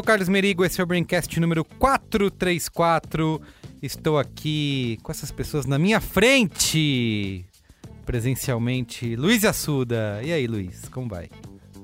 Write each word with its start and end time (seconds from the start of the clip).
sou 0.00 0.04
Carlos 0.04 0.30
Merigo, 0.30 0.64
esse 0.64 0.80
é 0.80 0.84
o 0.84 0.86
Braincast 0.86 1.38
número 1.38 1.62
434. 1.62 3.38
Estou 3.82 4.18
aqui 4.18 4.98
com 5.02 5.12
essas 5.12 5.30
pessoas 5.30 5.66
na 5.66 5.78
minha 5.78 6.00
frente, 6.00 7.44
presencialmente. 8.06 9.14
Luiz 9.14 9.44
Assuda. 9.44 10.20
E 10.24 10.32
aí, 10.32 10.46
Luiz, 10.46 10.88
como 10.88 11.06
vai? 11.06 11.28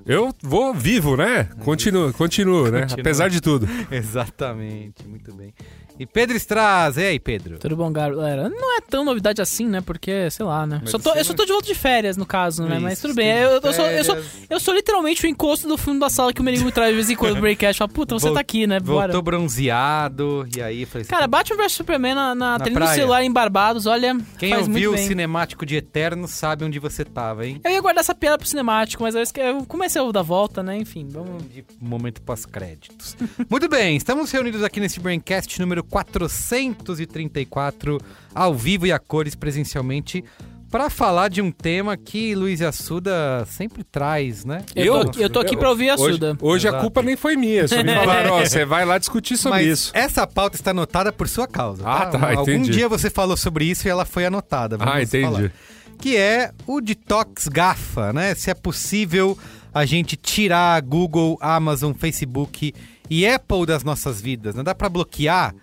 Eu 0.07 0.35
vou 0.43 0.73
vivo, 0.73 1.15
né? 1.15 1.45
Continuo, 1.63 2.11
continuo, 2.15 2.71
né? 2.71 2.87
Apesar 2.91 3.29
de 3.29 3.39
tudo. 3.39 3.69
Exatamente, 3.93 5.07
muito 5.07 5.35
bem. 5.35 5.53
E 5.99 6.05
Pedro 6.05 6.37
Straz, 6.37 6.97
e 6.99 7.05
aí, 7.05 7.19
Pedro? 7.19 7.59
Tudo 7.59 7.75
bom, 7.75 7.91
galera? 7.91 8.49
Não 8.51 8.77
é 8.77 8.81
tão 8.83 9.05
novidade 9.05 9.41
assim, 9.41 9.67
né? 9.67 9.81
Porque, 9.81 10.31
sei 10.31 10.45
lá, 10.45 10.67
né? 10.67 10.83
Só 10.87 10.99
tô- 10.99 11.15
eu 11.15 11.25
só 11.25 11.33
tô 11.33 11.45
de 11.47 11.53
volta 11.53 11.67
de 11.67 11.75
férias, 11.75 12.17
no 12.19 12.27
caso, 12.27 12.65
né? 12.65 12.75
Isso, 12.77 12.83
Mas 12.83 13.01
tudo 13.01 13.15
bem. 13.15 13.29
Eu, 13.29 13.61
eu 13.63 13.73
sou, 13.73 13.87
eu, 13.87 14.05
sou, 14.05 14.19
eu 14.51 14.61
sou 14.61 14.75
literalmente 14.75 15.25
o 15.25 15.29
encosto 15.29 15.67
do 15.67 15.79
fundo 15.79 16.01
da 16.01 16.11
sala 16.11 16.33
que 16.35 16.41
o 16.41 16.45
Merigo 16.45 16.71
traz 16.71 16.91
de 16.91 16.97
vez 16.97 17.09
em 17.11 17.17
quando 17.17 17.37
no 17.37 17.41
breakcast. 17.41 17.79
Fala, 17.79 17.89
puta, 17.89 18.15
você 18.15 18.27
Vol- 18.27 18.35
tá 18.35 18.41
aqui, 18.41 18.67
né? 18.67 18.79
Bora. 18.79 19.07
Voltou 19.13 19.23
bronzeado, 19.23 20.47
e 20.55 20.61
aí, 20.61 20.85
falei 20.85 21.03
assim, 21.03 21.11
Cara, 21.11 21.27
Batman 21.27 21.57
vs 21.63 21.73
Superman 21.73 22.15
na, 22.15 22.35
na, 22.35 22.59
Na 22.59 22.61
trilha 22.61 22.81
do 22.81 22.89
celular 22.89 23.23
em 23.25 23.33
Barbados, 23.33 23.87
olha, 23.87 24.17
quem 24.39 24.51
faz 24.51 24.67
ouviu 24.69 24.91
o 24.91 24.93
muito 24.93 24.99
bem. 25.01 25.09
cinemático 25.09 25.65
de 25.65 25.77
Eterno 25.77 26.29
sabe 26.29 26.65
onde 26.65 26.79
você 26.79 27.05
tava, 27.05 27.47
hein? 27.47 27.61
Eu 27.65 27.71
ia 27.71 27.81
guardar 27.81 28.01
essa 28.03 28.15
piada 28.15 28.37
pro 28.37 28.47
cinemático, 28.47 29.03
mas 29.03 29.15
eu 29.15 29.65
comecei 29.67 30.01
a 30.03 30.13
dar 30.13 30.23
volta, 30.23 30.63
né? 30.63 30.77
Enfim, 30.77 31.07
vamos... 31.09 31.43
de 31.51 31.65
momento 31.81 32.21
pós-créditos. 32.23 33.17
Muito 33.49 33.69
bem, 33.69 33.97
estamos 33.97 34.31
reunidos 34.31 34.63
aqui 34.63 34.79
nesse 34.79 35.01
Braincast 35.01 35.59
número 35.61 35.86
434, 35.91 37.99
ao 38.35 38.55
vivo 38.55 38.87
e 38.87 38.93
a 38.93 38.99
cores 38.99 39.35
presencialmente, 39.35 40.25
para 40.71 40.91
falar 40.91 41.29
de 41.29 41.41
um 41.41 41.51
tema 41.53 41.97
que 41.97 42.35
Luiz 42.35 42.61
Assuda 42.61 43.47
sempre 43.49 43.85
traz, 43.85 44.45
né? 44.45 44.63
Eu, 44.75 44.95
tô, 45.05 45.09
aqui- 45.11 45.23
eu 45.23 45.31
tô 45.31 45.39
aqui 45.41 45.57
pra 45.57 45.71
ouvir 45.71 45.91
a 45.91 45.95
Hoje, 45.95 46.15
Suda. 46.15 46.37
hoje 46.43 46.69
a 46.69 46.73
culpa 46.73 47.03
nem 47.03 47.17
foi 47.17 47.37
minha. 47.37 47.69
Só 47.69 47.77
me 47.83 47.85
falaram, 47.95 48.33
ó, 48.35 48.41
você 48.45 48.65
vai 48.65 48.85
lá 48.85 48.99
discutir 48.99 49.37
sobre 49.37 49.59
Mas 49.61 49.67
isso. 49.69 49.91
essa 49.95 50.27
pauta 50.27 50.57
está 50.57 50.73
anotada 50.73 51.13
por 51.13 51.29
sua 51.29 51.47
causa. 51.47 51.85
Ah, 51.87 52.07
tá, 52.07 52.33
Algum 52.37 52.51
entendi. 52.51 52.73
dia 52.73 52.89
você 52.89 53.09
falou 53.09 53.37
sobre 53.37 53.65
isso 53.65 53.87
e 53.87 53.91
ela 53.91 54.05
foi 54.05 54.27
anotada. 54.27 54.77
vamos 54.77 54.93
Ah, 54.95 55.03
entendi. 55.03 55.25
falar. 55.25 55.53
Que 55.99 56.17
é 56.17 56.51
o 56.67 56.81
detox 56.81 57.47
gafa, 57.49 58.13
né? 58.13 58.35
Se 58.35 58.51
é 58.51 58.55
possível 58.55 59.39
a 59.73 59.87
gente 59.87 60.17
tirar 60.17 60.83
Google, 60.83 61.39
Amazon, 61.41 61.93
Facebook 61.95 62.75
e 63.09 63.27
Apple 63.27 63.65
das 63.67 63.83
nossas 63.85 64.21
vidas, 64.21 64.55
né? 64.57 64.63
Dá 64.65 64.75
pra 64.75 64.89
bloquear? 64.91 65.55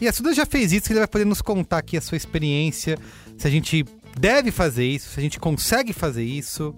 E 0.00 0.06
a 0.06 0.12
Suda 0.12 0.32
já 0.32 0.46
fez 0.46 0.72
isso, 0.72 0.92
ele 0.92 1.00
vai 1.00 1.08
poder 1.08 1.24
nos 1.24 1.42
contar 1.42 1.78
aqui 1.78 1.96
a 1.96 2.00
sua 2.00 2.16
experiência, 2.16 2.96
se 3.36 3.46
a 3.46 3.50
gente 3.50 3.84
deve 4.18 4.50
fazer 4.50 4.86
isso, 4.86 5.10
se 5.10 5.18
a 5.18 5.22
gente 5.22 5.38
consegue 5.40 5.92
fazer 5.92 6.24
isso. 6.24 6.74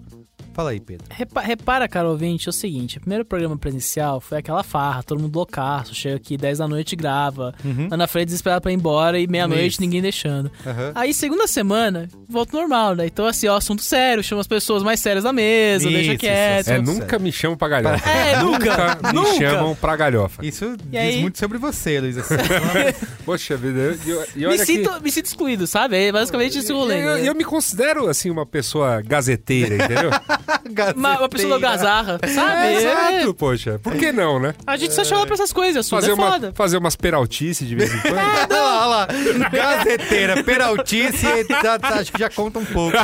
Fala 0.53 0.71
aí, 0.71 0.79
Pedro. 0.79 1.05
Repa- 1.09 1.41
repara, 1.41 1.87
cara 1.87 2.09
ouvinte, 2.09 2.47
é 2.47 2.49
o 2.49 2.53
seguinte: 2.53 2.97
o 2.97 3.01
primeiro 3.01 3.23
programa 3.23 3.57
presencial 3.57 4.19
foi 4.19 4.37
aquela 4.39 4.63
farra, 4.63 5.01
todo 5.03 5.21
mundo 5.21 5.35
loucaço, 5.35 5.95
chega 5.95 6.15
aqui 6.17 6.35
10 6.37 6.57
da 6.57 6.67
noite 6.67 6.93
e 6.93 6.95
grava. 6.95 7.53
Uhum. 7.63 7.87
Ana 7.89 8.07
Freire 8.07 8.25
desesperada 8.25 8.61
pra 8.61 8.71
ir 8.71 8.75
embora 8.75 9.19
e 9.19 9.27
meia-noite 9.27 9.79
ninguém 9.79 10.01
deixando. 10.01 10.51
Aham. 10.65 10.91
Aí, 10.95 11.13
segunda 11.13 11.47
semana, 11.47 12.09
volta 12.27 12.57
normal, 12.57 12.95
né? 12.95 13.05
Então, 13.05 13.25
assim, 13.25 13.47
ó, 13.47 13.55
assunto 13.55 13.81
sério, 13.81 14.23
chama 14.23 14.41
as 14.41 14.47
pessoas 14.47 14.83
mais 14.83 14.99
sérias 14.99 15.23
da 15.23 15.31
mesa, 15.31 15.85
Isso, 15.85 15.93
deixa 15.93 16.11
isso, 16.11 16.19
quieto. 16.19 16.67
É, 16.67 16.81
nunca 16.81 17.17
me 17.17 17.31
chamam 17.31 17.57
pra 17.57 17.69
galhofa. 17.69 18.09
É, 18.09 18.41
nunca, 18.41 18.99
me 19.03 19.13
nunca. 19.13 19.39
chamam 19.39 19.75
pra 19.75 19.95
galhofa. 19.95 20.45
Isso 20.45 20.75
diz 20.89 20.99
aí? 20.99 21.21
muito 21.21 21.37
sobre 21.37 21.57
você, 21.57 21.99
Luiz. 21.99 22.17
Assuda. 22.17 22.41
Poxa 23.25 23.55
vida, 23.55 23.79
eu, 23.79 23.95
eu, 24.05 24.25
e 24.35 24.39
me, 24.39 24.45
olha 24.47 24.57
que... 24.57 24.65
sinto, 24.65 25.01
me 25.01 25.11
sinto 25.11 25.25
excluído, 25.27 25.65
sabe? 25.65 25.95
É 25.97 26.11
basicamente 26.11 26.57
esse 26.57 26.73
rolê. 26.73 27.01
Eu, 27.01 27.15
né? 27.15 27.29
eu 27.29 27.35
me 27.35 27.43
considero, 27.43 28.07
assim, 28.09 28.29
uma 28.29 28.45
pessoa 28.45 29.01
gazeteira, 29.01 29.75
entendeu? 29.75 30.11
uma, 30.95 31.19
uma 31.19 31.29
pessoa 31.29 31.59
gazarra, 31.59 32.19
sabe? 32.27 32.51
É, 32.67 32.73
É. 32.73 32.77
exato, 33.19 33.33
poxa. 33.33 33.79
Por 33.79 33.95
que 33.95 34.11
não, 34.11 34.39
né? 34.39 34.53
A 34.65 34.77
gente 34.77 34.93
só 34.93 35.03
chama 35.03 35.25
pra 35.25 35.35
essas 35.35 35.51
coisas, 35.53 35.77
assunto 35.85 36.01
Fazer, 36.01 36.11
é 36.11 36.13
uma, 36.13 36.53
fazer 36.53 36.77
umas 36.77 36.95
peraltices 36.95 37.67
de 37.67 37.75
vez 37.75 37.93
em 37.93 37.99
quando. 37.99 38.17
Olha 38.51 38.61
lá, 38.61 38.81
olha 38.81 38.85
lá. 38.87 39.07
Gazeteira, 39.49 40.43
peraltice, 40.43 41.25
já- 41.49 41.61
já- 41.79 41.99
acho 41.99 42.11
que 42.11 42.19
já 42.19 42.29
conta 42.29 42.59
um 42.59 42.65
pouco 42.65 42.97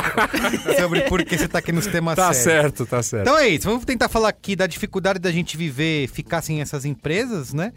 sobre 0.78 1.02
por 1.02 1.24
que 1.24 1.36
você 1.38 1.48
tá 1.48 1.58
aqui 1.58 1.72
nos 1.72 1.86
temas 1.86 2.16
tá 2.16 2.32
sérios. 2.32 2.44
certo, 2.62 2.86
tá 2.86 3.02
certo. 3.02 3.22
Então 3.22 3.38
é 3.38 3.48
isso, 3.48 3.66
vamos 3.68 3.84
tentar 3.84 4.08
falar 4.08 4.28
aqui 4.28 4.54
da 4.56 4.66
dificuldade 4.66 5.18
da 5.18 5.30
gente 5.32 5.56
viver, 5.56 6.08
ficar 6.08 6.42
sem 6.42 6.60
essas 6.60 6.84
empresas, 6.84 7.52
né? 7.52 7.72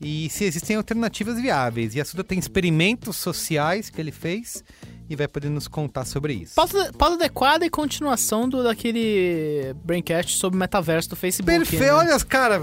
E 0.00 0.28
se 0.30 0.44
existem 0.44 0.76
alternativas 0.76 1.40
viáveis. 1.40 1.94
E 1.94 2.00
a 2.00 2.04
Suda 2.04 2.24
tem 2.24 2.38
experimentos 2.38 3.16
sociais 3.16 3.88
que 3.88 4.00
ele 4.00 4.10
fez 4.12 4.62
e 5.08 5.14
vai 5.16 5.28
poder 5.28 5.48
nos 5.50 5.68
contar 5.68 6.04
sobre 6.04 6.32
isso. 6.34 6.54
Pauta, 6.54 6.92
pauta 6.96 7.14
adequada 7.16 7.64
e 7.66 7.70
continuação 7.70 8.48
do, 8.48 8.62
daquele 8.62 9.74
Braincast 9.84 10.36
sobre 10.38 10.56
o 10.56 10.60
metaverso 10.60 11.10
do 11.10 11.16
Facebook. 11.16 11.58
Perfeito, 11.58 11.82
né? 11.84 11.92
olha, 11.92 12.18
cara, 12.20 12.62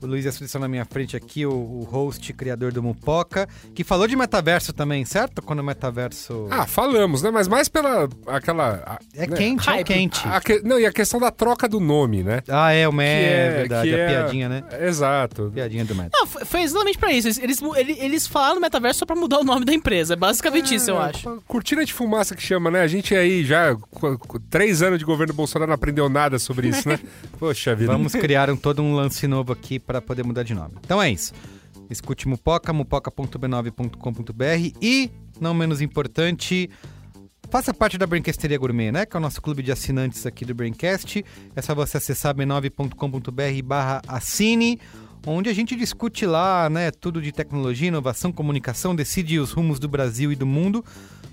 O 0.00 0.06
Luiz 0.06 0.26
Assunção 0.26 0.60
na 0.60 0.68
minha 0.68 0.84
frente 0.84 1.16
aqui, 1.16 1.44
o, 1.44 1.50
o 1.52 1.82
host, 1.90 2.32
criador 2.32 2.72
do 2.72 2.82
Mupoca, 2.82 3.48
que 3.74 3.82
falou 3.82 4.06
de 4.06 4.14
metaverso 4.14 4.72
também, 4.72 5.04
certo? 5.04 5.42
Quando 5.42 5.58
o 5.58 5.64
metaverso... 5.64 6.46
Ah, 6.50 6.66
falamos, 6.66 7.20
né? 7.22 7.30
Mas 7.30 7.48
mais 7.48 7.68
pela 7.68 8.08
aquela. 8.26 8.82
a- 8.86 8.98
é 9.14 9.26
né? 9.26 9.36
quente, 9.36 9.68
é 9.68 9.82
quente. 9.82 10.20
A 10.26 10.40
que- 10.40 10.60
não, 10.62 10.78
e 10.78 10.86
a 10.86 10.92
questão 10.92 11.18
da 11.18 11.30
troca 11.30 11.68
do 11.68 11.80
nome, 11.80 12.22
né? 12.22 12.42
Ah, 12.48 12.72
é, 12.72 12.86
o 12.88 12.92
me... 12.92 13.04
Que 13.04 13.10
é, 13.10 13.50
verdade, 13.50 13.94
a 13.94 13.98
é- 13.98 14.08
piadinha, 14.08 14.48
né? 14.48 14.64
Exato. 14.80 15.50
Piadinha 15.52 15.84
do 15.84 15.94
Meta. 15.94 16.10
Não, 16.12 16.26
foi, 16.26 16.44
foi 16.44 16.62
exatamente 16.62 16.98
pra 16.98 17.12
isso. 17.12 17.26
Eles, 17.28 17.38
eles, 17.38 17.60
eles, 17.98 18.26
falaram 18.26 18.54
no 18.56 18.60
metaverso 18.60 19.00
só 19.00 19.06
pra 19.06 19.16
mudar 19.16 19.38
o 19.40 19.44
nome 19.44 19.64
da 19.64 19.72
empresa. 19.74 20.14
É 20.14 20.16
basicamente 20.16 20.74
isso, 20.74 20.90
eu 20.90 21.00
É, 21.00 21.06
acho. 21.10 21.42
Cortina 21.46 21.84
de 21.84 21.92
fumaça 21.92 22.36
que 22.36 22.42
chama, 22.42 22.70
né? 22.70 22.80
A 22.82 22.86
gente 22.86 23.14
aí 23.14 23.44
já, 23.44 23.76
três 24.48 24.80
anos 24.82 24.98
de 24.98 25.04
governo 25.04 25.34
Bolsonaro, 25.34 25.68
não 25.68 25.74
aprendeu 25.74 26.08
nada 26.08 26.38
sobre 26.38 26.68
isso, 26.68 26.88
né? 26.88 26.98
Poxa 27.38 27.74
vida. 27.74 27.90
Vamos 27.92 28.12
criar 28.12 28.48
um, 28.50 28.56
todo 28.56 28.80
um 28.82 28.94
lance 28.94 29.26
novo 29.26 29.52
aqui 29.52 29.78
para 29.88 30.00
poder 30.02 30.22
mudar 30.22 30.42
de 30.42 30.54
nome. 30.54 30.74
Então 30.84 31.02
é 31.02 31.10
isso. 31.10 31.32
Escute 31.88 32.28
Mupoca, 32.28 32.70
mupoca.b9.com.br 32.74 34.76
e, 34.82 35.10
não 35.40 35.54
menos 35.54 35.80
importante, 35.80 36.68
faça 37.50 37.72
parte 37.72 37.96
da 37.96 38.06
Braincasteria 38.06 38.58
Gourmet, 38.58 38.92
né? 38.92 39.06
Que 39.06 39.16
é 39.16 39.18
o 39.18 39.22
nosso 39.22 39.40
clube 39.40 39.62
de 39.62 39.72
assinantes 39.72 40.26
aqui 40.26 40.44
do 40.44 40.54
Braincast. 40.54 41.24
É 41.56 41.62
só 41.62 41.74
você 41.74 41.96
acessar 41.96 42.34
b9.com.br 42.34 43.62
barra 43.64 44.02
assine, 44.06 44.78
onde 45.26 45.48
a 45.48 45.54
gente 45.54 45.74
discute 45.74 46.26
lá, 46.26 46.68
né? 46.68 46.90
Tudo 46.90 47.22
de 47.22 47.32
tecnologia, 47.32 47.88
inovação, 47.88 48.30
comunicação, 48.30 48.94
decide 48.94 49.38
os 49.38 49.52
rumos 49.52 49.78
do 49.78 49.88
Brasil 49.88 50.30
e 50.30 50.36
do 50.36 50.44
mundo. 50.44 50.84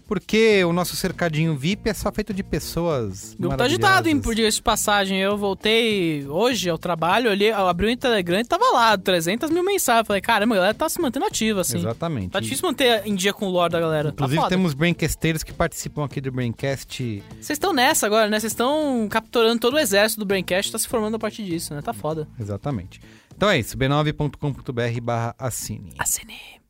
Porque 0.08 0.64
o 0.64 0.72
nosso 0.72 0.96
cercadinho 0.96 1.56
VIP 1.56 1.90
é 1.90 1.94
só 1.94 2.12
feito 2.12 2.34
de 2.34 2.44
pessoas 2.44 3.34
O 3.34 3.42
grupo 3.42 3.58
tá 3.58 3.64
agitado, 3.66 4.08
hein, 4.08 4.16
maravilhosas. 4.16 4.24
por 4.24 4.36
diga-se 4.36 4.58
de 4.58 4.64
passagem. 4.64 5.20
Eu 5.20 5.38
voltei 5.38 6.28
hoje 6.28 6.70
ao 6.70 6.78
trabalho, 6.78 7.30
olhei, 7.30 7.52
abri 7.52 7.94
o 7.94 7.98
Telegram 7.98 8.40
e 8.40 8.46
tava 8.46 8.66
lá, 8.72 8.98
300 8.98 9.50
mil 9.50 9.64
mensagens. 9.64 10.06
Falei, 10.06 10.22
caramba, 10.22 10.56
a 10.56 10.58
galera 10.58 10.74
tá 10.74 10.88
se 10.88 11.02
mantendo 11.02 11.26
ativa, 11.26 11.62
assim. 11.62 11.78
Exatamente. 11.78 12.30
Tá 12.30 12.40
difícil 12.40 12.68
manter 12.68 13.02
em 13.06 13.16
dia 13.16 13.34
com 13.34 13.48
o 13.48 13.50
lore 13.50 13.72
da 13.72 13.80
galera. 13.80 14.10
Inclusive 14.10 14.42
tá 14.42 14.50
temos 14.50 14.74
braincasteiros 14.74 15.44
que 15.44 15.52
participam 15.54 16.06
aqui 16.06 16.22
do 16.22 16.32
Braincast. 16.32 17.24
Vocês 17.40 17.50
estão 17.52 17.74
nessa 17.74 18.06
agora, 18.06 18.30
né? 18.30 18.40
Vocês 18.40 18.54
estão 18.54 19.08
capturando 19.10 19.60
todo 19.60 19.74
o 19.74 19.80
exército 19.80 20.20
do 20.20 20.26
Braincast, 20.26 20.72
tá 20.72 20.78
se 20.78 20.88
formando 20.88 21.16
a 21.16 21.20
partir 21.20 21.44
disso, 21.44 21.74
né? 21.74 21.82
Tá 21.82 21.94
foda. 21.94 22.28
Exatamente. 22.40 23.00
Então 23.36 23.50
é 23.50 23.58
isso, 23.60 23.78
b9.com.br 23.78 25.02
barra 25.02 25.36
assine. 25.38 25.94
Assine. 25.98 26.66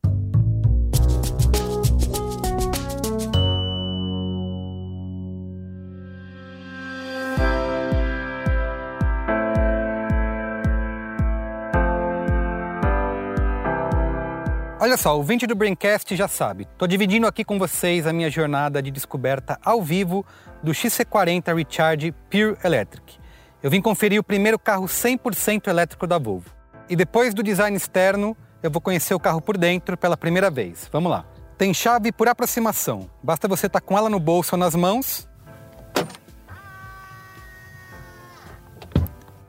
Olha 14.85 14.97
só, 14.97 15.19
o 15.19 15.23
20 15.23 15.47
do 15.47 15.55
Braincast 15.55 16.15
já 16.15 16.27
sabe. 16.27 16.67
Tô 16.77 16.85
dividindo 16.85 17.25
aqui 17.25 17.43
com 17.43 17.57
vocês 17.57 18.05
a 18.05 18.13
minha 18.13 18.29
jornada 18.29 18.83
de 18.83 18.91
descoberta 18.91 19.59
ao 19.65 19.81
vivo 19.81 20.23
do 20.61 20.73
XC40 20.73 21.55
Recharge 21.55 22.11
Pure 22.29 22.55
Electric. 22.63 23.17
Eu 23.63 23.71
vim 23.71 23.81
conferir 23.81 24.19
o 24.19 24.23
primeiro 24.23 24.59
carro 24.59 24.85
100% 24.85 25.69
elétrico 25.69 26.05
da 26.05 26.19
Volvo. 26.19 26.51
E 26.87 26.95
depois 26.95 27.33
do 27.33 27.41
design 27.41 27.75
externo, 27.75 28.37
eu 28.61 28.69
vou 28.69 28.79
conhecer 28.79 29.15
o 29.15 29.19
carro 29.19 29.41
por 29.41 29.57
dentro 29.57 29.97
pela 29.97 30.15
primeira 30.15 30.51
vez. 30.51 30.87
Vamos 30.91 31.11
lá. 31.11 31.25
Tem 31.57 31.73
chave 31.73 32.11
por 32.11 32.27
aproximação. 32.27 33.09
Basta 33.23 33.47
você 33.47 33.65
estar 33.65 33.81
com 33.81 33.97
ela 33.97 34.07
no 34.07 34.19
bolso 34.19 34.53
ou 34.53 34.59
nas 34.59 34.75
mãos. 34.75 35.27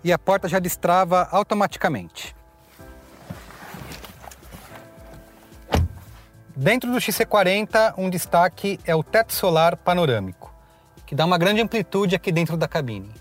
E 0.07 0.13
a 0.13 0.19
porta 0.21 0.47
já 0.47 0.61
destrava 0.61 1.27
automaticamente. 1.33 2.33
Dentro 6.55 6.93
do 6.93 6.99
XC40, 6.99 7.95
um 7.99 8.09
destaque 8.09 8.79
é 8.85 8.95
o 8.95 9.03
teto 9.03 9.33
solar 9.33 9.77
panorâmico, 9.77 10.55
que 11.05 11.13
dá 11.13 11.25
uma 11.25 11.37
grande 11.37 11.61
amplitude 11.61 12.15
aqui 12.15 12.31
dentro 12.31 12.57
da 12.57 12.69
cabine. 12.69 13.13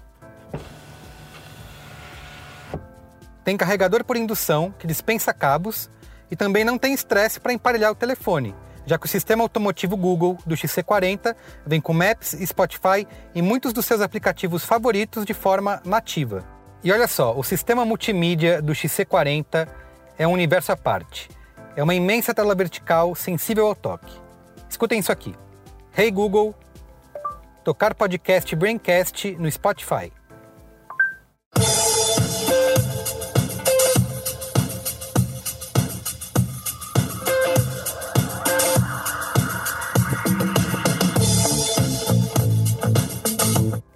Tem 3.43 3.57
carregador 3.57 4.03
por 4.03 4.15
indução, 4.15 4.71
que 4.77 4.85
dispensa 4.85 5.33
cabos, 5.33 5.89
e 6.29 6.35
também 6.35 6.63
não 6.63 6.77
tem 6.77 6.93
estresse 6.93 7.39
para 7.39 7.51
emparelhar 7.51 7.89
o 7.89 7.95
telefone, 7.95 8.53
já 8.85 8.99
que 8.99 9.07
o 9.07 9.09
sistema 9.09 9.41
automotivo 9.41 9.97
Google 9.97 10.37
do 10.45 10.53
XC40 10.53 11.35
vem 11.65 11.81
com 11.81 11.95
Maps 11.95 12.37
Spotify 12.45 13.07
e 13.33 13.41
muitos 13.41 13.73
dos 13.73 13.87
seus 13.87 14.01
aplicativos 14.01 14.63
favoritos 14.63 15.25
de 15.25 15.33
forma 15.33 15.81
nativa. 15.83 16.53
E 16.85 16.91
olha 16.91 17.07
só, 17.07 17.35
o 17.35 17.43
sistema 17.43 17.83
multimídia 17.83 18.61
do 18.61 18.71
XC40 18.71 19.67
é 20.19 20.27
um 20.27 20.31
universo 20.31 20.71
à 20.71 20.77
parte. 20.77 21.27
É 21.75 21.81
uma 21.81 21.95
imensa 21.95 22.31
tela 22.31 22.53
vertical 22.53 23.15
sensível 23.15 23.65
ao 23.65 23.73
toque. 23.73 24.13
Escutem 24.69 24.99
isso 24.99 25.11
aqui. 25.11 25.33
Hey 25.97 26.11
Google, 26.11 26.53
tocar 27.63 27.95
podcast 27.95 28.55
Braincast 28.55 29.31
no 29.39 29.49
Spotify. 29.51 30.13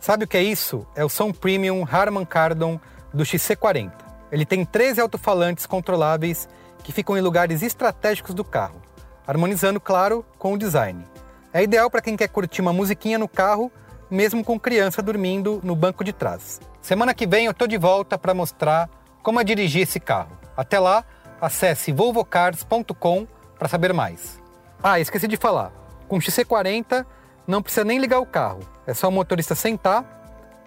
Sabe 0.10 0.26
o 0.26 0.28
que 0.28 0.38
é 0.38 0.42
isso? 0.42 0.88
É 0.96 1.06
o 1.06 1.08
som 1.08 1.32
premium 1.32 1.88
Harman 1.88 2.26
Kardon 2.26 2.80
do 3.14 3.24
XC40. 3.24 3.92
Ele 4.32 4.44
tem 4.44 4.66
13 4.66 5.00
alto-falantes 5.02 5.68
controláveis 5.68 6.50
que 6.84 6.92
ficam 6.92 7.16
em 7.16 7.22
lugares 7.22 7.62
estratégicos 7.62 8.34
do 8.34 8.44
carro, 8.44 8.82
harmonizando, 9.28 9.80
claro, 9.80 10.26
com 10.40 10.54
o 10.54 10.58
design. 10.58 11.06
É 11.54 11.62
ideal 11.62 11.92
para 11.92 12.02
quem 12.02 12.18
quer 12.18 12.28
curtir 12.28 12.60
uma 12.60 12.74
musiquinha 12.74 13.20
no 13.20 13.28
carro, 13.28 13.72
mesmo 14.10 14.44
com 14.44 14.60
criança 14.60 15.00
dormindo 15.00 15.62
no 15.64 15.76
banco 15.76 16.04
de 16.04 16.12
trás. 16.12 16.60
Semana 16.82 17.14
que 17.14 17.28
vem 17.28 17.46
eu 17.46 17.54
tô 17.54 17.68
de 17.68 17.78
volta 17.78 18.18
para 18.18 18.34
mostrar 18.34 18.90
como 19.22 19.40
é 19.40 19.44
dirigir 19.44 19.84
esse 19.84 20.00
carro. 20.00 20.36
Até 20.58 20.80
lá, 20.80 21.06
acesse 21.40 21.92
volvocars.com 21.92 23.28
para 23.60 23.68
saber 23.68 23.94
mais. 23.94 24.42
Ah, 24.82 25.00
esqueci 25.00 25.28
de 25.28 25.38
falar. 25.38 25.72
Com 26.08 26.18
o 26.18 26.20
XC40 26.20 27.06
não 27.50 27.64
precisa 27.64 27.84
nem 27.84 27.98
ligar 27.98 28.20
o 28.20 28.26
carro. 28.28 28.60
É 28.86 28.94
só 28.94 29.10
o 29.10 29.12
motorista 29.12 29.56
sentar, 29.56 30.06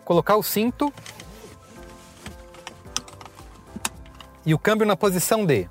colocar 0.05 0.35
o 0.35 0.43
cinto 0.43 0.93
e 4.45 4.53
o 4.53 4.59
câmbio 4.59 4.85
na 4.85 4.97
posição 4.97 5.47
D. 5.47 5.69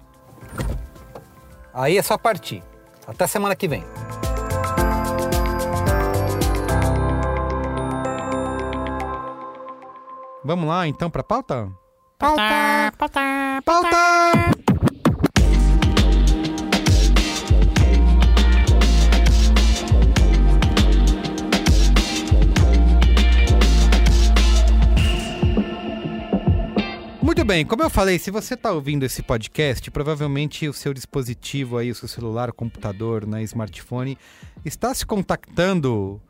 Aí 1.74 1.98
é 1.98 2.02
só 2.02 2.18
partir. 2.18 2.64
Até 3.06 3.28
semana 3.28 3.58
que 3.58 3.68
vem. 3.68 3.84
Vamos 10.46 10.68
lá 10.68 10.88
então 10.88 11.10
para 11.10 11.24
pauta? 11.24 11.70
Pauta, 12.18 12.94
pauta, 12.98 13.22
Pauta! 13.66 14.61
Muito 27.32 27.46
bem, 27.46 27.66
como 27.66 27.82
eu 27.82 27.90
falei, 27.90 28.20
se 28.20 28.30
você 28.30 28.56
está 28.56 28.74
ouvindo 28.74 29.06
esse 29.06 29.24
podcast, 29.24 29.90
provavelmente 29.90 30.68
o 30.68 30.74
seu 30.74 30.94
dispositivo 30.94 31.78
aí, 31.78 31.90
o 31.90 31.96
seu 31.96 32.06
celular, 32.06 32.50
o 32.50 32.54
computador, 32.54 33.26
né, 33.26 33.42
smartphone, 33.44 34.18
está 34.66 34.94
se 34.94 35.06
contactando 35.06 36.22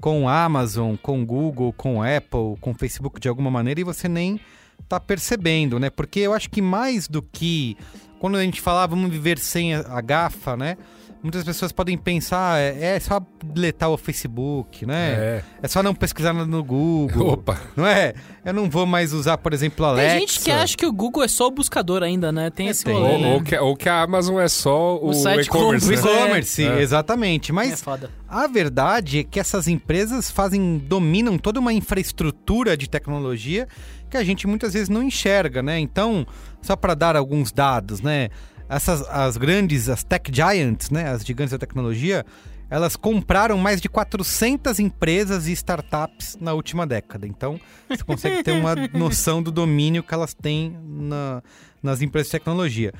com 0.00 0.26
Amazon, 0.26 0.96
com 0.96 1.22
Google, 1.22 1.70
com 1.74 2.02
Apple, 2.02 2.56
com 2.62 2.72
Facebook 2.72 3.20
de 3.20 3.28
alguma 3.28 3.50
maneira 3.50 3.82
e 3.82 3.84
você 3.84 4.08
nem 4.08 4.40
tá 4.88 4.98
percebendo, 4.98 5.78
né? 5.78 5.90
Porque 5.90 6.20
eu 6.20 6.32
acho 6.32 6.48
que 6.48 6.62
mais 6.62 7.08
do 7.08 7.20
que 7.20 7.76
quando 8.18 8.38
a 8.38 8.42
gente 8.42 8.62
fala 8.62 8.84
"Ah, 8.84 8.86
vamos 8.86 9.10
viver 9.10 9.38
sem 9.38 9.74
a 9.74 10.00
gafa, 10.00 10.56
né? 10.56 10.78
Muitas 11.20 11.42
pessoas 11.42 11.72
podem 11.72 11.98
pensar, 11.98 12.60
é, 12.60 12.94
é 12.96 13.00
só 13.00 13.20
deletar 13.44 13.90
o 13.90 13.96
Facebook, 13.96 14.86
né? 14.86 15.10
É. 15.10 15.42
É 15.64 15.68
só 15.68 15.82
não 15.82 15.92
pesquisar 15.92 16.32
no- 16.32 16.46
no 16.46 16.62
Google. 16.62 17.32
Opa. 17.34 17.60
Não 17.76 17.84
é? 17.84 18.14
Eu 18.44 18.54
não 18.54 18.70
vou 18.70 18.86
mais 18.86 19.12
usar, 19.12 19.36
por 19.38 19.52
exemplo, 19.52 19.84
a 19.84 19.88
Alexa. 19.88 20.10
Tem 20.16 20.20
gente 20.20 20.40
que 20.40 20.50
acha 20.50 20.76
que 20.76 20.86
o 20.86 20.92
Google 20.92 21.24
é 21.24 21.28
só 21.28 21.48
o 21.48 21.50
buscador 21.50 22.04
ainda, 22.04 22.30
né? 22.30 22.50
Tem 22.50 22.68
É, 22.68 22.70
esse 22.70 22.84
tem. 22.84 22.94
rolê, 22.94 23.14
Ou, 23.14 23.20
né? 23.20 23.34
ou 23.34 23.42
que, 23.42 23.56
ou 23.58 23.76
que 23.76 23.88
a 23.88 24.00
Amazon 24.02 24.38
é 24.38 24.46
só 24.48 24.96
o, 24.96 25.10
e-commerce. 25.40 25.88
O 25.88 25.90
né? 25.90 25.96
e-commerce, 25.96 26.64
É. 26.64 26.80
exatamente. 26.80 27.50
É 27.50 27.54
Mas 27.54 27.82
foda. 27.82 28.10
a 28.28 28.46
verdade 28.46 29.18
é 29.18 29.24
que 29.24 29.40
essas 29.40 29.66
empresas 29.66 30.30
fazem, 30.30 30.78
dominam 30.78 31.36
toda 31.36 31.58
uma 31.58 31.72
infraestrutura 31.72 32.76
de 32.76 32.88
tecnologia 32.88 33.66
que 34.08 34.16
a 34.16 34.22
gente 34.22 34.46
muitas 34.46 34.72
vezes 34.72 34.88
não 34.88 35.02
enxerga, 35.02 35.62
né? 35.62 35.78
Então, 35.80 36.24
só 36.62 36.76
para 36.76 36.94
dar 36.94 37.16
alguns 37.16 37.50
dados, 37.52 38.00
né? 38.00 38.28
Essas 38.68 39.02
as 39.08 39.36
grandes, 39.36 39.88
as 39.88 40.02
tech 40.02 40.30
giants, 40.32 40.90
né, 40.90 41.08
as 41.08 41.24
gigantes 41.24 41.52
da 41.52 41.58
tecnologia, 41.58 42.24
elas 42.70 42.96
compraram 42.96 43.56
mais 43.56 43.80
de 43.80 43.88
400 43.88 44.78
empresas 44.78 45.46
e 45.46 45.52
startups 45.52 46.36
na 46.40 46.52
última 46.52 46.86
década. 46.86 47.26
Então, 47.26 47.58
você 47.88 48.04
consegue 48.04 48.42
ter 48.42 48.52
uma 48.52 48.74
noção 48.92 49.42
do 49.42 49.50
domínio 49.50 50.02
que 50.02 50.12
elas 50.12 50.34
têm 50.34 50.78
na, 50.84 51.42
nas 51.82 52.02
empresas 52.02 52.28
de 52.28 52.32
tecnologia. 52.32 52.92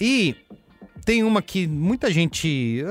E 0.00 0.34
tem 1.04 1.22
uma 1.22 1.42
que 1.42 1.66
muita 1.66 2.10
gente 2.10 2.82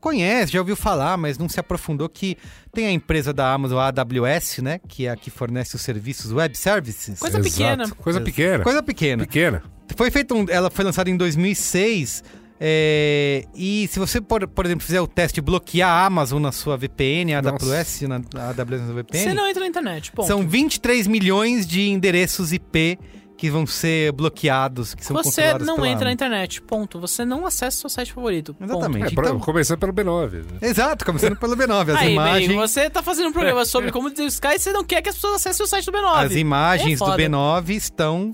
conhece, 0.00 0.52
já 0.52 0.58
ouviu 0.58 0.76
falar, 0.76 1.16
mas 1.16 1.38
não 1.38 1.48
se 1.48 1.58
aprofundou, 1.58 2.08
que 2.08 2.36
tem 2.72 2.86
a 2.86 2.92
empresa 2.92 3.32
da 3.32 3.52
Amazon, 3.52 3.78
a 3.78 3.88
AWS, 3.88 4.58
né? 4.58 4.80
Que 4.86 5.06
é 5.06 5.10
a 5.10 5.16
que 5.16 5.30
fornece 5.30 5.74
os 5.74 5.82
serviços 5.82 6.32
Web 6.32 6.56
Services. 6.56 7.18
Coisa 7.18 7.38
Exato. 7.38 7.54
pequena. 7.54 7.90
Coisa 7.90 8.20
pequena. 8.20 8.64
Coisa 8.64 8.82
pequena. 8.82 9.24
Pequena. 9.24 9.77
Foi 9.96 10.10
feito 10.10 10.34
um, 10.34 10.46
ela 10.48 10.70
foi 10.70 10.84
lançada 10.84 11.08
em 11.10 11.16
2006. 11.16 12.22
é, 12.60 13.44
e 13.54 13.88
se 13.90 13.98
você, 13.98 14.20
por, 14.20 14.46
por 14.48 14.66
exemplo, 14.66 14.84
fizer 14.84 15.00
o 15.00 15.06
teste 15.06 15.36
de 15.36 15.40
bloquear 15.40 15.88
a 15.90 16.06
Amazon 16.06 16.42
na 16.42 16.52
sua 16.52 16.76
VPN, 16.76 17.34
a. 17.34 17.38
AWS 17.38 18.02
na, 18.02 18.16
a 18.36 18.48
AWS 18.50 18.80
na 18.88 18.92
VPN, 18.94 19.22
Você 19.24 19.34
não 19.34 19.46
entra 19.48 19.60
na 19.60 19.66
internet, 19.68 20.10
ponto. 20.12 20.26
são 20.26 20.46
23 20.46 21.06
milhões 21.06 21.66
de 21.66 21.88
endereços 21.88 22.52
IP 22.52 22.98
que 23.36 23.48
vão 23.48 23.64
ser 23.64 24.10
bloqueados, 24.10 24.96
que 24.96 25.04
são 25.04 25.14
Você 25.16 25.54
não 25.58 25.76
pela 25.76 25.88
entra 25.88 26.06
na 26.06 26.12
internet, 26.12 26.60
ponto. 26.60 26.98
Você 26.98 27.24
não 27.24 27.46
acessa 27.46 27.76
o 27.76 27.80
seu 27.82 27.88
site 27.90 28.12
favorito. 28.12 28.52
ponto. 28.52 28.68
Exatamente. 28.68 29.06
É, 29.06 29.12
Então- 29.12 29.38
Começando 29.38 29.78
pelo 29.78 29.92
B9. 29.92 30.32
né? 30.38 30.58
Exato, 30.60 31.04
começando 31.04 31.36
pelo 31.36 31.56
B9. 31.56 31.90
As 31.92 32.00
Aí, 32.00 32.14
imagens, 32.14 32.48
bem, 32.48 32.56
você 32.56 32.90
tá 32.90 33.00
fazendo 33.00 33.28
um 33.28 33.32
programa 33.32 33.62
sobre 33.64 33.92
como 33.92 34.10
dizer 34.10 34.24
Sky 34.26 34.54
e 34.56 34.58
você 34.58 34.72
não 34.72 34.82
quer 34.82 35.00
que 35.02 35.08
as 35.10 35.14
pessoas 35.14 35.34
acessem 35.36 35.62
o 35.64 35.68
site 35.68 35.86
do 35.86 35.92
B9. 35.92 36.24
as 36.26 36.32
imagens 36.34 36.94
É 37.00 37.04
do 37.04 37.10
foda. 37.10 37.16
B9 37.22 37.68
estão 37.76 38.32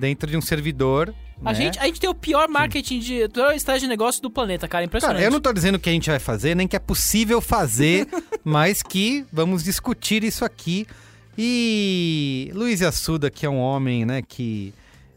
dentro 0.00 0.28
de 0.30 0.36
um 0.36 0.40
servidor. 0.40 1.14
A, 1.44 1.52
né? 1.52 1.54
gente, 1.54 1.78
a 1.78 1.84
gente 1.84 2.00
tem 2.00 2.10
o 2.10 2.14
pior 2.14 2.48
marketing 2.48 2.98
de. 2.98 3.22
a 3.24 3.28
pior 3.28 3.54
estratégia 3.54 3.86
de 3.86 3.90
negócio 3.90 4.20
do 4.20 4.30
planeta, 4.30 4.66
cara. 4.66 4.84
Impressionante. 4.84 5.16
Cara, 5.16 5.26
eu 5.26 5.30
não 5.30 5.40
tô 5.40 5.52
dizendo 5.52 5.78
que 5.78 5.88
a 5.88 5.92
gente 5.92 6.10
vai 6.10 6.18
fazer, 6.18 6.54
nem 6.56 6.66
que 6.66 6.76
é 6.76 6.78
possível 6.78 7.40
fazer, 7.40 8.08
mas 8.44 8.82
que 8.82 9.24
vamos 9.32 9.62
discutir 9.62 10.24
isso 10.24 10.44
aqui. 10.44 10.86
E 11.38 12.50
Luiz 12.54 12.82
Assuda, 12.82 13.30
que 13.30 13.46
é 13.46 13.48
um 13.50 13.58
homem, 13.58 14.04
né, 14.04 14.20
que 14.20 14.74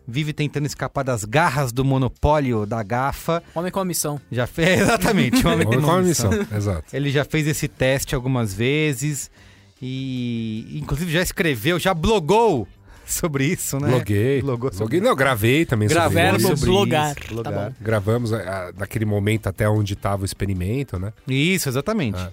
vive 0.07 0.31
tentando 0.31 0.65
escapar 0.65 1.03
das 1.03 1.25
garras 1.25 1.71
do 1.71 1.83
monopólio 1.83 2.65
da 2.65 2.83
gafa, 2.83 3.41
Homem 3.55 3.71
com 3.71 3.79
a 3.79 3.85
missão. 3.85 4.19
já 4.31 4.45
fez 4.45 4.79
exatamente, 4.83 5.45
um 5.45 5.51
homem 5.51 5.65
com 5.65 5.73
a 5.73 6.01
missão? 6.01 6.29
missão. 6.29 6.57
Exato. 6.57 6.95
Ele 6.95 7.09
já 7.09 7.25
fez 7.25 7.47
esse 7.47 7.67
teste 7.67 8.15
algumas 8.15 8.53
vezes 8.53 9.31
e 9.81 10.77
inclusive 10.81 11.11
já 11.11 11.21
escreveu, 11.21 11.79
já 11.79 11.93
blogou 11.93 12.67
sobre 13.11 13.45
isso, 13.45 13.79
né? 13.79 13.87
Bloguei. 13.89 14.41
Blogou 14.41 14.73
sobre. 14.73 14.99
Não, 15.01 15.15
gravei 15.15 15.65
também 15.65 15.87
sobre 15.89 16.03
isso. 16.37 16.39
sobre 16.41 16.53
isso, 16.55 16.65
Tá 16.65 17.25
blogar. 17.25 17.69
bom. 17.69 17.75
Gravamos 17.81 18.33
ah, 18.33 18.71
naquele 18.77 19.05
momento 19.05 19.47
até 19.47 19.67
onde 19.69 19.93
estava 19.93 20.21
o 20.21 20.25
experimento, 20.25 20.97
né? 20.99 21.11
Isso, 21.27 21.67
exatamente. 21.69 22.17
Ah. 22.19 22.31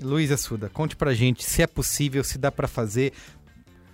Luiz 0.00 0.30
Assuda, 0.32 0.68
conte 0.72 0.96
pra 0.96 1.14
gente 1.14 1.44
se 1.44 1.62
é 1.62 1.66
possível, 1.66 2.24
se 2.24 2.36
dá 2.38 2.50
pra 2.50 2.66
fazer. 2.66 3.12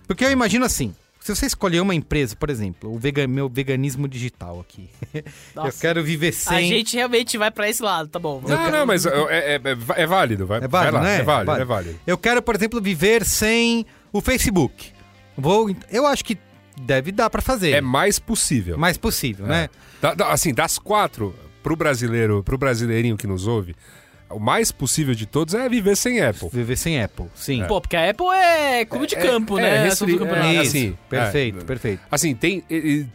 Porque 0.07 0.25
eu 0.25 0.31
imagino 0.31 0.65
assim, 0.65 0.95
se 1.19 1.33
você 1.35 1.45
escolher 1.45 1.79
uma 1.79 1.93
empresa, 1.93 2.35
por 2.35 2.49
exemplo, 2.49 2.91
o 2.91 2.97
vega- 2.97 3.27
meu 3.27 3.47
veganismo 3.47 4.07
digital 4.07 4.59
aqui. 4.59 4.89
eu 5.13 5.23
Nossa. 5.55 5.79
quero 5.79 6.03
viver 6.03 6.29
A 6.29 6.33
sem. 6.33 6.67
gente 6.67 6.95
realmente 6.95 7.37
vai 7.37 7.51
pra 7.51 7.69
esse 7.69 7.83
lado, 7.83 8.09
tá 8.09 8.17
bom. 8.17 8.41
Não, 8.47 8.71
não, 8.71 8.85
mas 8.85 9.05
é, 9.05 9.09
é- 9.29 9.55
é- 9.63 10.01
é 10.01 10.07
válido. 10.07 10.47
Vai, 10.47 10.63
É 10.63 10.67
válido, 10.67 10.91
vai 10.91 10.91
lá, 10.91 11.01
né? 11.03 11.19
É 11.19 11.23
válido, 11.23 11.45
Válido. 11.45 11.61
é 11.61 11.65
válido. 11.65 11.99
Eu 12.07 12.17
quero, 12.17 12.41
por 12.41 12.55
exemplo, 12.55 12.81
viver 12.81 13.23
sem 13.23 13.85
o 14.11 14.19
Facebook. 14.21 14.91
Vou, 15.37 15.73
eu 15.89 16.05
acho 16.05 16.23
que 16.25 16.37
deve 16.81 17.11
dar 17.11 17.29
pra 17.29 17.41
fazer. 17.41 17.71
É 17.71 17.81
mais 17.81 18.19
possível. 18.19 18.77
mais 18.77 18.97
possível, 18.97 19.45
né? 19.45 19.69
Da- 20.01 20.13
da- 20.13 20.31
assim, 20.31 20.53
das 20.53 20.77
quatro, 20.79 21.35
pro 21.61 21.75
brasileiro, 21.75 22.43
pro 22.43 22.57
brasileirinho 22.57 23.15
que 23.17 23.27
nos 23.27 23.45
ouve, 23.47 23.75
o 24.29 24.39
mais 24.39 24.71
possível 24.71 25.13
de 25.13 25.25
todos 25.25 25.53
é 25.53 25.67
viver 25.67 25.95
sem 25.97 26.21
Apple. 26.21 26.49
Viver 26.51 26.77
sem 26.77 27.01
Apple, 27.03 27.25
sim. 27.35 27.63
Pô, 27.67 27.81
porque 27.81 27.95
a 27.97 28.09
Apple 28.09 28.27
é 28.27 28.85
clube 28.85 29.05
de 29.05 29.15
campo, 29.15 29.59
é, 29.59 29.61
né? 29.61 29.69
é 29.69 29.87
Assunto 29.89 30.07
do 30.07 30.11
restri- 30.13 30.19
campeonato. 30.19 30.47
é, 30.47 30.53
Isso, 30.63 30.77
assim, 30.77 30.97
perfeito, 31.09 31.59
é. 31.59 31.63
perfeito. 31.65 32.01
Assim, 32.09 32.33
tem, 32.33 32.63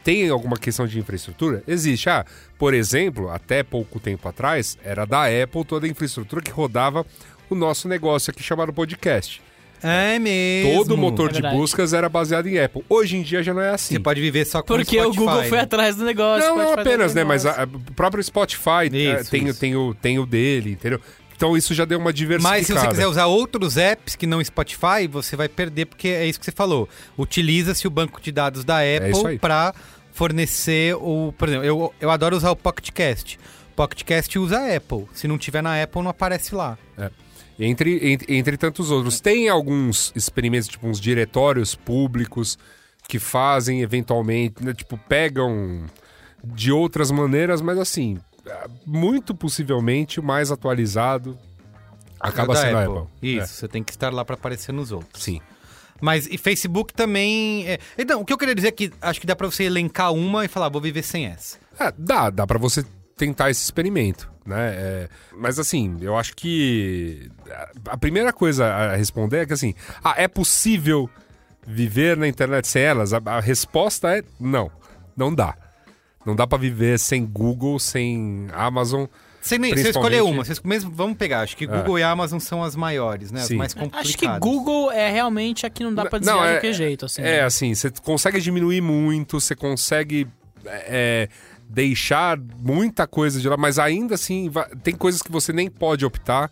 tem 0.04 0.28
alguma 0.28 0.56
questão 0.58 0.87
de 0.87 0.99
infraestrutura? 0.99 1.62
Existe. 1.66 2.08
Ah, 2.11 2.25
por 2.58 2.75
exemplo, 2.75 3.30
até 3.30 3.62
pouco 3.62 3.99
tempo 3.99 4.28
atrás, 4.28 4.76
era 4.85 5.06
da 5.06 5.25
Apple 5.25 5.64
toda 5.64 5.87
a 5.87 5.88
infraestrutura 5.88 6.42
que 6.42 6.50
rodava 6.50 7.04
o 7.49 7.54
nosso 7.54 7.88
negócio 7.88 8.30
aqui 8.30 8.42
chamado 8.42 8.73
podcast. 8.73 9.40
É 9.83 10.18
mesmo. 10.18 10.78
Todo 10.78 10.95
o 10.95 10.97
motor 10.97 11.26
É 11.30 11.33
de 11.35 11.35
verdade. 11.35 11.56
buscas 11.56 11.92
era 11.92 12.09
baseado 12.09 12.47
em 12.47 12.59
Apple. 12.59 12.83
Hoje 12.88 13.16
em 13.16 13.23
dia 13.23 13.42
já 13.42 13.52
não 13.54 13.61
é 13.61 13.71
assim. 13.71 13.95
Você 13.95 14.00
pode 14.00 14.21
viver 14.21 14.45
só 14.45 14.61
com 14.62 14.68
Porque 14.68 14.97
o 14.99 15.02
Spotify, 15.04 15.18
Google 15.18 15.42
foi 15.45 15.59
né? 15.59 15.62
atrás 15.64 15.97
do 15.97 16.04
negócio. 16.04 16.49
Não, 16.49 16.56
não 16.56 16.64
Spotify 16.73 16.80
apenas, 16.88 17.14
né? 17.14 17.25
Mas 17.25 17.45
negócio. 17.45 17.62
a- 17.62 17.64
a- 17.64 17.68
o 17.90 17.92
próprio 17.95 18.23
Spotify 18.25 18.90
eh, 18.92 19.21
Isso, 19.21 19.30
tem, 19.30 19.47
isso. 19.49 19.61
Tem, 19.61 19.76
o, 19.76 19.95
tem 19.95 20.18
o 20.18 20.26
dele, 20.26 20.73
entendeu? 20.73 21.00
Então 21.37 21.54
isso 21.54 21.75
já 21.75 21.85
deu 21.85 21.99
uma 21.99 22.12
diversificada. 22.14 22.56
Mas 22.59 22.66
se 22.66 22.73
você 22.73 22.88
quiser 22.88 23.06
usar 23.06 23.26
outros 23.26 23.76
apps 23.76 24.16
que 24.16 24.26
não 24.26 24.42
Spotify, 24.42 25.06
você 25.11 25.37
vai 25.37 25.49
perder, 25.50 25.85
porque 25.85 26.09
é 26.09 26.26
isso 26.26 26.38
que 26.40 26.47
você 26.47 26.52
falou. 26.52 26.88
Utiliza-se 27.18 27.87
o 27.87 27.90
banco 27.90 28.21
de 28.23 28.33
dados 28.33 28.64
da 28.64 28.83
É 28.83 28.99
aí. 28.99 29.11
Apple 29.12 29.38
para 29.38 29.75
fornecer 30.12 30.95
o. 30.97 31.35
Por 31.37 31.49
exemplo, 31.49 31.66
eu, 31.66 31.92
eu 32.00 32.11
adoro 32.11 32.35
usar 32.35 32.50
o 32.50 32.56
PocketCast. 32.56 33.38
PocketCast 33.76 34.38
usa 34.38 34.59
a 34.59 34.76
Apple. 34.76 35.04
Se 35.12 35.28
não 35.28 35.37
tiver 35.37 35.62
na 35.62 35.83
Apple, 35.83 36.00
não 36.02 36.11
aparece 36.11 36.54
lá. 36.54 36.78
Entre, 37.58 38.12
entre, 38.12 38.36
entre 38.36 38.56
tantos 38.56 38.90
outros. 38.90 39.20
Tem 39.20 39.48
alguns 39.48 40.12
experimentos, 40.14 40.68
tipo 40.68 40.86
uns 40.86 41.00
diretórios 41.00 41.75
públicos 41.75 42.58
que 43.08 43.18
fazem 43.18 43.80
eventualmente, 43.82 44.62
né, 44.62 44.75
tipo, 44.75 44.98
pegam 45.08 45.84
de 46.44 46.70
outras 46.70 47.10
maneiras, 47.10 47.60
mas 47.62 47.78
assim, 47.78 48.18
ah, 48.46 48.68
muito 48.84 49.34
possivelmente 49.34 50.20
o 50.20 50.22
mais 50.22 50.50
atualizado 50.50 51.38
acaba 52.20 52.54
Da 52.54 52.60
sendo 52.60 52.76
a 52.76 52.84
Apple. 52.84 53.04
Isso, 53.22 53.54
você 53.54 53.68
tem 53.68 53.82
que 53.82 53.92
estar 53.92 54.12
lá 54.12 54.25
para 54.25 54.34
aparecer 54.34 54.72
nos 54.72 54.90
É, 54.92 54.94
outros. 54.94 55.22
sim. 55.22 55.40
Mas 55.98 56.26
e 56.26 56.36
Facebook 56.36 56.92
também. 56.92 57.66
É... 57.66 57.78
Então, 57.96 58.20
o 58.20 58.25
que 58.25 58.30
eu 58.30 58.36
queria 58.36 58.54
dizer 58.54 58.68
é 58.68 58.72
que 58.72 58.92
acho 59.00 59.18
que 59.18 59.26
dá 59.26 59.34
para 59.34 59.46
você 59.50 59.64
elencar 59.64 60.12
uma 60.12 60.44
e 60.44 60.48
falar, 60.48 60.68
vou 60.68 60.80
viver 60.80 61.02
sem 61.02 61.25
essa. 61.26 61.56
É, 61.80 61.90
dá, 61.96 62.28
dá 62.28 62.46
pra 62.46 62.58
você 62.58 62.84
tentar 63.16 63.50
esse 63.50 63.62
experimento, 63.64 64.30
né? 64.44 64.75
É, 64.76 65.08
mas 65.37 65.58
assim, 65.58 65.96
eu 66.00 66.16
acho 66.16 66.35
que 66.37 67.30
a- 67.87 67.96
primeira 67.96 68.32
coisa 68.32 68.66
a 68.66 68.96
responder 68.96 69.38
é 69.38 69.46
que 69.46 69.52
assim, 69.54 69.75
ah, 70.04 70.14
é 70.16 70.28
possível 70.28 71.08
viver 71.66 72.16
na 72.16 72.28
internet 72.28 72.68
sem 72.68 72.82
elas? 72.82 73.12
A, 73.12 73.20
a 73.25 73.40
resposta 73.40 74.16
é 74.18 74.23
não, 74.38 74.70
não 75.16 75.35
dá. 75.35 75.56
Não 76.25 76.35
dá 76.35 76.46
pra 76.46 76.58
viver 76.58 76.99
sem 76.99 77.25
Google, 77.25 77.78
sem 77.78 78.49
Amazon. 78.52 79.06
Você, 79.40 79.58
nem, 79.58 79.73
você 79.73 79.90
escolher 79.90 80.23
uma, 80.25 80.44
vocês 80.44 80.61
mesmo 80.61 80.90
vamos 80.90 81.16
pegar. 81.16 81.42
Acho 81.42 81.56
que 81.56 81.66
Google 81.68 82.00
e 82.00 82.02
Amazon 82.02 82.40
são 82.40 82.64
as 82.64 82.75
maiores, 82.75 83.30
né? 83.30 83.40
As 83.42 83.46
Sim. 83.46 83.56
mais 83.56 83.73
complicadas. 83.73 84.08
Acho 84.08 84.18
que 84.18 84.26
Google 84.40 84.90
é 84.90 85.08
realmente 85.08 85.64
a 85.64 85.70
que 85.70 85.85
não 85.85 85.94
dá 85.94 86.04
pra 86.04 86.18
dizer 86.18 86.32
Não, 86.32 86.40
de 86.40 86.46
é- 86.49 86.52
qualquer 86.54 86.73
jeito, 86.73 87.06
assim. 87.06 87.23
É, 87.23 87.42
assim, 87.42 87.73
você 87.73 87.90
consegue 88.02 88.40
diminuir 88.40 88.80
muito, 88.80 89.40
você 89.40 89.54
consegue 89.54 90.26
é, 90.64 91.28
deixar 91.68 92.38
muita 92.58 93.06
coisa 93.06 93.40
de 93.40 93.49
lá, 93.49 93.56
mas 93.56 93.78
ainda 93.78 94.14
assim, 94.14 94.50
tem 94.82 94.94
coisas 94.94 95.23
que 95.23 95.30
você 95.30 95.52
nem 95.52 95.68
pode 95.70 96.04
optar. 96.04 96.50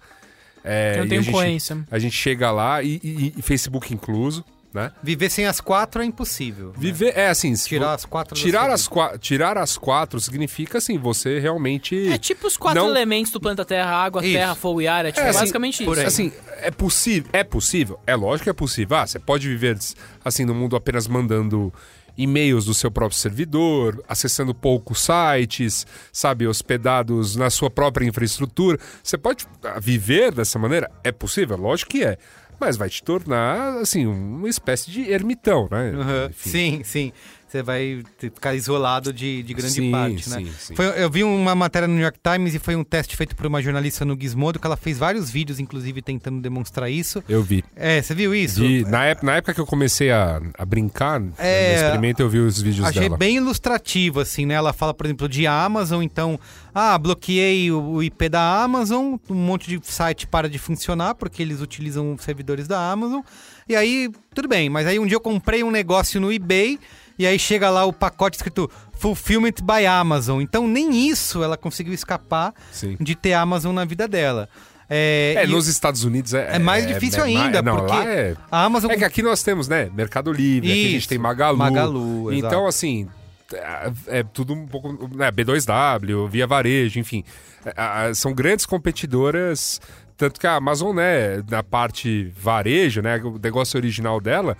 É, 0.63 0.95
Eu 0.95 1.01
não 1.03 1.09
tenho 1.09 1.21
a 1.21 1.25
gente- 1.25 1.31
influência. 1.35 1.85
A 1.91 1.99
gente 1.99 2.17
chega 2.17 2.51
lá 2.51 2.83
e, 2.83 3.01
e- 3.03 3.35
e 3.37 3.43
Facebook 3.43 3.93
incluso, 3.93 4.43
né? 4.73 4.91
Viver 5.03 5.31
sem 5.31 5.45
as 5.47 5.61
quatro 5.61 6.03
é 6.03 6.05
impossível. 6.07 6.69
né? 6.69 6.73
Viver, 6.79 7.13
é 7.17 7.29
assim, 7.29 7.53
Tirar 7.55 7.93
as 7.95 8.05
quatro 8.05 8.35
tirar 8.35 8.71
as, 8.71 8.89
qua- 8.89 9.17
tirar 9.19 9.57
as 9.59 9.77
quatro 9.79 10.19
significa 10.19 10.79
assim, 10.79 10.99
você 10.99 11.39
realmente... 11.39 12.09
É 12.09 12.17
tipo 12.19 12.47
os 12.47 12.57
quatro 12.57 12.83
Não- 12.83 12.89
elementos 12.91 13.31
do 13.31 13.39
planeta 13.41 13.65
Terra, 13.65 13.91
água, 13.95 14.25
Isso. 14.25 14.33
terra, 14.33 14.55
fogo 14.55 14.81
e 14.81 14.89
ar. 14.89 15.05
É 15.05 15.13
tipo 15.13 15.25
É, 15.25 15.29
assim, 15.31 15.39
basicamente 15.41 15.83
isso. 15.85 15.93
aí. 15.93 16.07
Assim, 16.07 16.33
é 16.59 16.71
possível, 16.71 17.31
é 17.33 17.45
possível, 17.45 18.01
é 18.07 18.17
lógico 18.17 18.45
que 18.45 18.51
é 18.51 18.55
possível. 18.55 18.97
Ah, 18.97 19.07
você 19.07 19.19
pode 19.19 19.47
viver 19.47 19.79
assim 20.25 20.45
no 20.47 20.55
mundo 20.55 20.75
apenas 20.77 21.07
mandando 21.07 21.73
e-mails 22.17 22.65
do 22.65 22.75
seu 22.75 22.91
próprio 22.91 23.19
servidor, 23.19 24.03
acessando 24.09 24.55
poucos 24.55 25.01
sites, 25.01 25.87
sabe, 26.13 26.47
hospedados 26.47 27.37
na 27.37 27.51
sua 27.51 27.71
própria 27.71 28.07
infraestrutura. 28.07 28.79
Você 29.03 29.19
pode 29.19 29.47
ah, 29.63 29.81
viver 29.81 30.33
dessa 30.33 30.59
maneira? 30.59 30.91
É 31.03 31.13
possível, 31.13 31.57
lógico 31.57 31.91
que 31.91 32.05
é. 32.05 32.19
Mas 32.59 32.77
vai 32.77 32.89
te 32.89 33.03
tornar, 33.03 33.79
assim, 33.79 34.07
uma 34.07 34.49
espécie 34.49 34.91
de 34.91 35.11
ermitão, 35.11 35.69
né? 35.71 35.93
Enfim. 36.31 36.51
Sim, 36.51 36.85
sim. 36.85 37.13
Você 37.55 37.63
vai 37.63 38.03
ficar 38.19 38.53
isolado 38.57 39.13
de, 39.13 39.41
de 39.45 39.55
grande 39.55 39.75
Sim, 39.75 39.93
parte, 39.93 40.29
né? 40.29 40.39
sim, 40.39 40.53
sim. 40.59 40.75
Foi- 40.75 40.87
eu 41.01 41.09
vi 41.09 41.23
uma 41.23 41.55
matéria 41.55 41.87
no 41.87 41.95
New 41.95 42.03
York 42.03 42.19
Times 42.21 42.53
e 42.53 42.59
foi 42.59 42.75
um 42.75 42.83
teste 42.83 43.17
feito 43.17 43.37
por 43.37 43.47
uma 43.47 43.63
jornalista 43.63 44.05
no 44.05 44.21
Gizmodo, 44.21 44.59
que 44.59 44.67
ela 44.67 44.77
fez 44.77 44.99
vários 44.99 45.31
vídeos, 45.31 45.61
inclusive, 45.61 46.03
tentando 46.03 46.41
demonstrar 46.41 46.91
isso. 46.91 47.23
Eu 47.29 47.45
vi. 47.45 47.63
É, 47.77 48.03
você 48.03 48.13
viu 48.13 48.35
isso? 48.35 48.59
Vi- 48.61 48.83
na, 48.85 49.05
época, 49.05 49.27
na 49.27 49.37
época 49.37 49.55
que 49.55 49.61
eu 49.61 49.67
comecei 49.67 50.11
a, 50.11 50.43
a 50.59 50.65
brincar 50.65 51.23
É, 51.39 51.69
no 51.69 51.75
experimento, 51.77 52.23
eu 52.23 52.29
vi 52.29 52.41
os 52.41 52.61
vídeos 52.61 52.89
Achei 52.89 53.03
dela. 53.03 53.17
bem 53.17 53.37
ilustrativo, 53.37 54.19
assim, 54.19 54.47
né? 54.47 54.55
Ela 54.55 54.73
fala, 54.73 54.93
por 54.93 55.07
exemplo, 55.07 55.29
de 55.29 55.47
Amazon, 55.47 56.03
então, 56.03 56.37
ah, 56.75 56.99
bloqueei 56.99 57.71
o, 57.71 58.03
IP 58.03 58.29
da 58.31 58.65
Amazon, 58.65 59.15
um 59.31 59.35
monte 59.35 59.69
de 59.79 59.87
site 59.87 60.27
para 60.27 60.49
de 60.51 60.59
funcionar, 60.59 61.15
porque 61.15 61.41
eles 61.41 61.61
utilizam 61.61 62.17
servidores 62.19 62.67
da 62.67 62.91
Amazon. 62.91 63.21
E 63.69 63.77
aí, 63.77 64.11
tudo 64.35 64.49
bem, 64.49 64.69
mas 64.69 64.89
aí 64.89 64.99
um 64.99 65.07
dia 65.07 65.15
eu 65.17 65.21
comprei 65.21 65.63
um 65.63 65.71
negócio 65.71 66.21
no 66.21 66.33
eBay, 66.33 66.79
e 67.19 67.27
aí 67.27 67.39
chega 67.39 67.71
lá 67.71 67.85
o 67.85 67.93
pacote 67.93 68.37
escrito 68.37 68.71
Fulfillment 68.93 69.55
by 69.63 69.87
Amazon. 69.87 70.41
Então, 70.41 70.67
nem 70.67 71.09
isso 71.09 71.43
ela 71.43 71.57
conseguiu 71.57 71.95
escapar 71.95 72.55
Sim. 72.73 72.97
de 73.01 73.15
ter 73.15 73.35
Amazon 73.35 73.75
na 73.75 73.85
vida 73.85 74.09
dela. 74.09 74.49
É, 74.89 75.35
É, 75.39 75.47
nos 75.47 75.67
Estados 75.67 76.05
Unidos 76.05 76.35
é... 76.35 76.57
é 76.57 76.59
mais 76.59 76.87
difícil 76.87 77.25
é, 77.25 77.25
ainda, 77.25 77.63
não, 77.63 77.77
porque 77.77 77.97
é... 78.07 78.37
a 78.51 78.65
Amazon 78.65 78.91
É 78.91 78.97
que 78.97 79.05
aqui 79.05 79.23
nós 79.23 79.43
temos, 79.43 79.67
né, 79.67 79.91
Mercado 79.95 80.31
Livre, 80.31 80.71
aqui 80.71 80.81
a 80.81 80.89
gente 80.91 80.99
Isso, 80.99 81.09
tem 81.09 81.19
Magalu. 81.19 81.59
Magalu, 81.59 82.33
Então, 82.35 82.51
exato. 82.51 82.67
assim, 82.67 83.09
é, 83.53 84.19
é 84.19 84.23
tudo 84.23 84.53
um 84.53 84.67
pouco. 84.67 84.93
Né, 85.15 85.31
B2W, 85.31 86.29
Via 86.29 86.47
Varejo, 86.47 86.99
enfim. 86.99 87.25
É, 87.65 88.11
é, 88.11 88.15
são 88.15 88.33
grandes 88.33 88.67
competidoras. 88.67 89.81
Tanto 90.17 90.39
que 90.39 90.47
a 90.47 90.55
Amazon, 90.55 90.95
né, 90.95 91.43
na 91.51 91.63
parte 91.63 92.33
varejo, 92.39 93.03
né, 93.03 93.17
o 93.17 93.37
negócio 93.43 93.77
original 93.77 94.21
dela, 94.21 94.57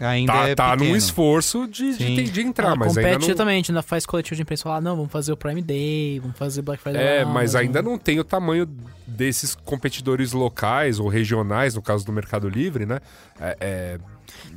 Ainda 0.00 0.32
tá, 0.32 0.48
é 0.48 0.54
tá 0.54 0.70
pequeno. 0.72 0.90
num 0.90 0.96
esforço 0.96 1.66
de, 1.68 1.96
de, 1.96 2.24
de 2.30 2.40
entrar, 2.40 2.68
Ela 2.68 2.76
mas 2.76 2.88
compete 2.88 3.06
ainda 3.06 3.18
não... 3.18 3.26
exatamente, 3.26 3.70
ainda 3.70 3.82
faz 3.82 4.06
coletivo 4.06 4.36
de 4.36 4.42
imprensa 4.42 4.62
falar, 4.62 4.80
não, 4.80 4.96
vamos 4.96 5.12
fazer 5.12 5.32
o 5.32 5.36
Prime 5.36 5.60
Day, 5.60 6.18
vamos 6.20 6.36
fazer 6.38 6.62
Black 6.62 6.82
Friday. 6.82 7.02
É, 7.02 7.24
lá, 7.24 7.30
mas 7.30 7.54
ainda 7.54 7.82
não 7.82 7.98
tem 7.98 8.18
o 8.18 8.24
tamanho 8.24 8.66
desses 9.06 9.54
competidores 9.54 10.32
locais 10.32 10.98
ou 10.98 11.08
regionais, 11.08 11.74
no 11.74 11.82
caso 11.82 12.06
do 12.06 12.12
Mercado 12.12 12.48
Livre, 12.48 12.86
né? 12.86 13.00
É, 13.38 13.56
é, 13.60 13.98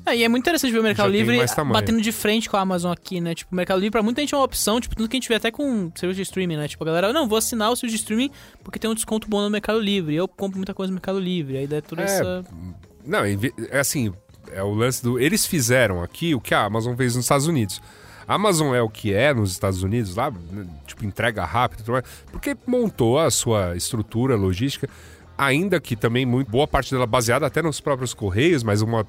É, 0.06 0.16
e 0.16 0.24
é 0.24 0.30
muito 0.30 0.44
interessante 0.44 0.72
ver 0.72 0.80
o 0.80 0.84
Mercado 0.84 1.12
Já 1.12 1.18
Livre 1.18 1.40
batendo 1.72 2.02
de 2.02 2.12
frente 2.14 2.50
com 2.50 2.56
a 2.56 2.62
Amazon 2.62 2.92
aqui, 2.94 3.20
né? 3.20 3.36
Tipo, 3.36 3.52
o 3.52 3.56
Mercado 3.56 3.78
Livre 3.78 3.92
pra 3.92 4.02
muita 4.04 4.22
gente 4.22 4.34
é 4.34 4.38
uma 4.38 4.46
opção, 4.46 4.80
tipo, 4.80 4.96
tudo 4.96 5.10
que 5.10 5.18
a 5.18 5.20
gente 5.20 5.28
vê 5.28 5.36
até 5.36 5.52
com 5.52 5.92
serviço 5.96 6.16
de 6.18 6.22
streaming, 6.22 6.56
né? 6.56 6.68
Tipo, 6.68 6.84
a 6.84 6.88
galera, 6.88 7.12
não, 7.12 7.28
vou 7.28 7.38
assinar 7.38 7.72
o 7.72 7.76
serviço 7.76 7.98
de 7.98 8.04
streaming 8.04 8.32
porque 8.64 8.80
tem 8.80 8.90
um 8.90 8.96
desconto 8.96 9.28
bom 9.28 9.42
no 9.42 9.50
Mercado 9.50 9.80
Livre. 9.80 10.16
Eu 10.16 10.28
compro 10.30 10.58
muita 10.58 10.74
coisa 10.74 10.92
no 10.92 10.96
Mercado 10.96 11.20
Livre. 11.20 11.58
Aí 11.58 11.68
dá 11.68 11.82
toda 11.82 12.04
É, 12.04 12.06
essa. 12.06 12.46
Não, 13.06 13.20
é 13.24 13.80
assim, 13.80 14.12
é 14.56 14.64
o 14.64 14.74
lance 14.74 15.04
do. 15.04 15.20
Eles 15.20 15.46
fizeram 15.46 16.02
aqui 16.02 16.34
o 16.34 16.42
que 16.42 16.54
a 16.56 16.64
Amazon 16.64 16.96
fez 16.96 17.16
nos 17.16 17.26
Estados 17.26 17.46
Unidos. 17.48 17.82
A 18.28 18.34
Amazon 18.36 18.74
é 18.74 18.82
o 18.82 18.90
que 18.90 19.14
é 19.14 19.34
nos 19.34 19.52
Estados 19.52 19.84
Unidos, 19.84 20.16
lá, 20.16 20.32
tipo, 20.88 21.06
entrega 21.06 21.46
rápido 21.46 21.82
e 21.82 21.84
tudo 21.84 21.92
mais, 21.94 22.06
porque 22.32 22.58
montou 22.66 23.20
a 23.20 23.30
sua 23.30 23.76
estrutura 23.76 24.36
logística, 24.36 24.90
ainda 25.38 25.80
que 25.80 25.96
também 25.96 26.26
muito, 26.26 26.50
boa 26.50 26.68
parte 26.68 26.92
dela 26.92 27.06
baseada 27.06 27.46
até 27.46 27.62
nos 27.62 27.80
próprios 27.80 28.16
Correios, 28.16 28.64
mas 28.64 28.82
uma 28.82 29.06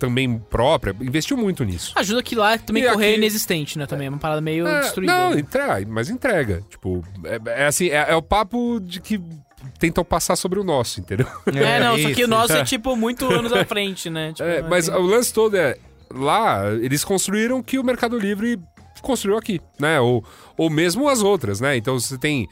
também 0.00 0.36
própria, 0.50 0.94
investiu 1.00 1.36
muito 1.36 1.64
nisso. 1.64 1.92
Ajuda 1.96 2.22
que 2.22 2.34
lá 2.34 2.58
também 2.58 2.82
E 2.82 2.90
correio 2.90 3.12
aqui- 3.12 3.18
inexistente, 3.20 3.78
né? 3.78 3.86
Também 3.86 4.08
é 4.08 4.10
uma 4.10 4.18
parada 4.18 4.40
meio 4.40 4.66
É, 4.66 4.80
destruída. 4.80 5.12
Não, 5.16 5.30
né? 5.34 5.40
entrega, 5.40 5.86
mas 5.88 6.10
entrega. 6.10 6.62
Tipo, 6.68 7.02
é, 7.24 7.62
é 7.62 7.66
assim, 7.66 7.88
é, 7.88 8.10
é 8.10 8.16
o 8.16 8.20
papo 8.20 8.78
de 8.80 9.00
que 9.00 9.18
tentam 9.78 10.04
passar 10.04 10.36
sobre 10.36 10.58
o 10.58 10.64
nosso, 10.64 11.00
entendeu? 11.00 11.26
É, 11.46 11.80
não, 11.80 11.98
só 11.98 12.10
que 12.12 12.24
o 12.24 12.28
nosso 12.28 12.52
é 12.54 12.62
tipo 12.64 12.96
muito 12.96 13.24
anos 13.30 13.52
à 13.52 13.64
frente, 13.64 14.08
né? 14.10 14.32
Tipo, 14.32 14.48
É, 14.48 14.62
mas 14.62 14.86
tem- 14.88 14.94
o 14.96 15.02
lance 15.02 15.32
todo 15.32 15.56
é. 15.56 15.76
Lá, 16.14 16.70
eles 16.80 17.04
construíram 17.04 17.62
que 17.62 17.78
o 17.78 17.84
Mercado 17.84 18.16
Livre 18.18 18.58
construiu 19.02 19.36
aqui, 19.36 19.60
né? 19.78 20.00
Ou, 20.00 20.24
ou 20.56 20.70
mesmo 20.70 21.08
as 21.08 21.20
outras, 21.20 21.60
né? 21.60 21.76
Então 21.76 21.98
você 21.98 22.16
tem 22.16 22.48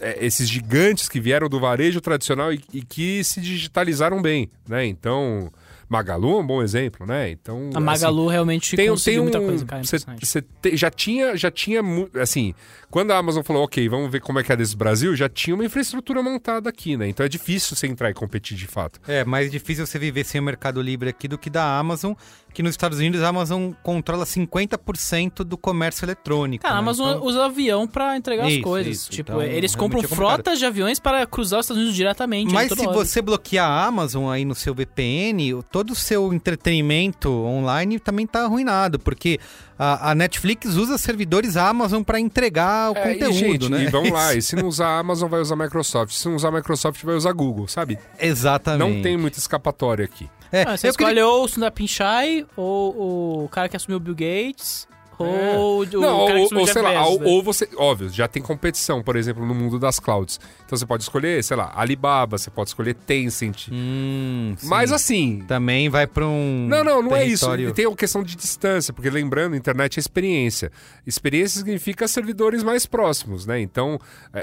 é, 0.00 0.24
esses 0.24 0.48
gigantes 0.48 1.08
que 1.08 1.20
vieram 1.20 1.48
do 1.48 1.60
varejo 1.60 2.00
tradicional 2.00 2.52
e, 2.52 2.60
e 2.72 2.82
que 2.82 3.22
se 3.22 3.40
digitalizaram 3.40 4.20
bem, 4.22 4.50
né? 4.68 4.86
Então, 4.86 5.52
Magalu 5.88 6.38
é 6.38 6.40
um 6.40 6.46
bom 6.46 6.62
exemplo, 6.62 7.06
né? 7.06 7.30
Então, 7.30 7.70
A 7.74 7.78
Magalu 7.80 8.22
assim, 8.24 8.32
realmente 8.32 8.74
tem, 8.76 8.88
conseguiu 8.88 9.12
tem 9.12 9.20
um, 9.20 9.22
muita 9.24 9.40
coisa, 9.40 9.64
cara. 9.66 9.84
cê- 9.84 9.96
impressionante. 9.96 10.26
cê 10.26 10.42
te- 10.42 10.76
já 10.76 10.90
tinha, 10.90 11.36
já 11.36 11.50
tinha, 11.50 11.80
assim, 12.20 12.54
quando 12.94 13.10
a 13.10 13.18
Amazon 13.18 13.42
falou, 13.42 13.64
ok, 13.64 13.88
vamos 13.88 14.08
ver 14.08 14.20
como 14.20 14.38
é 14.38 14.44
que 14.44 14.52
é 14.52 14.56
desse 14.56 14.76
Brasil, 14.76 15.16
já 15.16 15.28
tinha 15.28 15.52
uma 15.52 15.64
infraestrutura 15.64 16.22
montada 16.22 16.68
aqui, 16.70 16.96
né? 16.96 17.08
Então 17.08 17.26
é 17.26 17.28
difícil 17.28 17.74
você 17.74 17.88
entrar 17.88 18.08
e 18.08 18.14
competir 18.14 18.56
de 18.56 18.68
fato. 18.68 19.00
É 19.08 19.24
mais 19.24 19.50
difícil 19.50 19.84
você 19.84 19.98
viver 19.98 20.22
sem 20.22 20.40
o 20.40 20.44
Mercado 20.44 20.80
Livre 20.80 21.08
aqui 21.08 21.26
do 21.26 21.36
que 21.36 21.50
da 21.50 21.76
Amazon, 21.76 22.12
que 22.52 22.62
nos 22.62 22.70
Estados 22.70 23.00
Unidos 23.00 23.20
a 23.20 23.26
Amazon 23.30 23.72
controla 23.82 24.24
50% 24.24 25.42
do 25.42 25.58
comércio 25.58 26.04
eletrônico. 26.04 26.62
Cara, 26.62 26.74
a 26.74 26.76
né? 26.76 26.82
Amazon 26.82 27.16
Então- 27.16 27.26
usa 27.26 27.44
avião 27.46 27.88
pra 27.88 28.16
entregar 28.16 28.46
Isso, 28.48 28.58
as 28.58 28.62
coisas. 28.62 28.96
isso. 28.96 29.10
Tipo, 29.10 29.32
Então, 29.32 29.42
eles 29.42 29.74
compram 29.74 30.00
é 30.00 30.06
frotas 30.06 30.60
de 30.60 30.64
aviões 30.64 31.00
para 31.00 31.26
cruzar 31.26 31.58
os 31.58 31.66
Estados 31.66 31.80
Unidos 31.82 31.96
diretamente. 31.96 32.54
Mas 32.54 32.70
se 32.70 32.80
hora. 32.86 32.92
você 32.92 33.20
bloquear 33.20 33.68
a 33.68 33.86
Amazon 33.86 34.28
aí 34.30 34.44
no 34.44 34.54
seu 34.54 34.72
VPN, 34.72 35.64
todo 35.68 35.90
o 35.90 35.94
seu 35.96 36.32
entretenimento 36.32 37.28
online 37.28 37.98
também 37.98 38.24
tá 38.24 38.44
arruinado, 38.44 39.00
porque 39.00 39.40
a, 39.78 40.10
a 40.10 40.14
Netflix 40.14 40.74
usa 40.76 40.96
servidores 40.98 41.56
Amazon 41.56 42.02
para 42.02 42.20
entregar 42.20 42.92
o 42.92 42.96
É, 42.96 43.12
conteúdo, 43.14 43.30
e, 43.34 43.38
gente, 43.38 43.68
né? 43.70 43.82
e 43.84 43.86
vamos 43.88 44.10
lá, 44.10 44.34
e 44.36 44.40
se 44.42 44.54
não 44.56 44.68
usar 44.68 44.86
a 44.88 44.98
Amazon, 44.98 45.28
vai 45.28 45.40
usar 45.40 45.56
Microsoft. 45.56 46.12
Se 46.14 46.28
não 46.28 46.36
usar 46.36 46.48
a 46.48 46.52
Microsoft, 46.52 47.02
vai 47.04 47.14
usar 47.16 47.32
Google, 47.32 47.66
sabe? 47.68 47.98
Exatamente. 48.20 48.94
Não 48.96 49.02
tem 49.02 49.16
muita 49.16 49.38
escapatória 49.38 50.04
aqui. 50.04 50.28
É, 50.52 50.62
Ah, 50.62 50.76
você 50.76 50.88
escolhe 50.88 51.08
queria- 51.08 51.26
ou 51.26 51.44
o 51.44 51.48
Sundar 51.48 51.72
Pichai, 51.72 52.46
ou 52.56 53.44
o 53.44 53.48
cara 53.48 53.68
que 53.68 53.76
assumiu 53.76 53.96
o 53.96 54.00
Bill 54.00 54.14
Gates, 54.14 54.86
ou 55.22 55.80
o 55.80 55.84
É. 55.84 55.86
não, 55.92 56.26
cara 56.26 56.38
ou, 56.40 56.48
ou 56.58 56.66
sei 56.66 56.82
lá, 56.82 57.06
ou, 57.06 57.20
né? 57.20 57.26
ou 57.26 57.42
você. 57.42 57.68
Óbvio, 57.76 58.08
já 58.10 58.26
tem 58.26 58.42
competição, 58.42 59.02
por 59.02 59.16
exemplo, 59.16 59.44
no 59.46 59.54
mundo 59.54 59.78
das 59.78 59.98
clouds. 60.00 60.40
Então 60.64 60.76
você 60.78 60.84
pode 60.86 61.02
escolher, 61.02 61.42
sei 61.44 61.56
lá, 61.56 61.72
Alibaba, 61.74 62.36
você 62.38 62.50
pode 62.50 62.70
escolher 62.70 62.94
Tencent. 62.94 63.68
Hum, 63.70 64.54
sim. 64.58 64.66
Mas 64.66 64.90
assim. 64.92 65.44
também 65.46 65.88
vai 65.88 66.06
para 66.06 66.26
um 66.26 66.66
Não, 66.68 66.82
não, 66.82 67.02
não 67.02 67.14
é 67.16 67.24
isso. 67.26 67.44
território- 67.46 67.72
Tem 67.74 67.86
a 67.86 67.94
questão 67.96 68.22
de 68.22 68.34
distância, 68.36 68.92
porque 68.92 69.10
lembrando, 69.10 69.54
internet 69.56 69.98
é 69.98 70.00
experiência. 70.00 70.72
Experiência 71.06 71.58
significa 71.58 72.08
servidores 72.08 72.62
mais 72.62 72.86
próximos, 72.86 73.46
né? 73.46 73.60
Então, 73.60 73.98
é- 74.32 74.40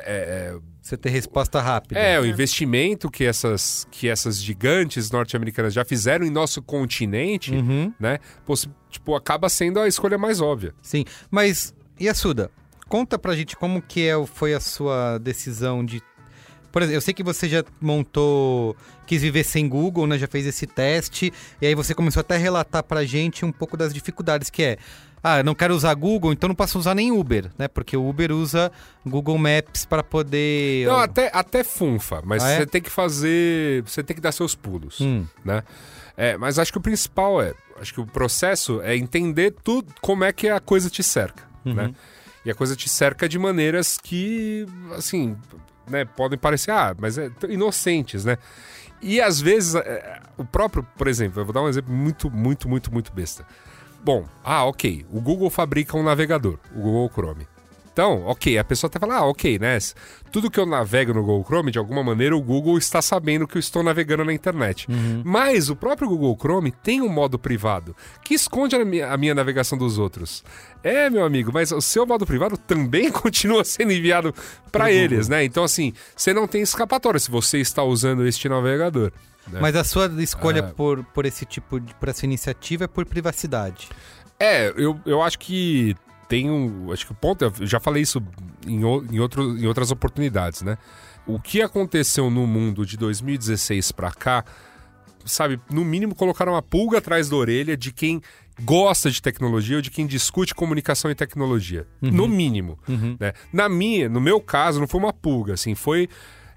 é- 0.56 0.58
Você 0.82 0.98
ter 0.98 1.10
resposta 1.10 1.62
rápida. 1.62 2.00
É, 2.00 2.20
o 2.20 2.26
investimento 2.26 3.10
que 3.12 3.24
essas, 3.24 3.86
que 3.92 4.10
essas 4.10 4.42
gigantes 4.42 5.12
norte-americanas 5.12 5.74
já 5.74 5.86
fizeram 5.86 6.26
em 6.26 6.30
nosso 6.32 6.62
continente, 6.62 7.54
Uhum, 7.54 7.94
né? 8.00 8.18
Tipo, 8.90 9.16
acaba 9.16 9.48
sendo 9.48 9.80
a 9.80 9.88
escolha 9.88 10.18
mais 10.18 10.42
óbvia. 10.42 10.74
sim. 10.82 11.06
Mas, 11.30 11.74
e 12.00 12.10
a 12.10 12.14
Suda? 12.16 12.50
Conta 12.90 13.18
pra 13.20 13.36
gente 13.36 13.56
como 13.56 13.82
que 13.82 14.08
é, 14.08 14.26
foi 14.26 14.54
a 14.54 14.60
sua 14.60 15.18
decisão 15.20 15.86
de... 15.86 16.02
Por 16.72 16.82
exemplo, 16.82 16.98
eu 16.98 17.02
sei 17.02 17.14
que 17.14 17.24
você 17.24 17.48
já 17.48 17.64
montou... 17.80 18.76
Quis 19.06 19.22
viver 19.22 19.44
sem 19.44 19.68
Google, 19.70 20.08
né? 20.08 20.18
Já 20.18 20.28
fez 20.28 20.46
esse 20.46 20.66
teste. 20.66 21.32
E 21.62 21.68
aí 21.68 21.76
você 21.76 21.94
começou 21.94 22.22
até 22.22 22.36
a 22.36 22.38
relatar 22.40 22.82
pra 22.84 23.04
gente 23.06 23.46
um 23.46 23.52
pouco 23.52 23.78
das 23.78 23.94
dificuldades 23.94 24.50
que 24.50 24.64
é... 24.64 24.78
Ah, 25.24 25.44
não 25.44 25.54
quero 25.54 25.76
usar 25.76 25.94
Google, 25.94 26.34
então 26.34 26.48
não 26.48 26.56
posso 26.56 26.80
usar 26.80 26.96
nem 26.96 27.12
Uber, 27.12 27.52
né? 27.58 27.68
Porque 27.68 27.96
o 27.96 28.08
Uber 28.10 28.32
usa 28.32 28.72
Google 29.06 29.38
Maps 29.38 29.86
para 29.86 30.02
poder... 30.04 30.88
Não, 30.88 30.98
até, 31.00 31.30
até 31.34 31.64
funfa, 31.64 32.22
mas 32.26 32.44
Ah, 32.44 32.50
é? 32.50 32.58
você 32.58 32.66
tem 32.66 32.82
que 32.82 32.90
fazer. 32.90 33.84
Você 33.84 34.02
tem 34.04 34.16
que 34.16 34.22
dar 34.22 34.32
seus 34.32 34.56
pulos, 34.56 35.00
Hum. 35.00 35.26
né? 35.46 35.64
É, 36.18 36.36
mas 36.38 36.58
acho 36.58 36.72
que 36.72 36.78
o 36.78 36.82
principal 36.82 37.42
é. 37.42 37.54
Acho 37.80 37.94
que 37.94 38.02
o 38.02 38.06
processo 38.06 38.82
é 38.82 38.96
entender 38.96 39.56
tudo 39.64 39.94
como 40.02 40.24
é 40.24 40.34
que 40.34 40.50
a 40.50 40.60
coisa 40.60 40.90
te 40.90 41.04
cerca, 41.04 41.44
Uhum. 41.66 41.74
né? 41.76 41.94
E 42.44 42.50
a 42.50 42.56
coisa 42.56 42.76
te 42.76 42.90
cerca 42.90 43.30
de 43.30 43.38
maneiras 43.38 44.00
que, 44.02 44.66
assim, 44.98 45.38
né, 45.88 46.04
podem 46.06 46.38
parecer, 46.40 46.72
ah, 46.72 46.96
mas 46.98 47.20
é 47.20 47.30
inocentes, 47.48 48.26
né? 48.26 48.38
E 49.02 49.22
às 49.22 49.40
vezes, 49.40 49.76
é, 49.76 50.20
o 50.38 50.44
próprio, 50.46 50.84
por 50.98 51.08
exemplo, 51.08 51.40
eu 51.42 51.46
vou 51.46 51.54
dar 51.54 51.62
um 51.62 51.70
exemplo 51.70 51.94
muito, 51.94 52.30
muito, 52.32 52.68
muito, 52.68 52.92
muito 52.92 53.12
besta. 53.14 53.46
Bom, 54.04 54.26
ah, 54.44 54.66
ok, 54.66 55.06
o 55.12 55.22
Google 55.22 55.50
fabrica 55.50 55.96
um 55.96 56.04
navegador, 56.04 56.58
o 56.76 56.82
Google 56.82 57.12
Chrome. 57.14 57.48
Então, 57.94 58.24
ok, 58.26 58.58
a 58.58 58.64
pessoa 58.64 58.88
até 58.88 58.98
fala, 58.98 59.16
ah, 59.18 59.26
ok, 59.26 59.60
né? 59.60 59.78
Tudo 60.32 60.50
que 60.50 60.60
eu 60.60 60.66
navego 60.66 61.14
no 61.14 61.22
Google 61.22 61.44
Chrome, 61.44 61.72
de 61.72 61.78
alguma 61.78 62.02
maneira, 62.02 62.36
o 62.36 62.42
Google 62.42 62.78
está 62.78 63.02
sabendo 63.02 63.46
que 63.46 63.58
eu 63.58 63.60
estou 63.60 63.84
navegando 63.84 64.24
na 64.24 64.34
internet. 64.34 64.88
Mas 65.26 65.70
o 65.70 65.76
próprio 65.76 66.08
Google 66.08 66.38
Chrome 66.40 66.72
tem 66.72 67.02
um 67.02 67.10
modo 67.10 67.38
privado 67.38 67.96
que 68.24 68.34
esconde 68.34 68.76
a 68.76 68.86
minha, 68.86 69.12
a 69.12 69.18
minha 69.18 69.36
navegação 69.36 69.78
dos 69.78 69.98
outros. 69.98 70.42
É, 70.82 71.10
meu 71.10 71.26
amigo, 71.26 71.52
mas 71.54 71.72
o 71.72 71.82
seu 71.82 72.06
modo 72.06 72.26
privado 72.26 72.58
também 72.58 73.12
continua 73.14 73.66
sendo 73.66 73.92
enviado 73.92 74.34
para 74.72 74.90
eles, 74.90 75.28
né? 75.28 75.44
Então, 75.44 75.64
assim, 75.64 75.94
você 76.16 76.34
não 76.34 76.48
tem 76.48 76.62
escapatória 76.62 77.20
se 77.20 77.30
você 77.30 77.60
está 77.60 77.84
usando 77.84 78.26
este 78.26 78.48
navegador. 78.48 79.12
Né? 79.48 79.60
Mas 79.62 79.76
a 79.76 79.84
sua 79.84 80.08
escolha 80.22 80.60
É. 80.60 80.62
por, 80.64 81.04
por 81.06 81.26
esse 81.26 81.46
tipo 81.46 81.80
de... 81.80 81.94
Por 81.96 82.10
essa 82.10 82.26
iniciativa 82.26 82.86
é 82.86 82.88
por 82.88 83.06
privacidade. 83.06 83.90
É, 84.40 84.74
eu, 84.76 85.00
eu 85.06 85.22
acho 85.22 85.38
que 85.38 85.96
tem 86.28 86.50
um. 86.50 86.92
Acho 86.92 87.06
que 87.06 87.12
o 87.12 87.16
ponto. 87.16 87.44
Eu 87.44 87.54
já 87.68 87.80
falei 87.80 88.02
isso 88.02 88.24
em, 88.66 88.80
em, 88.80 89.20
outro, 89.20 89.58
em 89.58 89.68
outras 89.68 89.92
oportunidades, 89.92 90.62
né? 90.62 90.78
O 91.28 91.40
que 91.40 91.62
aconteceu 91.62 92.30
no 92.30 92.48
mundo 92.48 92.86
de 92.86 92.98
2016 92.98 93.92
pra 93.92 94.12
cá, 94.12 94.44
sabe, 95.26 95.60
no 95.70 95.84
mínimo 95.86 96.16
colocaram 96.16 96.54
uma 96.54 96.62
pulga 96.62 96.98
atrás 96.98 97.30
da 97.30 97.36
orelha 97.36 97.78
de 97.78 97.92
quem 97.92 98.22
gosta 98.64 99.12
de 99.12 99.22
tecnologia 99.22 99.76
ou 99.76 99.82
de 99.82 99.92
quem 99.92 100.08
discute 100.08 100.56
comunicação 100.56 101.12
e 101.12 101.16
tecnologia. 101.16 101.86
No 102.02 102.28
mínimo. 102.28 102.80
Né? 103.20 103.34
Na 103.52 103.68
minha, 103.70 104.08
no 104.10 104.22
meu 104.22 104.40
caso, 104.40 104.80
não 104.80 104.88
foi 104.88 105.00
uma 105.00 105.14
pulga, 105.14 105.54
assim, 105.54 105.76
foi. 105.76 106.08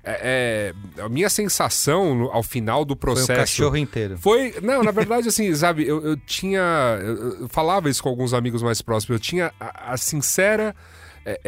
É, 0.05 0.73
é, 0.99 1.03
a 1.03 1.09
minha 1.09 1.29
sensação 1.31 2.29
ao 2.33 2.43
final 2.43 2.85
do 2.85 2.95
Foi 2.95 3.01
processo. 3.01 3.33
o 3.33 3.37
cachorro 3.37 3.77
inteiro. 3.77 4.19
Foi. 4.19 4.55
Não, 4.63 4.83
na 4.83 4.91
verdade, 4.91 5.29
assim, 5.29 5.53
sabe, 5.57 5.87
eu, 5.87 6.05
eu 6.05 6.17
tinha. 6.17 6.61
Eu, 7.03 7.41
eu 7.43 7.49
falava 7.49 7.89
isso 7.89 8.03
com 8.03 8.09
alguns 8.09 8.35
amigos 8.35 8.63
mais 8.63 8.83
próximos. 8.83 9.15
Eu 9.17 9.21
tinha 9.21 9.53
a, 9.59 9.93
a 9.93 9.97
sincera. 9.97 10.75
é, 11.25 11.41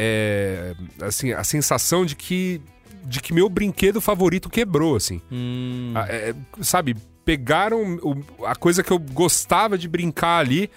é, 1.00 1.04
assim, 1.06 1.32
a 1.32 1.44
sensação 1.44 2.04
de 2.06 2.16
que. 2.16 2.60
De 3.04 3.20
que 3.20 3.32
meu 3.32 3.48
brinquedo 3.48 4.00
favorito 4.00 4.48
quebrou, 4.50 4.96
assim. 4.96 5.20
Hum, 5.30 5.92
A- 5.94 6.08
é, 6.08 6.34
sabe, 6.60 6.96
pegaram 7.24 7.96
o- 8.02 8.44
a 8.44 8.56
coisa 8.56 8.82
que 8.82 8.90
eu 8.90 8.98
gostava 8.98 9.78
de 9.78 9.86
brincar 9.88 10.38
ali 10.40 10.68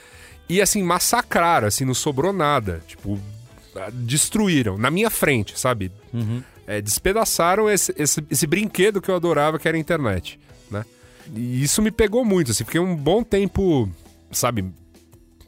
e, 0.47 0.61
assim, 0.61 0.83
massacraram, 0.83 1.67
assim, 1.67 1.85
não 1.85 1.95
sobrou 1.95 2.31
nada. 2.31 2.83
Tipo, 2.87 3.19
destruíram 3.93 4.77
na 4.77 4.91
minha 4.91 5.09
frente, 5.09 5.59
sabe? 5.59 5.91
uhum. 6.13 6.43
É, 6.69 6.79
despedaçaram 6.79 7.67
esse, 7.67 7.91
esse, 7.97 8.23
esse 8.29 8.45
brinquedo 8.45 9.01
que 9.01 9.09
eu 9.09 9.15
adorava, 9.15 9.57
que 9.57 9.67
era 9.67 9.75
a 9.75 9.79
internet, 9.79 10.39
né? 10.69 10.85
E 11.33 11.63
isso 11.63 11.81
me 11.81 11.89
pegou 11.89 12.23
muito, 12.23 12.51
assim, 12.51 12.63
fiquei 12.63 12.79
um 12.79 12.95
bom 12.95 13.23
tempo, 13.23 13.89
sabe, 14.31 14.71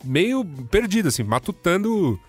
meio 0.04 0.44
perdido, 0.44 1.10
assim, 1.10 1.22
matutando 1.22 2.20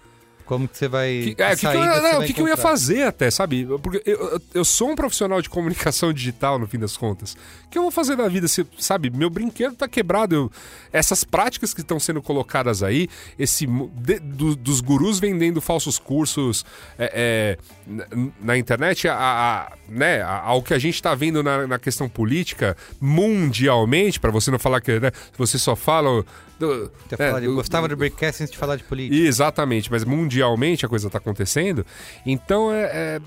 Como 0.44 0.68
que 0.68 0.76
você 0.76 0.88
vai. 0.88 1.35
Que, 1.37 1.42
é, 1.42 1.50
que 1.57 1.61
que 1.61 1.66
eu, 1.66 1.72
não, 2.02 2.20
o 2.20 2.24
que, 2.24 2.40
eu 2.40 2.48
ia 2.48 2.57
fazer 2.57 3.02
até, 3.05 3.31
sabe? 3.31 3.66
Porque 3.83 4.02
eu, 4.05 4.40
eu- 4.55 4.64
sou 4.64 4.90
um 4.90 4.94
profissional 4.94 5.40
de 5.40 5.48
comunicação 5.48 6.12
digital, 6.14 6.59
no 6.59 6.66
fim 6.66 6.78
das 6.78 6.96
contas. 6.96 7.35
O 7.66 7.70
que 7.70 7.78
eu 7.78 7.83
vou 7.83 7.90
fazer 7.90 8.16
na 8.16 8.28
vida 8.28 8.46
se, 8.48 8.66
sabe, 8.78 9.11
meu 9.11 9.31
brinquedo 9.31 9.74
tá 9.74 9.88
quebrado. 9.88 10.35
eu- 10.35 10.52
essas 10.92 11.24
práticas 11.24 11.72
que 11.72 11.81
estão 11.81 11.98
sendo 11.98 12.20
colocadas 12.20 12.83
aí, 12.83 13.09
esse 13.38 13.66
de- 13.66 14.18
do- 14.18 14.55
dos 14.57 14.81
gurus 14.81 15.18
vendendo 15.18 15.61
falsos 15.61 15.98
cursos 15.98 16.64
é, 16.98 17.12
é, 17.14 17.59
na, 17.87 18.07
na 18.40 18.59
internet, 18.59 19.09
a, 19.09 19.14
a- 19.16 19.72
né, 19.88 20.20
a- 20.22 20.40
ao 20.40 20.62
que 20.62 20.74
a 20.74 20.78
gente 20.78 21.00
tá 21.02 21.14
vendo 21.14 21.42
na, 21.42 21.66
na 21.66 21.78
questão 21.78 22.09
política 22.09 22.76
mundialmente, 23.00 24.20
para 24.20 24.31
você 24.31 24.50
não 24.50 24.59
falar 24.59 24.81
que 24.81 24.98
né, 25.00 25.11
você 25.37 25.59
só 25.59 25.74
fala. 25.76 26.24
Do- 26.68 26.92
fala 27.16 27.40
de- 27.40 27.46
do- 27.46 27.55
gostava 27.55 27.88
do 27.88 27.96
Breakcast 27.96 28.42
antes 28.42 28.53
de 28.53 28.59
falar 28.59 28.77
de 28.77 28.85
política. 28.85 29.14
Exatamente, 29.22 29.90
mas 29.90 30.05
mundialmente 30.05 30.85
a 30.87 30.88
coisa 30.88 31.07
está 31.07 31.18
acontecendo. 31.18 31.85
Então, 32.25 32.72
é, 32.72 32.83
é- 32.83 33.20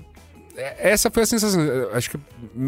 é- 0.56 0.90
essa 0.90 1.10
foi 1.10 1.22
a 1.22 1.26
sensação. 1.26 1.60
Acho 1.92 2.10
que 2.10 2.18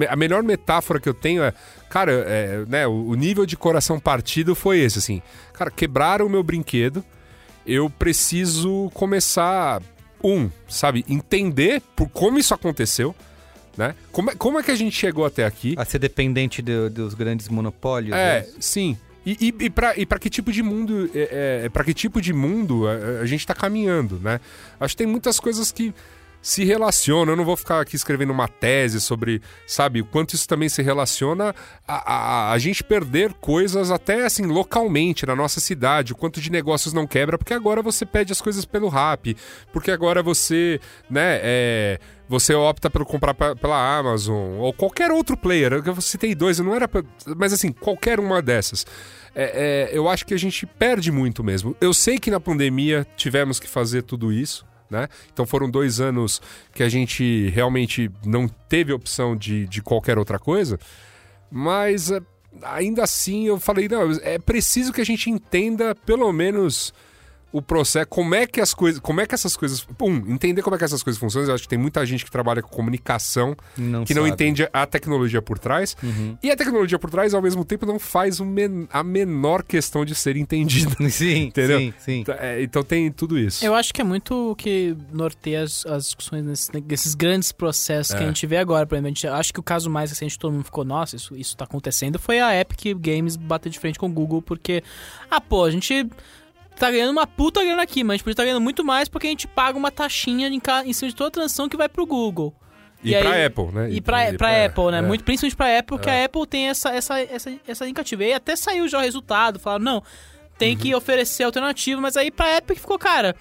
a 0.08 0.16
melhor 0.16 0.42
metáfora 0.42 1.00
que 1.00 1.08
eu 1.08 1.14
tenho 1.14 1.42
é, 1.42 1.52
cara, 1.88 2.12
é, 2.26 2.64
né, 2.68 2.86
o, 2.86 3.08
o 3.08 3.14
nível 3.14 3.44
de 3.46 3.56
coração 3.56 3.98
partido 3.98 4.54
foi 4.54 4.78
esse, 4.80 4.98
assim. 4.98 5.22
Cara, 5.52 5.70
quebraram 5.70 6.26
o 6.26 6.28
meu 6.30 6.42
brinquedo, 6.42 7.04
eu 7.66 7.90
preciso 7.90 8.90
começar, 8.94 9.82
um, 10.22 10.50
sabe, 10.68 11.04
entender 11.08 11.82
por 11.96 12.08
como 12.08 12.38
isso 12.38 12.52
aconteceu, 12.54 13.14
né? 13.76 13.94
Como, 14.10 14.30
é- 14.30 14.34
como 14.34 14.58
é 14.58 14.62
que 14.62 14.70
a 14.70 14.74
gente 14.74 14.96
chegou 14.96 15.24
até 15.24 15.44
aqui? 15.44 15.74
A 15.78 15.84
ser 15.84 15.98
dependente 15.98 16.60
do- 16.60 16.90
dos 16.90 17.14
grandes 17.14 17.48
monopólios. 17.48 18.16
É, 18.16 18.40
né? 18.40 18.46
sim. 18.58 18.96
E, 19.28 19.54
e, 19.60 19.64
e 19.66 20.06
para 20.06 20.18
que 20.18 20.30
tipo 20.30 20.50
de 20.50 20.62
mundo 20.62 21.10
é, 21.14 21.64
é, 21.64 21.68
para 21.68 21.84
que 21.84 21.92
tipo 21.92 22.18
de 22.18 22.32
mundo 22.32 22.88
a, 22.88 23.20
a 23.20 23.26
gente 23.26 23.46
tá 23.46 23.54
caminhando, 23.54 24.18
né? 24.20 24.40
Acho 24.80 24.94
que 24.94 25.04
tem 25.04 25.06
muitas 25.06 25.38
coisas 25.38 25.70
que 25.70 25.94
se 26.40 26.64
relacionam. 26.64 27.32
Eu 27.32 27.36
não 27.36 27.44
vou 27.44 27.56
ficar 27.56 27.80
aqui 27.80 27.96
escrevendo 27.96 28.30
uma 28.32 28.48
tese 28.48 29.00
sobre, 29.00 29.42
sabe, 29.66 30.00
o 30.00 30.04
quanto 30.06 30.34
isso 30.34 30.46
também 30.48 30.68
se 30.68 30.82
relaciona 30.82 31.54
a, 31.86 32.12
a, 32.14 32.52
a 32.52 32.58
gente 32.58 32.82
perder 32.84 33.34
coisas 33.34 33.90
até 33.90 34.24
assim 34.24 34.44
localmente 34.46 35.26
na 35.26 35.34
nossa 35.36 35.60
cidade, 35.60 36.12
o 36.12 36.16
quanto 36.16 36.40
de 36.40 36.50
negócios 36.50 36.92
não 36.94 37.06
quebra, 37.06 37.36
porque 37.38 37.54
agora 37.54 37.82
você 37.82 38.06
pede 38.06 38.32
as 38.32 38.40
coisas 38.40 38.64
pelo 38.64 38.88
rap, 38.88 39.36
porque 39.72 39.90
agora 39.90 40.22
você, 40.22 40.80
né, 41.10 41.40
é, 41.42 41.98
você 42.28 42.54
opta 42.54 42.88
por 42.90 43.04
comprar 43.04 43.34
pe- 43.34 43.54
pela 43.56 43.98
Amazon 43.98 44.58
ou 44.58 44.72
qualquer 44.72 45.10
outro 45.10 45.36
player. 45.36 45.72
Eu 45.84 46.00
citei 46.00 46.34
dois, 46.34 46.58
não 46.58 46.74
era, 46.74 46.86
pra- 46.86 47.02
mas 47.36 47.52
assim 47.52 47.72
qualquer 47.72 48.20
uma 48.20 48.40
dessas. 48.42 48.86
É, 49.34 49.88
é, 49.92 49.96
eu 49.96 50.08
acho 50.08 50.26
que 50.26 50.34
a 50.34 50.38
gente 50.38 50.66
perde 50.66 51.10
muito 51.12 51.42
mesmo. 51.44 51.76
Eu 51.80 51.92
sei 51.94 52.18
que 52.18 52.30
na 52.30 52.40
pandemia 52.40 53.06
tivemos 53.16 53.58
que 53.60 53.68
fazer 53.68 54.02
tudo 54.02 54.32
isso. 54.32 54.66
Né? 54.90 55.08
Então 55.32 55.44
foram 55.44 55.70
dois 55.70 56.00
anos 56.00 56.40
que 56.72 56.82
a 56.82 56.88
gente 56.88 57.48
realmente 57.50 58.10
não 58.24 58.48
teve 58.48 58.92
opção 58.92 59.36
de, 59.36 59.66
de 59.66 59.82
qualquer 59.82 60.18
outra 60.18 60.38
coisa, 60.38 60.78
mas 61.50 62.10
é, 62.10 62.22
ainda 62.62 63.04
assim 63.04 63.46
eu 63.46 63.60
falei, 63.60 63.86
não, 63.88 64.10
é 64.22 64.38
preciso 64.38 64.92
que 64.92 65.00
a 65.00 65.04
gente 65.04 65.28
entenda 65.28 65.94
pelo 65.94 66.32
menos 66.32 66.94
o 67.50 67.62
processo, 67.62 68.06
como 68.08 68.34
é 68.34 68.46
que 68.46 68.60
as 68.60 68.74
coisas, 68.74 69.00
como 69.00 69.20
é 69.22 69.26
que 69.26 69.34
essas 69.34 69.56
coisas, 69.56 69.86
um, 70.02 70.16
entender 70.34 70.60
como 70.60 70.76
é 70.76 70.78
que 70.78 70.84
essas 70.84 71.02
coisas 71.02 71.18
funcionam. 71.18 71.48
Eu 71.48 71.54
acho 71.54 71.62
que 71.62 71.68
tem 71.68 71.78
muita 71.78 72.04
gente 72.04 72.24
que 72.24 72.30
trabalha 72.30 72.60
com 72.62 72.68
comunicação 72.68 73.56
Não 73.76 74.04
que 74.04 74.12
não 74.12 74.22
sabe. 74.22 74.34
entende 74.34 74.68
a 74.72 74.86
tecnologia 74.86 75.40
por 75.40 75.58
trás. 75.58 75.96
Uhum. 76.02 76.36
E 76.42 76.50
a 76.50 76.56
tecnologia 76.56 76.98
por 76.98 77.08
trás, 77.10 77.32
ao 77.32 77.40
mesmo 77.40 77.64
tempo, 77.64 77.86
não 77.86 77.98
faz 77.98 78.38
men- 78.40 78.86
a 78.92 79.02
menor 79.02 79.62
questão 79.62 80.04
de 80.04 80.14
ser 80.14 80.36
entendida. 80.36 80.94
Sim, 81.08 81.44
Entendeu? 81.48 81.78
sim, 81.78 81.94
sim. 81.98 82.24
Tá, 82.24 82.36
é, 82.38 82.62
Então 82.62 82.82
tem 82.82 83.10
tudo 83.10 83.38
isso. 83.38 83.64
Eu 83.64 83.74
acho 83.74 83.94
que 83.94 84.00
é 84.00 84.04
muito 84.04 84.50
o 84.50 84.54
que 84.56 84.94
norteia 85.12 85.62
as, 85.62 85.86
as 85.86 86.04
discussões 86.04 86.44
nesses, 86.44 86.70
nesses 86.86 87.14
grandes 87.14 87.50
processos 87.50 88.14
que 88.14 88.20
É. 88.20 88.24
a 88.24 88.26
gente 88.28 88.46
vê 88.46 88.58
agora. 88.58 88.86
Por 88.86 88.94
exemplo, 88.94 89.06
a 89.06 89.08
gente, 89.08 89.26
acho 89.26 89.52
que 89.54 89.60
o 89.60 89.62
caso 89.62 89.88
mais 89.88 90.10
recente 90.10 90.32
que 90.32 90.38
todo 90.38 90.52
mundo 90.52 90.64
ficou, 90.64 90.84
nossa, 90.84 91.16
isso, 91.16 91.34
isso 91.34 91.56
tá 91.56 91.64
acontecendo, 91.64 92.18
foi 92.18 92.40
a 92.40 92.54
Epic 92.60 92.94
Games 93.00 93.36
bater 93.36 93.70
de 93.70 93.78
frente 93.78 93.98
com 93.98 94.06
o 94.06 94.12
Google, 94.12 94.42
porque, 94.42 94.82
ah, 95.30 95.40
pô, 95.40 95.64
a 95.64 95.70
gente 95.70 96.06
tá 96.78 96.90
ganhando 96.90 97.10
uma 97.12 97.26
puta 97.26 97.62
grana 97.64 97.82
aqui, 97.82 98.02
mas 98.04 98.14
a 98.14 98.16
gente 98.16 98.24
podia 98.24 98.32
estar 98.32 98.44
ganhando 98.44 98.60
muito 98.60 98.84
mais 98.84 99.08
porque 99.08 99.26
a 99.26 99.30
gente 99.30 99.46
paga 99.46 99.76
uma 99.78 99.90
taxinha 99.90 100.48
em, 100.48 100.60
ca- 100.60 100.84
em 100.84 100.92
cima 100.92 101.08
de 101.10 101.16
toda 101.16 101.28
a 101.28 101.30
transação 101.32 101.68
que 101.68 101.76
vai 101.76 101.88
pro 101.88 102.06
Google. 102.06 102.54
E, 103.02 103.14
E 103.14 103.18
pra 103.20 103.30
aí- 103.32 103.44
Apple, 103.44 103.66
né? 103.72 103.90
E 103.92 104.00
pra, 104.00 104.32
pra 104.34 104.64
Apple, 104.66 104.90
né? 104.90 104.98
é. 104.98 105.02
Muito, 105.02 105.22
principalmente 105.24 105.56
pra 105.56 105.78
Apple, 105.78 105.96
porque 105.96 106.10
É. 106.10 106.22
a 106.22 106.24
Apple 106.24 106.46
tem 106.46 106.68
essa, 106.68 106.90
essa, 106.90 107.20
essa, 107.20 107.52
essa 107.66 107.84
indicativa. 107.84 108.22
E 108.24 108.26
aí 108.26 108.32
até 108.34 108.56
saiu 108.56 108.88
já 108.88 108.98
o 108.98 109.02
resultado, 109.02 109.58
falaram, 109.60 109.84
não, 109.84 110.02
tem 110.58 110.76
que 110.76 110.90
Uhum. 110.92 110.98
oferecer 110.98 111.44
alternativa, 111.44 112.00
mas 112.00 112.16
aí 112.16 112.30
pra 112.30 112.56
Epic 112.56 112.78
ficou, 112.78 112.98
cara. 112.98 113.36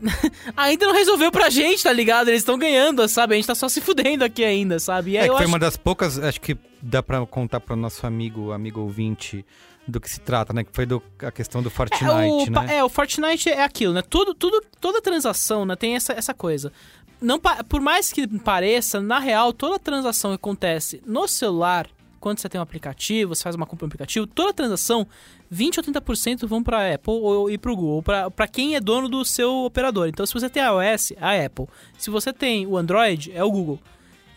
ainda 0.56 0.86
não 0.86 0.94
resolveu 0.94 1.30
pra 1.30 1.50
gente, 1.50 1.82
tá 1.82 1.92
ligado? 1.92 2.28
Eles 2.28 2.40
estão 2.40 2.56
ganhando, 2.58 3.06
sabe? 3.08 3.34
A 3.34 3.36
gente 3.36 3.46
tá 3.46 3.54
só 3.54 3.68
se 3.68 3.80
fudendo 3.80 4.24
aqui 4.24 4.44
ainda, 4.44 4.78
sabe? 4.78 5.12
E 5.12 5.16
É 5.16 5.22
que 5.22 5.26
foi 5.28 5.36
acho. 5.38 5.48
uma 5.48 5.58
das 5.58 5.76
poucas, 5.76 6.18
acho 6.18 6.40
que 6.40 6.56
dá 6.80 7.02
pra 7.02 7.24
contar 7.26 7.60
pro 7.60 7.74
nosso 7.76 8.06
amigo, 8.06 8.52
amigo 8.52 8.80
ouvinte, 8.80 9.44
do 9.88 10.00
que 10.00 10.10
se 10.10 10.20
trata, 10.20 10.52
né? 10.52 10.62
Que 10.64 10.70
foi 10.72 10.84
do, 10.86 11.02
a 11.20 11.30
questão 11.30 11.62
do 11.62 11.68
É, 11.68 11.70
Fortnite, 11.72 12.50
o, 12.50 12.52
pa- 12.52 12.62
né? 12.64 12.76
é, 12.76 12.84
o 12.84 12.88
Fortnite 12.88 13.48
é 13.48 13.62
aquilo, 13.64 13.92
né? 13.94 14.02
Tudo, 14.02 14.34
tudo, 14.34 14.62
toda 14.80 15.00
transação 15.00 15.64
né, 15.64 15.74
tem 15.76 15.96
essa, 15.96 16.12
essa 16.12 16.34
coisa. 16.34 16.72
Não, 17.20 17.40
por 17.68 17.80
mais 17.80 18.12
que 18.12 18.26
pareça, 18.38 19.00
na 19.00 19.18
real, 19.18 19.52
toda 19.52 19.78
transação 19.78 20.30
que 20.30 20.36
acontece 20.36 21.02
no 21.04 21.26
celular, 21.26 21.88
quando 22.20 22.38
você 22.38 22.48
tem 22.48 22.60
um 22.60 22.62
aplicativo, 22.62 23.34
você 23.34 23.42
faz 23.42 23.56
uma 23.56 23.66
compra 23.66 23.86
no 23.86 23.88
aplicativo, 23.88 24.26
toda 24.26 24.52
transação, 24.52 25.06
20 25.50 25.78
ou 25.78 25.84
30% 25.84 26.46
vão 26.46 26.62
para 26.62 26.94
Apple 26.94 27.12
ou, 27.14 27.50
e 27.50 27.56
para 27.58 27.72
o 27.72 27.76
Google, 27.76 28.02
para 28.02 28.46
quem 28.46 28.76
é 28.76 28.80
dono 28.80 29.08
do 29.08 29.24
seu 29.24 29.64
operador. 29.64 30.06
Então, 30.08 30.24
se 30.26 30.34
você 30.34 30.48
tem 30.48 30.62
iOS, 30.62 31.12
a 31.20 31.32
Apple. 31.44 31.66
Se 31.96 32.10
você 32.10 32.32
tem 32.32 32.66
o 32.66 32.76
Android, 32.76 33.32
é 33.34 33.42
o 33.42 33.50
Google. 33.50 33.80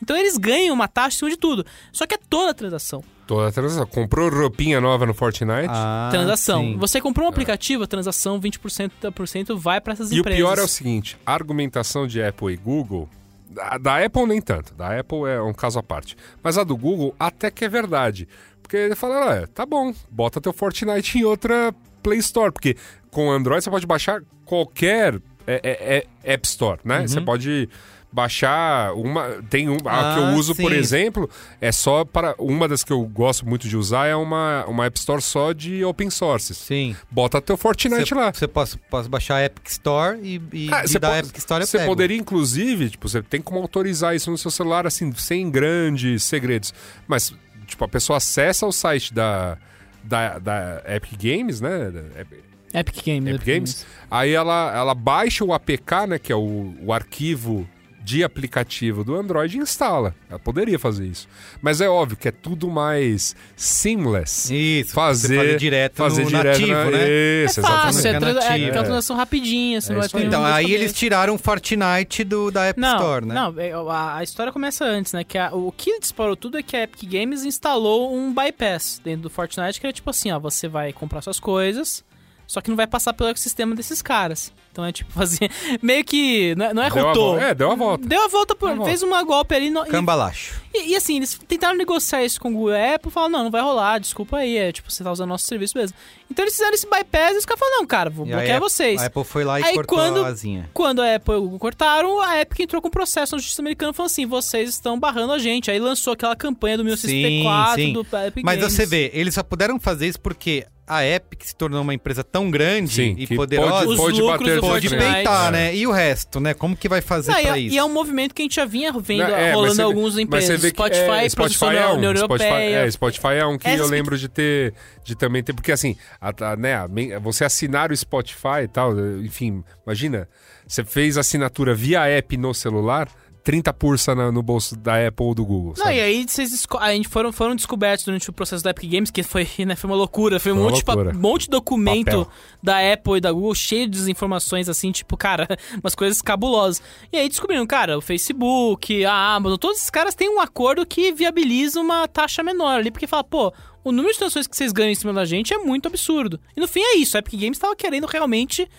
Então, 0.01 0.17
eles 0.17 0.37
ganham 0.37 0.73
uma 0.73 0.87
taxa 0.87 1.15
em 1.15 1.19
cima 1.19 1.31
de 1.31 1.37
tudo. 1.37 1.65
Só 1.91 2.05
que 2.07 2.15
é 2.15 2.19
toda 2.29 2.53
transação. 2.53 3.03
Toda 3.27 3.47
a 3.47 3.51
transação. 3.51 3.85
Comprou 3.85 4.29
roupinha 4.29 4.81
nova 4.81 5.05
no 5.05 5.13
Fortnite. 5.13 5.69
Ah, 5.69 6.09
transação. 6.11 6.61
sim. 6.61 6.77
Você 6.77 6.99
comprou 6.99 7.27
um 7.27 7.29
aplicativo, 7.29 7.83
a 7.83 7.87
transação 7.87 8.39
20%, 8.41 8.91
30% 9.01 9.55
vai 9.57 9.79
para 9.79 9.93
essas 9.93 10.11
e 10.11 10.19
empresas. 10.19 10.41
o 10.41 10.43
pior 10.43 10.57
é 10.57 10.63
o 10.63 10.67
seguinte: 10.67 11.17
a 11.25 11.33
argumentação 11.33 12.05
de 12.05 12.21
Apple 12.21 12.53
e 12.53 12.57
Google. 12.57 13.07
Da, 13.49 13.77
da 13.77 14.05
Apple 14.05 14.25
nem 14.25 14.41
tanto. 14.41 14.73
Da 14.73 14.99
Apple 14.99 15.25
é 15.27 15.41
um 15.41 15.53
caso 15.53 15.77
à 15.79 15.83
parte. 15.83 16.17
Mas 16.41 16.57
a 16.57 16.63
do 16.63 16.75
Google 16.75 17.15
até 17.19 17.51
que 17.51 17.63
é 17.65 17.69
verdade. 17.69 18.27
Porque 18.61 18.77
ele 18.77 18.95
fala, 18.95 19.43
ah, 19.43 19.47
tá 19.47 19.65
bom, 19.65 19.93
bota 20.09 20.39
teu 20.39 20.53
Fortnite 20.53 21.19
em 21.19 21.23
outra 21.23 21.73
Play 22.01 22.19
Store. 22.19 22.51
Porque 22.51 22.77
com 23.09 23.29
Android 23.29 23.63
você 23.63 23.69
pode 23.69 23.85
baixar 23.85 24.23
qualquer 24.45 25.21
é, 25.45 25.59
é, 25.63 26.05
é 26.23 26.33
App 26.33 26.47
Store, 26.47 26.79
né? 26.83 27.07
Você 27.07 27.19
pode 27.19 27.67
baixar 28.11 28.93
uma. 28.93 29.41
Tem 29.49 29.69
um. 29.69 29.75
A 29.85 30.13
que 30.13 30.19
eu 30.19 30.25
Ah, 30.25 30.33
uso, 30.35 30.55
por 30.55 30.71
sim. 30.71 30.77
exemplo, 30.77 31.29
é 31.59 31.71
só 31.71 32.03
para. 32.03 32.35
Uma 32.37 32.67
das 32.67 32.83
que 32.83 32.91
eu 32.91 33.01
gosto 33.03 33.47
muito 33.47 33.67
de 33.67 33.77
usar 33.77 34.07
é 34.07 34.15
uma, 34.15 34.65
uma 34.67 34.85
App 34.85 34.97
Store 34.99 35.21
só 35.21 35.53
de 35.53 35.83
open 35.85 36.09
sources. 36.09 36.57
Sim. 36.57 36.95
Bota 37.09 37.41
teu 37.41 37.55
Fortnite 37.57 38.09
Você, 38.09 38.15
lá. 38.15 38.31
você 38.33 38.47
pode, 38.47 38.77
pode 38.89 39.07
baixar 39.09 39.35
a 39.37 39.45
Epic 39.45 39.65
Store 39.67 40.19
e, 40.21 40.41
e, 40.51 40.69
Ah, 40.73 40.83
e 40.83 40.87
você 40.87 40.99
da 40.99 41.17
Epic 41.19 41.37
Store 41.37 41.65
Você 41.65 41.85
poderia, 41.85 42.17
inclusive, 42.17 42.89
tipo, 42.89 43.07
você 43.07 43.21
tem 43.21 43.41
como 43.41 43.59
autorizar 43.59 44.15
isso 44.15 44.29
no 44.29 44.37
seu 44.37 44.51
celular, 44.51 44.85
assim, 44.85 45.11
sem 45.13 45.49
grandes 45.49 46.23
segredos. 46.23 46.73
Mas, 47.07 47.33
tipo, 47.65 47.83
a 47.83 47.87
pessoa 47.87 48.17
acessa 48.17 48.65
o 48.65 48.71
site 48.71 49.13
da, 49.13 49.57
da, 50.03 50.37
da 50.39 50.83
Epic 50.87 51.11
Games, 51.21 51.61
né? 51.61 51.91
Da 51.91 52.19
Epic, 52.21 52.39
Epic 52.73 53.05
Games. 53.05 53.35
Epic 53.35 53.45
Games. 53.45 53.85
Aí 54.09 54.31
ela, 54.33 54.73
ela 54.75 54.93
baixa 54.95 55.43
o 55.45 55.53
APK, 55.53 56.07
né? 56.07 56.19
Que 56.19 56.31
é 56.31 56.35
o, 56.35 56.73
o 56.81 56.91
arquivo 56.93 57.67
de 58.03 58.23
aplicativo 58.23 59.03
do 59.03 59.15
Android 59.15 59.57
e 59.57 59.61
instala. 59.61 60.15
Ela 60.29 60.39
poderia 60.39 60.79
fazer 60.79 61.05
isso. 61.05 61.27
Mas 61.61 61.81
é 61.81 61.87
óbvio 61.89 62.17
que 62.17 62.27
é 62.27 62.31
tudo 62.31 62.69
mais 62.69 63.35
seamless. 63.55 64.53
Isso, 64.53 64.93
Fazer, 64.93 65.57
direto 65.57 65.95
fazer 65.97 66.23
no 66.23 66.29
direto 66.29 66.59
nativo, 66.59 66.71
na... 66.73 66.85
né? 66.85 67.07
Isso, 67.45 67.59
É 67.59 67.63
fácil, 67.63 68.07
é, 68.09 68.19
tra- 68.19 68.55
é 68.55 68.61
É. 68.61 68.71
transação 68.71 69.15
rapidinha, 69.15 69.79
você 69.81 69.91
É 69.91 69.93
não 69.95 70.01
vai 70.01 70.09
ter 70.09 70.25
Então, 70.25 70.43
aí 70.45 70.71
eles 70.73 70.93
tiraram 70.93 71.35
o 71.35 71.37
Fortnite 71.37 72.23
do, 72.23 72.49
da 72.51 72.65
App 72.65 72.79
não, 72.79 72.95
Store, 72.97 73.25
né? 73.25 73.33
Não, 73.35 73.53
é, 73.59 73.71
a, 73.71 74.17
a 74.17 74.23
história 74.23 74.51
começa 74.51 74.83
antes, 74.85 75.13
né? 75.13 75.23
Que 75.23 75.37
a- 75.37 75.53
o 75.53 75.71
que 75.71 75.99
disparou 75.99 76.35
tudo 76.35 76.57
é 76.57 76.63
que 76.63 76.75
a 76.75 76.83
Epic 76.83 77.03
Games 77.09 77.43
instalou 77.45 78.15
um 78.15 78.33
bypass 78.33 78.99
dentro 79.03 79.23
do 79.23 79.29
Fortnite, 79.29 79.79
que 79.79 79.87
é 79.87 79.91
tipo 79.93 80.09
assim, 80.09 80.31
ó, 80.31 80.39
você 80.39 80.67
vai 80.67 80.91
comprar 80.93 81.21
suas 81.21 81.39
coisas, 81.39 82.03
só 82.51 82.59
que 82.61 82.69
não 82.69 82.75
vai 82.75 82.85
passar 82.87 83.13
pelo 83.13 83.29
ecossistema 83.29 83.73
desses 83.75 84.01
caras. 84.01 84.51
Então 84.71 84.83
é 84.85 84.91
tipo 84.91 85.11
fazer. 85.13 85.49
Meio 85.81 86.03
que. 86.03 86.53
Não 86.55 86.65
é, 86.65 86.73
não 86.73 86.83
é 86.83 86.89
Deu 86.89 87.03
rotou. 87.05 87.25
volta. 87.31 87.43
É, 87.45 87.53
deu 87.53 87.71
a 87.71 87.75
volta. 87.75 88.07
Deu 88.07 88.23
a 88.23 88.27
volta, 88.27 88.55
por, 88.55 88.73
Deu 88.73 88.81
a 88.83 88.85
fez 88.85 89.01
uma 89.03 89.23
golpe 89.23 89.55
ali. 89.55 89.69
No, 89.69 89.85
Cambalacho. 89.85 90.61
e, 90.73 90.91
e 90.91 90.95
assim, 90.95 91.17
eles 91.17 91.37
tentaram 91.47 91.77
negociar 91.77 92.23
isso 92.23 92.39
com 92.39 92.49
o 92.49 92.53
Google 92.53 92.71
e 92.73 92.75
a 92.75 92.95
Apple, 92.95 93.11
falaram, 93.11 93.31
não, 93.31 93.43
não 93.45 93.51
vai 93.51 93.61
rolar, 93.61 93.99
desculpa 93.99 94.37
aí, 94.37 94.57
é 94.57 94.71
tipo, 94.71 94.91
você 94.91 95.03
tá 95.03 95.11
usando 95.11 95.29
nosso 95.29 95.45
serviço 95.45 95.77
mesmo. 95.77 95.95
Então 96.29 96.43
eles 96.43 96.53
fizeram 96.53 96.73
esse 96.73 96.87
bypass 96.89 97.33
e 97.35 97.37
os 97.37 97.45
caras 97.45 97.59
falaram, 97.59 97.79
não, 97.79 97.87
cara, 97.87 98.09
vou 98.09 98.25
E 98.25 98.31
bloquear 98.31 98.57
a- 98.57 98.59
vocês. 98.59 99.01
A 99.01 99.05
Apple 99.07 99.23
foi 99.25 99.43
lá 99.43 99.59
e 99.59 99.63
Aí 99.63 99.75
cortou 99.75 99.97
quando- 99.97 100.23
a 100.23 100.27
asinha. 100.27 100.69
Quando 100.73 101.01
a 101.01 101.15
Apple 101.15 101.33
e 101.33 101.37
o 101.37 101.41
Google 101.41 101.59
cortaram, 101.59 102.19
a 102.21 102.39
Epic 102.41 102.59
entrou 102.61 102.81
com 102.81 102.87
um 102.87 102.91
processo 102.91 103.35
na 103.35 103.39
justiça 103.39 103.61
americana 103.61 103.91
falando 103.93 104.09
assim: 104.11 104.25
vocês 104.25 104.69
estão 104.69 104.99
barrando 104.99 105.33
a 105.33 105.39
gente. 105.39 105.69
Aí 105.71 105.79
lançou 105.79 106.13
aquela 106.13 106.35
campanha 106.35 106.77
do 106.77 106.83
1964 106.85 107.75
sim. 107.81 107.93
do 107.93 108.01
Epic 108.25 108.43
Mas 108.43 108.59
Games. 108.59 108.73
você 108.73 108.85
vê, 108.85 109.11
eles 109.13 109.33
só 109.33 109.43
puderam 109.43 109.79
fazer 109.79 110.07
isso 110.07 110.19
porque 110.19 110.65
a 110.93 111.05
Epic 111.05 111.43
se 111.45 111.55
tornou 111.55 111.81
uma 111.81 111.93
empresa 111.93 112.23
tão 112.23 112.51
grande 112.51 112.93
Sim, 112.95 113.15
e 113.17 113.25
que 113.25 113.35
poderosa, 113.35 113.87
Os 113.87 113.95
pode 113.97 114.21
lucros 114.21 114.39
bater 114.49 114.59
pode 114.59 114.89
peitar, 114.89 115.47
É. 115.47 115.51
né? 115.51 115.75
E 115.75 115.87
o 115.87 115.91
resto, 115.91 116.39
né? 116.39 116.53
Como 116.53 116.75
que 116.75 116.89
vai 116.89 116.99
fazer 117.01 117.31
Não, 117.31 117.39
e, 117.39 117.43
pra 117.43 117.57
é, 117.57 117.59
isso? 117.61 117.75
e 117.75 117.77
é 117.77 117.83
um 117.83 117.93
movimento 117.93 118.33
que 118.35 118.41
a 118.41 118.43
gente 118.45 118.55
já 118.55 118.65
vinha 118.65 118.91
vendo 118.91 119.19
Não, 119.27 119.35
é, 119.35 119.53
rolando 119.53 119.81
algumas 119.83 120.15
mas 120.15 120.23
empresas. 120.23 120.47
você 120.49 120.57
vê 120.57 120.71
que, 120.71 120.77
Spotify, 120.77 121.11
é, 121.25 121.29
Spotify 121.29 121.65
é 121.77 121.87
um, 121.87 121.93
União 121.95 122.15
Spotify, 122.17 122.43
Europeia. 122.49 122.75
é, 122.85 122.91
Spotify 122.91 123.27
é 123.39 123.45
um 123.45 123.57
que 123.57 123.67
Essas 123.67 123.79
eu 123.79 123.85
que- 123.85 123.91
lembro 123.91 124.17
de 124.17 124.27
ter, 124.27 124.73
de 125.03 125.15
também 125.15 125.41
ter, 125.41 125.53
porque 125.53 125.71
assim, 125.71 125.95
a- 126.19 126.33
a- 126.51 126.55
né, 126.57 126.75
a 126.75 127.19
você 127.19 127.45
assinar 127.45 127.91
o 127.91 127.95
Spotify 127.95 128.63
e 128.63 128.67
tal, 128.67 128.93
enfim, 129.23 129.63
imagina, 129.85 130.27
você 130.67 130.83
fez 130.83 131.17
assinatura 131.17 131.73
via 131.73 132.05
app 132.07 132.35
no 132.37 132.53
celular, 132.53 133.07
30 133.43 133.73
pursa 133.73 134.13
na- 134.13 134.31
no 134.31 134.43
bolso 134.43 134.75
da 134.75 135.07
Apple 135.07 135.25
ou 135.25 135.33
do 135.33 135.43
Google, 135.45 135.73
Não, 135.77 135.83
sabe? 135.85 135.95
e 135.95 135.99
aí 136.01 136.25
vocês 136.27 136.65
a 136.79 136.91
gente 136.93 137.07
foram, 137.07 137.31
foram 137.33 137.55
descobertos 137.55 138.05
durante 138.05 138.29
o 138.29 138.33
processo 138.33 138.63
da 138.63 138.69
Epic 138.69 138.89
Games, 138.91 139.09
que 139.09 139.23
foi, 139.23 139.47
né, 139.65 139.75
foi 139.75 139.89
uma 139.89 139.95
loucura. 139.95 140.39
Foi 140.39 140.51
um 140.51 140.55
Foi 140.55 140.63
uma 140.63 140.69
monte, 140.71 140.83
de 140.83 140.91
loucura. 140.91 141.13
monte 141.17 141.41
de 141.43 141.49
documento 141.49 142.05
Papel. 142.05 142.27
da 142.61 142.93
Apple 142.93 143.17
e 143.17 143.21
da 143.21 143.31
Google 143.31 143.55
cheio 143.55 143.85
de 143.87 143.91
desinformações, 143.97 144.69
assim, 144.69 144.91
tipo, 144.91 145.17
cara, 145.17 145.47
umas 145.83 145.95
coisas 145.95 146.21
cabulosas. 146.21 146.81
E 147.11 147.17
aí 147.17 147.27
descobriram, 147.27 147.65
cara, 147.65 147.97
o 147.97 148.01
Facebook, 148.01 149.03
a 149.05 149.35
Amazon, 149.35 149.57
todos 149.57 149.77
esses 149.77 149.89
caras 149.89 150.13
têm 150.15 150.29
um 150.29 150.39
acordo 150.39 150.85
que 150.85 151.11
viabiliza 151.11 151.79
uma 151.81 152.07
taxa 152.07 152.43
menor 152.43 152.79
ali, 152.79 152.91
porque 152.91 153.07
fala, 153.07 153.23
pô, 153.23 153.51
o 153.83 153.91
número 153.91 154.13
de 154.13 154.19
transações 154.19 154.45
que 154.45 154.55
vocês 154.55 154.71
ganham 154.71 154.91
em 154.91 154.95
cima 154.95 155.11
da 155.13 155.25
gente 155.25 155.51
é 155.53 155.57
muito 155.57 155.87
absurdo. 155.87 156.39
E 156.55 156.59
no 156.59 156.67
fim 156.67 156.81
é 156.81 156.97
isso, 156.97 157.17
a 157.17 157.19
Epic 157.19 157.33
Games 157.39 157.57
estava 157.57 157.75
querendo 157.75 158.05
realmente 158.05 158.69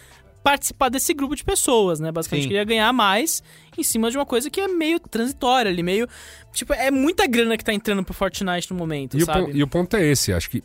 participar 0.43 0.89
desse 0.89 1.15
grupo 1.15 1.37
de 1.37 1.45
pessoas, 1.45 2.01
né? 2.01 2.11
Basicamente 2.11 2.43
Sim. 2.45 2.49
queria 2.49 2.65
ganhar 2.65 2.93
mais 2.93 3.43
em 3.79 3.83
cima 3.83 4.11
de 4.11 4.19
uma 4.19 4.27
coisa 4.27 4.51
que 4.51 4.61
é 4.61 4.69
meio 4.69 4.99
transitória 5.01 5.71
ali, 5.71 5.83
meio... 5.83 6.09
Tipo, 6.53 6.75
é 6.75 6.91
muita 6.91 7.27
grana 7.27 7.57
que 7.57 7.65
tá 7.65 7.73
entrando 7.73 8.05
pro 8.05 8.13
Fortnite 8.13 8.71
no 8.71 8.77
momento, 8.77 9.17
E 9.17 9.23
o, 9.23 9.27
sabe? 9.27 9.45
pon- 9.47 9.51
e 9.55 9.63
o 9.63 9.67
ponto 9.67 9.97
é 9.97 10.05
esse, 10.05 10.33
acho 10.33 10.51
que 10.51 10.63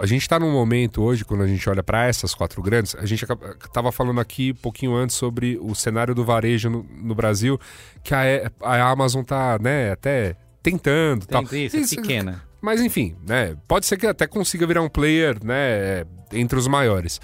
a 0.00 0.06
gente 0.06 0.28
tá 0.28 0.38
num 0.40 0.50
momento 0.50 1.02
hoje, 1.02 1.24
quando 1.24 1.42
a 1.42 1.46
gente 1.46 1.68
olha 1.70 1.82
para 1.82 2.06
essas 2.06 2.34
quatro 2.34 2.60
grandes, 2.62 2.94
a 2.96 3.06
gente 3.06 3.22
acaba- 3.24 3.54
tava 3.72 3.92
falando 3.92 4.20
aqui 4.20 4.50
um 4.50 4.60
pouquinho 4.60 4.94
antes 4.96 5.14
sobre 5.14 5.56
o 5.60 5.74
cenário 5.74 6.14
do 6.14 6.24
varejo 6.24 6.68
no, 6.70 6.82
no 6.82 7.14
Brasil, 7.14 7.60
que 8.02 8.12
a, 8.14 8.50
a 8.62 8.90
Amazon 8.90 9.22
tá, 9.22 9.58
né, 9.60 9.92
até 9.92 10.34
tentando 10.62 11.24
tal. 11.26 11.44
Tem 11.44 11.66
isso, 11.66 11.76
é 11.76 12.02
pequena. 12.02 12.42
Mas 12.60 12.80
enfim, 12.80 13.14
né? 13.24 13.56
Pode 13.68 13.86
ser 13.86 13.96
que 13.96 14.06
até 14.08 14.26
consiga 14.26 14.66
virar 14.66 14.82
um 14.82 14.88
player, 14.88 15.36
né? 15.44 16.04
Entre 16.32 16.58
os 16.58 16.66
maiores. 16.66 17.20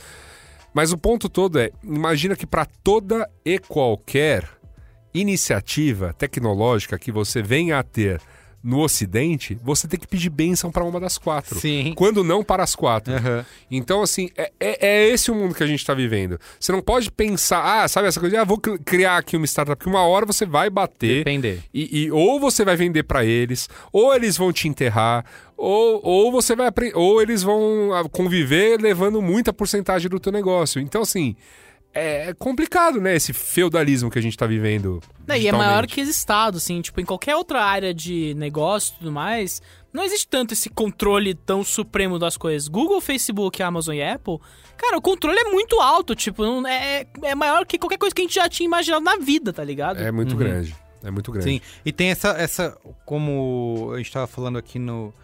Mas 0.74 0.92
o 0.92 0.98
ponto 0.98 1.28
todo 1.28 1.60
é, 1.60 1.70
imagina 1.84 2.34
que 2.34 2.44
para 2.44 2.66
toda 2.66 3.30
e 3.44 3.60
qualquer 3.60 4.46
iniciativa 5.14 6.12
tecnológica 6.12 6.98
que 6.98 7.12
você 7.12 7.40
venha 7.40 7.78
a 7.78 7.82
ter 7.84 8.20
no 8.64 8.81
Ocidente, 8.81 9.59
você 9.62 9.87
tem 9.87 10.00
que 10.00 10.07
pedir 10.07 10.31
bênção 10.31 10.72
para 10.72 10.83
uma 10.83 10.98
das 10.98 11.18
quatro. 11.18 11.61
Sim. 11.61 11.92
Quando 11.94 12.24
não 12.24 12.42
para 12.42 12.62
as 12.62 12.74
quatro. 12.74 13.12
Aham. 13.12 13.44
Então, 13.70 14.00
assim, 14.00 14.31
é, 14.37 14.50
é- 14.59 14.87
é 14.87 15.09
esse 15.11 15.31
o 15.31 15.35
mundo 15.35 15.55
que 15.55 15.62
a 15.62 15.66
gente 15.66 15.85
tá 15.85 15.92
vivendo. 15.92 16.40
Você 16.59 16.72
não 16.72 16.81
pode 16.81 17.11
pensar, 17.11 17.83
ah, 17.83 17.87
sabe 17.87 18.09
essa 18.09 18.18
coisa, 18.18 18.40
ah, 18.40 18.44
vou 18.44 18.57
cri- 18.57 18.79
criar 18.79 19.18
aqui 19.18 19.37
uma 19.37 19.44
startup, 19.46 19.77
porque 19.77 19.90
uma 19.90 20.07
hora 20.07 20.24
você 20.24 20.46
vai 20.46 20.70
bater. 20.70 21.18
Depender. 21.18 21.61
E, 21.74 22.05
e 22.05 22.11
ou 22.11 22.40
você 22.40 22.64
vai 22.64 22.74
vender 22.74 23.03
pra 23.03 23.22
eles, 23.22 23.68
ou 23.92 24.14
eles 24.14 24.37
vão 24.38 24.50
te 24.50 24.66
enterrar, 24.66 25.27
ou, 25.57 26.00
ou 26.03 26.33
você 26.33 26.57
vai 26.57 26.70
ou 26.94 27.20
eles 27.20 27.42
vão 27.42 27.92
ah, 27.92 28.09
conviver 28.09 28.81
levando 28.81 29.20
muita 29.20 29.53
porcentagem 29.53 30.09
do 30.09 30.18
teu 30.18 30.33
negócio. 30.33 30.81
Então, 30.81 31.03
assim, 31.03 31.37
é 31.94 32.35
complicado, 32.35 33.00
né? 33.00 33.14
Esse 33.14 33.33
feudalismo 33.33 34.11
que 34.11 34.18
a 34.18 34.22
gente 34.22 34.37
tá 34.37 34.46
vivendo. 34.46 35.00
Não, 35.26 35.37
e 35.37 35.46
é 35.46 35.52
maior 35.52 35.87
que 35.87 36.00
esse 36.00 36.11
estado, 36.11 36.59
assim, 36.59 36.80
tipo, 36.80 37.00
em 37.00 37.04
qualquer 37.04 37.37
outra 37.37 37.62
área 37.62 37.94
de 37.94 38.35
negócio 38.35 38.94
e 38.94 38.98
tudo 38.98 39.12
mais, 39.12 39.62
não 39.92 40.02
existe 40.02 40.26
tanto 40.26 40.52
esse 40.52 40.68
controle 40.68 41.35
tão 41.35 41.62
supremo 41.62 42.18
das 42.18 42.37
coisas. 42.37 42.66
Google, 42.66 43.00
Facebook, 43.00 43.62
Amazon 43.62 43.94
e 43.94 44.02
Apple, 44.02 44.38
cara, 44.76 44.98
o 44.98 45.00
controle 45.00 45.38
é 45.38 45.44
muito 45.44 45.80
alto, 45.80 46.16
tipo, 46.16 46.44
não, 46.44 46.66
é, 46.66 47.07
é 47.22 47.35
maior 47.35 47.64
que 47.64 47.78
qualquer 47.78 47.98
coisa 47.98 48.12
que 48.12 48.22
a 48.22 48.24
gente 48.24 48.35
já 48.35 48.48
tinha 48.48 48.66
imaginado 48.66 49.04
na 49.04 49.16
vida, 49.16 49.52
tá 49.52 49.62
ligado? 49.62 50.02
É 50.02 50.11
muito 50.11 50.35
grande. 50.35 50.74
É 51.02 51.11
muito 51.11 51.30
grande. 51.30 51.48
Sim, 51.48 51.61
e 51.85 51.92
tem 51.92 52.09
essa, 52.09 52.30
essa 52.30 52.76
como 53.04 53.90
a 53.92 53.98
gente 53.98 54.07
estava 54.07 54.26
falando 54.26 54.59
aqui 54.59 54.78
no, 54.78 55.14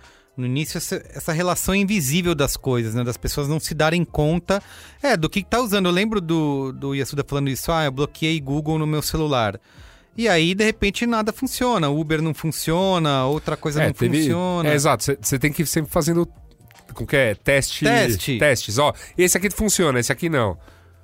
no 0.40 0.46
início, 0.46 0.78
essa, 0.78 0.96
essa 1.14 1.32
relação 1.32 1.74
invisível 1.74 2.34
das 2.34 2.56
coisas, 2.56 2.94
né? 2.94 3.04
Das 3.04 3.16
pessoas 3.16 3.46
não 3.46 3.60
se 3.60 3.74
darem 3.74 4.04
conta 4.04 4.62
é, 5.02 5.16
do 5.16 5.28
que 5.30 5.44
tá 5.44 5.60
usando. 5.60 5.86
Eu 5.86 5.92
lembro 5.92 6.20
do, 6.20 6.72
do 6.72 6.94
Yasuda 6.94 7.24
falando 7.26 7.48
isso, 7.50 7.70
ah, 7.70 7.84
eu 7.84 7.92
bloqueei 7.92 8.40
Google 8.40 8.78
no 8.78 8.86
meu 8.86 9.02
celular. 9.02 9.60
E 10.16 10.28
aí, 10.28 10.54
de 10.54 10.64
repente, 10.64 11.06
nada 11.06 11.32
funciona. 11.32 11.88
Uber 11.88 12.20
não 12.20 12.34
funciona, 12.34 13.24
outra 13.26 13.56
coisa 13.56 13.84
não 13.84 13.92
teve- 13.92 14.18
funciona. 14.18 14.68
É, 14.68 14.74
exato. 14.74 15.04
Você 15.20 15.38
tem 15.38 15.52
que 15.52 15.62
ir 15.62 15.66
sempre 15.66 15.90
fazendo. 15.90 16.26
Como 16.92 17.06
que 17.06 17.16
é? 17.16 17.34
Teste. 17.36 17.84
Teste. 17.84 18.38
Testes. 18.38 18.78
Ó, 18.78 18.92
esse 19.16 19.36
aqui 19.38 19.48
funciona, 19.50 20.00
esse 20.00 20.10
aqui 20.10 20.28
não. 20.28 20.58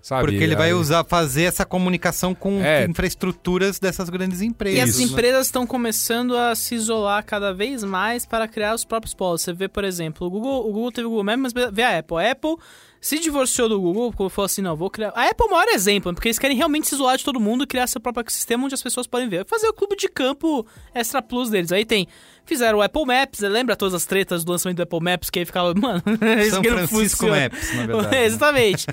Sabe? 0.06 0.30
Porque 0.30 0.44
ele 0.44 0.54
vai 0.54 0.72
usar, 0.72 1.02
fazer 1.02 1.42
essa 1.42 1.66
comunicação 1.66 2.32
com 2.32 2.62
É. 2.62 2.84
infraestruturas 2.84 3.80
dessas 3.80 4.08
grandes 4.08 4.40
empresas. 4.40 4.78
E 4.78 4.80
as 4.80 5.00
empresas 5.00 5.46
estão 5.46 5.66
começando 5.66 6.36
a 6.36 6.54
se 6.54 6.76
isolar 6.76 7.24
cada 7.24 7.52
vez 7.52 7.82
mais 7.82 8.24
para 8.24 8.46
criar 8.46 8.72
os 8.76 8.84
próprios 8.84 9.14
polos. 9.14 9.42
Você 9.42 9.52
vê, 9.52 9.66
por 9.66 9.82
exemplo, 9.82 10.28
o 10.28 10.30
Google, 10.30 10.60
o 10.60 10.72
Google 10.72 10.92
teve 10.92 11.08
o 11.08 11.10
Google 11.10 11.24
Maps, 11.24 11.52
mas 11.52 11.72
vê 11.72 11.82
a 11.82 11.98
Apple. 11.98 12.18
A 12.18 12.30
Apple 12.30 12.54
se 13.00 13.18
divorciou 13.18 13.68
do 13.68 13.80
Google, 13.80 14.12
porque 14.12 14.32
falou 14.32 14.46
assim, 14.46 14.62
não, 14.62 14.76
vou 14.76 14.88
criar... 14.90 15.08
A 15.08 15.28
Apple 15.28 15.44
é 15.44 15.48
o 15.48 15.50
maior 15.50 15.68
exemplo, 15.70 16.14
porque 16.14 16.28
eles 16.28 16.38
querem 16.38 16.56
realmente 16.56 16.86
se 16.86 16.94
isolar 16.94 17.16
de 17.16 17.24
todo 17.24 17.40
mundo 17.40 17.64
e 17.64 17.66
criar 17.66 17.88
seu 17.88 18.00
próprio 18.00 18.20
ecossistema 18.20 18.64
onde 18.64 18.74
as 18.74 18.82
pessoas 18.84 19.08
podem 19.08 19.28
ver. 19.28 19.44
Fazer 19.44 19.66
o 19.66 19.72
clube 19.72 19.96
de 19.96 20.08
campo 20.08 20.64
Extra 20.94 21.20
Plus 21.20 21.50
deles. 21.50 21.72
Aí 21.72 21.84
tem... 21.84 22.06
Fizeram 22.46 22.78
o 22.78 22.82
Apple 22.82 23.04
Maps, 23.04 23.40
lembra 23.40 23.74
todas 23.76 23.92
as 23.92 24.06
tretas 24.06 24.44
do 24.44 24.52
lançamento 24.52 24.76
do 24.76 24.82
Apple 24.84 25.00
Maps, 25.02 25.28
que 25.30 25.40
aí 25.40 25.44
ficava, 25.44 25.74
mano, 25.78 26.00
São 26.48 26.62
Francisco. 26.62 27.26
Maps, 27.26 27.74
na 27.74 27.86
verdade. 27.86 28.08
né? 28.16 28.24
Exatamente. 28.26 28.86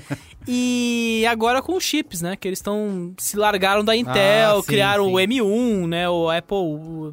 E 0.46 1.24
agora 1.30 1.62
com 1.62 1.76
os 1.76 1.82
chips, 1.84 2.20
né? 2.20 2.36
Que 2.36 2.48
eles 2.48 2.58
estão 2.58 3.14
se 3.16 3.36
largaram 3.36 3.82
da 3.84 3.96
Intel, 3.96 4.58
Ah, 4.58 4.60
sim, 4.60 4.66
criaram 4.66 5.06
sim. 5.06 5.12
o 5.12 5.14
M1, 5.16 5.86
né? 5.88 6.08
O 6.08 6.28
Apple. 6.28 6.56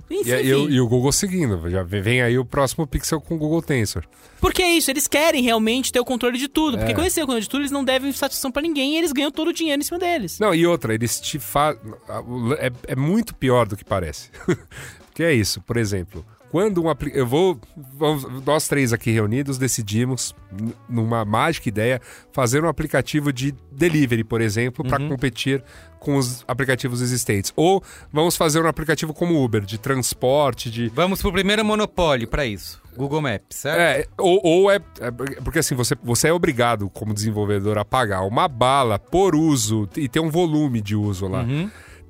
Enfim. 0.10 0.30
E, 0.30 0.48
e 0.48 0.54
o- 0.54 0.70
e 0.70 0.82
o 0.82 0.88
Google 0.88 1.12
seguindo. 1.12 1.70
Já 1.70 1.84
vem 1.84 2.22
aí 2.22 2.38
o 2.38 2.44
próximo 2.44 2.86
Pixel 2.86 3.22
com 3.22 3.36
o 3.36 3.38
Google 3.38 3.62
Tensor. 3.62 4.04
Porque 4.42 4.62
é 4.64 4.74
isso, 4.74 4.90
eles 4.92 5.08
querem 5.08 5.42
realmente 5.44 5.92
ter 5.92 6.00
o 6.00 6.06
controle 6.06 6.38
de 6.38 6.48
tudo. 6.48 6.76
Porque 6.78 6.92
É. 6.92 6.96
quando 6.96 7.04
eles 7.06 7.14
têm 7.14 7.24
o 7.24 7.28
controle 7.28 7.44
de 7.44 7.50
tudo, 7.50 7.62
eles 7.62 7.72
não 7.72 7.84
devem 7.86 8.12
satisfação 8.12 8.52
pra 8.52 8.62
ninguém 8.62 8.96
e 8.96 8.98
eles 8.98 9.12
ganham 9.14 9.32
todo 9.32 9.50
o 9.50 9.54
dinheiro 9.54 9.80
em 9.80 9.86
cima 9.86 10.00
deles. 10.00 10.40
Não, 10.40 10.54
e 10.54 10.66
outra, 10.66 10.94
eles 10.94 11.22
te 11.22 11.38
fazem. 11.40 11.80
É, 12.58 12.72
é 12.88 12.96
muito 12.96 13.34
pior 13.36 13.68
do 13.68 13.78
que 13.78 13.86
parece. 13.86 14.30
Porque 15.12 15.24
é 15.24 15.34
isso, 15.34 15.60
por 15.62 15.76
exemplo. 15.76 16.26
Quando 16.50 16.82
um 16.84 16.90
aplicativo. 16.90 17.22
Eu 17.24 17.28
vou. 17.28 17.60
Vamos, 17.98 18.26
nós 18.46 18.68
três 18.68 18.92
aqui 18.92 19.12
reunidos 19.12 19.58
decidimos, 19.58 20.34
numa 20.90 21.24
mágica 21.24 21.70
ideia, 21.70 22.02
fazer 22.34 22.64
um 22.64 22.68
aplicativo 22.68 23.32
de 23.32 23.54
delivery, 23.72 24.24
por 24.24 24.42
exemplo, 24.42 24.84
para 24.86 24.98
competir 25.00 25.64
com 26.00 26.18
os 26.18 26.44
aplicativos 26.48 27.02
existentes. 27.02 27.54
Ou 27.56 27.82
vamos 28.12 28.36
fazer 28.36 28.62
um 28.62 28.68
aplicativo 28.68 29.14
como 29.14 29.42
Uber, 29.42 29.62
de 29.62 29.78
transporte, 29.78 30.70
de. 30.70 30.90
Vamos 30.90 31.22
pro 31.22 31.32
primeiro 31.32 31.64
monopólio 31.64 32.28
para 32.28 32.46
isso. 32.46 32.82
Google 32.98 33.22
Maps, 33.22 33.56
certo? 33.56 33.80
É, 33.80 34.06
ou, 34.18 34.42
ou 34.44 34.70
é, 34.72 34.76
é- 35.00 35.12
Porque 35.42 35.60
assim, 35.60 35.74
você, 35.76 35.96
você 36.04 36.28
é 36.28 36.34
obrigado, 36.34 36.90
como 36.90 37.14
desenvolvedor, 37.14 37.78
a 37.78 37.86
pagar 37.86 38.24
uma 38.24 38.50
bala 38.50 39.00
por 39.00 39.36
uso 39.36 39.88
e 39.96 40.10
ter 40.10 40.20
um 40.20 40.30
volume 40.30 40.82
de 40.82 40.98
uso 40.98 41.28
lá. 41.30 41.46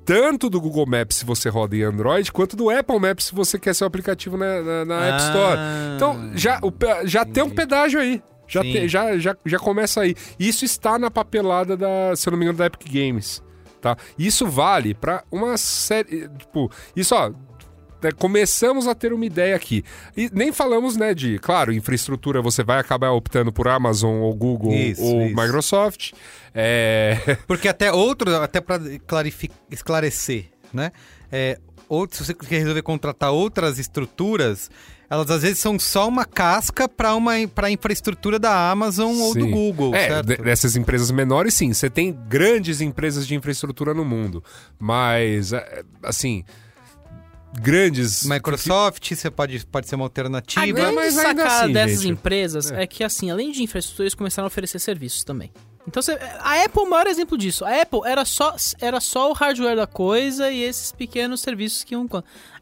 Tanto 0.04 0.50
do 0.50 0.60
Google 0.60 0.86
Maps 0.86 1.16
se 1.16 1.24
você 1.24 1.48
roda 1.48 1.76
em 1.76 1.82
Android, 1.82 2.30
quanto 2.32 2.56
do 2.56 2.68
Apple 2.70 2.98
Maps 2.98 3.26
se 3.26 3.34
você 3.34 3.58
quer 3.58 3.74
seu 3.74 3.86
aplicativo 3.86 4.36
na, 4.36 4.60
na- 4.60 4.84
na 4.84 5.04
App 5.06 5.12
Ah, 5.22 5.26
Store. 5.26 5.58
Então, 5.96 6.30
já, 6.34 6.58
o 6.62 6.72
já 7.06 7.24
tem 7.24 7.42
um 7.42 7.50
pedágio 7.50 8.00
aí. 8.00 8.22
Já, 8.48 8.60
tem- 8.62 8.88
já, 8.88 9.16
já, 9.18 9.36
já 9.46 9.58
começa 9.58 10.00
aí. 10.02 10.14
Isso 10.38 10.64
está 10.64 10.98
na 10.98 11.10
papelada 11.10 11.76
da, 11.76 12.14
se 12.16 12.28
eu 12.28 12.32
não 12.32 12.38
me 12.38 12.44
engano, 12.44 12.58
da 12.58 12.66
Epic 12.66 12.86
Games. 12.92 13.42
Tá? 13.80 13.96
Isso 14.18 14.46
vale 14.46 14.94
para 14.94 15.24
uma 15.30 15.56
série. 15.56 16.28
Tipo, 16.38 16.70
isso, 16.94 17.14
ó. 17.14 17.32
Né, 18.02 18.10
começamos 18.12 18.86
a 18.86 18.94
ter 18.94 19.12
uma 19.12 19.24
ideia 19.24 19.54
aqui. 19.56 19.84
E 20.16 20.28
nem 20.32 20.52
falamos, 20.52 20.96
né, 20.96 21.14
de, 21.14 21.38
claro, 21.38 21.72
infraestrutura, 21.72 22.42
você 22.42 22.62
vai 22.62 22.78
acabar 22.80 23.10
optando 23.12 23.52
por 23.52 23.68
Amazon 23.68 24.20
ou 24.20 24.34
Google 24.34 24.72
Isso, 24.72 25.02
ou 25.02 25.22
isso. 25.26 25.36
Microsoft. 25.40 26.12
É, 26.54 27.36
Porque 27.46 27.68
até 27.68 27.92
outro, 27.92 28.34
até 28.36 28.60
para 28.60 28.80
esclarecer, 29.70 30.46
né? 30.72 30.90
É, 31.30 31.58
outro, 31.88 32.16
se 32.16 32.24
você 32.24 32.34
quer 32.34 32.58
resolver 32.58 32.82
contratar 32.82 33.30
outras 33.32 33.78
estruturas, 33.78 34.70
elas 35.08 35.30
às 35.30 35.42
vezes 35.42 35.58
são 35.58 35.78
só 35.78 36.08
uma 36.08 36.24
casca 36.24 36.88
para 36.88 37.14
uma 37.14 37.32
para 37.54 37.70
infraestrutura 37.70 38.38
da 38.38 38.70
Amazon 38.70 39.14
ou 39.18 39.34
do 39.34 39.44
Sim. 39.44 39.50
Google, 39.50 39.94
É, 39.94 40.08
certo? 40.08 40.26
de- 40.26 40.36
dessas 40.36 40.74
empresas 40.76 41.10
menores, 41.10 41.54
sim. 41.54 41.72
Você 41.72 41.90
tem 41.90 42.12
grandes 42.28 42.80
empresas 42.80 43.26
de 43.26 43.34
infraestrutura 43.34 43.92
no 43.94 44.04
mundo. 44.04 44.42
Mas, 44.78 45.52
é, 45.52 45.82
assim, 46.02 46.44
grandes. 47.60 48.24
Microsoft, 48.24 49.14
você 49.14 49.30
pode, 49.30 49.64
pode 49.66 49.88
ser 49.88 49.94
uma 49.94 50.04
A 50.04 50.06
alternativa. 50.06 50.66
grande 50.66 50.94
mas 50.94 51.18
ainda 51.18 51.42
sacada 51.42 51.64
assim, 51.64 51.72
dessas 51.72 52.02
gente. 52.02 52.12
empresas 52.12 52.70
é. 52.70 52.86
que, 52.86 53.04
assim, 53.04 53.30
além 53.30 53.52
de 53.52 53.62
infraestrutura, 53.62 54.04
eles 54.04 54.14
começaram 54.14 54.46
a 54.46 54.48
oferecer 54.48 54.78
serviços 54.78 55.24
também. 55.24 55.52
Então, 55.86 56.00
você- 56.00 56.12
a 56.40 56.62
Apple 56.64 56.82
é 56.82 56.86
o 56.86 56.90
maior 56.90 57.06
exemplo 57.08 57.36
disso. 57.36 57.64
A 57.64 57.82
Apple 57.82 58.00
era 58.04 58.24
só, 58.24 58.54
era 58.80 59.00
só 59.00 59.30
o 59.30 59.32
hardware 59.32 59.74
da 59.76 59.86
coisa 59.86 60.50
e 60.50 60.62
esses 60.62 60.92
pequenos 60.92 61.40
serviços 61.40 61.82
que 61.82 61.94
iam... 61.94 62.08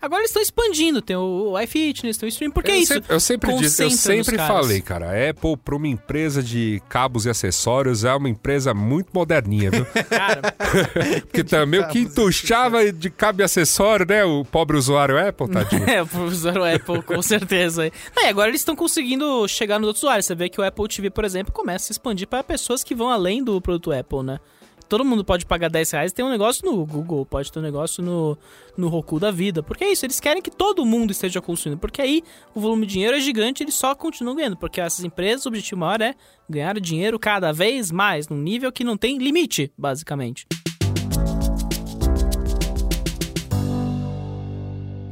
Agora 0.01 0.21
eles 0.21 0.31
estão 0.31 0.43
expandindo, 0.43 1.03
tem 1.03 1.17
o, 1.17 1.59
iFitness, 1.61 2.17
tem 2.17 2.27
o 2.27 2.31
Stream, 2.31 2.51
porque 2.51 2.71
eu 2.71 2.75
é 2.75 2.79
isso. 2.79 2.95
Sempre, 2.95 3.15
eu 3.15 3.21
sempre 3.21 3.57
disse, 3.57 3.83
eu 3.83 3.91
sempre 3.91 4.39
falei, 4.39 4.81
cara, 4.81 5.11
a 5.11 5.31
Apple, 5.31 5.57
para 5.57 5.77
uma 5.77 5.89
empresa 5.89 6.43
de 6.43 6.83
cabos 6.89 7.27
e 7.27 7.31
acessórios, 7.31 8.05
é 8.05 8.15
uma 8.15 8.29
empresa 8.29 8.73
muito 8.73 9.11
moderninha, 9.13 9.71
viu? 9.71 9.87
Cara, 10.09 10.55
Porque 11.23 11.45
também 11.45 11.81
o 11.81 11.89
que 11.89 12.01
entuchava 12.01 12.93
de 12.93 13.11
cabo 13.11 13.43
e 13.43 13.45
acessório, 13.45 14.07
né? 14.07 14.25
O 14.25 14.45
pobre 14.45 14.77
usuário 14.77 15.19
Apple, 15.19 15.49
tadinho. 15.49 15.85
é, 15.89 16.03
o 16.03 16.07
professor 16.07 16.59
Apple, 16.59 17.03
com 17.03 17.23
certeza. 17.23 17.91
Não, 18.15 18.25
e 18.25 18.29
agora 18.29 18.49
eles 18.49 18.61
estão 18.61 18.77
conseguindo 18.77 19.47
chegar 19.49 19.79
nos 19.79 19.89
outros 19.89 20.03
usuários. 20.03 20.27
Você 20.27 20.35
vê 20.35 20.49
que 20.49 20.61
o 20.61 20.65
Apple 20.65 20.89
TV, 20.89 21.11
por 21.11 21.25
exemplo, 21.25 21.53
começa 21.53 21.85
a 21.85 21.87
se 21.87 21.93
expandir 21.93 22.27
para 22.27 22.43
pessoas 22.43 22.85
que 22.85 22.95
vão 22.95 23.11
além 23.11 23.43
do 23.43 23.61
produto 23.61 23.93
Apple, 23.93 24.23
né? 24.23 24.41
Todo 24.91 25.05
mundo 25.05 25.25
pode 25.25 25.47
pagar 25.47 25.71
10 25.71 25.89
reais 25.93 26.13
tem 26.13 26.25
um 26.25 26.29
negócio 26.29 26.67
no 26.67 26.85
Google, 26.85 27.25
pode 27.25 27.53
ter 27.53 27.61
um 27.61 27.63
negócio 27.63 28.03
no, 28.03 28.37
no 28.77 28.89
Roku 28.89 29.21
da 29.21 29.31
vida. 29.31 29.63
Porque 29.63 29.85
é 29.85 29.93
isso, 29.93 30.05
eles 30.05 30.19
querem 30.19 30.43
que 30.43 30.51
todo 30.51 30.85
mundo 30.85 31.13
esteja 31.13 31.41
consumindo. 31.41 31.81
Porque 31.81 32.03
aí 32.03 32.25
o 32.53 32.61
volume 32.61 32.87
de 32.87 32.95
dinheiro 32.95 33.17
é 33.17 33.21
gigante 33.21 33.63
e 33.63 33.65
eles 33.65 33.77
só 33.77 33.95
continuam 33.95 34.35
ganhando. 34.35 34.57
Porque 34.57 34.81
essas 34.81 35.05
empresas, 35.05 35.47
o 35.47 35.49
objetivo 35.49 35.81
maior 35.81 36.01
é 36.01 36.17
ganhar 36.49 36.81
dinheiro 36.81 37.21
cada 37.21 37.53
vez 37.53 37.93
mais, 37.93 38.27
num 38.27 38.39
nível 38.39 38.73
que 38.73 38.83
não 38.83 38.97
tem 38.97 39.17
limite, 39.17 39.73
basicamente. 39.79 40.45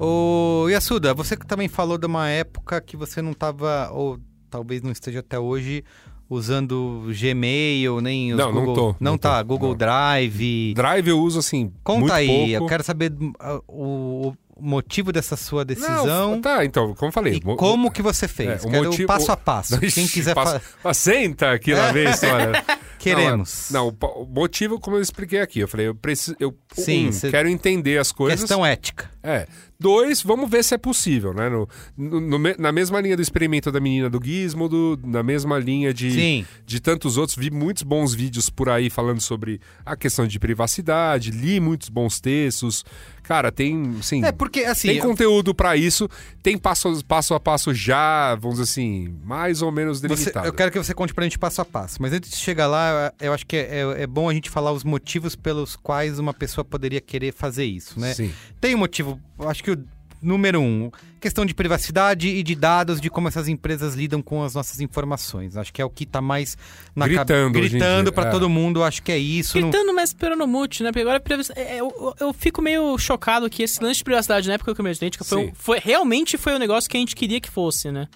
Ô, 0.01 0.67
Yasuda, 0.69 1.15
você 1.15 1.37
também 1.37 1.69
falou 1.69 1.97
de 1.97 2.07
uma 2.07 2.29
época 2.29 2.81
que 2.81 2.97
você 2.97 3.23
não 3.23 3.31
estava, 3.31 3.91
ou 3.93 4.19
talvez 4.51 4.83
não 4.83 4.91
esteja 4.91 5.21
até 5.21 5.39
hoje, 5.39 5.85
usando 6.29 7.05
Gmail, 7.19 8.01
nem 8.01 8.33
os 8.33 8.39
Não, 8.39 8.53
não 8.53 8.61
Google... 8.65 8.75
tô, 8.75 8.87
Não, 9.01 9.13
não 9.13 9.19
tá, 9.19 9.39
tô, 9.39 9.47
Google 9.49 9.71
não. 9.71 9.77
Drive. 9.77 10.75
Drive 10.75 11.09
eu 11.09 11.19
uso 11.21 11.39
assim. 11.39 11.73
Conta 11.83 12.15
aí, 12.15 12.27
pouco. 12.27 12.51
eu 12.53 12.67
quero 12.67 12.83
saber 12.85 13.13
ah, 13.41 13.61
o, 13.67 14.35
motivo 14.61 15.13
dessa 15.13 15.37
sua 15.37 15.65
decisão 15.65 16.33
Não, 16.33 16.41
tá, 16.41 16.65
então, 16.65 16.95
como 16.95 17.09
eu 17.09 17.13
falei. 17.13 17.41
e 17.43 17.47
mo- 17.47 17.57
como 17.57 17.91
que 17.91 18.03
você 18.03 18.27
fez. 18.27 18.65
É, 18.65 18.67
o 18.67 18.71
quero 18.71 18.85
motivo- 18.87 19.07
passo 19.07 19.31
a 19.33 19.37
passo. 19.37 19.79
Quem 19.81 19.89
Ixi, 19.89 20.09
quiser 20.13 20.35
passa- 20.35 20.61
fa- 20.61 20.93
Senta 20.95 21.53
aqui 21.53 21.73
lá 21.75 21.93
ver 21.93 22.09
a 22.09 22.11
história. 22.11 22.53
Queremos. 22.99 23.69
Não, 23.71 23.95
não, 24.01 24.23
o 24.23 24.27
motivo, 24.27 24.79
como 24.81 24.97
eu 24.97 25.01
expliquei 25.03 25.41
aqui, 25.41 25.61
eu 25.61 25.69
falei, 25.69 25.87
eu 25.89 25.95
preciso. 25.95 26.37
Eu, 26.41 26.55
Sim, 26.73 27.09
um, 27.09 27.13
cê- 27.13 27.31
quero 27.31 27.49
entender 27.49 27.99
as 27.99 28.11
coisas. 28.13 28.41
Questão 28.41 28.65
ética. 28.65 29.11
É. 29.23 29.47
Dois, 29.81 30.23
vamos 30.23 30.51
ver 30.51 30.65
se 30.65 30.75
é 30.75 30.79
possível, 30.79 31.33
né? 31.33 31.49
No, 31.49 31.69
no- 31.97 32.21
no 32.21 32.39
na 32.59 32.73
mesma 32.73 33.01
linha 33.01 33.15
do 33.17 33.23
experimento 33.23 33.71
da 33.71 33.79
menina 33.79 34.11
do 34.11 34.21
Gizmodo, 34.23 34.99
na 35.05 35.23
mesma 35.23 35.59
linha 35.59 35.95
de, 35.95 36.11
Sim. 36.11 36.47
de 36.67 36.81
tantos 36.81 37.17
outros, 37.17 37.37
vi 37.39 37.51
muitos 37.51 37.85
bons 37.85 38.13
vídeos 38.15 38.51
por 38.51 38.69
aí 38.69 38.91
falando 38.91 39.21
sobre 39.21 39.61
a 39.87 39.95
questão 39.97 40.27
de 40.27 40.39
privacidade, 40.39 41.31
li 41.31 41.61
muitos 41.61 41.89
bons 41.89 42.21
textos. 42.21 42.85
Cara, 43.29 43.53
tem, 43.53 44.01
sim, 44.01 44.25
É, 44.25 44.33
porque 44.33 44.61
assim. 44.61 44.89
tem 44.89 45.01
conteúdo 45.01 45.55
pra 45.55 45.77
isso, 45.77 46.09
tem 46.43 46.57
passo, 46.57 47.05
passo 47.05 47.35
a 47.35 47.39
passo 47.39 47.75
já, 47.75 48.35
vamos 48.37 48.59
dizer 48.59 48.63
assim, 48.71 49.15
mais 49.23 49.61
ou 49.61 49.71
menos 49.71 50.01
Você- 50.01 50.09
delimitado. 50.09 50.47
eu 50.47 50.53
quero 50.55 50.73
que 50.73 50.79
você 50.79 50.95
conte 50.95 51.13
pra 51.13 51.25
gente 51.25 51.39
passo 51.39 51.61
a 51.61 51.65
passo. 51.67 52.01
Mas 52.01 52.13
antes 52.15 52.31
de 52.31 52.37
chegar 52.39 52.67
lá, 52.67 53.13
eu 53.21 53.29
eu 53.29 53.35
acho 53.35 53.45
que 53.47 53.57
é, 53.57 53.81
é- 53.83 54.03
é 54.05 54.07
bom 54.07 54.31
a 54.31 54.33
gente 54.33 54.49
falar 54.49 54.73
os 54.73 54.83
motivos 54.83 55.37
pelos 55.37 55.77
quais 55.77 56.19
uma 56.19 56.33
pessoa 56.33 56.65
poderia 56.65 57.01
querer 57.03 57.31
fazer 57.35 57.67
isso, 57.67 58.01
né? 58.01 58.15
Sim. 58.15 58.33
Tem 58.59 58.75
um 58.75 58.79
motivo, 58.79 59.21
eu 59.39 59.47
acho 59.49 59.63
que 59.63 59.73
o 59.73 59.85
número 60.21 60.61
um, 60.61 60.91
questão 61.21 61.47
de 61.47 61.55
privacidade 61.55 62.29
e 62.29 62.43
de 62.43 62.55
dados, 62.55 63.01
de 63.01 63.09
como 63.09 63.29
essas 63.29 63.47
empresas 63.49 63.95
lidam 63.95 64.21
com 64.21 64.43
as 64.43 64.55
nossas 64.55 64.81
informações. 64.81 65.57
Acho 65.57 65.73
que 65.73 65.81
é 65.81 65.85
o 65.85 65.91
que 65.91 66.05
tá 66.05 66.21
mais 66.21 66.57
na 66.95 67.05
cabe- 67.07 67.17
Gritando 67.17 67.59
em 67.59 67.63
gritando 67.63 68.03
dia, 68.05 68.13
pra 68.13 68.27
é. 68.27 68.31
todo 68.31 68.49
mundo. 68.49 68.83
Acho 68.83 69.03
que 69.03 69.13
é 69.13 69.19
isso. 69.19 69.59
não- 69.61 69.71
Gritando, 69.71 69.95
mas 69.95 70.11
esperando 70.11 70.47
muito, 70.47 70.83
né? 70.83 70.91
Porque 70.91 71.03
agora 71.03 71.23
é, 71.57 71.61
é, 71.77 71.81
eu, 71.81 72.15
eu 72.21 72.33
fico 72.33 72.61
meio 72.61 72.97
chocado 72.99 73.49
que 73.49 73.63
esse 73.63 73.83
lance 73.83 73.99
de 73.99 74.05
privacidade 74.05 74.49
na 74.49 74.55
época 74.55 74.73
do 74.73 74.77
Cambridge 74.77 74.99
Analytica 75.01 75.25
foi, 75.25 75.45
Sim. 75.45 75.51
um- 75.51 75.55
foi 75.55 75.79
realmente 75.79 76.37
foi 76.37 76.55
o 76.55 76.59
negócio 76.59 76.91
que 76.91 76.97
a 76.97 77.01
gente 77.01 77.15
queria 77.15 77.41
que 77.41 77.49
fosse, 77.51 77.91
né? 77.93 78.09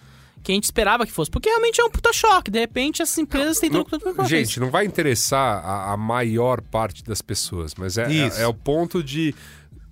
Que 0.43 0.51
a 0.51 0.55
gente 0.57 0.65
esperava 0.65 1.07
que 1.07 1.13
fosse. 1.13 1.31
Porque 1.31 1.49
realmente 1.49 1.81
é 1.81 1.85
um 1.85 1.91
puta 1.91 2.13
choque. 2.13 2.51
De 2.51 2.59
repente, 2.59 3.01
essas 3.01 3.17
empresas 3.17 3.61
têm 3.61 3.71
Não- 3.71 3.85
tudo 3.85 4.13
tudo 4.13 4.25
gente, 4.27 4.59
não 4.59 4.71
vai 4.71 4.85
interessar 4.85 5.65
a, 5.65 5.93
a 5.93 5.97
maior 5.97 6.61
parte 6.61 7.05
das 7.05 7.23
pessoas, 7.23 7.77
mas 7.77 7.97
é, 7.97 8.13
é, 8.13 8.43
é 8.43 8.47
o 8.49 8.53
ponto 8.53 9.05
de, 9.05 9.33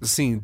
assim, 0.01 0.43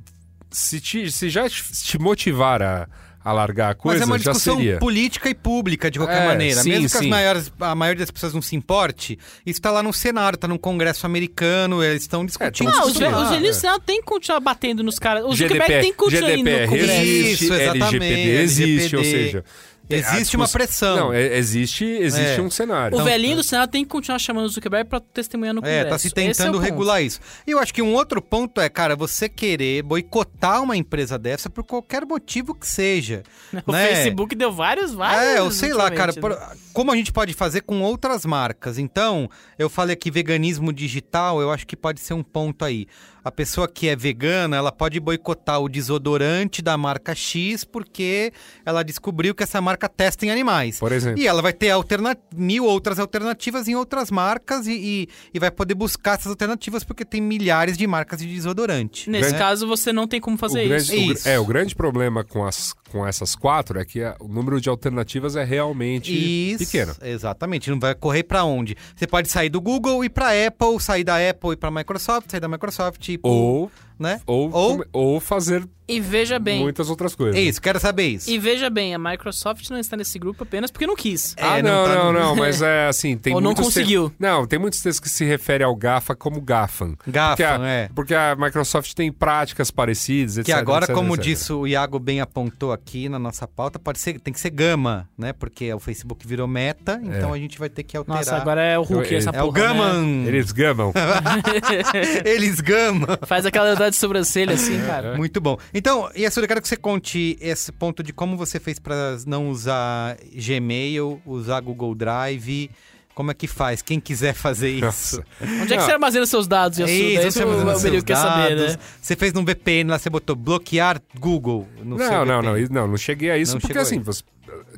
se, 0.51 0.81
te- 0.81 1.11
se 1.11 1.29
já 1.29 1.49
te 1.49 1.99
motivar 1.99 2.63
a, 2.63 2.89
a 3.25 3.33
largar 3.33 3.67
a 3.67 3.69
Mas 3.71 3.77
coisa, 3.79 4.03
é 4.05 4.07
uma 4.07 4.19
já 4.19 4.31
discussão 4.33 4.57
seria. 4.57 4.79
política 4.79 5.29
e 5.29 5.35
pública, 5.35 5.91
de 5.91 5.99
qualquer 5.99 6.23
É, 6.23 6.27
maneira. 6.27 6.63
sim, 6.63 6.69
Mesmo 6.71 6.89
que 6.89 6.97
as 6.97 7.03
sim. 7.03 7.09
maiores, 7.09 7.53
a 7.61 7.75
maioria 7.75 8.01
das 8.01 8.11
pessoas 8.11 8.33
não 8.33 8.41
se 8.43 8.55
importe, 8.57 9.19
isso 9.45 9.61
tá 9.61 9.71
lá 9.71 9.83
no 9.83 9.93
Senado, 9.93 10.37
tá 10.37 10.47
no 10.49 10.59
Congresso 10.59 11.05
americano, 11.07 11.83
eles 11.83 12.03
estão 12.03 12.25
discutindo 12.25 12.71
tão 12.71 12.81
Não, 12.81 12.87
os, 12.87 12.93
os 12.95 12.99
velhos 12.99 13.57
é. 13.57 13.61
Senado 13.61 13.83
tem 13.85 14.01
que 14.01 14.07
continuar 14.07 14.41
batendo 14.41 14.83
nos 14.83 14.99
caras. 14.99 15.25
O 15.25 15.33
Zuckerberg 15.33 15.65
GDPR, 15.65 15.83
tem 15.83 15.91
que 15.93 15.99
continuar 15.99 16.31
indo 16.33 16.39
no 16.39 16.45
GDPR 16.45 16.69
Congresso. 16.69 17.01
existe, 17.03 17.45
Isso, 17.45 17.55
exatamente, 17.55 17.97
LGPD 17.97 18.31
existe, 18.43 18.97
ou 18.97 19.03
LGPD. 19.03 19.25
seja... 19.27 19.45
a 19.91 19.95
Existe 19.97 20.37
uma 20.37 20.45
discuss- 20.47 20.53
pressão. 20.53 20.97
Não, 20.97 21.13
é- 21.13 21.37
existe, 21.39 21.85
existe 21.85 22.39
É. 22.39 22.43
um 22.43 22.51
cenário. 22.51 22.99
O 22.99 23.05
velhinho 23.05 23.37
do 23.37 23.43
Senado 23.43 23.71
tem 23.71 23.85
que 23.85 23.91
continuar 23.91 24.19
chamando 24.19 24.47
o 24.47 24.49
Zuckerberg 24.49 24.89
pra 24.89 24.99
testemunhar 25.01 25.55
no 25.55 25.61
Congresso. 25.61 25.87
É, 25.87 25.91
tá 25.91 25.99
se 25.99 26.09
Esse 26.09 26.19
é 26.19 26.23
o 26.23 26.27
tentando 26.27 26.53
ponto. 26.55 26.65
regular 26.65 27.03
isso. 27.03 27.21
E 27.47 27.51
eu 27.53 27.59
acho 27.59 27.73
que 27.73 27.81
um 27.83 27.95
outro 27.95 28.21
ponto 28.21 28.61
é, 28.61 28.69
cara, 28.69 28.97
você 28.97 29.29
querer 29.29 29.83
boicotar 29.83 30.63
uma 30.63 30.77
empresa 30.77 31.19
dessa 31.19 31.49
por 31.49 31.63
qualquer 31.65 32.05
motivo 32.05 32.55
que 32.55 32.67
seja. 32.67 33.23
O 33.67 33.73
né? 33.73 33.89
Facebook 33.95 34.35
deu 34.35 34.53
vários, 34.53 34.93
vários. 34.93 35.23
É, 35.35 35.39
eu 35.39 35.51
sei 35.51 35.73
lá, 35.73 35.91
cara, 35.91 36.11
ultimamente, 36.13 36.21
por- 36.21 36.49
né? 36.55 36.57
como 36.73 36.93
a 36.93 36.97
gente 36.97 37.13
pode 37.13 37.33
fazer 37.33 37.63
com 37.63 37.81
outras 37.83 38.25
marcas. 38.27 38.79
Então, 38.79 39.31
eu 39.59 39.69
falei 39.71 39.95
aqui 39.95 40.11
veganismo 40.11 40.73
digital, 40.73 41.41
eu 41.41 41.51
acho 41.51 41.67
que 41.67 41.77
pode 41.77 42.01
ser 42.01 42.15
um 42.15 42.23
ponto 42.23 42.65
aí. 42.65 42.87
A 43.27 43.33
pessoa 43.33 43.67
que 43.67 43.89
é 43.89 43.97
vegana, 43.97 44.57
ela 44.57 44.71
pode 44.71 45.01
boicotar 45.01 45.61
o 45.61 45.69
desodorante 45.69 46.63
da 46.63 46.77
marca 46.79 47.13
X 47.13 47.65
porque 47.65 48.33
ela 48.65 48.85
descobriu 48.85 49.35
que 49.35 49.43
essa 49.43 49.61
marca 49.61 49.89
testa 49.89 50.25
em 50.25 50.31
animais. 50.31 50.79
Por 50.79 50.93
exemplo. 50.93 51.21
E 51.21 51.27
ela 51.27 51.43
vai 51.43 51.53
ter 51.53 51.71
alterna- 51.71 52.17
mil 52.33 52.65
outras 52.65 53.01
alternativas 53.01 53.67
em 53.67 53.75
outras 53.75 54.13
marcas 54.13 54.69
e, 54.69 54.73
e- 54.75 55.09
e 55.35 55.41
vai 55.41 55.51
poder 55.51 55.75
buscar 55.75 56.13
essas 56.17 56.29
alternativas 56.29 56.85
porque 56.85 57.05
tem 57.05 57.21
milhares 57.21 57.77
de 57.77 57.85
marcas 57.85 58.21
de 58.21 58.29
desodorante. 58.33 59.11
Nesse 59.11 59.33
né? 59.33 59.39
caso, 59.39 59.67
você 59.67 59.93
não 59.93 60.07
tem 60.07 60.21
como 60.21 60.39
fazer 60.39 60.65
o 60.65 60.69
grande, 60.69 60.85
isso. 60.85 60.93
o 60.95 61.13
Isso. 61.13 61.29
é, 61.29 61.37
o 61.37 61.45
grande 61.45 61.75
problema 61.75 62.23
com, 62.23 62.45
as, 62.47 62.73
com 62.91 63.07
essas 63.07 63.35
quatro 63.35 63.79
é 63.79 63.85
que 63.85 64.01
o 64.21 64.29
número 64.29 64.61
de 64.61 64.69
alternativas 64.69 65.37
é 65.37 65.45
realmente 65.45 66.13
Isso, 66.13 66.59
pequeno. 66.65 66.95
Exatamente. 67.03 67.71
Não 67.71 67.79
vai 67.81 67.95
correr 67.95 68.23
pra 68.23 68.45
onde? 68.45 68.77
Você 68.95 69.07
pode 69.07 69.29
sair 69.29 69.49
do 69.49 69.61
Google 69.61 70.05
e 70.05 70.09
pra 70.09 70.29
Apple, 70.47 70.81
sair 70.81 71.05
da 71.05 71.17
Apple 71.17 71.51
e 71.53 71.57
pra 71.57 71.71
Microsoft, 71.71 72.31
sair 72.31 72.41
da 72.41 72.49
Microsoft 72.49 73.09
e 73.09 73.19
pro- 73.19 73.31
Ou, 73.31 73.71
né? 73.99 74.21
ou, 74.27 74.51
Ou- 74.53 74.85
ou 74.93 75.21
fazer 75.21 75.67
E 75.89 76.01
veja 76.01 76.39
bem. 76.39 76.61
muitas 76.61 76.91
outras 76.91 77.15
coisas. 77.15 77.37
É 77.37 77.41
isso, 77.41 77.63
quero 77.63 77.79
saber 77.79 78.07
isso. 78.09 78.29
E 78.29 78.39
veja 78.39 78.69
bem, 78.69 78.93
a 78.95 78.99
Microsoft 78.99 79.71
não 79.71 79.79
está 79.79 79.97
nesse 79.97 80.19
grupo 80.19 80.43
apenas 80.43 80.71
porque 80.71 80.87
não 80.87 80.97
quis. 80.97 81.35
Ah, 81.39 81.59
É, 81.59 81.63
não, 81.63 81.71
não 81.71 81.85
tá 81.87 81.95
não, 81.95 82.13
no- 82.13 82.19
não, 82.19 82.37
mas 82.37 82.61
é 82.61 82.89
assim, 82.89 83.17
tem 83.19 83.33
Ou 83.35 83.41
não 83.41 83.55
conseguiu. 83.55 84.09
textos- 84.11 84.19
Não, 84.21 84.47
tem 84.47 84.59
muitos 84.59 84.81
textos 84.81 84.99
que 85.01 85.09
se 85.09 85.25
referem 85.25 85.65
ao 85.65 85.75
GAFA 85.77 86.15
como 86.17 86.41
GAFAM. 86.41 86.97
GAFAM, 87.07 87.37
porque 87.37 87.43
a, 87.45 87.67
é. 87.69 87.89
Porque 87.95 88.15
a 88.15 88.35
Microsoft 88.37 88.93
tem 88.95 89.13
práticas 89.13 89.71
parecidas, 89.71 90.39
etc. 90.39 90.47
Que 90.47 90.53
agora, 90.53 90.85
etc, 90.87 90.95
como 90.95 91.15
etc. 91.15 91.25
disse 91.25 91.53
o 91.53 91.67
Iago 91.67 91.99
bem 92.01 92.21
apontou 92.21 92.73
aqui 92.73 93.09
na 93.09 93.19
nossa 93.19 93.47
pauta, 93.47 93.79
pode 93.79 94.01
ser, 94.01 94.19
tem 94.21 94.35
que 94.35 94.41
ser 94.41 94.51
gama, 94.51 95.09
né? 95.17 95.33
Porque 95.33 95.73
o 95.73 95.79
Facebook 95.79 96.27
virou 96.27 96.49
meta, 96.49 97.01
então 97.03 97.33
a 97.33 97.39
gente 97.39 97.59
vai 97.59 97.69
ter 97.69 97.85
que 97.85 97.97
alterar. 97.97 98.19
Nossa, 98.19 98.37
agora 98.37 98.61
é 98.61 98.77
o 98.79 98.83
Hulk 98.83 99.13
Eu- 99.13 99.19
essa 99.19 99.31
é 99.31 99.43
o 99.43 99.53
porra, 99.53 99.61
né? 99.61 99.69
Gaman! 99.69 100.25
Eles 100.27 100.51
gamam. 100.53 100.93
Eles 102.25 102.61
gama! 102.61 103.19
Faz 103.27 103.47
aquela 103.47 103.75
de 103.91 103.97
sobrancelha 103.97 104.55
assim, 104.55 104.79
cara. 104.87 105.17
Muito 105.17 105.41
bom. 105.41 105.59
Então, 105.75 106.11
Yasuda, 106.17 106.45
eu 106.45 106.49
quero 106.49 106.63
que 106.63 106.69
você 106.69 106.77
conte 106.77 107.37
esse 107.41 107.71
ponto 107.73 108.03
de 108.03 108.13
como 108.13 108.37
você 108.37 108.59
fez 108.61 108.79
pra 108.79 109.17
não 109.27 109.51
usar 109.51 110.17
Gmail, 110.35 111.21
usar 111.27 111.61
Google 111.61 111.95
Drive. 111.95 112.71
Como 113.15 113.31
é 113.31 113.35
que 113.35 113.47
faz? 113.47 113.81
Quem 113.81 113.99
quiser 113.99 114.35
fazer 114.35 114.69
isso. 114.69 114.85
Nossa. 114.85 115.25
Onde 115.63 115.73
é 115.73 115.77
que 115.79 115.83
você 115.85 115.93
armazena 115.93 116.27
seus 116.27 116.47
dados, 116.47 116.79
Yasuda? 116.79 116.99
Isso, 116.99 117.29
Isso 117.29 117.39
você 117.39 117.45
o 117.45 117.51
Emílio 117.63 117.81
seus 117.81 118.03
quer 118.05 118.17
saber, 118.17 118.57
dados. 118.57 118.77
né? 118.77 118.83
Você 119.01 119.17
fez 119.17 119.33
num 119.33 119.43
VPN 119.43 119.91
lá, 119.91 119.99
você 119.99 120.11
botou 120.11 120.37
bloquear 120.37 121.01
Google 121.19 121.67
no 121.83 121.97
seu 121.97 122.11
Não, 122.11 122.25
não, 122.27 122.43
VPN. 122.43 122.69
não, 122.69 122.83
não, 122.83 122.89
não 122.89 122.97
cheguei 122.99 123.31
a 123.31 123.39
isso, 123.39 123.55
Não 123.55 123.61
porque 123.61 123.73
chegou 123.73 123.83
assim, 123.83 124.01
você- 124.01 124.23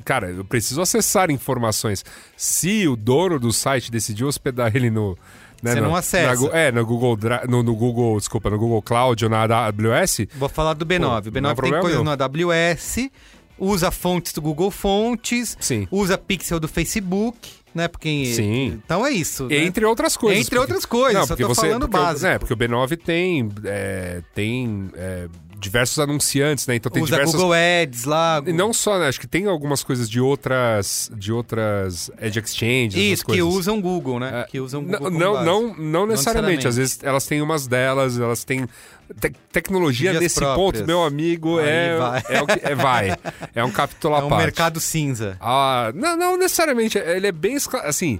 cara, 0.05 0.31
eu 0.31 0.45
preciso 0.45 0.81
acessar 0.81 1.29
informações. 1.29 2.05
Se 2.37 2.87
o 2.87 2.95
dono 2.95 3.37
do 3.41 3.51
site 3.51 3.91
decidiu 3.91 4.27
hospedar 4.27 4.73
ele 4.73 4.89
no. 4.89 5.17
Né, 5.63 5.73
Você 5.73 5.81
no- 5.81 5.87
não 5.87 5.95
acessa. 5.95 6.49
na 6.49 6.57
é, 6.57 6.71
no 6.71 6.85
Google, 6.85 7.17
no, 7.47 7.63
no 7.63 7.75
Google, 7.75 8.17
desculpa, 8.17 8.49
no 8.49 8.57
Google 8.57 8.81
Cloud 8.81 9.23
ou 9.25 9.29
na 9.29 9.43
AWS. 9.43 10.27
Vou 10.35 10.49
falar 10.49 10.73
do 10.73 10.85
B9. 10.85 10.99
Pô, 11.31 11.39
o 11.39 11.41
não 11.41 11.49
é 11.49 11.53
B9 11.53 11.61
tem 11.61 11.79
coisas 11.81 12.03
no 12.03 12.11
AWS, 12.11 13.09
usa 13.57 13.91
fontes 13.91 14.31
do 14.33 14.41
Google 14.41 14.71
Fontes, 14.71 15.57
Sim. 15.59 15.87
usa 15.91 16.17
pixel 16.17 16.59
do 16.59 16.67
Facebook, 16.67 17.37
né? 17.75 17.87
Porque 17.87 18.25
Sim. 18.33 18.79
então 18.85 19.05
é 19.05 19.11
isso. 19.11 19.47
né? 19.47 19.57
Entre 19.57 19.85
outras 19.85 20.15
coisas. 20.15 20.41
Entre 20.45 20.57
outras 20.57 20.85
coisas, 20.85 21.21
só 21.21 21.27
porque 21.35 21.43
tô 21.43 21.49
você, 21.53 21.61
falando 21.67 21.81
porque 21.81 21.97
o- 21.97 22.01
básico. 22.01 22.25
É, 22.27 22.39
porque 22.39 22.53
o 22.53 22.57
B9 22.57 22.97
tem, 22.97 23.49
é, 23.65 24.21
tem 24.33 24.89
é, 24.95 25.27
diversos 25.59 25.99
anunciantes, 25.99 26.65
né? 26.67 26.75
Então 26.75 26.91
tem 26.91 27.03
Usa 27.03 27.11
diversas 27.11 27.35
Google 27.35 27.53
Ads 27.83 28.05
lá. 28.05 28.41
E 28.45 28.53
não 28.53 28.73
só, 28.73 28.97
né? 28.97 29.07
Acho 29.07 29.19
que 29.19 29.27
tem 29.27 29.45
algumas 29.47 29.83
coisas 29.83 30.09
de 30.09 30.19
outras 30.19 31.11
de 31.15 31.31
outras 31.31 32.09
edge 32.19 32.39
exchanges, 32.39 32.95
Isso, 32.95 33.25
que 33.25 33.41
usam 33.41 33.79
Google, 33.81 34.19
né? 34.19 34.41
É, 34.41 34.43
que 34.49 34.59
usam 34.59 34.81
não, 34.81 34.99
Google 34.99 35.19
não, 35.19 35.33
base. 35.33 35.45
não, 35.45 35.75
não 35.77 36.05
necessariamente. 36.07 36.67
Às 36.67 36.77
vezes 36.77 36.99
elas 37.03 37.25
têm 37.25 37.41
umas 37.41 37.67
delas, 37.67 38.19
elas 38.19 38.43
têm 38.43 38.67
te- 39.19 39.33
tecnologia 39.51 40.13
nesse 40.19 40.35
próprias. 40.35 40.77
ponto, 40.81 40.87
meu 40.87 41.03
amigo, 41.03 41.59
Aí 41.59 41.67
é, 41.67 41.97
vai. 41.97 42.19
é 42.29 42.45
que 42.45 42.65
é, 42.67 42.75
vai. 42.75 43.17
É 43.55 43.63
um 43.63 43.71
capítulo 43.71 44.15
à 44.15 44.19
É 44.19 44.23
um 44.23 44.29
parte. 44.29 44.41
mercado 44.43 44.79
cinza. 44.79 45.35
Ah, 45.41 45.91
não, 45.93 46.15
não 46.15 46.37
necessariamente. 46.37 46.97
Ele 46.97 47.27
é 47.27 47.31
bem 47.31 47.57
assim. 47.83 48.19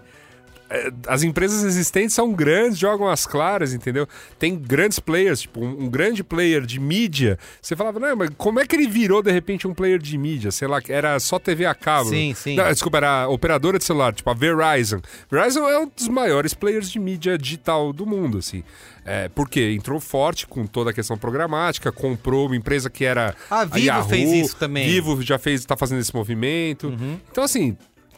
É, 0.70 0.92
As 1.08 1.24
empresas 1.24 1.64
existentes 1.64 2.14
são 2.14 2.32
grandes, 2.34 2.78
jogam 2.78 3.08
as 3.08 3.26
claras, 3.26 3.74
entendeu? 3.74 4.08
Tem 4.38 4.56
grandes 4.56 5.00
players, 5.00 5.42
tipo, 5.42 5.60
um, 5.62 5.84
um 5.86 5.90
grande 5.90 6.24
player 6.24 6.66
de 6.66 6.80
mídia. 6.80 7.38
Você 7.62 7.76
falava, 7.76 8.00
não, 8.00 8.16
mas 8.16 8.30
como 8.38 8.60
é 8.60 8.66
que 8.66 8.76
ele 8.76 8.88
virou 8.88 9.22
de 9.22 9.32
repente 9.32 9.68
um 9.68 9.74
player 9.74 10.00
de 10.00 10.18
mídia? 10.18 10.52
Sei 10.52 10.68
lá, 10.68 10.80
era 10.88 11.20
só 11.20 11.40
TV 11.40 11.66
a 11.66 11.74
cabo. 11.74 12.10
Sim, 12.10 12.34
sim. 12.36 12.56
Não, 12.56 12.70
desculpa, 12.72 12.98
era 12.98 13.24
a 13.24 13.30
operadora 13.30 13.78
de 13.78 13.86
celular, 13.86 14.14
tipo 14.14 14.30
a 14.30 14.34
Verizon. 14.34 15.02
Verizon 15.30 15.68
é 15.68 15.80
um 15.80 15.88
dos 15.88 16.08
maiores 16.08 16.54
players 16.54 16.90
de 16.92 17.00
mídia 17.00 17.38
digital 17.38 17.92
do 17.92 18.06
mundo, 18.06 18.38
assim. 18.38 18.64
É, 19.06 19.28
porque 19.30 19.72
entrou 19.72 20.00
forte 20.00 20.46
com 20.46 20.68
toda 20.68 20.92
a 20.92 20.94
questão 20.94 21.18
programática, 21.18 21.92
comprou 21.92 22.46
uma 22.46 22.56
empresa 22.56 22.90
que 22.92 23.04
era. 23.04 23.34
A 23.50 23.66
Vivo 23.66 23.88
Yahoo, 23.88 24.08
fez 24.10 24.32
isso 24.32 24.56
também. 24.56 24.86
Uhum. 24.86 24.94
Vivo 24.94 25.22
já 25.24 25.40
fez, 25.40 25.66
tá 25.66 25.76
fazendo 25.76 26.00
esse 26.00 26.14
movimento. 26.16 26.94
Então, 27.32 27.44
assim, 27.44 27.76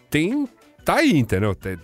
tem. 0.10 0.50
Tá 0.84 0.96
aí, 0.96 1.18
entendeu? 1.18 1.56
Tem- 1.56 1.78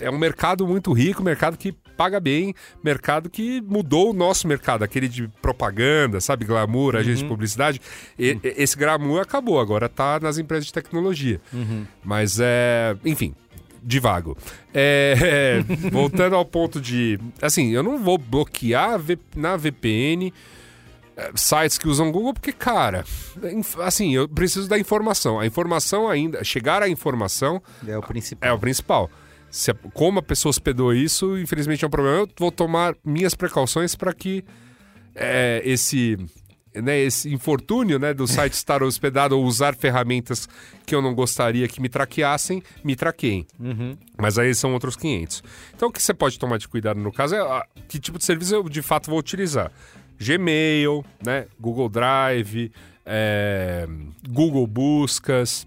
É 0.00 0.10
um 0.10 0.18
mercado 0.18 0.66
muito 0.66 0.92
rico, 0.92 1.22
mercado 1.22 1.56
que 1.56 1.72
paga 1.96 2.20
bem, 2.20 2.54
mercado 2.82 3.28
que 3.28 3.60
mudou 3.62 4.10
o 4.10 4.12
nosso 4.12 4.46
mercado, 4.46 4.84
aquele 4.84 5.08
de 5.08 5.26
propaganda, 5.42 6.20
sabe? 6.20 6.44
Glamour, 6.44 6.94
agência 6.96 7.22
Uhum. 7.22 7.28
de 7.28 7.28
publicidade. 7.28 7.80
E- 8.18 8.38
e- 8.42 8.54
esse 8.56 8.76
glamour 8.76 9.20
acabou, 9.20 9.58
agora 9.60 9.88
tá 9.88 10.20
nas 10.20 10.38
empresas 10.38 10.66
de 10.66 10.72
tecnologia. 10.72 11.40
Uhum. 11.52 11.84
Mas 12.04 12.38
é. 12.40 12.96
Enfim. 13.04 13.34
Divago. 13.82 14.36
É, 14.74 15.14
é, 15.20 15.62
voltando 15.90 16.34
ao 16.36 16.44
ponto 16.44 16.80
de. 16.80 17.18
Assim, 17.40 17.70
eu 17.70 17.82
não 17.82 17.96
vou 18.02 18.18
bloquear 18.18 19.00
na 19.36 19.56
VPN 19.56 20.32
é, 21.16 21.30
sites 21.34 21.78
que 21.78 21.88
usam 21.88 22.10
Google, 22.12 22.34
porque, 22.34 22.52
cara, 22.52 23.04
assim, 23.84 24.14
eu 24.14 24.28
preciso 24.28 24.68
da 24.68 24.78
informação. 24.78 25.38
A 25.40 25.46
informação 25.46 26.08
ainda. 26.08 26.42
Chegar 26.44 26.82
à 26.82 26.88
informação 26.88 27.62
É 27.86 27.96
o 27.96 28.02
principal. 28.02 28.48
é 28.48 28.52
o 28.52 28.58
principal. 28.58 29.10
Se 29.50 29.70
a- 29.70 29.74
como 29.94 30.18
a 30.18 30.22
pessoa 30.22 30.50
hospedou 30.50 30.92
isso, 30.94 31.38
infelizmente 31.38 31.84
é 31.84 31.88
um 31.88 31.90
problema. 31.90 32.18
Eu 32.18 32.28
vou 32.38 32.50
tomar 32.52 32.94
minhas 33.04 33.34
precauções 33.34 33.94
para 33.94 34.12
que 34.12 34.44
é, 35.14 35.60
esse, 35.64 36.16
né, 36.74 36.98
esse 37.00 37.32
infortúnio 37.32 37.98
né, 37.98 38.12
do 38.14 38.26
site 38.26 38.52
estar 38.54 38.82
hospedado 38.82 39.36
ou 39.38 39.44
usar 39.44 39.74
ferramentas 39.74 40.48
que 40.86 40.94
eu 40.94 41.02
não 41.02 41.14
gostaria 41.14 41.66
que 41.66 41.80
me 41.80 41.88
traqueassem, 41.88 42.62
me 42.84 42.94
traqueiem. 42.94 43.46
Mas 44.16 44.38
aí 44.38 44.54
são 44.54 44.72
outros 44.74 44.96
500. 44.96 45.42
Então 45.74 45.88
o 45.88 45.92
que 45.92 46.02
você 46.02 46.14
pode 46.14 46.38
tomar 46.38 46.58
de 46.58 46.68
cuidado 46.68 47.00
no 47.00 47.10
caso 47.12 47.34
é 47.34 47.40
ah, 47.40 47.66
que 47.88 47.98
tipo 47.98 48.18
de 48.18 48.24
serviço 48.24 48.54
eu 48.54 48.68
de 48.68 48.82
fato 48.82 49.10
vou 49.10 49.18
utilizar. 49.18 49.72
Gmail, 50.20 51.04
né, 51.24 51.46
Google 51.60 51.88
Drive, 51.88 52.70
é, 53.06 53.88
Google 54.28 54.66
Buscas, 54.66 55.66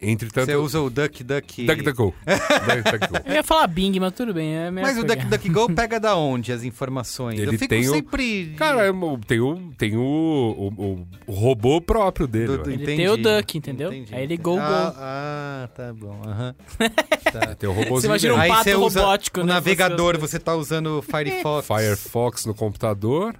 entre 0.00 0.30
tanto... 0.30 0.46
Você 0.46 0.56
usa 0.56 0.80
o 0.80 0.90
DuckDuck... 0.90 1.64
DuckDuckGo. 1.64 2.14
DuckDuckGo. 2.24 3.16
Eu 3.26 3.34
ia 3.34 3.42
falar 3.42 3.66
Bing, 3.66 3.98
mas 4.00 4.12
tudo 4.12 4.32
bem. 4.34 4.54
É 4.56 4.70
Mas 4.70 4.96
o 4.98 5.00
coisa. 5.00 5.16
DuckDuckGo 5.16 5.74
pega 5.74 5.98
da 6.00 6.16
onde 6.16 6.52
as 6.52 6.62
informações? 6.64 7.38
Ele 7.38 7.48
eu 7.48 7.52
fico 7.58 7.68
tem 7.68 7.88
o- 7.88 7.92
sempre... 7.92 8.54
Cara, 8.56 8.86
é 8.86 8.92
tem 9.26 9.40
o, 9.40 9.72
tem 9.78 9.96
o, 9.96 10.00
o, 10.02 10.68
o- 10.84 11.06
o 11.26 11.32
robô 11.32 11.80
próprio 11.80 12.26
dele. 12.26 12.58
Do- 12.58 12.70
Ele 12.70 12.84
tem 12.84 13.08
o 13.08 13.16
Duck, 13.16 13.56
entendeu? 13.58 13.92
Entendi. 13.92 14.14
Aí 14.14 14.22
ele 14.22 14.36
go, 14.36 14.58
ah, 14.58 14.90
go. 14.90 14.96
Ah, 14.98 15.68
tá 15.74 15.92
bom. 15.92 16.20
aham. 16.26 16.54
Tem 17.58 17.68
o 17.68 17.72
robôzinho 17.72 18.00
Você 18.00 18.06
imagina 18.06 18.34
um 18.34 18.38
dele. 18.38 18.48
Pato 18.52 18.78
robótico, 18.78 19.40
o 19.40 19.44
né? 19.44 19.54
navegador, 19.54 20.18
Você- 20.18 20.34
você 20.34 20.38
tá 20.38 20.54
usando 20.54 20.98
o 20.98 21.02
Firefox. 21.02 21.66
Firefox 21.66 22.46
no 22.46 22.54
computador, 22.54 23.34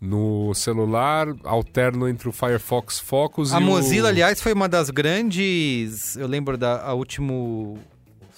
no 0.00 0.54
celular, 0.54 1.28
alterno 1.44 2.08
entre 2.08 2.28
o 2.28 2.32
Firefox 2.32 2.98
Focus 2.98 3.52
A 3.52 3.60
e 3.60 3.64
Mozilla, 3.64 4.06
o... 4.06 4.08
aliás, 4.08 4.40
foi 4.40 4.52
uma 4.54 4.68
das 4.68 4.88
grandes. 4.88 6.16
Eu 6.16 6.26
lembro 6.26 6.56
da 6.56 6.82
a 6.82 6.94
último 6.94 7.78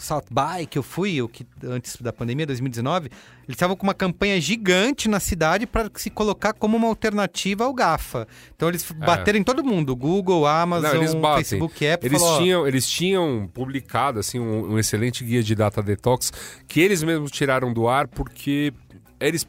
South 0.02 0.24
By 0.28 0.66
que 0.66 0.76
eu 0.76 0.82
fui, 0.82 1.22
o 1.22 1.28
que 1.28 1.46
antes 1.64 1.96
da 2.00 2.12
pandemia, 2.12 2.44
2019. 2.46 3.06
Eles 3.06 3.56
estavam 3.56 3.76
com 3.76 3.84
uma 3.84 3.94
campanha 3.94 4.40
gigante 4.40 5.08
na 5.08 5.20
cidade 5.20 5.66
para 5.66 5.88
se 5.94 6.10
colocar 6.10 6.52
como 6.52 6.76
uma 6.76 6.88
alternativa 6.88 7.64
ao 7.64 7.72
GAFA. 7.72 8.26
Então 8.56 8.68
eles 8.68 8.90
bateram 8.90 9.38
em 9.38 9.44
todo 9.44 9.62
mundo: 9.62 9.94
Google, 9.94 10.46
Amazon, 10.46 10.90
É. 10.90 10.94
Não, 10.94 11.00
eles 11.00 11.14
batem. 11.14 11.44
Facebook, 11.44 11.86
Apple. 11.86 12.08
Eles 12.08 12.20
falou, 12.20 12.38
tinham, 12.40 12.66
eles 12.66 12.88
tinham 12.88 13.48
publicado 13.54 14.18
assim, 14.18 14.40
um, 14.40 14.72
um 14.72 14.78
excelente 14.78 15.24
guia 15.24 15.42
de 15.42 15.54
data 15.54 15.80
detox 15.80 16.32
que 16.66 16.80
eles 16.80 17.04
mesmos 17.04 17.30
tiraram 17.30 17.72
do 17.72 17.86
ar 17.86 18.08
porque 18.08 18.72
eles 19.20 19.46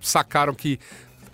sacaram 0.00 0.54
que 0.54 0.78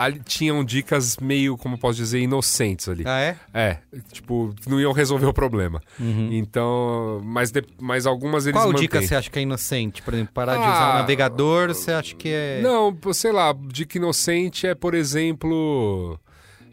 ali 0.04 0.20
tinham 0.24 0.64
dicas 0.64 1.16
meio, 1.18 1.56
como 1.56 1.76
posso 1.78 1.96
dizer, 1.98 2.20
inocentes 2.20 2.88
ali. 2.88 3.04
Ah, 3.06 3.20
é? 3.20 3.36
É, 3.52 3.78
tipo, 4.12 4.54
não 4.66 4.80
iam 4.80 4.92
resolver 4.92 5.26
o 5.26 5.32
problema. 5.32 5.82
Então, 6.30 7.20
mas, 7.24 7.50
de- 7.50 7.64
mas 7.80 8.06
algumas 8.06 8.46
eles 8.46 8.58
Qual 8.58 8.68
mantêm. 8.68 8.82
dica 8.82 9.02
você 9.02 9.14
acha 9.14 9.30
que 9.30 9.38
é 9.38 9.42
inocente? 9.42 10.02
Por 10.02 10.14
exemplo, 10.14 10.32
parar 10.32 10.56
de 10.56 10.64
Ah, 10.64 10.72
usar 10.72 10.90
o 10.90 10.94
navegador, 10.94 11.68
você 11.68 11.92
acha 11.92 12.14
que 12.14 12.28
é. 12.28 12.60
Não, 12.62 12.96
sei 13.12 13.32
lá, 13.32 13.54
dica 13.68 13.98
inocente 13.98 14.66
é, 14.66 14.74
por 14.74 14.94
exemplo, 14.94 16.18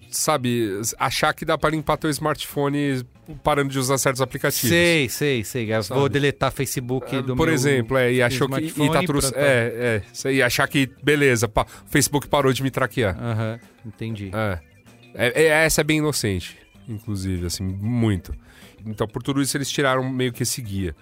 sabe, 0.09 0.81
achar 0.97 1.33
que 1.33 1.43
dá 1.45 1.57
pra 1.57 1.69
limpar 1.69 1.97
teu 1.97 2.09
smartphone 2.09 3.03
parando 3.43 3.69
de 3.69 3.77
usar 3.79 3.97
certos 3.97 4.21
aplicativos. 4.21 4.69
Sei, 4.69 5.09
sei, 5.09 5.43
sei. 5.43 5.63
Eu 5.71 5.81
vou 5.83 6.03
Sabe? 6.03 6.09
deletar 6.09 6.51
Facebook 6.51 7.15
É, 7.15 7.21
do 7.21 7.35
Por 7.35 7.47
meu 7.47 7.53
exemplo, 7.53 7.97
é, 7.97 8.13
e 8.13 8.21
achou 8.21 8.47
que 8.49 8.61
e 8.65 8.89
tá 8.91 9.01
tudo, 9.03 9.19
pra- 9.19 9.39
é, 9.41 10.01
é, 10.23 10.27
aí, 10.29 10.41
achar 10.41 10.67
que 10.67 10.89
beleza, 11.03 11.47
pá, 11.47 11.65
o 11.85 11.89
Facebook 11.89 12.27
parou 12.27 12.51
de 12.53 12.63
me 12.63 12.71
traquear. 12.71 13.17
Aham, 13.21 13.59
entendi. 13.85 14.31
É. 14.33 14.59
É, 15.13 15.43
é- 15.43 15.65
essa 15.65 15.81
é 15.81 15.83
bem 15.83 15.97
inocente, 15.97 16.55
inclusive, 16.87 17.45
assim, 17.45 17.63
muito. 17.63 18.33
Então, 18.85 19.07
por 19.07 19.21
tudo 19.23 19.41
isso, 19.41 19.57
eles 19.57 19.69
tiraram 19.69 20.07
meio 20.09 20.31
que 20.31 20.43
esse 20.43 20.61
guia, 20.61 20.95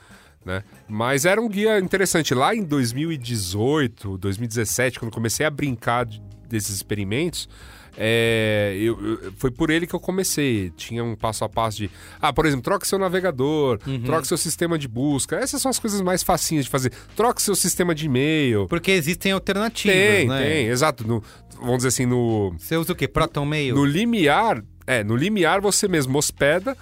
né? 0.45 0.63
Mas 0.87 1.25
era 1.25 1.39
um 1.41 1.47
guia 1.49 1.77
interessante. 1.79 2.33
Lá 2.33 2.55
em 2.55 2.63
2018, 2.63 4.17
2017, 4.17 4.99
quando 4.99 5.11
comecei 5.11 5.45
a 5.45 5.49
brincar 5.49 6.05
de- 6.05 6.21
desses 6.47 6.73
experimentos, 6.75 7.49
é, 7.97 8.75
eu- 8.79 8.99
eu- 9.23 9.31
foi 9.37 9.49
por 9.51 9.69
ele 9.69 9.87
que 9.87 9.93
eu 9.95 9.99
comecei. 9.99 10.71
Tinha 10.75 11.03
um 11.03 11.15
passo 11.15 11.43
a 11.43 11.49
passo 11.49 11.77
de, 11.77 11.89
ah, 12.21 12.31
por 12.33 12.45
exemplo, 12.45 12.63
troque 12.63 12.87
seu 12.87 12.99
navegador, 12.99 13.79
troque 14.05 14.27
seu 14.27 14.37
sistema 14.37 14.77
de 14.77 14.87
busca. 14.87 15.35
Essas 15.37 15.61
são 15.61 15.69
as 15.69 15.79
coisas 15.79 16.01
mais 16.01 16.23
facinhas 16.23 16.65
de 16.65 16.71
fazer. 16.71 16.91
Troque 17.15 17.41
seu 17.41 17.55
sistema 17.55 17.95
de 17.95 18.05
e-mail. 18.05 18.67
Porque 18.67 18.91
existem 18.91 19.31
alternativas, 19.31 19.95
Tem, 19.97 20.27
né? 20.27 20.43
tem, 20.43 20.67
exato. 20.67 21.07
No- 21.07 21.23
vamos 21.59 21.77
dizer 21.77 21.87
assim, 21.89 22.05
no, 22.05 22.53
Você 22.57 22.75
usa 22.77 22.91
o 22.91 22.95
quê? 22.95 23.07
Proton 23.07 23.45
Mail? 23.45 23.75
no 23.75 23.85
limiar, 23.85 24.61
é, 24.85 25.03
no 25.03 25.15
limiar 25.15 25.61
você 25.61 25.87
mesmo 25.87 26.17
hospeda 26.17 26.75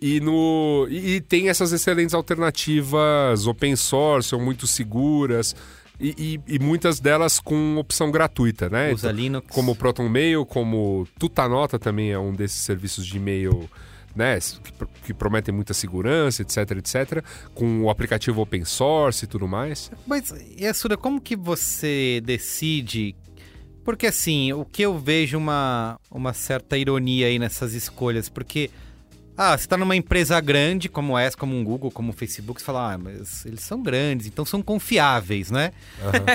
e 0.00 0.18
no 0.20 0.86
e, 0.88 1.16
e 1.16 1.20
tem 1.20 1.48
essas 1.50 1.72
excelentes 1.72 2.14
alternativas 2.14 3.46
open 3.46 3.76
source 3.76 4.34
ou 4.34 4.40
muito 4.40 4.66
seguras 4.66 5.54
e, 6.08 6.34
e- 6.48 6.54
e 6.56 6.58
muitas 6.58 7.00
delas 7.00 7.38
com 7.40 7.76
opção 7.76 8.10
gratuita, 8.10 8.68
né? 8.68 8.92
Usa 8.92 9.08
Então, 9.08 9.16
Linux. 9.20 9.46
como 9.54 9.72
o 9.72 9.76
Proton 9.76 10.08
Mail, 10.08 10.44
como 10.44 11.06
Tutanota 11.18 11.78
também 11.78 12.10
é 12.12 12.18
um 12.18 12.32
desses 12.32 12.60
serviços 12.60 13.06
de 13.06 13.16
e-mail 13.16 13.68
né, 14.14 14.38
que, 14.38 14.72
que 15.06 15.14
prometem 15.14 15.52
muita 15.52 15.74
segurança, 15.74 16.42
etc, 16.42 16.70
etc, 16.78 17.24
com 17.52 17.82
o 17.82 17.90
aplicativo 17.90 18.40
open 18.40 18.64
source 18.64 19.24
e 19.24 19.28
tudo 19.28 19.48
mais. 19.48 19.90
Mas, 20.06 20.32
Yasuda, 20.60 20.96
como 20.96 21.20
que 21.20 21.34
você 21.34 22.22
decide? 22.24 23.16
Porque, 23.84 24.06
assim, 24.06 24.52
o 24.52 24.64
que 24.64 24.82
eu 24.82 24.96
vejo 24.98 25.36
uma, 25.36 25.98
uma 26.10 26.32
certa 26.32 26.78
ironia 26.78 27.26
aí 27.26 27.38
nessas 27.38 27.74
escolhas, 27.74 28.28
porque... 28.28 28.70
Ah, 29.36 29.56
você 29.58 29.66
tá 29.66 29.76
numa 29.76 29.96
empresa 29.96 30.40
grande, 30.40 30.88
como 30.88 31.18
essa, 31.18 31.36
como 31.36 31.56
um 31.56 31.64
Google, 31.64 31.90
como 31.90 32.10
o 32.10 32.12
Facebook, 32.12 32.60
você 32.60 32.64
fala, 32.64 32.92
ah, 32.94 32.98
mas 32.98 33.44
eles 33.44 33.60
são 33.60 33.82
grandes, 33.82 34.26
então 34.26 34.44
são 34.44 34.62
confiáveis, 34.62 35.50
né? 35.50 35.72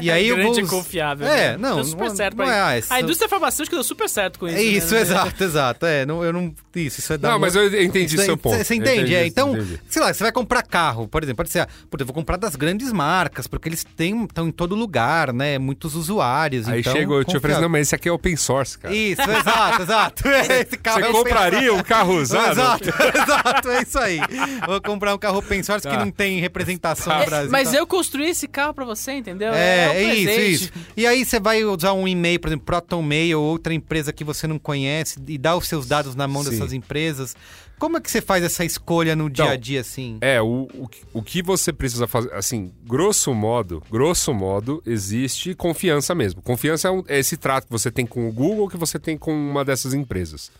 E 0.01 0.11
aí 0.11 0.27
eu 0.27 0.35
vou... 0.41 0.51
Grande 0.53 0.67
e 0.67 0.69
confiável. 0.69 1.27
É, 1.27 1.51
né? 1.51 1.57
não, 1.57 1.75
Deu 1.75 1.83
super 1.85 2.09
não- 2.09 2.15
certo 2.15 2.37
não 2.37 2.45
pra 2.45 2.75
é, 2.75 2.79
isso. 2.79 2.93
A 2.93 2.99
indústria 3.01 3.29
farmacêutica 3.29 3.75
deu 3.75 3.83
super 3.83 4.09
certo 4.09 4.39
com 4.39 4.47
isso. 4.47 4.57
É 4.57 4.61
isso, 4.63 4.93
né? 4.93 5.01
exato, 5.01 5.43
exato. 5.43 5.85
É, 5.85 6.05
não, 6.05 6.23
eu 6.23 6.33
não. 6.33 6.53
Isso, 6.75 6.99
isso 6.99 7.13
é 7.13 7.17
dar 7.17 7.29
Não, 7.29 7.35
uma- 7.35 7.41
mas 7.47 7.55
eu 7.55 7.67
entendi 7.81 8.15
Isso 8.15 8.23
seu 8.25 8.33
aí, 8.33 8.39
ponto. 8.39 8.57
Você 8.57 8.75
entende? 8.75 8.91
entendi 8.97 9.15
é, 9.15 9.25
então, 9.25 9.55
entendi. 9.55 9.79
sei 9.89 10.01
lá, 10.01 10.13
você 10.13 10.23
vai 10.23 10.31
comprar 10.31 10.61
carro, 10.63 11.07
por 11.07 11.23
exemplo, 11.23 11.37
pode 11.37 11.49
ser, 11.49 11.59
ah, 11.59 11.67
puta, 11.89 12.03
eu 12.03 12.05
vou 12.07 12.13
comprar 12.13 12.37
das 12.37 12.55
grandes 12.55 12.91
marcas, 12.91 13.47
porque 13.47 13.69
eles 13.69 13.83
têm 13.83 14.23
estão 14.23 14.47
em 14.47 14.51
todo 14.51 14.75
lugar, 14.75 15.31
né? 15.33 15.57
Muitos 15.57 15.95
usuários. 15.95 16.67
Aí 16.67 16.81
então, 16.81 16.93
chegou, 16.93 17.17
eu 17.19 17.23
te 17.25 17.35
ofereci, 17.37 17.61
não, 17.61 17.69
mas 17.69 17.87
esse 17.87 17.95
aqui 17.95 18.09
é 18.09 18.11
open 18.11 18.35
source, 18.35 18.77
cara. 18.77 18.93
Isso, 18.93 19.21
exato, 19.21 19.81
exato. 19.83 20.23
Esse 20.59 20.77
carro 20.77 20.99
Você 21.01 21.07
é 21.07 21.11
compraria 21.11 21.73
um 21.73 21.81
carro 21.83 22.13
usado? 22.21 22.51
Exato, 22.51 22.88
Exato, 23.13 23.69
é 23.69 23.81
isso 23.83 23.99
aí. 23.99 24.19
Vou 24.65 24.81
comprar 24.81 25.13
um 25.15 25.17
carro 25.17 25.37
open 25.39 25.61
source 25.63 25.87
que 25.87 25.93
Tá. 25.93 26.03
não 26.03 26.11
tem 26.11 26.39
representação 26.39 27.15
no 27.15 27.23
É, 27.23 27.25
Brasil. 27.25 27.51
mas 27.51 27.71
tá? 27.71 27.77
eu 27.77 27.87
construí 27.87 28.29
esse 28.29 28.47
carro 28.47 28.73
pra 28.73 28.85
você, 28.85 29.13
entendeu? 29.13 29.53
É, 29.53 29.87
um 29.89 29.91
é 29.93 30.15
isso, 30.15 30.39
isso. 30.65 30.71
E 30.95 31.05
aí 31.07 31.25
você 31.25 31.39
vai 31.39 31.63
usar 31.63 31.93
um 31.93 32.07
e-mail, 32.07 32.39
por 32.39 32.47
exemplo, 32.49 32.65
ProtonMail 32.65 33.39
ou 33.39 33.45
outra 33.45 33.73
empresa 33.73 34.11
que 34.13 34.23
você 34.23 34.47
não 34.47 34.59
conhece 34.59 35.19
e 35.27 35.37
dá 35.37 35.55
os 35.55 35.67
seus 35.67 35.87
dados 35.87 36.15
na 36.15 36.27
mão 36.27 36.43
Sim. 36.43 36.51
dessas 36.51 36.73
empresas. 36.73 37.35
Como 37.77 37.95
é 37.97 38.01
que 38.01 38.11
você 38.11 38.19
faz 38.21 38.43
essa 38.43 38.65
escolha 38.65 39.15
no 39.15 39.29
dia 39.29 39.45
a 39.45 39.47
Então, 39.49 39.57
dia, 39.61 39.79
assim? 39.79 40.17
É, 40.19 40.41
o, 40.41 40.67
o, 40.73 40.85
que- 40.89 41.01
o 41.13 41.21
que 41.23 41.41
você 41.41 41.71
precisa 41.71 42.07
fazer, 42.07 42.33
assim, 42.33 42.73
grosso 42.85 43.33
modo, 43.33 43.81
grosso 43.89 44.33
modo, 44.33 44.83
existe 44.85 45.55
confiança 45.55 46.13
mesmo. 46.13 46.41
Confiança 46.41 46.89
é, 46.89 46.91
um- 46.91 47.03
é 47.07 47.17
esse 47.19 47.37
trato 47.37 47.67
que 47.67 47.71
você 47.71 47.89
tem 47.89 48.05
com 48.05 48.27
o 48.27 48.33
Google, 48.33 48.67
que 48.67 48.75
você 48.75 48.99
tem 48.99 49.17
com 49.17 49.31
uma 49.33 49.63
dessas 49.63 49.93
empresas. 49.93 50.51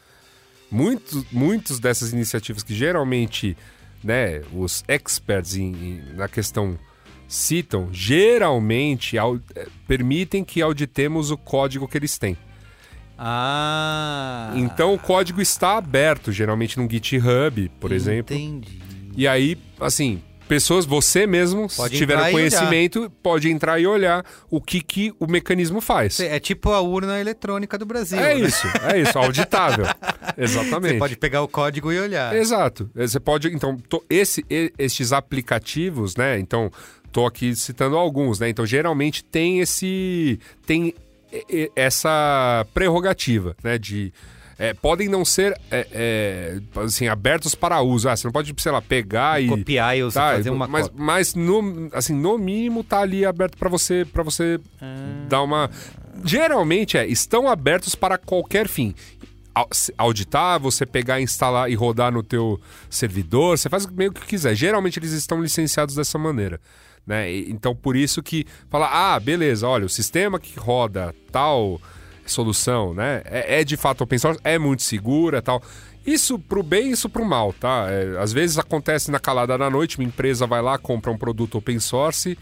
Muitos, 0.72 1.26
muitos 1.32 1.80
dessas 1.80 2.14
iniciativas 2.14 2.64
que 2.64 2.74
geralmente, 2.76 3.58
né, 4.04 4.42
os 4.54 4.84
experts 4.88 5.56
em- 5.56 5.72
em- 5.74 6.04
na 6.16 6.28
questão 6.28 6.78
citam, 7.28 7.90
geralmente 7.92 9.18
au- 9.18 9.40
eh, 9.56 9.68
permitem 9.88 10.44
que 10.44 10.62
auditemos 10.62 11.32
o 11.32 11.38
código 11.38 11.88
que 11.88 11.98
eles 11.98 12.18
têm. 12.18 12.38
Ah. 13.18 14.54
Então 14.56 14.94
o 14.94 15.00
código 15.00 15.42
está 15.42 15.78
aberto, 15.78 16.32
geralmente 16.32 16.80
no 16.80 16.90
GitHub, 16.90 17.70
por 17.80 17.92
exemplo. 17.92 18.36
Entendi. 18.36 18.80
E 19.16 19.28
aí, 19.28 19.58
assim, 19.80 20.22
pessoas, 20.50 20.84
você 20.84 21.28
mesmo, 21.28 21.68
Pode 21.70 21.94
se 21.94 21.98
tiver 22.00 22.32
conhecimento, 22.32 23.10
pode 23.22 23.50
entrar 23.50 23.80
e 23.80 23.86
olhar 23.86 24.26
o 24.50 24.60
que, 24.60 24.82
que 24.82 25.14
o 25.20 25.28
mecanismo 25.28 25.80
faz. 25.80 26.20
É 26.20 26.40
tipo 26.40 26.72
a 26.72 26.82
urna 26.82 27.20
eletrônica 27.20 27.78
do 27.78 27.86
Brasil. 27.86 28.20
É 28.20 28.34
né? 28.34 28.42
isso, 28.42 28.68
é 28.92 29.00
isso, 29.00 29.18
auditável. 29.18 29.86
Exatamente. 30.36 30.94
Você 30.94 31.00
pode 31.00 31.16
pegar 31.18 31.44
o 31.44 31.48
código 31.48 31.94
e 31.94 32.00
olhar. 32.00 32.36
Exato. 32.36 32.90
Você 32.96 33.20
pode, 33.20 33.48
então, 33.50 33.78
to- 33.78 34.04
esse, 34.10 34.44
e- 34.50 34.74
estes 34.80 35.14
aplicativos, 35.14 36.16
né? 36.16 36.40
Então, 36.40 36.72
tô 37.12 37.28
aqui 37.28 37.56
citando 37.56 37.96
alguns, 37.96 38.40
né? 38.40 38.50
Então, 38.50 38.66
geralmente 38.66 39.24
tem 39.24 39.60
esse, 39.60 40.40
tem 40.66 40.96
essa 41.76 42.66
prerrogativa, 42.74 43.56
né? 43.64 43.78
De 43.78 44.12
é, 44.60 44.74
podem 44.74 45.08
não 45.08 45.24
ser 45.24 45.54
é, 45.72 45.88
é, 45.92 46.60
assim 46.84 47.08
abertos 47.08 47.56
para 47.56 47.82
uso. 47.82 48.10
Ah, 48.10 48.16
você 48.18 48.28
não 48.28 48.32
pode, 48.34 48.54
sei 48.58 48.72
lá, 48.72 48.82
pegar 48.82 49.42
e 49.42 49.48
Copiar 49.48 49.98
e 49.98 50.02
Tá, 50.12 50.34
fazer 50.34 50.50
uma 50.50 50.68
mas, 50.68 50.88
cópia. 50.90 51.04
mas 51.04 51.34
no, 51.34 51.90
assim, 51.94 52.14
no 52.14 52.38
mínimo 52.38 52.84
tá 52.84 53.00
ali 53.00 53.26
aberto 53.26 53.58
para 53.58 53.70
você 53.70 54.06
para 54.06 54.22
você 54.22 54.60
Ah. 54.82 55.26
dar 55.30 55.42
uma 55.44 55.70
geralmente 56.26 56.98
é 56.98 57.08
estão 57.08 57.48
abertos 57.48 57.96
para 57.96 58.18
qualquer 58.18 58.68
fim 58.68 58.94
auditar 59.98 60.60
você 60.60 60.86
pegar 60.86 61.20
instalar 61.22 61.70
e 61.70 61.76
rodar 61.76 62.12
no 62.12 62.24
teu 62.24 62.60
servidor 62.90 63.58
você 63.58 63.70
faz 63.70 63.86
meio 63.88 64.12
que 64.12 64.26
quiser 64.26 64.56
geralmente 64.56 65.00
eles 65.00 65.12
estão 65.12 65.42
licenciados 65.42 65.96
dessa 65.96 66.18
maneira 66.18 66.60
né 67.06 67.32
E- 67.32 67.50
então 67.52 67.76
por 67.76 67.96
isso 67.96 68.22
que 68.24 68.46
fala 68.70 68.88
ah 68.92 69.20
beleza 69.20 69.68
olha 69.68 69.86
o 69.86 69.90
sistema 69.90 70.40
que 70.40 70.58
roda 70.60 71.14
tal 71.32 71.80
solução, 72.32 72.94
né? 72.94 73.22
É, 73.26 73.62
é 73.62 73.64
de 73.64 73.78
fato 73.78 74.04
open 74.04 74.20
source, 74.20 74.40
é 74.44 74.58
muito 74.58 74.84
segura 74.84 75.42
tal. 75.42 75.62
Isso 76.06 76.40
pro 76.40 76.64
bem, 76.64 76.92
isso 76.92 77.10
pro 77.10 77.26
mal, 77.26 77.54
tá? 77.54 77.88
É, 77.90 78.20
às 78.20 78.32
vezes 78.32 78.58
acontece 78.58 79.12
na 79.12 79.20
calada 79.20 79.58
da 79.58 79.70
noite, 79.70 79.98
uma 79.98 80.08
empresa 80.08 80.48
vai 80.48 80.62
lá, 80.62 80.78
compra 80.78 81.12
um 81.12 81.18
produto 81.18 81.58
open 81.58 81.80
source, 81.80 82.38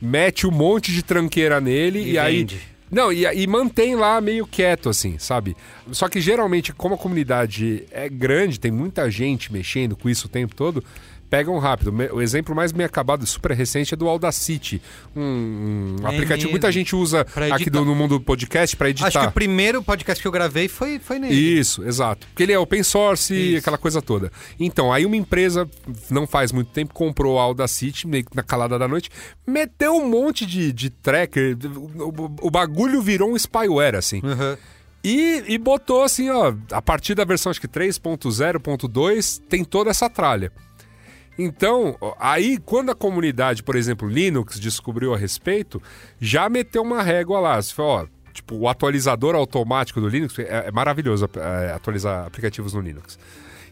mete 0.00 0.46
um 0.46 0.50
monte 0.50 0.92
de 0.92 1.02
tranqueira 1.02 1.60
nele 1.60 2.00
e, 2.00 2.12
E 2.12 2.18
aí. 2.18 2.46
Não, 2.90 3.12
e, 3.12 3.24
e 3.24 3.46
mantém 3.46 3.94
lá 3.94 4.20
meio 4.20 4.44
quieto, 4.46 4.88
assim, 4.88 5.16
sabe? 5.16 5.56
Só 5.92 6.08
que 6.08 6.20
geralmente, 6.20 6.72
como 6.72 6.96
a 6.96 6.98
comunidade 6.98 7.84
é 7.90 8.08
grande, 8.08 8.58
tem 8.58 8.72
muita 8.72 9.08
gente 9.10 9.52
mexendo 9.52 9.96
com 9.96 10.08
isso 10.08 10.26
o 10.26 10.30
tempo 10.30 10.54
todo, 10.56 10.82
pegam 11.30 11.56
rápido. 11.58 11.94
O 12.12 12.20
exemplo 12.20 12.54
mais 12.54 12.72
bem 12.72 12.84
acabado, 12.84 13.24
super 13.24 13.52
recente, 13.52 13.94
é 13.94 13.96
do 13.96 14.08
Audacity. 14.08 14.82
Um, 15.16 15.96
É 16.02 16.06
aplicativo 16.06 16.48
que 16.48 16.52
muita 16.52 16.70
gente 16.72 16.94
usa 16.96 17.24
aqui 17.52 17.70
do- 17.70 17.84
no 17.84 17.94
mundo 17.94 18.18
do 18.18 18.24
podcast 18.24 18.76
para 18.76 18.90
editar. 18.90 19.06
Acho 19.08 19.20
que 19.20 19.26
o 19.26 19.32
primeiro 19.32 19.82
podcast 19.82 20.20
que 20.20 20.26
eu 20.26 20.32
gravei 20.32 20.66
foi, 20.68 20.98
foi 20.98 21.18
nele. 21.20 21.34
Isso, 21.34 21.84
exato. 21.84 22.26
Porque 22.26 22.42
ele 22.42 22.52
é 22.52 22.58
open 22.58 22.82
source 22.82 23.32
e 23.32 23.56
aquela 23.56 23.78
coisa 23.78 24.02
toda. 24.02 24.30
Então, 24.58 24.92
aí 24.92 25.06
uma 25.06 25.16
empresa, 25.16 25.70
não 26.10 26.26
faz 26.26 26.50
muito 26.50 26.72
tempo, 26.72 26.92
comprou 26.92 27.38
a 27.38 27.42
Audacity 27.42 28.06
meio 28.08 28.24
na 28.34 28.42
calada 28.42 28.78
da 28.78 28.88
noite, 28.88 29.08
meteu 29.46 29.94
um 29.94 30.08
monte 30.08 30.44
de, 30.44 30.72
de 30.72 30.90
tracker, 30.90 31.56
o, 31.76 32.24
o- 32.24 32.36
o 32.42 32.50
bagulho 32.50 33.00
virou 33.00 33.30
um 33.32 33.36
spyware, 33.38 33.94
assim. 33.94 34.20
Uhum. 34.24 34.56
E, 35.02 35.44
e 35.48 35.56
botou 35.56 36.02
assim, 36.02 36.28
ó, 36.28 36.52
a 36.72 36.82
partir 36.82 37.14
da 37.14 37.24
versão 37.24 37.48
acho 37.50 37.60
que 37.60 37.68
3.0.2 37.68 39.40
tem 39.48 39.64
toda 39.64 39.90
essa 39.90 40.08
tralha. 40.10 40.52
Então, 41.42 41.96
aí 42.18 42.58
quando 42.58 42.90
a 42.90 42.94
comunidade, 42.94 43.62
por 43.62 43.74
exemplo, 43.74 44.06
Linux 44.06 44.60
descobriu 44.60 45.14
a 45.14 45.16
respeito, 45.16 45.82
já 46.20 46.50
meteu 46.50 46.82
uma 46.82 47.02
régua 47.02 47.40
lá. 47.40 47.60
Você 47.60 47.72
falou, 47.72 48.02
ó, 48.02 48.30
tipo, 48.30 48.56
o 48.56 48.68
atualizador 48.68 49.34
automático 49.34 50.02
do 50.02 50.08
Linux 50.08 50.38
é, 50.38 50.66
é 50.66 50.70
maravilhoso 50.70 51.26
é, 51.36 51.72
atualizar 51.72 52.26
aplicativos 52.26 52.74
no 52.74 52.80
Linux. 52.82 53.18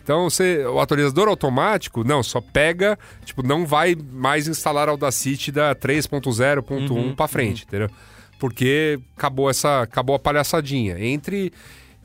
Então, 0.02 0.30
você, 0.30 0.64
o 0.64 0.80
atualizador 0.80 1.28
automático, 1.28 2.02
não, 2.02 2.22
só 2.22 2.40
pega, 2.40 2.98
tipo, 3.26 3.46
não 3.46 3.66
vai 3.66 3.94
mais 3.94 4.48
instalar 4.48 4.88
Audacity 4.88 5.52
da 5.52 5.74
3.0.1 5.74 7.14
pra 7.14 7.28
frente, 7.28 7.64
entendeu? 7.64 7.90
Porque 8.38 8.98
acabou 9.14 9.50
essa, 9.50 9.82
acabou 9.82 10.16
a 10.16 10.18
palhaçadinha. 10.18 10.98
Entre 10.98 11.52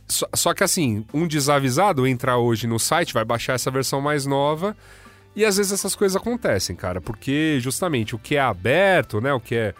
só, 0.05 0.27
só 0.33 0.53
que 0.53 0.61
assim, 0.61 1.05
um 1.13 1.25
desavisado 1.25 2.05
entra 2.05 2.35
hoje 2.35 2.67
no 2.67 2.77
site, 2.77 3.13
vai 3.13 3.23
baixar 3.23 3.53
essa 3.53 3.71
versão 3.71 4.01
mais 4.01 4.25
nova, 4.25 4.75
e 5.35 5.43
às 5.45 5.57
vezes 5.57 5.71
essas 5.71 5.95
coisas 5.95 6.15
acontecem, 6.15 6.75
cara, 6.75 6.99
porque 7.01 7.57
justamente 7.61 8.15
o 8.15 8.19
que 8.19 8.35
é 8.35 8.41
aberto, 8.41 9.19
né, 9.21 9.33
o 9.33 9.39
que 9.39 9.55
é 9.55 9.73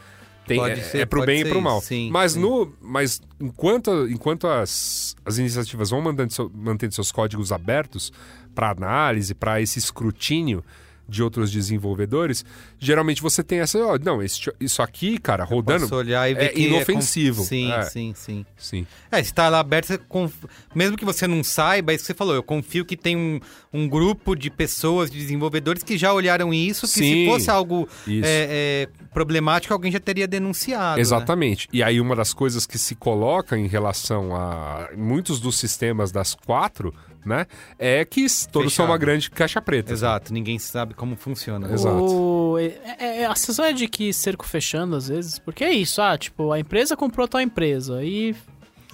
tem, 0.45 0.57
Pode 0.59 0.79
é, 0.79 0.83
ser, 0.83 0.97
é 0.99 1.05
pro 1.05 1.25
bem 1.25 1.39
e 1.39 1.43
ser 1.43 1.49
pro 1.49 1.61
mal. 1.61 1.79
sim, 1.79 2.09
mas 2.11 2.33
sim. 2.33 2.41
no 2.41 2.73
mas 2.81 3.21
enquanto 3.39 4.07
enquanto 4.09 4.45
as, 4.45 5.15
as 5.25 5.37
iniciativas 5.37 5.89
vão 5.89 6.01
mantendo, 6.01 6.33
seu- 6.33 6.51
mantendo 6.53 6.93
seus 6.93 7.13
códigos 7.13 7.51
abertos 7.53 8.11
para 8.53 8.69
análise, 8.71 9.33
para 9.33 9.61
esse 9.61 9.79
escrutínio 9.79 10.61
de 11.07 11.21
outros 11.21 11.51
desenvolvedores, 11.51 12.45
geralmente 12.79 13.21
você 13.21 13.43
tem 13.43 13.59
essa, 13.59 13.77
ó, 13.79 13.97
não, 14.01 14.21
esse- 14.23 14.51
isso 14.59 14.81
aqui, 14.81 15.17
cara, 15.17 15.43
rodando 15.43 15.81
Posso 15.81 15.95
olhar 15.95 16.29
e 16.29 16.33
ver 16.33 16.45
é 16.45 16.49
que 16.49 16.61
inofensivo. 16.67 17.37
conf- 17.39 17.49
Sim, 17.49 17.71
É. 17.71 17.81
sim, 17.83 18.13
sim. 18.15 18.45
Sim. 18.57 18.87
É, 19.11 19.21
se 19.21 19.33
tá 19.33 19.49
lá 19.49 19.59
aberto, 19.59 19.97
conf- 20.07 20.45
mesmo 20.73 20.95
que 20.97 21.03
você 21.05 21.27
não 21.27 21.43
saiba, 21.43 21.91
é 21.91 21.95
isso 21.95 22.03
que 22.03 22.07
você 22.07 22.13
falou. 22.13 22.33
Eu 22.33 22.41
confio 22.43 22.85
que 22.85 22.95
tem 22.95 23.15
um, 23.17 23.39
um 23.73 23.87
grupo 23.87 24.35
de 24.35 24.49
pessoas, 24.49 25.11
de 25.11 25.17
desenvolvedores 25.19 25.83
que 25.83 25.97
já 25.97 26.13
olharam 26.13 26.53
isso, 26.53 26.81
que 26.87 26.93
se 26.93 26.99
Sim, 26.99 27.25
fosse 27.27 27.49
algo 27.49 27.87
é, 28.07 28.87
é, 28.89 29.07
problemático, 29.13 29.73
alguém 29.73 29.91
já 29.91 29.99
teria 29.99 30.27
denunciado. 30.27 30.95
né? 30.95 31.01
Exatamente. 31.01 31.67
E 31.73 31.83
aí 31.83 31.99
uma 31.99 32.15
das 32.15 32.33
coisas 32.33 32.65
que 32.65 32.77
se 32.77 32.95
coloca 32.95 33.57
em 33.57 33.67
relação 33.67 34.35
a 34.35 34.89
muitos 34.95 35.39
dos 35.39 35.57
sistemas 35.57 36.11
das 36.11 36.33
quatro, 36.33 36.93
né, 37.25 37.45
é 37.77 38.03
que 38.05 38.21
todos 38.51 38.73
são 38.73 38.85
Fechado. 38.85 38.89
uma 38.89 38.97
grande 38.97 39.29
caixa 39.29 39.61
preta. 39.61 39.93
Exato, 39.93 40.33
ninguém 40.33 40.59
sabe 40.59 40.93
como 40.93 41.15
funciona. 41.15 41.71
Exato. 41.71 41.95
O... 41.95 42.57
É, 42.59 43.21
é, 43.21 43.25
a 43.25 43.35
sensação 43.35 43.65
é 43.65 43.73
de 43.73 43.87
que 43.87 44.13
cerco 44.13 44.45
fechando 44.45 44.95
às 44.95 45.07
vezes, 45.07 45.39
porque 45.39 45.63
é 45.63 45.71
isso, 45.71 46.01
ah, 46.01 46.17
tipo, 46.17 46.51
a 46.51 46.59
empresa 46.59 46.95
comprou 46.95 47.27
tal 47.27 47.41
empresa 47.41 48.03
e 48.03 48.35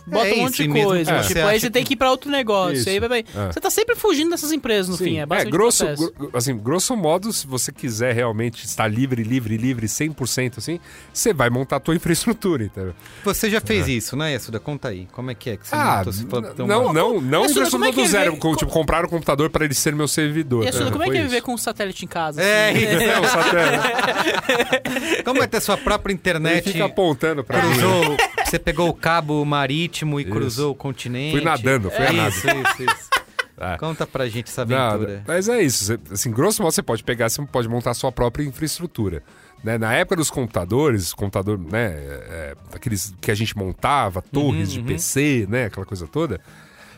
bota 0.10 0.28
É 0.28 0.34
um 0.34 0.38
monte 0.38 0.64
de 0.64 0.68
mesmo 0.68 0.90
coisa. 0.90 1.24
você 1.24 1.28
Tipo, 1.34 1.46
aí 1.48 1.60
você 1.60 1.70
tem 1.70 1.84
que- 1.84 1.94
ir 1.94 1.96
pra 1.96 2.12
outro 2.12 2.30
negócio. 2.30 2.76
Isso. 2.78 2.90
Aí 2.90 3.00
vai, 3.00 3.10
vai. 3.10 3.20
É. 3.20 3.52
Você 3.52 3.60
tá 3.60 3.70
sempre 3.70 3.96
fugindo 3.96 4.30
dessas 4.32 4.52
empresas 4.52 4.90
no 4.90 4.98
Sim. 4.98 5.04
fim, 5.04 5.18
é 5.20 5.22
é, 5.30 5.46
grosso, 5.46 5.86
gro- 5.96 6.30
assim, 6.34 6.58
grosso 6.58 6.96
modo, 6.96 7.32
se 7.32 7.46
você 7.48 7.72
quiser 7.72 8.14
realmente 8.14 8.66
estar 8.66 8.88
livre, 8.88 9.24
livre, 9.24 9.56
livre, 9.58 9.88
100% 9.88 10.58
assim, 10.58 10.80
você 11.14 11.34
vai 11.34 11.50
montar 11.50 11.78
a 11.78 11.80
tua 11.80 11.96
infraestrutura, 11.96 12.64
entendeu? 12.66 12.94
Você 13.24 13.50
já 13.50 13.62
fez 13.62 13.88
isso, 13.88 14.16
né, 14.16 14.34
Yasuda? 14.34 14.60
Conta 14.60 14.90
aí. 14.90 15.08
Como 15.12 15.30
é 15.32 15.36
que 15.36 15.52
é 15.52 15.58
que 15.58 15.68
você 15.68 15.76
Ah, 15.76 15.98
montou? 15.98 16.14
Você 16.14 16.26
falou 16.26 16.52
um- 16.52 16.68
não, 16.68 16.94
não, 16.94 17.22
não 17.22 17.42
Mas, 17.42 17.52
Suda, 17.52 17.62
infraestrutura 17.68 17.70
como 17.72 17.86
é 17.86 17.92
do 17.92 18.02
é 18.02 18.08
zero, 18.08 18.38
com, 18.38 18.56
tipo, 18.56 18.72
compraram 18.72 19.08
o 19.08 19.10
computador 19.10 19.50
para 19.50 19.66
ele 19.66 19.74
ser 19.74 19.94
meu 19.96 20.08
servidor. 20.08 20.64
E 20.66 20.70
Assuda, 20.70 20.86
né? 20.86 20.92
como 20.92 21.04
é 21.04 21.10
que 21.10 21.18
é 21.18 21.22
viver 21.24 21.42
com 21.42 21.54
um 21.54 21.58
satélite 21.58 22.06
em 22.06 22.08
casa? 22.08 22.42
É, 22.42 22.70
assim? 22.72 22.80
isso. 22.80 23.04
É, 23.04 23.20
o 23.20 23.26
satélite. 23.28 25.24
Como 25.24 25.44
é 25.44 25.48
ter 25.48 25.62
sua 25.62 25.78
própria 25.78 26.12
Ele 26.12 26.20
internet? 26.20 26.72
fica 26.72 26.86
apontando 26.86 27.44
pra 27.44 27.62
mim. 27.64 27.76
Você 28.50 28.58
pegou 28.60 28.90
o 28.90 28.94
cabo 28.94 29.46
marítimo 29.46 30.20
e 30.20 30.24
Isso. 30.24 30.32
cruzou 30.32 30.72
o 30.72 30.76
continente. 30.76 31.32
Fui 31.34 31.42
nadando, 31.42 31.92
fui 31.92 32.06
a 32.06 32.12
nado. 32.12 32.30
Isso, 32.36 32.48
isso, 32.48 32.84
isso. 32.84 33.10
É. 33.62 33.76
Conta 33.78 34.08
pra 34.08 34.26
gente 34.30 34.48
essa 34.48 34.62
aventura. 34.62 35.22
Mas 35.28 35.50
é 35.50 35.62
isso. 35.62 35.84
Você- 35.84 36.00
assim, 36.14 36.32
grosso 36.32 36.64
modo, 36.64 36.72
você 36.72 36.82
pode 36.82 37.04
pegar, 37.04 37.30
você 37.30 37.46
pode 37.46 37.68
montar 37.68 37.92
a 37.92 37.94
sua 37.94 38.10
própria 38.10 38.42
infraestrutura. 38.46 39.22
Né? 39.62 39.78
Na 39.78 39.94
época 39.94 40.16
dos 40.16 40.32
computadores, 40.32 41.14
computador, 41.14 41.60
né? 41.60 41.88
é, 41.92 42.56
aqueles 42.74 43.14
que 43.20 43.30
a 43.30 43.36
gente 43.36 43.58
montava, 43.58 44.22
torres 44.22 44.72
de 44.72 44.82
PC, 44.82 45.46
né? 45.50 45.66
Aquela 45.66 45.86
coisa 45.86 46.08
toda. 46.08 46.40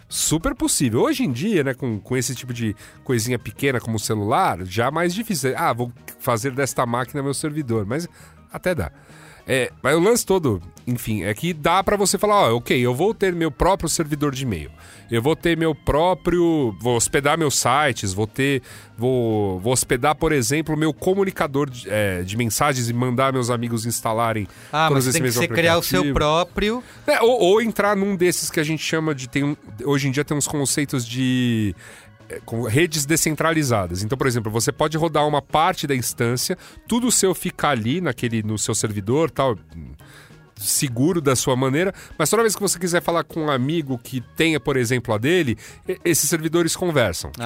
Super 0.07 0.53
possível. 0.53 1.01
Hoje 1.01 1.23
em 1.23 1.31
dia, 1.31 1.63
né, 1.63 1.73
com, 1.73 1.99
com 1.99 2.15
esse 2.15 2.35
tipo 2.35 2.53
de 2.53 2.75
coisinha 3.03 3.39
pequena 3.39 3.79
como 3.79 3.95
o 3.95 3.99
celular, 3.99 4.63
já 4.63 4.85
é 4.85 4.91
mais 4.91 5.15
difícil. 5.15 5.53
Ah, 5.57 5.73
vou 5.73 5.91
fazer 6.19 6.51
desta 6.51 6.85
máquina 6.85 7.23
meu 7.23 7.33
servidor, 7.33 7.87
mas 7.87 8.07
até 8.53 8.75
dá. 8.75 8.91
É, 9.53 9.69
mas 9.83 9.97
o 9.97 9.99
lance 9.99 10.25
todo, 10.25 10.61
enfim, 10.87 11.23
é 11.23 11.33
que 11.33 11.51
dá 11.51 11.83
pra 11.83 11.97
você 11.97 12.17
falar, 12.17 12.53
ó, 12.53 12.55
ok, 12.55 12.79
eu 12.79 12.95
vou 12.95 13.13
ter 13.13 13.35
meu 13.35 13.51
próprio 13.51 13.89
servidor 13.89 14.33
de 14.33 14.43
e-mail. 14.43 14.71
Eu 15.11 15.21
vou 15.21 15.35
ter 15.35 15.57
meu 15.57 15.75
próprio. 15.75 16.73
Vou 16.79 16.95
hospedar 16.95 17.37
meus 17.37 17.59
sites, 17.59 18.13
vou 18.13 18.25
ter. 18.25 18.61
Vou, 18.97 19.59
vou 19.59 19.73
hospedar, 19.73 20.15
por 20.15 20.31
exemplo, 20.31 20.77
meu 20.77 20.93
comunicador 20.93 21.69
de, 21.69 21.89
é, 21.89 22.21
de 22.21 22.37
mensagens 22.37 22.89
e 22.89 22.93
mandar 22.93 23.33
meus 23.33 23.49
amigos 23.49 23.85
instalarem 23.85 24.47
Ah, 24.71 24.87
todos 24.87 25.05
mas 25.05 25.07
esses 25.07 25.19
tem 25.19 25.29
que 25.29 25.31
você 25.37 25.47
criar 25.49 25.77
o 25.77 25.83
seu 25.83 26.13
próprio. 26.13 26.81
É, 27.05 27.21
ou, 27.21 27.41
ou 27.41 27.61
entrar 27.61 27.93
num 27.93 28.15
desses 28.15 28.49
que 28.49 28.61
a 28.61 28.63
gente 28.63 28.81
chama 28.81 29.13
de. 29.13 29.27
Tem 29.27 29.57
hoje 29.83 30.07
em 30.07 30.11
dia 30.11 30.23
tem 30.23 30.37
uns 30.37 30.47
conceitos 30.47 31.05
de. 31.05 31.75
É, 32.31 32.39
com 32.45 32.63
redes 32.63 33.05
descentralizadas. 33.05 34.03
Então, 34.03 34.17
por 34.17 34.27
exemplo, 34.27 34.51
você 34.51 34.71
pode 34.71 34.97
rodar 34.97 35.27
uma 35.27 35.41
parte 35.41 35.85
da 35.85 35.95
instância, 35.95 36.57
tudo 36.87 37.11
seu 37.11 37.35
fica 37.35 37.69
ali 37.69 37.99
naquele 37.99 38.41
no 38.41 38.57
seu 38.57 38.73
servidor, 38.73 39.29
tal, 39.29 39.57
seguro 40.55 41.19
da 41.19 41.35
sua 41.35 41.55
maneira, 41.55 41.93
mas 42.17 42.29
toda 42.29 42.43
vez 42.43 42.55
que 42.55 42.61
você 42.61 42.79
quiser 42.79 43.01
falar 43.01 43.23
com 43.23 43.45
um 43.45 43.51
amigo 43.51 43.97
que 43.97 44.21
tenha, 44.35 44.59
por 44.59 44.77
exemplo, 44.77 45.13
a 45.13 45.17
dele, 45.17 45.57
esses 46.05 46.29
servidores 46.29 46.75
conversam. 46.75 47.31
Tipo, 47.31 47.43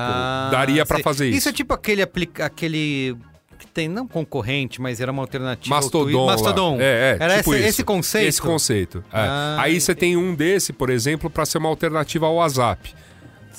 daria 0.51 0.85
pra 0.85 0.97
sei. 0.97 1.03
fazer 1.03 1.29
isso. 1.29 1.37
Isso 1.39 1.49
é 1.49 1.53
tipo 1.53 1.73
aquele 1.73 2.01
aplica 2.01 2.45
aquele 2.45 3.17
que 3.57 3.67
tem 3.67 3.87
não 3.87 4.05
concorrente, 4.05 4.81
mas 4.81 4.99
era 4.99 5.11
uma 5.11 5.23
alternativa 5.23 5.73
Mastodon. 5.73 6.25
Mastodon. 6.25 6.77
É, 6.79 6.83
é, 6.83 7.17
Era 7.19 7.37
tipo 7.37 7.55
esse, 7.55 7.67
esse 7.67 7.83
conceito. 7.83 8.27
Esse 8.27 8.41
conceito. 8.41 9.03
é. 9.11 9.17
Ah, 9.17 9.57
Aí 9.61 9.79
você 9.79 9.95
tem 9.95 10.17
um 10.17 10.35
desse, 10.35 10.73
por 10.73 10.89
exemplo, 10.89 11.29
para 11.29 11.45
ser 11.45 11.57
uma 11.57 11.69
alternativa 11.69 12.25
ao 12.25 12.35
WhatsApp. 12.35 12.93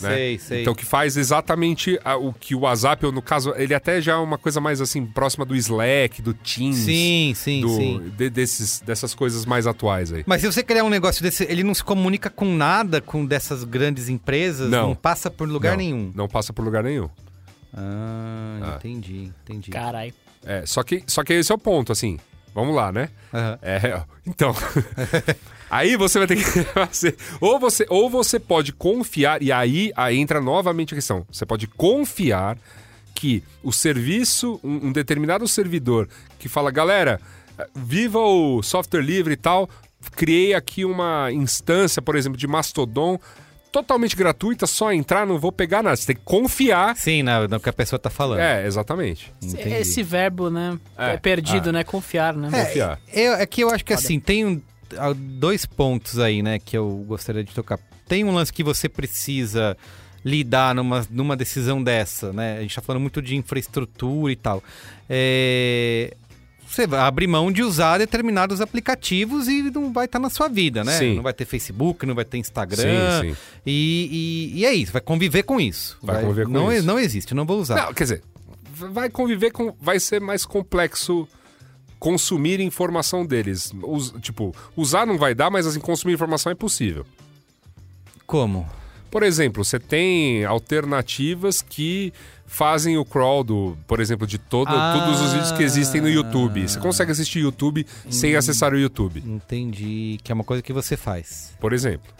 Né? 0.00 0.14
Sei, 0.14 0.38
sei. 0.38 0.62
Então 0.62 0.74
que 0.74 0.84
faz 0.84 1.16
exatamente 1.16 1.98
a- 2.04 2.16
o 2.16 2.32
que 2.32 2.54
o 2.54 2.60
WhatsApp, 2.60 3.04
ou 3.06 3.12
no 3.12 3.22
caso, 3.22 3.52
ele 3.56 3.74
até 3.74 4.00
já 4.00 4.12
é 4.12 4.16
uma 4.16 4.38
coisa 4.38 4.60
mais 4.60 4.80
assim, 4.80 5.04
próxima 5.06 5.44
do 5.44 5.54
Slack, 5.56 6.20
do 6.22 6.32
Teams. 6.34 6.76
sim, 6.76 7.32
sim, 7.34 7.60
do- 7.60 7.76
sim. 7.76 8.12
de- 8.16 8.30
desses, 8.30 8.80
dessas 8.80 9.14
coisas 9.14 9.44
mais 9.46 9.66
atuais 9.66 10.12
aí. 10.12 10.24
Mas 10.26 10.40
se 10.40 10.46
você 10.50 10.62
criar 10.62 10.84
um 10.84 10.90
negócio 10.90 11.22
desse, 11.22 11.44
ele 11.44 11.62
não 11.64 11.74
se 11.74 11.82
comunica 11.84 12.28
com 12.30 12.44
nada 12.54 13.00
com 13.00 13.24
dessas 13.24 13.64
grandes 13.64 14.08
empresas, 14.08 14.70
Não. 14.70 14.94
passa 14.94 15.30
por 15.30 15.48
lugar 15.48 15.70
não, 15.72 15.76
nenhum. 15.78 16.12
Não 16.14 16.28
passa 16.28 16.52
por 16.52 16.64
lugar 16.64 16.82
nenhum. 16.84 17.08
Ah, 17.74 18.58
Ah. 18.62 18.76
entendi, 18.76 19.30
entendi. 19.44 19.70
Caralho. 19.70 20.12
É, 20.44 20.64
só 20.64 20.82
que, 20.82 21.02
só 21.06 21.22
que 21.24 21.32
esse 21.34 21.50
é 21.50 21.54
o 21.54 21.58
ponto, 21.58 21.92
assim. 21.92 22.18
Vamos 22.54 22.74
lá, 22.74 22.90
né? 22.90 23.10
Aham. 23.34 23.58
É, 23.60 24.02
então. 24.26 24.54
aí 25.70 25.96
você 25.96 26.18
vai 26.18 26.26
ter 26.28 26.36
que 26.36 26.42
fazer. 26.72 27.16
Ou 27.40 27.58
você, 27.58 27.86
ou 27.88 28.08
você 28.10 28.38
pode 28.38 28.72
confiar, 28.72 29.42
e 29.42 29.50
aí, 29.52 29.92
aí 29.96 30.16
entra 30.18 30.40
novamente 30.40 30.94
a 30.94 30.96
questão. 30.96 31.26
Você 31.30 31.44
pode 31.46 31.66
confiar 31.66 32.56
que 33.14 33.42
o 33.62 33.72
serviço, 33.72 34.60
um, 34.62 34.88
um 34.88 34.92
determinado 34.92 35.46
servidor 35.48 36.08
que 36.38 36.48
fala, 36.48 36.70
galera, 36.70 37.20
viva 37.74 38.18
o 38.20 38.62
software 38.62 39.00
livre 39.00 39.32
e 39.34 39.36
tal, 39.36 39.68
criei 40.14 40.52
aqui 40.54 40.84
uma 40.84 41.32
instância, 41.32 42.02
por 42.02 42.14
exemplo, 42.16 42.38
de 42.38 42.46
Mastodon. 42.46 43.18
Totalmente 43.72 44.16
gratuita, 44.16 44.66
só 44.66 44.90
entrar, 44.92 45.26
não 45.26 45.38
vou 45.38 45.52
pegar 45.52 45.82
nada. 45.82 45.96
Você 45.96 46.06
tem 46.06 46.16
que 46.16 46.22
confiar. 46.24 46.96
Sim, 46.96 47.22
na- 47.22 47.46
no 47.46 47.60
que 47.60 47.68
a 47.68 47.72
pessoa 47.72 47.98
tá 47.98 48.08
falando. 48.08 48.38
É, 48.40 48.66
exatamente. 48.66 49.30
Entendi. 49.42 49.68
Esse 49.74 50.02
verbo, 50.02 50.48
né? 50.48 50.78
É, 50.96 51.12
É, 51.14 51.16
perdido, 51.18 51.68
ah. 51.68 51.72
né? 51.72 51.84
Confiar, 51.84 52.34
né? 52.34 52.48
Confiar. 52.50 52.98
Eu, 53.12 53.34
é 53.34 53.44
que 53.44 53.62
eu 53.62 53.68
acho 53.70 53.84
que 53.84 53.92
assim, 53.92 54.18
tem 54.18 54.46
um- 54.46 54.62
dois 55.16 55.66
pontos 55.66 56.18
aí, 56.18 56.42
né, 56.42 56.58
que 56.58 56.76
eu 56.76 57.04
gostaria 57.08 57.42
de 57.44 57.52
tocar. 57.52 57.78
Tem 58.08 58.24
um 58.24 58.32
lance 58.34 58.52
que 58.52 58.62
você 58.62 58.88
precisa 58.88 59.76
lidar 60.24 60.74
numa, 60.74 61.06
numa 61.10 61.36
decisão 61.36 61.82
dessa, 61.82 62.32
né? 62.32 62.58
A 62.58 62.62
gente 62.62 62.74
tá 62.74 62.80
falando 62.82 63.00
muito 63.02 63.22
de 63.22 63.36
infraestrutura 63.36 64.32
e 64.32 64.36
tal. 64.36 64.62
É, 65.08 66.14
Você 66.68 66.84
vai 66.86 66.98
abrir 67.00 67.26
mão 67.28 67.50
de 67.52 67.62
usar 67.62 67.98
determinados 67.98 68.60
aplicativos 68.60 69.46
e 69.46 69.62
não 69.70 69.92
vai 69.92 70.06
estar 70.06 70.18
na 70.18 70.28
sua 70.28 70.48
vida, 70.48 70.82
né? 70.82 70.98
Sim. 70.98 71.14
Não 71.16 71.22
vai 71.22 71.32
ter 71.32 71.44
Facebook, 71.44 72.04
não 72.04 72.14
vai 72.14 72.24
ter 72.24 72.38
Instagram. 72.38 73.22
Sim, 73.22 73.30
sim. 73.34 73.36
E, 73.64 74.52
e- 74.54 74.58
e 74.60 74.66
é 74.66 74.74
isso, 74.74 74.92
vai 74.92 75.00
conviver 75.00 75.44
com 75.44 75.60
isso. 75.60 75.96
Vai 76.02 76.20
conviver 76.22 76.46
com 76.46 76.52
não, 76.52 76.72
isso. 76.72 76.84
Não 76.86 76.98
existe, 76.98 77.34
não 77.34 77.46
vou 77.46 77.60
usar. 77.60 77.76
Não, 77.76 77.94
quer 77.94 78.02
dizer, 78.04 78.22
vai 78.92 79.08
conviver 79.08 79.52
com. 79.52 79.72
Vai 79.80 80.00
ser 80.00 80.20
mais 80.20 80.44
complexo 80.44 81.26
consumir 82.10 82.60
informação 82.60 83.26
deles. 83.26 83.72
Us- 83.82 84.14
tipo, 84.20 84.54
usar 84.76 85.04
não 85.06 85.18
vai 85.18 85.34
dar, 85.34 85.50
mas 85.50 85.66
assim, 85.66 85.80
consumir 85.80 86.14
informação 86.14 86.52
é 86.52 86.54
possível. 86.54 87.04
Como? 88.26 88.64
Por 89.10 89.22
exemplo, 89.22 89.64
você 89.64 89.78
tem 89.78 90.44
alternativas 90.44 91.62
que 91.62 92.12
fazem 92.46 92.96
o 92.96 93.04
crawl 93.04 93.42
do, 93.42 93.76
por 93.88 93.98
exemplo, 94.00 94.26
de 94.26 94.38
todo, 94.38 94.68
Ah. 94.70 94.94
todos 95.04 95.20
os 95.20 95.32
vídeos 95.32 95.52
que 95.52 95.62
existem 95.62 96.00
no 96.00 96.08
YouTube. 96.08 96.68
Você 96.68 96.78
consegue 96.78 97.10
assistir 97.12 97.40
YouTube 97.40 97.84
sem 98.10 98.34
Hum. 98.34 98.38
acessar 98.38 98.72
o 98.72 98.78
YouTube, 98.78 99.22
Entendi. 99.26 100.18
Que 100.22 100.30
é 100.30 100.34
uma 100.34 100.44
coisa 100.44 100.62
que 100.62 100.72
você 100.72 100.96
faz. 100.96 101.52
por 101.60 101.72
exemplo. 101.72 102.12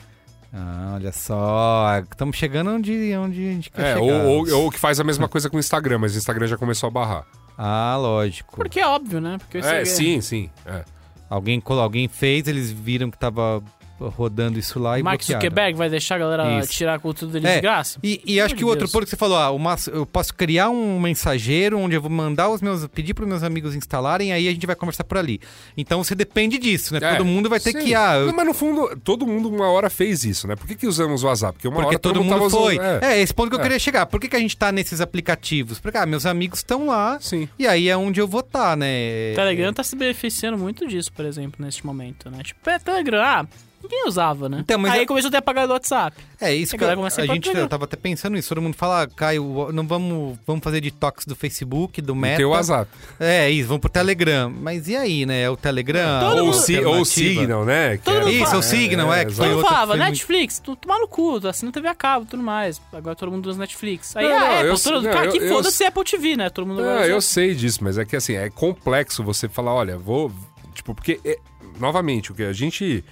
Ah, 0.52 0.92
olha 0.94 1.12
só. 1.12 1.86
Estamos 2.10 2.36
chegando 2.36 2.70
onde, 2.70 3.14
onde 3.16 3.46
a 3.48 3.52
gente 3.52 3.70
quer 3.70 3.82
É, 3.82 3.94
chegar. 3.94 4.00
ou, 4.00 4.48
ou, 4.48 4.62
ou 4.64 4.70
que 4.70 4.78
faz 4.80 4.98
a 4.98 5.04
mesma 5.04 5.28
coisa 5.28 5.50
com 5.50 5.56
o 5.58 5.60
Instagram, 5.60 5.98
mas 5.98 6.14
o 6.14 6.18
Instagram 6.18 6.46
já 6.46 6.56
começou 6.56 6.86
a 6.86 6.90
barrar. 6.90 7.26
Ah, 7.58 7.96
lógico. 7.98 8.56
Porque 8.56 8.80
é 8.80 8.86
óbvio, 8.86 9.20
né? 9.20 9.38
Porque 9.38 9.58
É, 9.58 9.84
você- 9.84 9.86
sim, 9.86 10.20
sim. 10.20 10.50
é. 10.64 10.84
Alguém, 11.28 11.60
colo- 11.60 11.80
alguém 11.80 12.06
fez, 12.06 12.46
eles 12.46 12.70
viram 12.70 13.10
que 13.10 13.18
tava 13.18 13.62
rodando 13.98 14.58
isso 14.58 14.78
lá 14.78 14.98
e 14.98 15.02
Mark 15.02 15.18
bloquearam. 15.20 15.40
Zuckerberg 15.40 15.78
vai 15.78 15.88
deixar 15.88 16.16
a 16.16 16.18
galera 16.18 16.58
Isso. 16.60 16.72
tirar 16.72 16.98
conteúdo 17.00 17.32
dele 17.32 17.46
É, 17.46 17.54
de 17.56 17.60
graça? 17.62 17.98
E, 18.02 18.20
e 18.24 18.40
acho 18.40 18.54
que 18.54 18.64
o 18.64 18.68
outro 18.68 18.88
ponto 18.88 19.04
que 19.04 19.10
você 19.10 19.16
falou, 19.16 19.36
ah, 19.38 19.50
uma- 19.50 19.76
eu 19.92 20.04
posso 20.04 20.34
criar 20.34 20.68
um 20.70 21.00
mensageiro 21.00 21.78
onde 21.78 21.94
eu 21.96 22.00
vou 22.02 22.10
mandar 22.10 22.48
os 22.50 22.60
meus, 22.60 22.86
pedir 22.88 23.14
para 23.14 23.22
os 23.24 23.28
meus 23.28 23.42
amigos 23.42 23.74
instalarem, 23.74 24.32
aí 24.32 24.48
a 24.48 24.52
gente 24.52 24.66
vai 24.66 24.76
conversar 24.76 25.04
por 25.04 25.16
ali. 25.18 25.40
Então 25.76 26.02
você 26.04 26.14
depende 26.14 26.58
disso, 26.58 26.92
né? 26.92 27.00
É, 27.02 27.16
todo 27.16 27.24
mundo 27.24 27.48
vai 27.48 27.58
ter 27.60 27.72
sim. 27.72 27.84
que, 27.84 27.94
ah, 27.94 28.16
eu- 28.16 28.26
Não, 28.26 28.34
mas 28.36 28.46
no 28.46 28.54
fundo, 28.54 28.96
todo 29.02 29.26
mundo 29.26 29.48
uma 29.48 29.68
hora 29.70 29.88
fez 29.88 30.24
isso, 30.24 30.46
né? 30.46 30.56
Por 30.56 30.66
que, 30.66 30.74
que 30.74 30.86
usamos 30.86 31.22
o 31.22 31.26
WhatsApp? 31.26 31.54
Porque 31.54 31.68
uma 31.68 31.76
porque 31.76 31.88
hora 31.96 31.98
todo 31.98 32.22
mundo 32.22 32.50
foi. 32.50 32.78
usando- 32.78 33.02
É. 33.04 33.20
esse 33.20 33.32
ponto 33.32 33.48
que 33.50 33.56
eu 33.56 33.60
É. 33.60 33.62
queria 33.62 33.78
chegar. 33.78 34.06
Por 34.06 34.20
que, 34.20 34.28
que 34.28 34.36
a 34.36 34.40
gente 34.40 34.56
tá 34.56 34.70
nesses 34.70 35.00
aplicativos? 35.00 35.78
Porque, 35.80 35.96
ah, 35.96 36.06
meus 36.06 36.26
amigos 36.26 36.58
estão 36.60 36.86
lá, 36.86 37.18
Sim. 37.20 37.48
e 37.58 37.66
aí 37.66 37.88
é 37.88 37.96
onde 37.96 38.20
eu 38.20 38.28
vou 38.28 38.40
estar, 38.40 38.76
né? 38.76 39.32
O 39.32 39.36
Telegram 39.36 39.72
tá 39.72 39.82
se 39.82 39.96
beneficiando 39.96 40.58
muito 40.58 40.86
disso, 40.86 41.12
por 41.12 41.24
exemplo, 41.24 41.64
neste 41.64 41.84
momento, 41.84 42.30
né? 42.30 42.38
Tipo, 42.42 42.68
é 42.70 42.78
Telegram, 42.78 43.20
ah, 43.22 43.46
ninguém 43.88 44.06
usava, 44.06 44.48
né? 44.48 44.58
Então, 44.60 44.78
mas 44.78 44.92
Aí 44.92 45.00
é- 45.02 45.06
começou 45.06 45.28
a 45.28 45.30
ter 45.30 45.36
apagado 45.38 45.70
o 45.70 45.72
WhatsApp. 45.74 46.16
É 46.40 46.54
isso 46.54 46.74
A 46.74 46.78
que 46.78 46.84
eu, 46.84 46.88
a 46.88 47.06
a 47.06 47.26
gente 47.26 47.48
eu 47.48 47.66
tava 47.68 47.84
até 47.84 47.96
pensando 47.96 48.34
nisso. 48.34 48.48
Todo 48.50 48.60
mundo 48.60 48.74
fala, 48.74 49.02
ah, 49.02 49.06
Caio, 49.08 49.70
não 49.72 49.86
vamos, 49.86 50.38
vamos 50.46 50.62
fazer 50.62 50.80
detox 50.82 51.24
do 51.24 51.34
Facebook, 51.34 52.02
do 52.02 52.14
Meta. 52.14 52.36
Tem 52.36 52.44
o 52.44 52.50
WhatsApp. 52.50 52.90
É, 53.18 53.48
isso, 53.50 53.68
vamos 53.68 53.80
pro 53.80 53.88
Telegram. 53.88 54.50
Mas 54.50 54.86
e 54.88 54.94
aí, 54.96 55.24
né? 55.24 55.42
É 55.42 55.50
o 55.50 55.56
Telegram? 55.56 56.20
Todo 56.20 56.44
Ou, 56.46 56.52
Si- 56.52 56.78
ou 56.84 57.00
o? 57.00 57.04
Signal, 57.06 57.64
né? 57.64 57.96
Que 57.96 58.04
Todo 58.04 58.18
mundo 58.18 58.30
Isso, 58.30 58.44
fala- 58.44 58.58
o 58.58 58.62
Signal, 58.62 59.14
é, 59.14 59.24
que 59.24 59.30
exato. 59.30 59.36
foi 59.36 59.46
Todo 59.46 59.56
mundo 59.56 59.64
falava, 59.66 59.96
muito- 59.96 60.08
Netflix, 60.10 60.58
tu 60.58 60.76
tomar 60.76 60.98
no 60.98 61.08
cu, 61.08 61.40
tu 61.40 61.48
assina 61.48 61.72
TV 61.72 61.88
a 61.88 61.94
cabo 61.94 62.24
e 62.26 62.28
tudo 62.28 62.42
mais. 62.42 62.80
Agora 62.92 63.16
todo 63.16 63.32
mundo 63.32 63.46
usa 63.48 63.58
Netflix. 63.58 64.14
Aí 64.16 64.28
Não, 64.28 64.36
a 64.36 64.40
não, 64.40 64.46
Apple, 64.56 64.66
eu- 64.68 64.78
todo, 64.78 65.02
não, 65.02 65.12
cara, 65.12 65.26
eu- 65.26 65.32
que 65.32 65.38
eu- 65.38 65.48
foda-se 65.48 65.84
Apple 65.84 66.04
TV, 66.04 66.36
né? 66.36 66.50
Todo 66.50 66.66
mundo 66.66 66.82
Não, 66.82 67.00
eu 67.04 67.20
sei 67.22 67.54
disso, 67.54 67.82
mas 67.82 67.96
é 67.96 68.04
que 68.04 68.14
assim, 68.14 68.34
é 68.34 68.50
complexo 68.50 69.22
você 69.24 69.48
falar, 69.48 69.72
olha, 69.72 69.96
vou. 69.96 70.30
Tipo, 70.74 70.94
porque, 70.94 71.18
é, 71.24 71.38
novamente, 71.80 72.30
o 72.32 72.34
que 72.34 72.42
a 72.42 72.52
gente. 72.52 73.02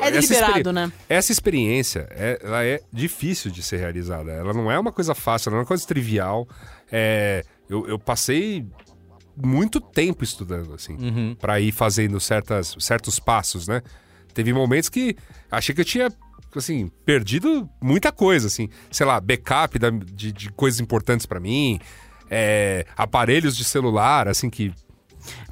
É 0.00 0.08
essa 0.08 0.20
deliberado, 0.20 0.58
experi- 0.58 0.72
né? 0.72 0.92
Essa 1.08 1.32
experiência, 1.32 2.06
é- 2.10 2.38
ela 2.42 2.64
é 2.64 2.80
difícil 2.92 3.50
de 3.50 3.62
ser 3.62 3.76
realizada. 3.78 4.32
Ela 4.32 4.52
não 4.52 4.70
é 4.70 4.78
uma 4.78 4.92
coisa 4.92 5.14
fácil, 5.14 5.48
ela 5.48 5.54
não 5.56 5.58
é 5.60 5.62
uma 5.62 5.68
coisa 5.68 5.86
trivial. 5.86 6.48
É, 6.90 7.44
eu, 7.68 7.86
eu 7.86 7.98
passei 7.98 8.66
muito 9.36 9.80
tempo 9.80 10.24
estudando, 10.24 10.74
assim, 10.74 10.94
Uhum. 10.94 11.36
pra 11.38 11.60
ir 11.60 11.70
fazendo 11.72 12.18
certas, 12.18 12.74
certos 12.80 13.20
passos, 13.20 13.68
né? 13.68 13.82
Teve 14.34 14.52
momentos 14.52 14.88
que 14.88 15.16
achei 15.50 15.74
que 15.74 15.80
eu 15.80 15.84
tinha, 15.84 16.12
assim, 16.56 16.90
perdido 17.04 17.68
muita 17.80 18.10
coisa, 18.10 18.46
assim. 18.48 18.68
Sei 18.90 19.06
lá, 19.06 19.20
backup 19.20 19.78
da- 19.78 19.90
de, 19.90 20.32
de 20.32 20.50
coisas 20.52 20.80
importantes 20.80 21.24
pra 21.26 21.38
mim, 21.38 21.78
é, 22.30 22.84
aparelhos 22.96 23.56
de 23.56 23.64
celular, 23.64 24.26
assim, 24.28 24.50
que, 24.50 24.72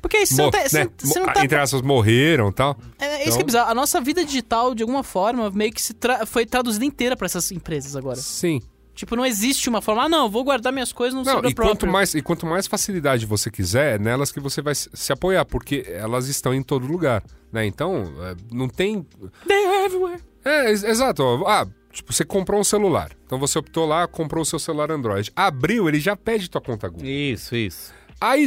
Porque 0.00 0.18
isso 0.18 0.34
você 0.36 0.42
não 0.42 0.50
tá- 0.50 0.58
né, 0.58 0.64
você- 0.68 0.90
você 1.02 1.20
não 1.20 1.26
tá 1.32 1.44
entre 1.44 1.58
aspas, 1.58 1.82
morreram 1.82 2.48
e 2.48 2.52
tal. 2.52 2.76
É, 2.98 3.14
isso 3.14 3.22
que 3.22 3.28
é 3.28 3.32
Então- 3.34 3.42
bizarro. 3.46 3.70
A 3.70 3.74
nossa 3.74 4.00
vida 4.00 4.24
digital, 4.24 4.74
de 4.74 4.82
alguma 4.82 5.02
forma, 5.02 5.50
meio 5.50 5.72
que 5.72 5.82
se 5.82 5.94
tra- 5.94 6.24
foi 6.26 6.44
traduzida 6.46 6.84
inteira 6.84 7.16
pra 7.16 7.26
essas 7.26 7.50
empresas 7.52 7.96
agora. 7.96 8.16
Sim. 8.16 8.60
Tipo, 8.94 9.14
não 9.14 9.26
existe 9.26 9.68
uma 9.68 9.82
forma, 9.82 10.04
ah, 10.04 10.08
não, 10.08 10.30
vou 10.30 10.42
guardar 10.42 10.72
minhas 10.72 10.90
coisas 10.90 11.14
no 11.14 11.22
Não, 11.22 11.40
e 11.40 11.42
quanto, 11.42 11.54
próprio. 11.54 11.92
mais, 11.92 12.14
e 12.14 12.22
quanto 12.22 12.46
mais 12.46 12.66
facilidade 12.66 13.26
você 13.26 13.50
quiser, 13.50 13.96
é 13.96 13.98
nelas 13.98 14.32
que 14.32 14.40
você 14.40 14.62
vai 14.62 14.74
se 14.74 15.12
apoiar, 15.12 15.44
porque 15.44 15.84
elas 15.86 16.28
estão 16.28 16.54
em 16.54 16.62
todo 16.62 16.86
lugar, 16.86 17.22
né? 17.52 17.66
Então, 17.66 18.04
é, 18.22 18.34
não 18.50 18.68
tem... 18.70 19.06
They're 19.46 19.84
everywhere. 19.84 20.22
É, 20.42 20.70
ex- 20.70 20.82
exato. 20.82 21.22
Ah, 21.46 21.66
tipo, 21.92 22.10
você 22.10 22.24
comprou 22.24 22.58
um 22.58 22.64
celular. 22.64 23.10
Então 23.26 23.38
você 23.38 23.58
optou 23.58 23.84
lá, 23.84 24.06
comprou 24.08 24.40
o 24.40 24.46
seu 24.46 24.58
celular 24.58 24.90
Android. 24.90 25.30
Abriu, 25.36 25.88
ele 25.90 26.00
já 26.00 26.16
pede 26.16 26.48
tua 26.48 26.62
conta 26.62 26.88
Google. 26.88 27.06
Isso, 27.06 27.54
isso. 27.54 27.92
Aí, 28.20 28.46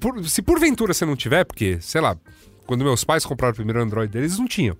por- 0.00 0.24
se 0.28 0.42
porventura 0.42 0.94
você 0.94 1.04
não 1.04 1.16
tiver, 1.16 1.44
porque, 1.44 1.78
sei 1.80 2.00
lá, 2.00 2.16
quando 2.66 2.84
meus 2.84 3.04
pais 3.04 3.24
compraram 3.26 3.52
o 3.52 3.56
primeiro 3.56 3.82
Android 3.82 4.10
deles, 4.10 4.32
eles 4.32 4.38
não 4.38 4.46
tinham. 4.48 4.76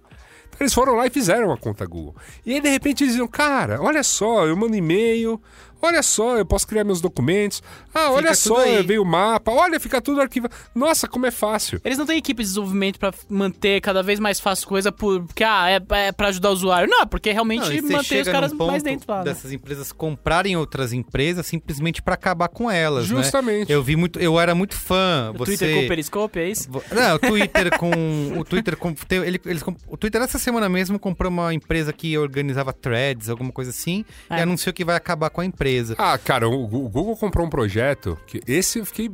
Então 0.48 0.58
eles 0.60 0.74
foram 0.74 0.94
lá 0.96 1.06
e 1.06 1.10
fizeram 1.10 1.52
a 1.52 1.56
conta 1.56 1.86
Google. 1.86 2.16
E 2.44 2.54
aí, 2.54 2.60
de 2.60 2.68
repente, 2.68 3.04
eles 3.04 3.12
diziam, 3.12 3.28
cara, 3.28 3.80
olha 3.80 4.02
só, 4.02 4.46
eu 4.46 4.56
mando 4.56 4.74
e-mail, 4.74 5.40
Olha 5.82 6.02
só, 6.02 6.36
eu 6.36 6.44
posso 6.44 6.66
criar 6.66 6.84
meus 6.84 7.00
documentos. 7.00 7.62
Ah, 7.94 8.10
olha 8.10 8.22
Fica 8.28 8.34
só, 8.34 8.54
tudo 8.56 8.76
aí. 8.78 8.82
veio 8.82 9.02
o 9.02 9.06
mapa. 9.06 9.50
Olha, 9.50 9.80
fica 9.80 10.00
tudo 10.00 10.20
arquivado. 10.20 10.54
Nossa, 10.74 11.08
como 11.08 11.26
é 11.26 11.30
fácil. 11.30 11.80
Eles 11.84 11.96
não 11.98 12.06
têm 12.06 12.18
equipe 12.18 12.42
de 12.42 12.48
desenvolvimento 12.48 12.98
pra 12.98 13.12
manter 13.28 13.80
cada 13.80 14.02
vez 14.02 14.20
mais 14.20 14.38
fácil 14.38 14.68
coisa 14.68 14.92
por, 14.92 15.22
porque 15.24 15.42
ah, 15.44 15.70
é, 15.70 15.80
é 16.06 16.12
pra 16.12 16.28
ajudar 16.28 16.50
o 16.50 16.52
usuário. 16.52 16.88
Não, 16.90 17.06
porque 17.06 17.32
realmente 17.32 17.66
Não, 17.68 17.72
e 17.72 17.82
manter 17.82 18.22
os 18.22 18.28
caras 18.28 18.52
mais 18.52 18.82
dentro 18.82 19.10
lá. 19.10 19.18
né? 19.18 19.24
dessas 19.24 19.52
empresas 19.52 19.90
comprarem 19.92 20.56
outras 20.56 20.92
empresas 20.92 21.46
simplesmente 21.46 22.02
pra 22.02 22.14
acabar 22.14 22.48
com 22.48 22.70
elas, 22.70 23.08
né? 23.10 23.16
Justamente. 23.22 23.72
Eu 23.72 23.82
vi 23.82 23.96
muito, 23.96 24.18
eu 24.18 24.38
era 24.38 24.54
muito 24.54 24.74
fã. 24.74 25.30
O 25.34 25.38
você... 25.38 25.56
Twitter 25.56 25.74
com 25.76 25.84
o 25.84 25.88
Periscope, 25.88 26.38
é 26.38 26.48
isso? 26.50 26.68
Não, 26.92 27.14
o 27.14 27.18
Twitter 27.18 27.70
com. 27.78 27.90
O 28.38 28.44
Twitter 28.44 28.76
com. 28.76 28.94
ele- 29.10 29.40
eles, 29.46 29.62
o 29.88 29.96
Twitter 29.96 30.20
essa 30.20 30.38
semana 30.38 30.68
mesmo 30.68 30.98
comprou 30.98 31.30
uma 31.30 31.54
empresa 31.54 31.92
que 31.92 32.16
organizava 32.18 32.72
threads, 32.72 33.28
alguma 33.30 33.50
coisa 33.52 33.70
assim, 33.70 34.04
e 34.30 34.34
É. 34.34 34.42
anunciou 34.42 34.72
que 34.74 34.84
vai 34.84 34.96
acabar 34.96 35.30
com 35.30 35.40
a 35.40 35.44
empresa. 35.44 35.69
Ah, 35.98 36.16
cara, 36.18 36.48
o 36.48 36.64
o 36.64 36.88
Google 36.88 37.16
comprou 37.16 37.46
um 37.46 37.50
projeto 37.50 38.18
que 38.26 38.40
esse 38.46 38.78
eu 38.78 38.86
fiquei. 38.86 39.10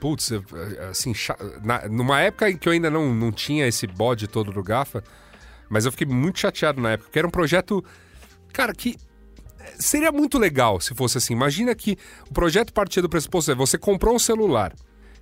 Putz, 0.00 0.30
eu- 0.30 0.44
assim, 0.90 1.12
na- 1.62 1.86
numa 1.88 2.20
época 2.20 2.48
em 2.50 2.56
que 2.56 2.66
eu 2.68 2.72
ainda 2.72 2.90
não, 2.90 3.14
não 3.14 3.30
tinha 3.30 3.66
esse 3.66 3.86
bode 3.86 4.26
todo 4.26 4.50
do 4.50 4.62
GAFA, 4.62 5.04
mas 5.68 5.84
eu 5.84 5.92
fiquei 5.92 6.06
muito 6.06 6.38
chateado 6.38 6.80
na 6.80 6.92
época, 6.92 7.08
porque 7.08 7.18
era 7.18 7.28
um 7.28 7.30
projeto, 7.30 7.84
cara, 8.52 8.72
que 8.72 8.96
seria 9.78 10.10
muito 10.10 10.38
legal 10.38 10.80
se 10.80 10.94
fosse 10.94 11.18
assim. 11.18 11.34
Imagina 11.34 11.74
que 11.74 11.98
o 12.30 12.32
projeto 12.32 12.72
partia 12.72 13.02
do 13.02 13.08
pressuposto, 13.10 13.50
é, 13.50 13.54
você 13.54 13.76
comprou 13.76 14.14
um 14.14 14.18
celular. 14.18 14.72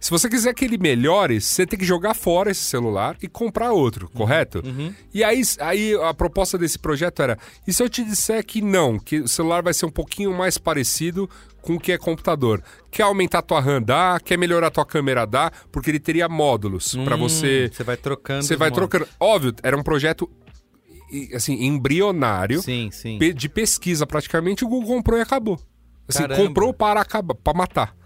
Se 0.01 0.11
você 0.11 0.29
quiser 0.29 0.55
que 0.55 0.65
ele 0.65 0.79
melhore, 0.79 1.41
você 1.41 1.67
tem 1.67 1.79
que 1.79 1.85
jogar 1.85 2.15
fora 2.15 2.51
esse 2.53 2.61
celular 2.65 3.17
e 3.21 3.27
comprar 3.27 3.73
outro, 3.73 4.09
correto? 4.11 4.63
E 5.13 5.25
aí, 5.25 5.43
aí 5.61 5.95
a 6.03 6.15
proposta 6.15 6.57
desse 6.57 6.79
projeto 6.79 7.21
era: 7.21 7.37
e 7.67 7.73
se 7.73 7.83
eu 7.83 7.89
te 7.89 8.05
disser 8.05 8.45
que 8.47 8.63
não, 8.63 8.99
que 8.99 9.19
o 9.21 9.29
celular 9.29 9.63
vai 9.63 9.75
ser 9.75 9.87
um 9.87 9.91
pouquinho 9.91 10.33
mais 10.33 10.57
parecido 10.57 11.29
com 11.61 11.75
o 11.75 11.81
que 11.81 11.91
é 11.91 11.99
computador? 11.99 12.63
Quer 12.93 13.03
aumentar 13.03 13.43
tua 13.43 13.61
RAM? 13.61 13.83
Dá. 13.83 14.21
Quer 14.25 14.39
melhorar 14.39 14.71
tua 14.71 14.87
câmera? 14.87 15.27
Dá. 15.27 15.51
Porque 15.73 15.91
ele 15.91 15.99
teria 16.01 16.29
módulos 16.29 16.95
pra 17.05 17.17
Hum, 17.17 17.19
você. 17.19 17.69
Você 17.73 17.83
vai 17.83 17.97
trocando. 17.97 18.45
Você 18.45 18.55
vai 18.57 18.71
trocando. 18.71 19.07
Óbvio, 19.19 19.53
era 19.65 19.77
um 19.77 19.83
projeto 19.83 20.31
assim, 21.35 21.65
embrionário 21.65 22.63
Sim, 22.63 22.91
sim. 22.93 23.19
de 23.19 23.49
pesquisa 23.49 24.07
praticamente, 24.07 24.65
o 24.65 24.69
Google 24.69 24.97
comprou 24.97 25.19
e 25.19 25.23
acabou. 25.23 25.59
Assim, 26.07 26.21
Caramba. 26.21 26.43
comprou 26.47 26.73
para 26.73 27.01
acabar, 27.01 27.35
para 27.35 27.57
matar. 27.59 27.97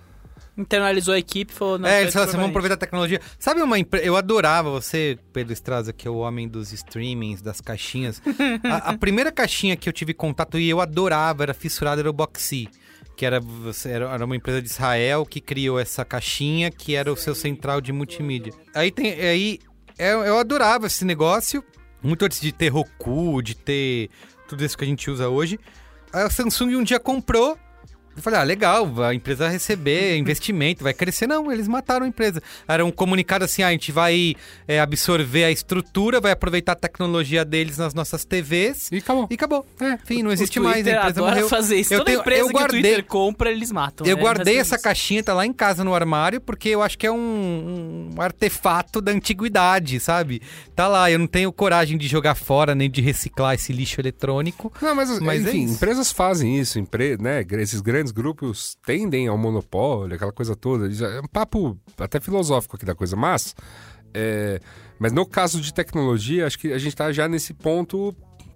Internalizou 0.57 1.15
a 1.15 1.19
equipe 1.19 1.51
e 1.51 1.57
falou... 1.57 1.79
Não, 1.79 1.89
É, 1.89 2.03
eles 2.03 2.13
falaram 2.13 2.29
assim, 2.29 2.37
vamos 2.37 2.51
aproveitar 2.51 2.75
a 2.75 2.79
tecnologia. 2.79 3.21
Sabe 3.39 3.63
uma 3.63 3.79
empresa... 3.79 4.05
Eu 4.05 4.17
adorava 4.17 4.71
você, 4.71 5.19
Pedro 5.33 5.53
Estraza, 5.53 5.93
que 5.93 6.07
é 6.07 6.11
o 6.11 6.19
homem 6.19 6.47
dos 6.47 6.73
streamings, 6.73 7.41
das 7.41 7.61
caixinhas. 7.61 8.21
a, 8.65 8.91
a 8.91 8.97
primeira 8.99 9.33
caixinha 9.33 9.77
que 9.77 9.89
eu 9.89 9.93
tive 9.93 10.13
contato 10.13 10.59
e 10.59 10.69
eu 10.69 10.81
adorava, 10.81 11.43
era 11.43 11.55
fissurada, 11.55 12.03
era 12.03 12.11
o 12.11 12.13
Boxy. 12.13 12.69
Que 13.17 13.25
era, 13.25 13.41
era, 13.87 14.25
uma 14.25 14.37
empresa 14.37 14.61
de 14.61 14.69
Israel 14.69 15.25
que 15.25 15.41
criou 15.41 15.79
essa 15.79 16.05
caixinha, 16.05 16.71
que 16.71 16.95
era 16.95 17.11
o 17.11 17.17
seu 17.17 17.35
central 17.35 17.81
de 17.81 17.93
multimídia. 17.93 18.53
Aí 18.75 18.91
tem... 18.91 19.13
Aí, 19.13 19.59
eu, 19.99 20.23
eu 20.23 20.39
adorava 20.39 20.87
esse 20.87 21.05
negócio, 21.05 21.65
muito 22.03 22.25
antes 22.25 22.41
de 22.41 22.53
ter 22.53 22.69
Roku, 22.69 23.41
de 23.43 23.55
ter 23.55 24.11
tudo 24.49 24.65
isso 24.65 24.77
que 24.77 24.85
a 24.85 24.87
gente 24.87 25.11
usa 25.11 25.29
hoje. 25.29 25.59
A 26.13 26.29
Samsung 26.29 26.77
um 26.77 26.83
dia 26.83 27.01
comprou... 27.01 27.57
Eu 28.15 28.23
falei, 28.23 28.39
ah, 28.41 28.43
legal, 28.43 28.89
a 29.03 29.15
empresa 29.15 29.45
vai 29.45 29.53
receber 29.55 30.17
investimento, 30.19 30.85
vai 30.85 30.93
crescer. 30.93 31.27
Não, 31.27 31.51
eles 31.51 31.67
mataram 31.67 32.05
a 32.05 32.09
empresa. 32.09 32.43
Era 32.69 32.85
um 32.85 32.91
comunicado 32.91 33.45
assim, 33.45 33.63
ah, 33.63 33.69
a 33.69 33.73
gente 33.73 33.91
vai 33.91 34.35
é, 34.69 34.81
absorver 34.81 35.45
a 35.45 35.51
estrutura, 35.51 36.21
vai 36.21 36.33
aproveitar 36.33 36.73
a 36.73 36.77
tecnologia 36.77 37.45
deles 37.45 37.79
nas 37.79 37.95
nossas 37.95 38.25
TVs 38.25 38.91
E 38.93 38.99
acabou. 38.99 39.27
e 39.31 39.35
acabou. 39.35 39.67
É, 39.81 39.93
enfim, 39.95 40.23
não 40.23 40.31
O 40.31 40.33
existe 40.33 40.61
Twitter 40.61 40.73
mais, 40.75 40.87
a 40.87 40.91
empresa 40.91 41.09
adora 41.21 41.31
morreu. 41.35 41.49
fazer 41.49 41.77
isso. 41.81 41.95
Eu 41.95 41.99
Toda 42.01 42.11
tenho- 42.11 42.21
empresa 42.21 42.41
eu 42.43 42.47
que 42.49 42.53
guardei- 42.53 42.81
o 42.81 42.83
Twitter 42.83 43.05
compra, 43.05 43.51
eles 43.51 43.73
matam. 43.73 44.07
Eu 44.07 44.17
É, 44.17 44.21
guardei 44.21 44.57
é 44.57 44.59
essa 44.61 44.75
isso. 44.77 44.85
caixinha, 44.85 45.23
tá 45.23 45.33
lá 45.35 45.47
em 45.47 45.53
casa 45.53 45.83
no 45.85 45.95
armário, 45.95 46.41
porque 46.41 46.69
eu 46.69 46.83
acho 46.83 46.99
que 46.99 47.07
é 47.07 47.11
um, 47.11 48.11
um 48.17 48.21
artefato 48.21 49.01
da 49.01 49.13
antiguidade, 49.13 49.99
sabe? 50.01 50.43
Tá 50.75 50.89
lá, 50.89 51.11
eu 51.11 51.19
não 51.19 51.27
tenho 51.27 51.53
coragem 51.53 51.97
de 51.97 52.07
jogar 52.09 52.35
fora, 52.35 52.75
nem 52.75 52.91
de 52.91 53.01
reciclar 53.01 53.55
esse 53.55 53.73
lixo 53.73 54.01
eletrônico. 54.01 54.73
Não, 54.83 54.95
mas, 54.95 55.19
Mas 55.21 55.45
é 55.47 55.49
enfim, 55.51 55.65
isso. 55.65 55.75
empresas 55.75 56.11
fazem 56.13 56.59
isso, 56.59 56.79
empre... 56.79 57.17
né? 57.19 57.45
Esses 57.53 57.81
grandes 57.81 58.02
grupos 58.11 58.77
tendem 58.85 59.29
ao 59.29 59.39
monopólio, 59.39 60.15
aquela 60.17 60.33
coisa 60.33 60.57
toda. 60.57 60.87
É 61.07 61.21
um 61.21 61.29
papo 61.29 61.79
até 61.99 62.19
filosófico 62.21 62.77
aqui 62.77 62.85
da 62.85 62.95
coisa, 62.95 63.15
mas. 63.15 63.55
é, 64.15 64.61
Mas 64.99 65.13
no 65.13 65.25
caso 65.27 65.61
de 65.61 65.73
tecnologia, 65.73 66.47
acho 66.47 66.59
que 66.59 66.73
a 66.73 66.79
gente 66.79 66.95
tá 66.97 67.13
já 67.13 67.29
nesse 67.29 67.53
ponto 67.55 68.15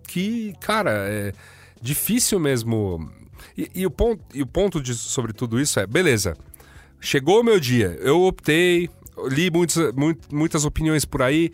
que, 0.09 0.53
cara, 0.61 0.91
é 1.09 1.33
difícil 1.81 2.39
mesmo. 2.41 3.11
E, 3.57 3.71
e 3.75 3.87
o 3.87 3.91
ponto, 3.91 4.23
e 4.35 4.43
o 4.43 4.47
ponto 4.47 4.81
de, 4.81 4.95
sobre 4.95 5.33
tudo 5.33 5.61
isso 5.61 5.79
é, 5.81 5.87
beleza, 5.87 6.37
chegou 7.01 7.41
o 7.41 7.45
meu 7.45 7.59
dia, 7.61 7.99
eu 8.01 8.23
optei, 8.23 8.89
li 9.29 9.51
muitos, 9.51 9.77
muito- 9.95 10.35
muitas 10.35 10.65
opiniões 10.65 11.05
por 11.05 11.23
aí. 11.23 11.51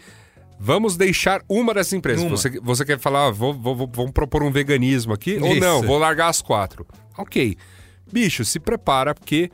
Vamos 0.65 0.97
deixar 0.97 1.43
uma 1.49 1.75
dessas 1.75 1.93
empresas. 1.93 2.23
Uma. 2.25 2.37
Você, 2.37 2.61
você 2.61 2.85
quer 2.85 2.97
falar, 2.99 3.27
ah, 3.27 3.31
vou, 3.33 3.53
vou- 3.53 3.75
vou- 3.75 3.91
vamos 3.93 4.13
propor 4.13 4.45
um 4.45 4.51
veganismo 4.53 5.13
aqui? 5.13 5.37
Ou 5.41 5.49
Isso. 5.53 5.61
não, 5.61 5.83
vou 5.83 5.99
largar 5.99 6.29
as 6.29 6.41
quatro. 6.41 6.87
Ok. 7.19 7.57
Bicho, 8.13 8.45
se 8.45 8.61
prepara, 8.61 9.15
porque 9.15 9.51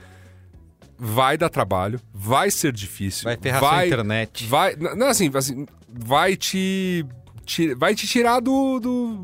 vai 0.98 1.36
dar 1.38 1.48
trabalho, 1.48 2.00
vai 2.12 2.50
ser 2.50 2.72
difícil. 2.72 3.24
Vai 3.24 3.36
ferrar 3.36 3.60
sua 3.60 3.86
internet. 3.86 4.46
Vai, 4.46 4.74
não, 4.76 5.06
assim, 5.08 5.30
assim, 5.34 5.66
vai 5.88 6.36
te, 6.36 7.04
ti- 7.44 7.74
vai 7.74 7.94
te 7.94 8.06
tirar 8.06 8.40
do, 8.40 8.80
do, 8.80 9.14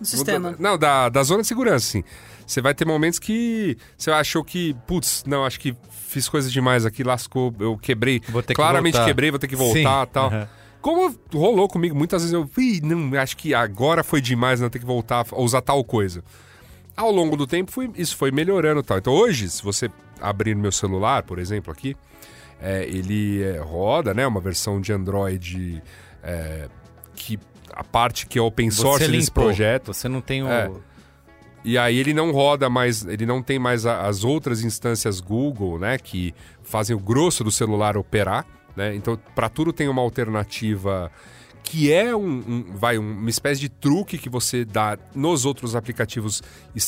Do 0.00 0.04
sistema. 0.06 0.56
não, 0.58 0.76
da, 0.76 1.08
da 1.08 1.22
zona 1.22 1.42
de 1.42 1.48
segurança, 1.48 1.86
assim. 1.98 2.04
Você 2.46 2.60
vai 2.60 2.74
ter 2.74 2.84
momentos 2.86 3.18
que 3.18 3.76
você 3.96 4.10
achou 4.10 4.44
que, 4.44 4.74
putz, 4.86 5.24
não, 5.26 5.44
acho 5.46 5.58
que 5.58 5.74
fiz 5.90 6.28
coisas 6.28 6.52
demais 6.52 6.84
aqui, 6.84 7.02
lascou, 7.02 7.54
eu 7.58 7.78
quebrei. 7.78 8.20
Vou 8.28 8.42
ter 8.42 8.48
que 8.48 8.54
Claramente 8.54 8.92
voltar. 8.94 9.06
quebrei, 9.06 9.30
vou 9.30 9.38
ter 9.38 9.48
que 9.48 9.56
voltar 9.56 10.04
Sim, 10.04 10.10
e 10.10 10.12
tal. 10.12 10.26
aham. 10.26 10.48
Como 10.82 11.18
rolou 11.32 11.66
comigo, 11.66 11.96
muitas 11.96 12.20
vezes 12.20 12.34
eu, 12.34 12.46
Ih, 12.58 12.82
não, 12.82 13.18
acho 13.18 13.38
que 13.38 13.54
agora 13.54 14.04
foi 14.04 14.20
demais, 14.20 14.60
não 14.60 14.68
ter 14.68 14.78
que 14.78 14.84
voltar 14.84 15.24
a 15.32 15.40
usar 15.40 15.62
tal 15.62 15.82
coisa. 15.82 16.22
Ao 16.96 17.10
longo 17.10 17.36
do 17.36 17.46
tempo, 17.46 17.70
foi- 17.72 17.90
isso 17.96 18.16
foi 18.16 18.30
melhorando 18.30 18.80
e 18.80 18.82
tal. 18.84 18.98
Então 18.98 19.12
hoje, 19.12 19.48
se 19.50 19.62
você 19.62 19.90
abrir 20.20 20.54
meu 20.54 20.70
celular, 20.72 21.22
por 21.24 21.38
exemplo, 21.38 21.72
aqui, 21.72 21.96
é, 22.60 22.84
ele 22.84 23.42
é, 23.42 23.58
roda, 23.58 24.14
né? 24.14 24.26
Uma 24.26 24.40
versão 24.40 24.80
de 24.80 24.92
Android 24.92 25.82
é, 26.22 26.68
que 27.14 27.38
a 27.72 27.82
parte 27.82 28.26
que 28.26 28.38
é 28.38 28.42
open 28.42 28.70
source 28.70 29.08
desse 29.18 29.30
projeto. 29.30 29.92
Você 29.92 30.08
não 30.08 30.20
tem 30.20 30.42
o... 30.42 30.48
É. 30.48 30.70
E 31.64 31.76
aí 31.78 31.98
ele 31.98 32.12
não 32.14 32.30
roda 32.30 32.68
mais, 32.68 33.04
ele 33.06 33.24
não 33.26 33.42
tem 33.42 33.58
mais 33.58 33.86
a- 33.86 34.06
as 34.06 34.22
outras 34.22 34.62
instâncias 34.62 35.18
Google, 35.18 35.78
né, 35.78 35.96
que 35.98 36.34
fazem 36.62 36.94
o 36.94 36.98
grosso 36.98 37.42
do 37.42 37.50
celular 37.50 37.96
operar, 37.96 38.46
né? 38.76 38.94
Então, 38.94 39.18
para 39.34 39.48
tudo 39.48 39.72
tem 39.72 39.88
uma 39.88 40.02
alternativa 40.02 41.10
que 41.64 41.90
é 41.90 42.14
um, 42.14 42.28
um- 42.46 42.64
vai 42.76 42.98
um- 42.98 43.18
uma 43.18 43.30
espécie 43.30 43.58
de 43.60 43.68
truque 43.70 44.18
que 44.18 44.28
você 44.28 44.64
dá 44.64 44.96
nos 45.14 45.44
outros 45.46 45.74
aplicativos 45.74 46.42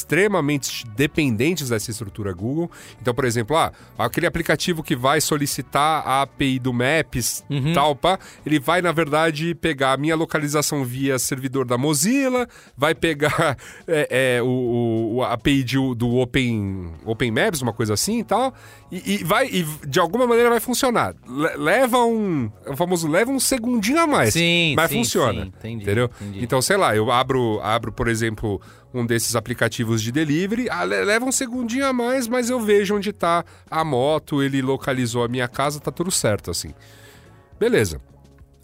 extremamente 0.06 0.86
dependentes 0.94 1.70
dessa 1.70 1.90
estrutura 1.90 2.32
Google. 2.32 2.70
Então, 3.00 3.12
por 3.14 3.24
exemplo, 3.24 3.56
ah, 3.56 3.72
aquele 3.98 4.26
aplicativo 4.26 4.82
que 4.82 4.94
vai 4.94 5.20
solicitar 5.20 6.06
a 6.06 6.22
API 6.22 6.58
do 6.58 6.72
Maps, 6.72 7.42
tal, 7.74 7.96
pá, 7.96 8.18
ele 8.44 8.60
vai 8.60 8.80
na 8.80 8.92
verdade 8.92 9.54
pegar 9.54 9.92
a 9.94 9.96
minha 9.96 10.14
localização 10.14 10.84
via 10.84 11.18
servidor 11.18 11.64
da 11.66 11.76
Mozilla, 11.76 12.46
vai 12.76 12.94
pegar 12.94 13.56
é, 13.88 14.36
é, 14.38 14.42
o, 14.42 15.16
o- 15.16 15.22
a 15.22 15.32
API 15.32 15.64
de- 15.64 15.94
do 15.96 16.16
Open, 16.16 16.92
Open 17.04 17.30
Maps, 17.32 17.62
uma 17.62 17.72
coisa 17.72 17.94
assim 17.94 18.20
e 18.20 18.24
tal, 18.24 18.54
e, 18.90 19.14
e 19.14 19.24
vai 19.24 19.46
e 19.46 19.62
de 19.86 19.98
alguma 19.98 20.26
maneira 20.26 20.48
vai 20.50 20.60
funcionar. 20.60 21.14
Le- 21.26 21.56
leva 21.56 21.98
um, 22.04 22.50
o 22.66 22.76
famoso 22.76 23.08
leva 23.08 23.30
um 23.30 23.40
segundinho 23.40 24.00
a 24.00 24.06
mais. 24.06 24.32
Sim, 24.34 24.74
mas 24.76 24.90
sim, 24.90 24.98
funciona. 24.98 25.42
sim, 25.42 25.48
entendi, 25.48 25.82
entendeu? 25.84 26.10
entendi. 26.20 26.42
Então, 26.44 26.62
sei 26.62 26.76
lá, 26.76 26.94
eu 26.94 27.10
abro, 27.10 27.60
abro, 27.62 27.90
por 27.92 28.08
exemplo, 28.08 28.60
um 28.94 29.04
desses 29.04 29.34
aplicativos 29.36 30.00
de 30.02 30.10
delivery, 30.12 30.68
ah, 30.70 30.84
le- 30.84 31.04
leva 31.04 31.24
um 31.24 31.32
segundinho 31.32 31.86
a 31.86 31.92
mais, 31.92 32.28
mas 32.28 32.48
eu 32.50 32.60
vejo 32.60 32.94
onde 32.96 33.12
tá 33.12 33.44
a 33.70 33.84
moto, 33.84 34.42
ele 34.42 34.62
localizou 34.62 35.24
a 35.24 35.28
minha 35.28 35.48
casa, 35.48 35.80
tá 35.80 35.90
tudo 35.90 36.10
certo, 36.10 36.50
assim. 36.50 36.72
Beleza. 37.58 38.00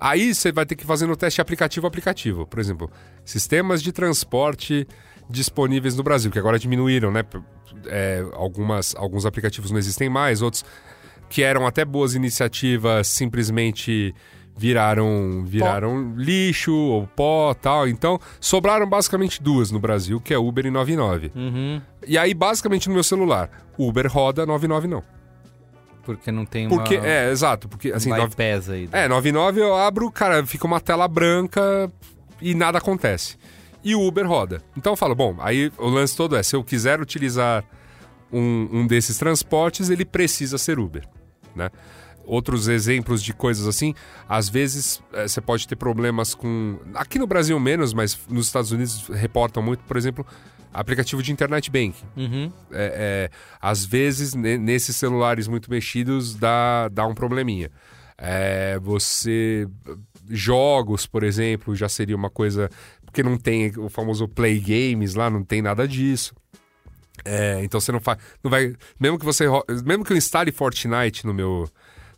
Aí 0.03 0.35
você 0.35 0.51
vai 0.51 0.67
ter 0.67 0.75
que 0.75 0.85
fazer 0.85 1.07
no 1.07 1.15
teste 1.15 1.41
aplicativo 1.41 1.87
a 1.87 1.89
aplicativo. 1.89 2.45
Por 2.45 2.59
exemplo, 2.59 2.91
sistemas 3.25 3.81
de 3.81 3.93
transporte 3.93 4.85
disponíveis 5.31 5.95
no 5.97 6.03
Brasil, 6.03 6.29
que 6.29 6.41
agora 6.41 6.59
diminuíram, 6.59 7.13
né? 7.13 7.25
É, 7.87 8.25
algumas, 8.33 8.97
alguns 8.97 9.25
aplicativos 9.25 9.71
não 9.71 9.79
existem 9.79 10.09
mais, 10.09 10.43
outros 10.43 10.65
que 11.31 11.43
eram 11.43 11.69
até 11.69 11.85
boas 11.85 12.17
iniciativas 12.17 13.07
simplesmente 13.07 14.13
viraram 14.57 15.45
viraram 15.47 16.15
lixo 16.17 16.75
ou 16.75 17.07
pó 17.07 17.55
tal. 17.55 17.87
Então, 17.87 18.19
sobraram 18.41 18.89
basicamente 18.89 19.41
duas 19.41 19.71
no 19.71 19.79
Brasil, 19.79 20.21
que 20.21 20.35
é 20.35 20.39
Uber 20.39 20.67
e 20.67 20.71
99. 20.71 21.31
Uhum, 21.33 21.81
E 22.07 22.19
aí, 22.19 22.35
basicamente, 22.35 22.89
no 22.89 22.95
meu 22.95 23.05
celular, 23.05 23.49
Uber 23.79 24.11
roda 24.13 24.45
99 24.45 24.89
não. 24.89 25.22
Porque 26.03 26.31
não 26.33 26.45
tem 26.45 26.69
Porque, 26.69 26.97
uma... 26.99 27.07
é, 27.07 27.31
exato, 27.31 27.69
porque 27.69 27.91
assim, 27.93 28.11
vai 28.11 28.21
nove- 28.21 28.35
pesa 28.37 28.73
aí. 28.75 28.89
é, 28.93 29.09
99 29.09 29.61
eu 29.61 29.75
abro, 29.77 30.11
cara, 30.11 30.45
fica 30.47 30.67
uma 30.67 30.81
tela 30.81 31.07
branca 31.09 31.91
e 32.41 32.55
nada 32.55 32.79
acontece. 32.79 33.37
E 33.85 33.95
o 33.95 34.01
Uber 34.07 34.27
roda. 34.27 34.63
Então 34.77 34.93
eu 34.93 34.97
falo, 34.97 35.15
bom, 35.15 35.37
aí 35.41 35.73
o 35.79 35.89
lance 35.89 36.17
todo 36.17 36.37
é, 36.37 36.43
se 36.43 36.55
eu 36.55 36.63
quiser 36.63 37.01
utilizar 37.01 37.65
um, 38.33 38.69
um 38.73 38.87
desses 38.87 39.19
transportes, 39.19 39.91
ele 39.91 40.05
precisa 40.05 40.57
ser 40.59 40.79
Uber, 40.79 41.05
né? 41.55 41.71
Outros 42.25 42.69
exemplos 42.69 43.21
de 43.21 43.33
coisas 43.35 43.67
assim, 43.67 43.95
às 44.29 44.49
vezes 44.49 45.03
eh, 45.13 45.27
você 45.27 45.41
pode 45.41 45.67
ter 45.67 45.75
problemas 45.75 46.37
com. 46.37 46.79
Aqui 46.95 47.19
no 47.19 47.27
Brasil 47.27 47.59
menos, 47.59 47.93
mas 47.93 48.17
nos 48.31 48.47
Estados 48.47 48.71
Unidos 48.71 49.09
reportam 49.09 49.61
muito, 49.61 49.83
por 49.83 49.97
exemplo, 49.97 50.25
aplicativo 50.73 51.23
de 51.23 51.33
internet 51.33 51.71
banking. 51.71 52.07
Uhum. 52.17 52.53
É, 52.73 53.31
é, 53.31 53.37
às 53.61 53.85
vezes, 53.85 54.35
ne- 54.35 54.59
nesses 54.59 54.97
celulares 54.97 55.47
muito 55.49 55.71
mexidos, 55.71 56.35
dá, 56.35 56.89
dá 56.89 57.07
um 57.07 57.15
probleminha. 57.15 57.71
É, 58.19 58.79
você. 58.79 59.67
Jogos, 60.29 61.07
por 61.07 61.23
exemplo, 61.25 61.75
já 61.75 61.89
seria 61.89 62.17
uma 62.17 62.31
coisa. 62.31 62.71
Porque 63.05 63.23
não 63.23 63.37
tem 63.37 63.73
o 63.77 63.89
famoso 63.89 64.27
Play 64.29 64.59
Games 64.61 65.15
lá, 65.15 65.29
não 65.29 65.45
tem 65.45 65.61
nada 65.61 65.87
disso. 65.87 66.35
É, 67.25 67.61
então 67.63 67.81
você 67.81 67.93
não 67.93 68.01
faz. 68.01 68.19
Não 68.43 68.51
vai. 68.51 68.75
Mesmo 68.99 69.19
que 69.19 69.25
você. 69.25 69.45
Mesmo 69.85 70.05
que 70.05 70.13
eu 70.13 70.17
instale 70.17 70.51
Fortnite 70.53 71.27
no 71.27 71.35
meu 71.35 71.69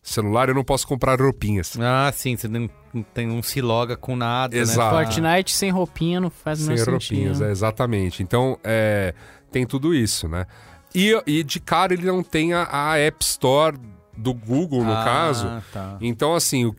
celular, 0.03 0.49
eu 0.49 0.55
não 0.55 0.63
posso 0.65 0.87
comprar 0.87 1.21
roupinhas. 1.21 1.77
Ah, 1.81 2.13
sim, 2.15 2.37
você 2.37 2.47
não 2.47 2.69
tem, 3.03 3.27
não 3.27 3.43
se 3.43 3.61
loga 3.61 3.97
com 3.97 4.15
nada, 4.17 4.57
Exato. 4.57 4.97
né? 4.97 5.05
Fortnite 5.05 5.53
sem 5.55 5.71
roupinha 5.71 6.21
não 6.21 6.31
faz 6.31 6.59
Sem 6.61 6.69
menor 6.75 6.91
roupinhas, 6.91 7.39
sentido. 7.39 7.45
é, 7.49 7.51
exatamente. 7.51 8.23
Então, 8.23 8.59
é, 8.63 9.15
tem 9.51 9.67
tudo 9.67 9.95
isso, 9.95 10.29
né? 10.29 10.47
E, 10.95 11.21
e 11.27 11.43
de 11.43 11.59
cara 11.59 11.93
ele 11.93 12.07
não 12.07 12.23
tem 12.23 12.53
a, 12.53 12.69
a 12.71 12.99
App 12.99 13.17
Store 13.25 13.77
do 14.17 14.33
Google, 14.33 14.85
no 14.85 14.93
Ah, 14.93 15.03
caso. 15.05 15.63
Tá. 15.73 15.97
Então, 16.01 16.35
assim, 16.35 16.67
o 16.67 16.75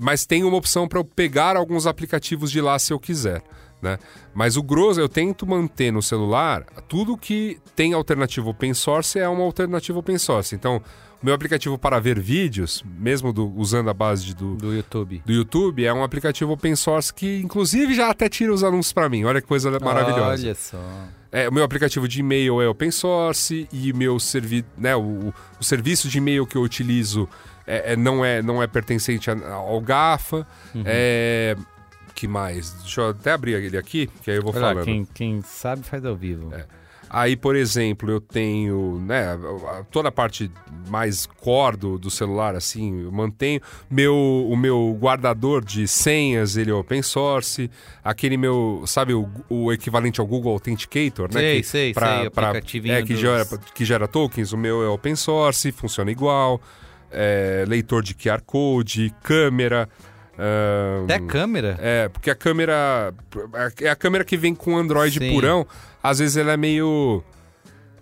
mas 0.00 0.24
tem 0.24 0.42
uma 0.44 0.56
opção 0.56 0.88
para 0.88 0.98
eu 0.98 1.04
pegar 1.04 1.56
alguns 1.56 1.86
aplicativos 1.86 2.50
de 2.50 2.60
lá 2.60 2.78
se 2.78 2.92
eu 2.92 2.98
quiser. 2.98 3.42
Né? 3.82 3.98
Mas 4.34 4.56
o 4.56 4.62
grosso, 4.62 5.00
eu 5.00 5.08
tento 5.08 5.46
manter 5.46 5.90
no 5.90 6.02
celular 6.02 6.64
tudo 6.86 7.16
que 7.16 7.58
tem 7.74 7.92
alternativa 7.94 8.48
open 8.48 8.74
source 8.74 9.18
é 9.18 9.26
uma 9.28 9.42
alternativa 9.42 9.98
open 9.98 10.18
source. 10.18 10.54
Então, 10.54 10.82
meu 11.22 11.34
aplicativo 11.34 11.76
para 11.78 11.98
ver 12.00 12.18
vídeos, 12.18 12.82
mesmo 12.98 13.32
do- 13.32 13.52
usando 13.56 13.90
a 13.90 13.94
base 13.94 14.24
de- 14.26 14.34
do, 14.34 14.56
Do 14.56 14.74
YouTube. 14.74 15.22
do 15.24 15.32
YouTube, 15.32 15.84
é 15.84 15.92
um 15.92 16.02
aplicativo 16.02 16.52
open 16.52 16.74
source 16.76 17.12
que, 17.12 17.40
inclusive, 17.40 17.94
já 17.94 18.08
até 18.10 18.28
tira 18.28 18.52
os 18.52 18.64
anúncios 18.64 18.92
para 18.92 19.08
mim. 19.08 19.24
Olha 19.24 19.40
que 19.40 19.46
coisa 19.46 19.70
maravilhosa. 19.80 20.42
Olha 20.44 20.54
só. 20.54 21.08
É, 21.32 21.48
o 21.48 21.52
meu 21.52 21.62
aplicativo 21.62 22.08
de 22.08 22.20
e-mail 22.20 22.60
é 22.60 22.68
open 22.68 22.90
source 22.90 23.68
e 23.72 23.92
meu 23.92 24.18
servi 24.18 24.64
né, 24.76 24.96
o, 24.96 25.32
o 25.60 25.64
serviço 25.64 26.08
de 26.08 26.18
e-mail 26.18 26.44
que 26.46 26.56
eu 26.56 26.62
utilizo 26.62 27.28
é, 27.66 27.92
é- 27.92 27.96
não, 27.96 28.24
é, 28.24 28.42
não 28.42 28.60
é 28.62 28.66
pertencente 28.66 29.30
ao 29.30 29.80
GAFA. 29.80 30.46
Uhum. 30.74 30.82
É, 30.86 31.56
que 32.14 32.26
mais? 32.26 32.72
Deixa 32.80 33.00
eu 33.02 33.08
até 33.10 33.30
abrir 33.32 33.52
ele 33.54 33.78
aqui, 33.78 34.08
que 34.22 34.30
aí 34.30 34.38
eu 34.38 34.42
vou 34.42 34.50
Olha 34.52 34.60
lá, 34.60 34.68
falando. 34.70 34.84
quem, 34.84 35.04
quem 35.14 35.42
sabe 35.42 35.82
faz 35.84 36.04
ao 36.04 36.16
vivo. 36.16 36.52
É. 36.54 36.64
Aí, 37.12 37.34
por 37.36 37.56
exemplo, 37.56 38.08
eu 38.08 38.20
tenho 38.20 39.02
né, 39.04 39.36
toda 39.90 40.10
a 40.10 40.12
parte 40.12 40.48
mais 40.88 41.26
core 41.26 41.76
do, 41.76 41.98
do 41.98 42.08
celular, 42.08 42.54
assim, 42.54 43.02
eu 43.02 43.10
mantenho. 43.10 43.60
Meu, 43.90 44.14
o 44.16 44.56
meu 44.56 44.96
guardador 45.00 45.64
de 45.64 45.88
senhas, 45.88 46.56
ele 46.56 46.70
é 46.70 46.74
open 46.74 47.02
source. 47.02 47.68
Aquele 48.04 48.36
meu, 48.36 48.84
sabe, 48.86 49.12
o, 49.12 49.28
o 49.48 49.72
equivalente 49.72 50.20
ao 50.20 50.26
Google 50.26 50.52
Authenticator, 50.52 51.26
né? 51.34 51.40
Sei, 51.40 51.60
que, 51.62 51.66
sei, 51.66 51.94
sei, 51.94 52.26
aplicativinho 52.26 52.94
é, 52.94 53.02
que, 53.02 53.12
dos- 53.14 53.20
gera, 53.20 53.44
que 53.74 53.84
gera 53.84 54.06
tokens. 54.06 54.52
O 54.52 54.56
meu 54.56 54.80
é 54.84 54.88
open 54.88 55.16
source, 55.16 55.72
funciona 55.72 56.12
igual. 56.12 56.60
É, 57.10 57.64
leitor 57.66 58.04
de 58.04 58.14
QR 58.14 58.40
Code, 58.46 59.12
câmera. 59.20 59.88
Ahn, 60.40 61.04
Até 61.04 61.18
câmera? 61.20 61.76
é, 61.80 62.08
porque 62.08 62.30
a 62.30 62.34
câmera. 62.34 63.12
É 63.80 63.90
a 63.90 63.96
câmera 63.96 64.24
que 64.24 64.36
vem 64.36 64.54
com 64.54 64.76
Android 64.76 65.18
Sim. 65.18 65.32
purão. 65.32 65.66
Às 66.02 66.18
vezes 66.18 66.36
ela 66.36 66.52
é 66.52 66.56
meio. 66.56 67.22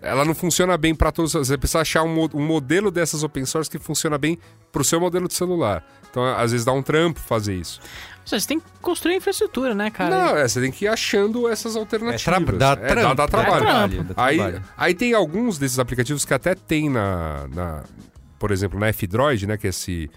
Ela 0.01 0.23
não 0.23 0.33
funciona 0.33 0.77
bem 0.77 0.95
para 0.95 1.11
todos. 1.11 1.33
Você 1.33 1.57
precisa 1.57 1.81
achar 1.81 2.03
um, 2.03 2.29
um 2.33 2.45
modelo 2.45 2.89
dessas 2.89 3.21
open 3.21 3.45
source 3.45 3.69
que 3.69 3.77
funciona 3.77 4.17
bem 4.17 4.39
pro 4.71 4.83
seu 4.83 4.99
modelo 4.99 5.27
de 5.27 5.33
celular. 5.33 5.85
Então, 6.09 6.23
às 6.25 6.51
vezes 6.51 6.63
dá 6.65 6.71
um 6.71 6.81
trampo 6.81 7.19
fazer 7.19 7.53
isso. 7.55 7.81
Você 8.25 8.47
tem 8.47 8.59
que 8.59 8.65
construir 8.81 9.15
infraestrutura, 9.15 9.73
né, 9.73 9.89
cara? 9.89 10.09
não, 10.09 10.37
é, 10.37 10.47
você 10.47 10.61
tem 10.61 10.71
que 10.71 10.85
ir 10.85 10.87
achando 10.87 11.47
essas 11.49 11.75
alternativas. 11.75 12.21
É 12.21 12.45
tra- 12.45 12.57
dá 12.57 12.71
É, 12.81 12.87
trampo, 12.87 13.15
dá, 13.15 13.25
dá 13.25 13.25
dá 13.25 13.27
trabalho. 13.27 14.03
dá 14.03 14.13
Aí, 14.23 14.37
trabalho. 14.37 14.63
aí 14.77 14.93
tem 14.93 15.13
alguns 15.15 15.57
desses 15.57 15.79
aplicativos 15.79 16.23
que 16.25 16.33
até 16.33 16.53
tem 16.55 16.89
na, 16.89 17.47
na- 17.53 17.83
por 18.37 18.51
exemplo, 18.51 18.79
na 18.79 18.87
F-Droid, 18.89 19.47
né, 19.47 19.57
que 19.57 19.65
é 19.67 19.71
esse 19.71 20.09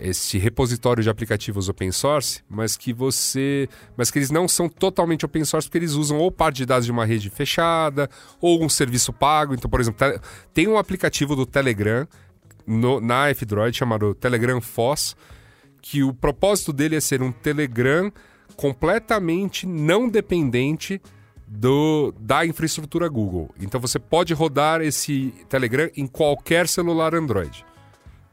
esse 0.00 0.36
repositório 0.38 1.02
de 1.02 1.08
aplicativos 1.08 1.68
open 1.68 1.90
source, 1.90 2.42
mas 2.48 2.76
que 2.76 2.92
você, 2.92 3.68
mas 3.96 4.10
que 4.10 4.18
eles 4.18 4.30
não 4.30 4.46
são 4.46 4.68
totalmente 4.68 5.24
open 5.24 5.44
source 5.44 5.66
porque 5.68 5.78
eles 5.78 5.92
usam 5.92 6.18
ou 6.18 6.30
parte 6.30 6.56
de 6.58 6.66
dados 6.66 6.84
de 6.86 6.92
uma 6.92 7.04
rede 7.06 7.30
fechada 7.30 8.08
ou 8.40 8.62
um 8.62 8.68
serviço 8.68 9.12
pago. 9.12 9.54
Então, 9.54 9.70
por 9.70 9.80
exemplo, 9.80 9.98
te- 10.06 10.20
tem 10.52 10.68
um 10.68 10.76
aplicativo 10.76 11.34
do 11.34 11.46
Telegram 11.46 12.06
no- 12.66 13.00
na 13.00 13.28
F-Droid 13.30 13.76
chamado 13.76 14.14
Telegram 14.14 14.60
Foz, 14.60 15.16
que 15.80 16.02
o 16.02 16.12
propósito 16.12 16.72
dele 16.72 16.96
é 16.96 17.00
ser 17.00 17.22
um 17.22 17.30
Telegram 17.32 18.12
completamente 18.56 19.66
não 19.66 20.08
dependente 20.08 21.00
do, 21.46 22.12
da 22.18 22.44
infraestrutura 22.44 23.08
Google. 23.08 23.50
Então 23.60 23.80
você 23.80 23.98
pode 23.98 24.34
rodar 24.34 24.80
esse 24.80 25.32
Telegram 25.48 25.88
em 25.96 26.06
qualquer 26.06 26.66
celular 26.68 27.14
Android. 27.14 27.64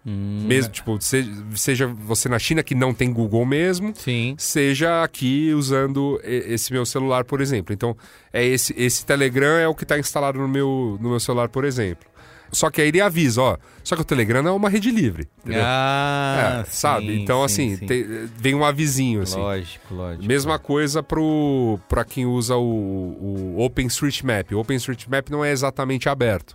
Mesmo, 0.06 0.72
tipo, 0.72 0.98
se- 1.02 1.32
seja 1.56 1.88
você 1.88 2.28
na 2.28 2.38
China 2.38 2.62
que 2.62 2.76
não 2.76 2.94
tem 2.94 3.12
Google 3.14 3.46
mesmo, 3.46 3.94
Sim. 3.96 4.36
seja 4.38 5.02
aqui 5.04 5.54
usando 5.54 6.20
esse 6.24 6.74
meu 6.74 6.86
celular, 6.86 7.24
por 7.24 7.40
exemplo. 7.40 7.74
Então, 7.74 7.96
é 8.34 8.44
esse, 8.46 8.74
esse 8.78 9.06
Telegram 9.06 9.58
é 9.58 9.68
o 9.68 9.74
que 9.76 9.84
está 9.84 9.98
instalado 9.98 10.40
no 10.40 10.48
meu, 10.48 10.98
no 11.02 11.10
meu 11.12 11.20
celular, 11.20 11.48
por 11.50 11.64
exemplo. 11.64 12.06
Só 12.52 12.70
que 12.70 12.82
aí 12.82 12.90
ele 12.90 13.02
avisa, 13.02 13.42
ó. 13.42 13.58
Só 13.84 13.96
que 13.96 14.04
o 14.04 14.06
Telegram 14.06 14.46
é 14.48 14.52
uma 14.52 14.70
rede 14.70 14.92
livre. 14.92 15.28
Entendeu? 15.40 15.64
Ah, 15.66 16.60
É, 16.62 16.70
sabe? 16.70 17.08
sim, 17.08 17.22
Então, 17.24 17.48
sim, 17.48 17.74
assim, 17.74 17.78
sim. 17.78 17.86
tem- 17.88 18.06
vem 18.38 18.54
um 18.54 18.64
avisinho, 18.64 19.24
assim. 19.24 19.40
Lógico, 19.40 19.96
lógico. 19.96 20.24
Mesma 20.26 20.60
coisa 20.60 21.02
pro, 21.02 21.80
pra 21.90 22.06
quem 22.06 22.28
usa 22.28 22.56
o, 22.56 23.56
o 23.58 23.60
OpenStreetMap. 23.64 24.52
O 24.54 24.60
OpenStreetMap 24.60 25.30
não 25.32 25.44
é 25.44 25.52
exatamente 25.52 26.08
aberto, 26.08 26.54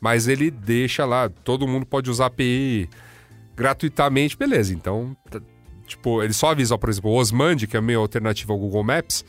mas 0.00 0.28
ele 0.28 0.50
deixa 0.50 1.04
lá, 1.04 1.28
todo 1.28 1.66
mundo 1.66 1.86
pode 1.86 2.10
usar 2.10 2.26
API 2.26 2.88
gratuitamente, 3.56 4.36
beleza. 4.36 4.72
Então, 4.72 5.16
tipo, 5.86 6.22
ele 6.22 6.32
só 6.32 6.50
avisa, 6.50 6.74
ó, 6.74 6.78
por 6.78 6.88
exemplo, 6.88 7.10
o 7.10 7.14
Osmand, 7.14 7.56
que 7.56 7.76
é 7.76 7.78
a 7.78 7.82
minha 7.82 7.98
alternativa 7.98 8.52
ao 8.52 8.58
Google 8.58 8.84
Maps, 8.84 9.24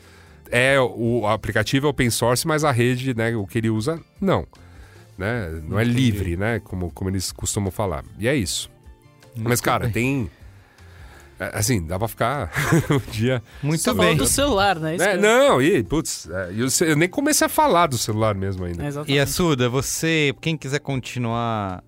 é 0.50 0.80
o 0.80 1.26
aplicativo 1.26 1.86
é 1.86 1.90
open 1.90 2.10
source, 2.10 2.46
mas 2.46 2.64
a 2.64 2.70
rede, 2.70 3.14
né, 3.14 3.34
o 3.34 3.46
que 3.46 3.58
ele 3.58 3.70
usa, 3.70 4.00
não. 4.20 4.46
Né? 5.16 5.62
Não 5.68 5.78
é 5.78 5.84
livre, 5.84 6.36
né? 6.36 6.60
Como, 6.60 6.90
como 6.92 7.10
eles 7.10 7.30
costumam 7.30 7.70
falar. 7.70 8.04
E 8.18 8.26
é 8.26 8.34
isso. 8.34 8.70
mas, 9.36 9.60
cara, 9.60 9.84
bem. 9.84 9.92
tem. 9.92 10.30
É, 11.40 11.58
Assim, 11.58 11.84
dá 11.84 11.98
pra 11.98 12.06
ficar 12.06 12.52
um 12.90 13.10
dia. 13.10 13.42
Muito 13.62 13.82
Só 13.82 13.94
bem. 13.94 14.16
do 14.16 14.26
celular, 14.26 14.78
né? 14.78 14.94
Isso 14.96 15.04
É, 15.04 15.16
que- 15.16 15.22
não, 15.22 15.60
e, 15.60 15.82
putz, 15.82 16.28
é, 16.30 16.52
eu, 16.54 16.68
eu 16.88 16.96
nem 16.96 17.08
comecei 17.08 17.46
a 17.46 17.50
falar 17.50 17.86
do 17.88 17.98
celular 17.98 18.34
mesmo 18.34 18.64
ainda. 18.64 18.82
É, 18.82 18.84
E 18.84 18.88
exatamente. 18.88 19.18
a 19.18 19.26
Suda, 19.26 19.68
você, 19.68 20.32
quem 20.40 20.56
quiser 20.56 20.78
continuar 20.80 21.82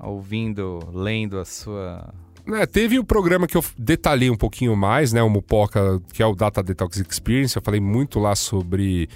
ouvindo, 0.00 0.80
lendo 0.92 1.38
a 1.38 1.44
sua. 1.44 2.12
É, 2.48 2.64
teve 2.66 2.98
o 2.98 3.04
programa 3.04 3.46
que 3.46 3.56
eu 3.56 3.64
detalhei 3.76 4.30
um 4.30 4.36
pouquinho 4.36 4.76
mais, 4.76 5.12
né? 5.12 5.22
O 5.22 5.28
Mupoca, 5.28 6.00
que 6.12 6.22
é 6.22 6.26
o 6.26 6.34
Data 6.34 6.62
Detox 6.62 6.96
Experience. 6.98 7.56
Eu 7.56 7.62
falei 7.62 7.80
muito 7.80 8.20
lá 8.20 8.36
sobre 8.36 9.08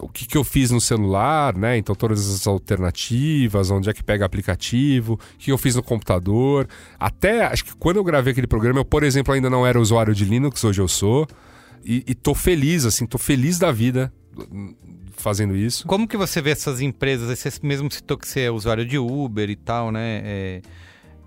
o 0.00 0.08
que, 0.08 0.26
que 0.26 0.36
eu 0.36 0.44
fiz 0.44 0.70
no 0.70 0.80
celular, 0.80 1.56
né? 1.56 1.76
Então, 1.76 1.94
todas 1.94 2.28
as 2.28 2.46
alternativas, 2.46 3.70
onde 3.70 3.90
é 3.90 3.92
que 3.92 4.02
pega 4.02 4.24
aplicativo, 4.24 5.14
o 5.14 5.38
que 5.38 5.52
eu 5.52 5.58
fiz 5.58 5.74
no 5.74 5.82
computador. 5.82 6.68
Até, 6.98 7.44
acho 7.44 7.64
que 7.64 7.76
quando 7.76 7.96
eu 7.96 8.04
gravei 8.04 8.32
aquele 8.32 8.46
programa, 8.46 8.80
eu, 8.80 8.84
por 8.84 9.02
exemplo, 9.02 9.34
ainda 9.34 9.50
não 9.50 9.66
era 9.66 9.80
usuário 9.80 10.14
de 10.14 10.24
Linux, 10.24 10.62
hoje 10.64 10.80
eu 10.80 10.88
sou. 10.88 11.26
E, 11.84 12.04
e 12.06 12.14
tô 12.14 12.34
feliz, 12.34 12.84
assim, 12.84 13.06
tô 13.06 13.18
feliz 13.18 13.58
da 13.58 13.72
vida 13.72 14.12
fazendo 15.16 15.56
isso. 15.56 15.86
Como 15.86 16.06
que 16.06 16.16
você 16.16 16.40
vê 16.40 16.50
essas 16.50 16.80
empresas? 16.80 17.38
Você 17.38 17.50
mesmo 17.62 17.90
citou 17.90 18.16
que 18.16 18.26
você 18.26 18.42
é 18.42 18.50
usuário 18.50 18.86
de 18.86 18.98
Uber 18.98 19.50
e 19.50 19.56
tal, 19.56 19.90
né? 19.90 20.22
É, 20.24 20.62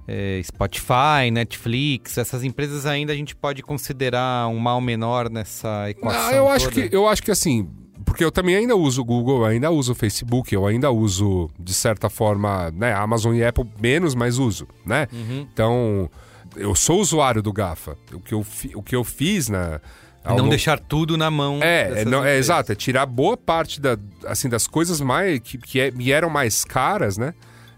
é, 0.08 0.42
Spotify, 0.44 1.32
Netflix, 1.32 2.18
essas 2.18 2.44
empresas 2.44 2.86
ainda 2.86 3.14
a 3.14 3.16
gente 3.16 3.36
pode 3.36 3.62
considerar 3.62 4.48
um 4.48 4.58
mal 4.58 4.82
menor 4.82 5.30
nessa 5.30 5.90
equação. 5.90 6.30
Ah, 6.30 6.34
eu 6.34 6.50
acho 6.50 6.70
toda? 6.70 6.88
que 6.88 6.96
eu 6.96 7.08
acho 7.08 7.22
que 7.24 7.32
assim, 7.32 7.70
porque 8.12 8.24
eu 8.26 8.32
também 8.32 8.56
ainda 8.56 8.76
uso 8.76 9.02
o 9.02 9.06
Google, 9.06 9.46
ainda 9.46 9.72
uso 9.72 9.94
o 9.94 9.96
Facebook, 9.96 10.54
eu 10.54 10.68
ainda 10.68 10.92
uso 10.92 11.50
de 11.58 11.74
certa 11.74 12.10
forma, 12.10 12.70
né, 12.72 12.94
Amazon 12.94 13.34
e 13.36 13.44
Apple 13.44 13.66
menos, 13.82 14.14
mas 14.14 14.38
uso, 14.38 14.68
né? 14.86 15.08
Uhum. 15.14 15.48
Então, 15.54 16.10
eu 16.56 16.76
sou 16.76 17.00
usuário 17.00 17.42
do 17.42 17.54
Gafa. 17.54 17.98
O 18.14 18.20
que 18.20 18.34
eu 18.34 18.44
fi- 18.44 18.72
o 18.76 18.84
que 18.84 18.96
eu 18.96 19.04
fiz 19.04 19.48
na 19.48 19.80
ao 20.24 20.32
Não 20.36 20.38
longo- 20.44 20.50
deixar 20.50 20.78
tudo 20.78 21.18
na 21.18 21.32
mão. 21.32 21.60
é, 21.64 22.02
é, 22.02 22.06
não, 22.06 22.24
é 22.24 22.38
exato, 22.38 22.72
é 22.72 22.76
tirar 22.76 23.06
boa 23.06 23.36
parte 23.38 23.80
da, 23.82 23.98
assim, 24.28 24.50
das 24.50 24.68
coisas 24.68 25.00
mais 25.02 25.40
que, 25.40 25.58
que 25.58 25.80
é- 25.80 25.90
me 25.92 26.12
eram 26.12 26.30
mais 26.30 26.64
caras, 26.66 27.18
né? 27.18 27.34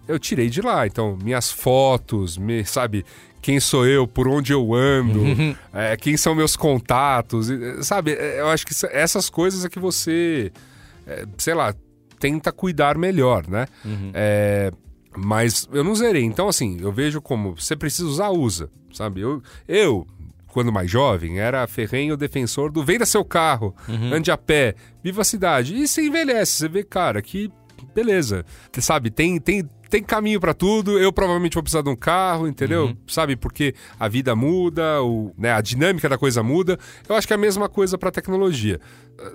Eu 0.08 0.20
tirei 0.20 0.50
de 0.50 0.62
lá. 0.62 0.86
Então, 0.86 1.18
minhas 1.24 1.50
fotos, 1.52 2.38
me, 2.38 2.66
sabe, 2.66 3.06
quem 3.44 3.60
sou 3.60 3.86
eu, 3.86 4.08
por 4.08 4.28
onde 4.28 4.52
eu 4.54 4.74
ando, 4.74 5.22
é, 5.72 5.96
quem 5.98 6.18
são 6.18 6.34
meus 6.34 6.56
contatos, 6.56 7.50
sabe? 7.82 8.14
é, 8.14 8.40
Eu 8.40 8.48
acho 8.48 8.66
que 8.66 8.74
essa- 8.74 8.90
essas 8.92 9.30
coisas 9.30 9.64
é 9.66 9.70
que 9.70 9.78
você, 9.80 10.52
é, 11.06 11.26
sei 11.38 11.54
lá, 11.54 11.76
tenta 12.20 12.52
cuidar 12.52 12.98
melhor, 12.98 13.46
né? 13.48 13.68
Uhum. 13.86 14.12
É, 14.14 14.72
mas 15.16 15.68
eu 15.72 15.84
não 15.84 15.94
zerei. 15.94 16.24
Então, 16.24 16.48
assim, 16.48 16.78
eu 16.82 16.92
vejo 16.92 17.22
como 17.22 17.56
você 17.56 17.76
precisa 17.76 18.08
usar, 18.08 18.30
usa, 18.30 18.70
sabe? 18.94 19.20
Eu, 19.22 19.44
eu 19.68 20.08
quando 20.48 20.72
mais 20.72 20.90
jovem, 20.90 21.40
era 21.40 21.66
ferrenho 21.68 22.16
defensor 22.16 22.72
do 22.72 22.84
venda 22.84 23.06
seu 23.08 23.26
carro, 23.26 23.76
Uhum. 23.90 24.14
ande 24.14 24.30
a 24.32 24.38
pé, 24.38 24.76
viva 25.04 25.22
a 25.22 25.26
cidade. 25.26 25.76
E 25.76 25.88
você 25.88 26.04
envelhece, 26.06 26.52
você 26.54 26.70
vê, 26.70 26.84
cara, 26.84 27.22
que 27.24 27.52
beleza. 27.94 28.46
Sabe, 28.80 29.10
tem, 29.10 29.40
tem, 29.40 29.68
tem 29.90 30.04
caminho 30.04 30.40
pra 30.40 30.54
tudo. 30.54 30.98
Eu 31.00 31.12
provavelmente 31.14 31.54
vou 31.54 31.64
precisar 31.64 31.82
de 31.82 31.90
um 31.90 31.96
carro, 31.96 32.48
entendeu? 32.48 32.86
Uhum. 32.86 32.98
Sabe, 33.08 33.36
porque 33.36 33.76
a 34.00 34.08
vida 34.08 34.36
muda, 34.36 35.02
o, 35.02 35.34
né, 35.38 35.52
a 35.52 35.62
dinâmica 35.62 36.10
da 36.10 36.18
coisa 36.18 36.42
muda. 36.42 36.78
Eu 37.08 37.16
acho 37.16 37.28
que 37.28 37.34
é 37.34 37.36
a 37.36 37.40
mesma 37.40 37.70
coisa 37.70 37.98
pra 37.98 38.12
tecnologia. 38.12 38.80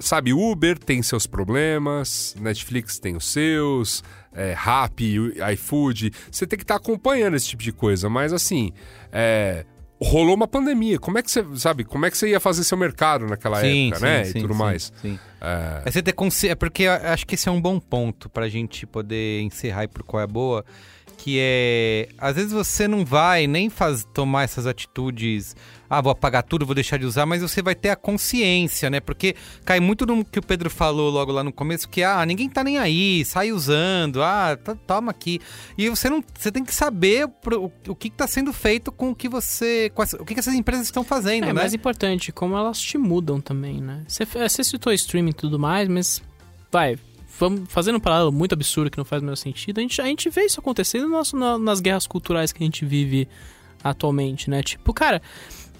Sabe, 0.00 0.32
Uber 0.32 0.78
tem 0.78 1.02
seus 1.02 1.26
problemas, 1.26 2.34
Netflix 2.40 2.98
tem 2.98 3.16
os 3.16 3.26
seus, 3.26 4.02
é, 4.32 4.52
Rappi, 4.52 5.16
iFood. 5.52 6.12
Você 6.30 6.46
tem 6.46 6.56
que 6.56 6.64
estar 6.64 6.76
acompanhando 6.76 7.34
esse 7.34 7.48
tipo 7.48 7.62
de 7.62 7.72
coisa. 7.72 8.08
Mas 8.08 8.32
assim, 8.32 8.72
é, 9.12 9.64
rolou 10.00 10.34
uma 10.34 10.46
pandemia. 10.46 10.98
Como 10.98 11.18
é 11.18 11.22
que 11.22 11.30
você, 11.30 11.44
sabe, 11.56 11.84
como 11.84 12.06
é 12.06 12.10
que 12.10 12.16
você 12.16 12.28
ia 12.28 12.40
fazer 12.40 12.64
seu 12.64 12.78
mercado 12.78 13.26
naquela 13.26 13.60
época, 13.90 14.00
né? 14.00 14.22
e 14.28 14.32
tudo 14.42 14.54
mais. 14.54 14.92
Sim. 15.02 15.18
É, 15.40 15.82
É 15.84 15.90
você 15.90 16.02
ter 16.02 16.12
consci... 16.12 16.48
É 16.48 16.54
porque 16.54 16.86
acho 16.86 17.26
que 17.26 17.34
esse 17.34 17.48
é 17.48 17.52
um 17.52 17.60
bom 17.60 17.78
ponto 17.80 18.28
pra 18.28 18.48
gente 18.48 18.86
poder 18.86 19.40
encerrar 19.42 19.84
e 19.84 19.88
por 19.88 20.02
qual 20.02 20.22
é 20.22 20.26
boa. 20.26 20.64
Que 21.28 21.38
é. 21.40 22.08
Às 22.16 22.36
vezes 22.36 22.52
você 22.52 22.88
não 22.88 23.04
vai 23.04 23.46
nem 23.46 23.68
faz... 23.68 24.02
tomar 24.14 24.44
essas 24.44 24.66
atitudes. 24.66 25.54
Ah, 25.90 26.00
vou 26.00 26.10
apagar 26.12 26.42
tudo, 26.42 26.64
vou 26.66 26.74
deixar 26.74 26.98
de 26.98 27.04
usar, 27.06 27.24
mas 27.26 27.40
você 27.42 27.60
vai 27.62 27.74
ter 27.74 27.88
a 27.90 27.96
consciência, 27.96 28.88
né? 28.90 29.00
Porque 29.00 29.34
cai 29.64 29.80
muito 29.80 30.04
no 30.06 30.22
que 30.24 30.38
o 30.38 30.42
Pedro 30.42 30.68
falou 30.70 31.10
logo 31.10 31.32
lá 31.32 31.42
no 31.44 31.52
começo, 31.52 31.88
que 31.88 32.02
ah, 32.02 32.24
ninguém 32.26 32.48
tá 32.48 32.62
nem 32.64 32.78
aí, 32.78 33.24
sai 33.24 33.52
usando, 33.52 34.22
ah, 34.22 34.58
toma 34.86 35.10
aqui. 35.10 35.38
E 35.76 35.88
você 35.88 36.08
não. 36.10 36.22
Você 36.38 36.50
tem 36.52 36.64
que 36.64 36.74
saber 36.74 37.28
pro- 37.28 37.72
o, 37.86 37.94
que, 37.94 38.10
que 38.10 38.16
tá 38.16 38.26
sendo 38.26 38.52
feito 38.52 38.90
com 38.92 39.10
o 39.10 39.14
que 39.14 39.28
você. 39.28 39.90
com 39.94 40.02
as- 40.02 40.12
o 40.14 40.24
que, 40.24 40.34
que 40.34 40.40
essas 40.40 40.54
empresas 40.54 40.86
estão 40.86 41.04
fazendo, 41.04 41.44
É 41.44 41.46
né? 41.48 41.52
mais 41.52 41.72
importante, 41.74 42.32
como 42.32 42.56
elas 42.56 42.78
te 42.80 42.96
mudam 42.98 43.40
também, 43.40 43.80
né? 43.80 44.02
Você, 44.08 44.24
você 44.24 44.62
citou 44.64 44.92
streaming 44.92 45.30
e 45.30 45.34
tudo 45.34 45.58
mais, 45.58 45.88
mas 45.88 46.22
vai, 46.70 46.98
vamos 47.38 47.62
fazendo 47.68 47.96
um 47.96 48.00
paralelo 48.00 48.32
muito 48.32 48.52
absurdo 48.52 48.90
que 48.90 48.98
não 48.98 49.04
faz 49.04 49.22
o 49.22 49.24
menor 49.24 49.36
sentido. 49.36 49.78
A 49.78 49.80
gente, 49.80 50.00
a 50.00 50.04
gente 50.06 50.28
vê 50.28 50.44
isso 50.44 50.60
acontecendo 50.60 51.04
no 51.04 51.10
nosso- 51.10 51.36
na- 51.36 51.58
nas 51.58 51.80
guerras 51.80 52.06
culturais 52.06 52.52
que 52.52 52.62
a 52.62 52.66
gente 52.66 52.84
vive 52.84 53.28
atualmente, 53.82 54.50
né? 54.50 54.62
Tipo, 54.62 54.92
cara, 54.92 55.22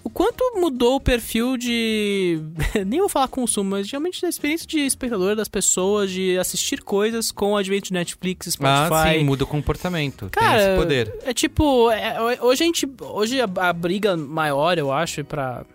o 0.03 0.09
quanto 0.09 0.41
mudou 0.55 0.95
o 0.95 0.99
perfil 1.01 1.57
de. 1.57 2.39
Nem 2.87 2.99
vou 3.01 3.09
falar 3.09 3.27
consumo, 3.27 3.71
mas 3.71 3.89
realmente 3.91 4.21
da 4.21 4.29
experiência 4.29 4.65
de 4.65 4.79
espectador 4.79 5.35
das 5.35 5.49
pessoas, 5.49 6.09
de 6.09 6.37
assistir 6.37 6.81
coisas 6.81 7.31
com 7.31 7.51
o 7.51 7.57
advento 7.57 7.87
de 7.87 7.93
Netflix, 7.93 8.47
Spotify. 8.47 8.93
Ah, 8.93 9.13
sim, 9.13 9.23
muda 9.25 9.43
o 9.43 9.47
comportamento. 9.47 10.29
Cara, 10.31 10.57
tem 10.57 10.67
esse 10.69 10.77
poder. 10.77 11.13
é 11.25 11.33
tipo, 11.33 11.91
é, 11.91 12.41
hoje 12.41 12.63
a 12.63 12.65
gente, 12.65 12.89
hoje 13.01 13.41
a, 13.41 13.49
a 13.57 13.73
briga 13.73 14.15
maior, 14.15 14.77
eu 14.77 14.91
acho, 14.91 15.23
pra 15.25 15.65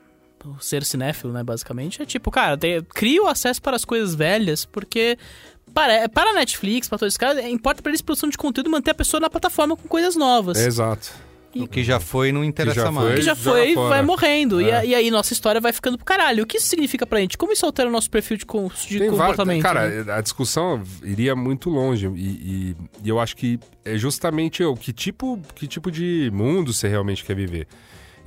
ser 0.61 0.85
cinéfilo, 0.85 1.32
né, 1.32 1.43
basicamente, 1.43 2.03
é 2.03 2.05
tipo, 2.05 2.30
cara, 2.30 2.57
tem, 2.59 2.82
cria 2.82 3.22
o 3.22 3.26
acesso 3.26 3.62
para 3.62 3.76
as 3.76 3.85
coisas 3.85 4.14
velhas, 4.14 4.66
porque 4.66 5.16
para, 5.75 6.09
para 6.09 6.31
a 6.31 6.33
Netflix, 6.35 6.89
para 6.89 6.99
todos 6.99 7.11
esses 7.12 7.18
caras, 7.18 7.45
importa 7.47 7.83
pra 7.83 7.91
eles 7.91 8.01
produção 8.01 8.29
de 8.31 8.39
conteúdo 8.39 8.70
manter 8.70 8.93
a 8.93 8.95
pessoa 8.95 9.20
na 9.20 9.29
plataforma 9.29 9.77
com 9.77 9.89
coisas 9.89 10.14
novas. 10.16 10.59
exato. 10.59 11.11
O 11.57 11.68
que 11.68 11.85
já 11.85 12.01
foi 12.01 12.33
não 12.33 12.43
interessa 12.43 12.81
já 12.81 12.91
mais. 12.91 13.07
foi. 13.07 13.16
que 13.16 13.22
já 13.22 13.33
joga 13.35 13.59
foi 13.61 13.70
e 13.70 13.75
fora. 13.75 13.89
vai 13.89 14.03
morrendo. 14.03 14.61
E, 14.61 14.68
É. 14.70 14.77
a- 14.77 14.85
e 14.85 14.93
aí 14.93 15.09
nossa 15.09 15.33
história 15.33 15.61
vai 15.61 15.72
ficando 15.72 15.97
pro 15.97 16.05
caralho. 16.05 16.43
O 16.43 16.47
que 16.49 16.57
isso 16.57 16.66
significa 16.66 17.07
pra 17.07 17.20
gente? 17.20 17.39
Como 17.39 17.53
isso 17.53 17.64
altera 17.64 17.89
o 17.89 17.93
nosso 17.93 18.11
perfil 18.11 18.37
de, 18.37 18.45
con- 18.45 18.66
de 18.66 18.99
Tem 18.99 19.09
vários- 19.09 19.11
comportamento? 19.37 19.62
cara, 19.62 20.03
né? 20.03 20.12
a 20.14 20.20
discussão 20.20 20.83
iria 21.05 21.37
muito 21.37 21.70
longe 21.70 22.09
e, 22.09 22.11
e- 22.20 22.77
e 23.05 23.09
eu 23.09 23.20
acho 23.20 23.37
que 23.37 23.61
é 23.85 23.97
justamente 23.97 24.64
o 24.64 24.75
que 24.75 24.93
tipo, 24.93 25.41
que 25.55 25.68
tipo 25.68 25.93
de 25.93 26.29
mundo 26.35 26.72
você 26.72 26.89
realmente 26.89 27.25
quer 27.25 27.37
viver. 27.37 27.68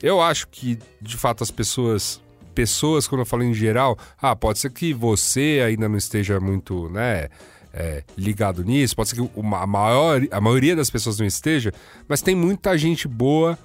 Eu 0.02 0.22
acho 0.22 0.48
que, 0.48 0.80
de 1.02 1.18
fato, 1.18 1.44
as 1.44 1.52
pessoas, 1.52 2.22
pessoas, 2.62 3.08
quando 3.08 3.22
eu 3.22 3.26
falo 3.26 3.44
em 3.44 3.54
geral, 3.54 3.96
ah, 4.20 4.36
pode 4.36 4.58
ser 4.58 4.72
que 4.72 4.92
você 4.96 5.62
ainda 5.64 5.88
não 5.88 5.96
esteja 5.98 6.40
muito, 6.40 6.90
né, 6.90 7.28
é, 7.72 8.04
ligado 8.18 8.64
nisso, 8.64 8.96
pode 8.96 9.10
ser 9.10 9.16
que 9.18 9.30
uma- 9.36 9.62
a, 9.62 9.68
maior, 9.68 10.22
a 10.32 10.42
maioria 10.42 10.76
das 10.76 10.90
pessoas 10.90 11.20
não 11.20 11.26
esteja, 11.28 11.72
mas 12.08 12.24
tem 12.24 12.34
muita 12.34 12.76
gente 12.76 13.08
boa 13.08 13.56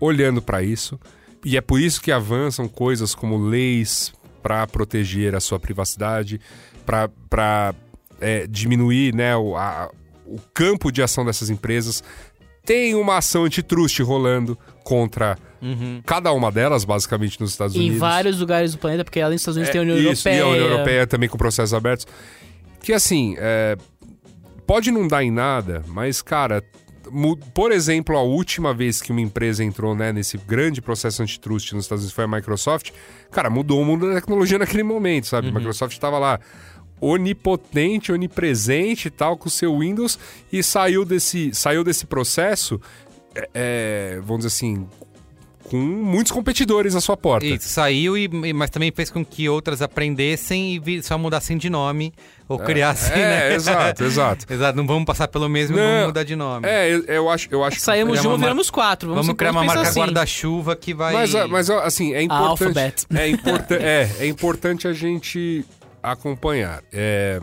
olhando 0.00 0.42
para 0.42 0.60
isso. 0.60 0.98
E 1.44 1.56
é 1.56 1.60
por 1.60 1.80
isso 1.80 2.00
que 2.02 2.10
avançam 2.10 2.66
coisas 2.66 3.14
como 3.14 3.36
leis 3.38 4.12
para 4.42 4.66
proteger 4.66 5.36
a 5.36 5.40
sua 5.40 5.60
privacidade, 5.60 6.40
para 6.84 7.74
diminuir 8.50 9.14
né, 9.14 9.36
o, 9.36 9.56
a- 9.56 9.88
o 10.26 10.40
campo 10.52 10.90
de 10.90 11.00
ação 11.00 11.24
dessas 11.24 11.48
empresas. 11.48 12.02
Tem 12.64 12.96
uma 12.96 13.18
ação 13.18 13.44
antitrust 13.44 14.00
rolando 14.02 14.58
contra 14.86 15.36
cada 16.04 16.30
uma 16.32 16.52
delas, 16.52 16.84
basicamente, 16.84 17.40
nos 17.40 17.50
Estados 17.50 17.74
Em 17.74 17.80
Unidos. 17.80 17.98
vários 17.98 18.38
lugares 18.38 18.70
do 18.70 18.78
planeta, 18.78 19.02
porque 19.02 19.20
além 19.20 19.34
dos 19.34 19.42
Estados 19.42 19.56
Unidos 19.56 19.72
tem 19.72 19.80
a 19.80 19.82
União 19.82 19.96
É, 19.96 20.12
Isso, 20.12 20.28
Europeia. 20.28 20.36
e 20.38 20.40
a 20.40 20.46
União 20.46 20.70
Europeia 20.70 21.06
também 21.08 21.28
com 21.28 21.36
processos 21.36 21.74
abertos. 21.74 22.06
Que 22.82 22.92
assim, 22.92 23.34
é, 23.36 23.76
pode 24.64 24.92
não 24.92 25.08
dar 25.08 25.24
em 25.24 25.30
nada, 25.32 25.82
mas, 25.88 26.22
cara, 26.22 26.62
por 27.52 27.72
exemplo, 27.72 28.16
a 28.16 28.22
última 28.22 28.72
vez 28.72 29.02
que 29.02 29.10
uma 29.10 29.20
empresa 29.20 29.64
entrou 29.64 29.92
né, 29.96 30.12
nesse 30.12 30.38
grande 30.38 30.80
processo 30.80 31.20
antitrust 31.20 31.72
nos 31.72 31.84
Estados 31.84 32.04
Unidos 32.04 32.14
foi 32.14 32.24
a 32.24 32.28
Microsoft, 32.28 32.90
cara, 33.32 33.50
mudou 33.50 33.80
o 33.82 33.84
mundo 33.84 34.06
da 34.08 34.14
tecnologia 34.14 34.56
naquele 34.60 34.84
momento, 34.84 35.26
sabe? 35.26 35.48
A 35.48 35.52
Microsoft 35.52 35.94
estava 35.94 36.16
lá 36.18 36.38
onipotente, 37.00 38.10
onipresente 38.12 39.08
e 39.08 39.10
tal, 39.10 39.36
com 39.36 39.48
o 39.48 39.50
seu 39.50 39.78
Windows, 39.80 40.18
e 40.52 40.62
saiu 40.62 41.04
desse, 41.04 41.52
saiu 41.52 41.84
desse 41.84 42.06
processo, 42.06 42.80
é, 43.36 43.48
é, 43.54 44.20
vamos 44.20 44.44
dizer 44.44 44.48
assim, 44.48 44.86
com 45.68 45.76
muitos 45.76 46.30
competidores 46.30 46.94
à 46.94 47.00
sua 47.00 47.16
porta. 47.16 47.44
Isso, 47.46 47.68
saiu, 47.68 48.16
e, 48.16 48.24
e- 48.44 48.52
mas 48.52 48.70
também 48.70 48.92
fez 48.94 49.10
com 49.10 49.24
que 49.24 49.48
outras 49.48 49.82
aprendessem 49.82 50.80
e 50.86 51.02
só 51.02 51.18
mudassem 51.18 51.56
de 51.58 51.68
nome 51.68 52.12
ou 52.48 52.56
criassem, 52.58 53.12
É, 53.20 53.28
né? 53.48 53.54
exato, 53.54 54.04
exato. 54.04 54.46
Exato, 54.52 54.76
não 54.78 54.86
vamos 54.86 55.04
passar 55.04 55.26
pelo 55.26 55.48
mesmo 55.48 55.76
e 55.76 55.80
Não, 55.80 55.86
vamos 55.86 56.06
mudar 56.06 56.22
de 56.22 56.36
nome. 56.36 56.68
É, 56.68 56.88
eu, 56.94 57.04
eu 57.06 57.28
acho, 57.30 57.48
eu 57.50 57.64
acho 57.64 57.76
que- 57.78 57.82
Saímos 57.82 58.20
de 58.20 58.28
mar- 58.28 58.38
viramos 58.38 58.70
quatro. 58.70 59.08
Vamos, 59.08 59.26
vamos 59.26 59.36
criar 59.38 59.50
uma 59.50 59.64
marca 59.64 59.82
assim. 59.82 59.98
guarda-chuva 60.00 60.76
que 60.76 60.94
vai... 60.94 61.12
Mas, 61.12 61.34
ah, 61.34 61.48
mas 61.48 61.68
assim, 61.68 62.14
é 62.14 62.22
importante. 62.22 62.48
Alphabet. 62.48 63.06
É, 63.12 63.28
importa 63.28 63.74
é, 63.74 64.10
é 64.20 64.26
importante 64.28 64.86
a 64.86 64.92
gente 64.92 65.64
acompanhar. 66.00 66.80
É, 66.92 67.40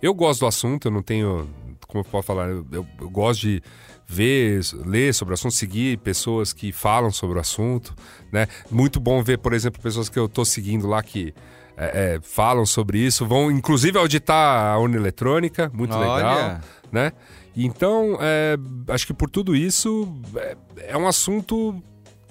eu 0.00 0.14
gosto 0.14 0.40
do 0.40 0.46
assunto, 0.46 0.86
eu 0.86 0.92
não 0.92 1.02
tenho. 1.02 1.48
Como 1.88 2.04
eu 2.04 2.08
posso 2.08 2.26
falar? 2.28 2.48
Eu, 2.50 2.64
eu- 2.70 2.86
eu 3.00 3.10
gosto 3.10 3.40
de 3.40 3.60
ver, 4.08 4.60
ler 4.86 5.12
sobre 5.12 5.32
o 5.32 5.34
assunto, 5.34 5.54
seguir 5.54 5.98
pessoas 5.98 6.52
que 6.52 6.72
falam 6.72 7.10
sobre 7.10 7.36
o 7.36 7.40
assunto. 7.40 7.94
Né? 8.32 8.48
Muito 8.70 8.98
bom 8.98 9.22
ver, 9.22 9.38
por 9.38 9.52
exemplo, 9.52 9.80
pessoas 9.82 10.08
que 10.08 10.18
eu 10.18 10.28
tô 10.28 10.44
seguindo 10.44 10.86
lá 10.88 11.02
que. 11.02 11.34
é, 11.76 12.14
é, 12.16 12.20
falam 12.20 12.66
sobre 12.66 12.98
isso, 12.98 13.24
vão 13.24 13.50
inclusive 13.50 13.96
auditar 13.96 14.74
a 14.74 14.78
urna 14.78 14.96
eletrônica, 14.96 15.70
muito 15.72 15.94
Olha. 15.94 16.14
legal, 16.14 16.60
né? 16.90 17.12
Então, 17.56 18.18
é, 18.20 18.56
acho 18.88 19.06
que 19.06 19.14
por 19.14 19.30
tudo 19.30 19.54
isso 19.54 20.08
é, 20.36 20.56
é 20.88 20.96
um 20.96 21.06
assunto 21.06 21.80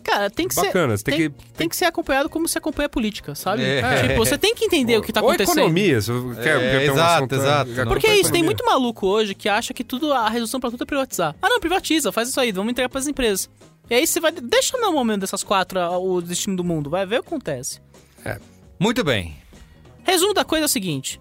Cara, 0.07 0.29
tem 0.29 0.47
que 0.47 0.55
bacana. 0.55 0.95
ser. 0.95 1.03
Tem, 1.03 1.17
Tem, 1.17 1.29
que 1.29 1.35
tem 1.57 1.69
que 1.69 1.75
ser 1.75 1.83
acompanhado 1.85 2.29
como 2.29 2.47
se 2.47 2.57
acompanha 2.57 2.85
a 2.85 2.89
política, 2.89 3.35
sabe? 3.35 3.61
É. 3.63 4.07
Tipo, 4.07 4.15
você 4.25 4.37
tem 4.37 4.55
que 4.55 4.63
entender 4.63 4.97
o 4.97 5.01
que 5.01 5.11
tá 5.11 5.21
Ou 5.21 5.27
acontecendo. 5.29 5.57
economia, 5.59 5.99
se 6.01 6.11
você 6.11 6.41
quer, 6.41 6.59
quer 6.59 6.79
ter 6.79 6.89
um 6.91 6.93
exato, 6.93 7.13
assunto, 7.17 7.35
exato. 7.35 7.73
quer 7.73 7.85
Porque 7.87 8.07
é 8.07 8.13
isso, 8.13 8.31
tem 8.31 8.41
economia. 8.41 8.45
muito 8.45 8.65
maluco 8.65 9.05
hoje 9.05 9.35
que 9.35 9.49
acha 9.49 9.73
que 9.73 9.83
tudo, 9.83 10.13
a 10.13 10.29
resolução 10.29 10.59
pra 10.61 10.71
tudo 10.71 10.81
é 10.83 10.85
privatizar. 10.85 11.35
Ah, 11.41 11.49
não, 11.49 11.59
privatiza, 11.59 12.09
faz 12.11 12.29
isso 12.29 12.39
aí, 12.39 12.53
vamos 12.53 12.71
entregar 12.71 12.87
pras 12.87 13.05
empresas. 13.05 13.49
E 13.89 13.95
aí 13.95 14.07
você 14.07 14.19
vai. 14.21 14.31
Deixa 14.31 14.77
no 14.77 14.93
momento 14.93 15.21
dessas 15.21 15.43
quatro 15.43 15.77
a- 15.79 15.97
o 15.97 16.21
destino 16.21 16.55
do 16.55 16.63
mundo, 16.63 16.89
vai 16.89 17.05
ver 17.05 17.19
o 17.19 17.23
que 17.23 17.27
acontece. 17.27 17.81
Muito 18.79 19.03
bem. 19.03 19.35
Resumo 20.03 20.33
da 20.33 20.45
coisa 20.45 20.63
é 20.63 20.67
o 20.67 20.69
seguinte: 20.69 21.19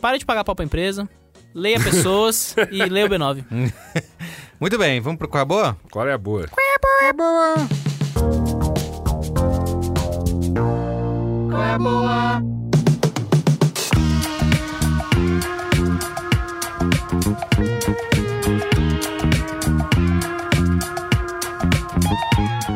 pare 0.00 0.18
de 0.18 0.26
pagar 0.26 0.42
pau 0.42 0.56
pra 0.56 0.64
empresa, 0.64 1.08
leia 1.54 1.78
pessoas 1.80 2.54
e 2.70 2.84
leia 2.84 3.06
o 3.06 3.08
B9. 3.08 3.44
Muito 4.60 4.78
bem, 4.78 5.00
vamos 5.00 5.18
pro 5.18 5.28
Qual 5.28 5.40
é 5.40 5.42
a 5.42 5.44
Boa? 5.44 5.76
Qual 5.90 6.08
é 6.08 6.12
a 6.12 6.18
boa? 6.18 6.46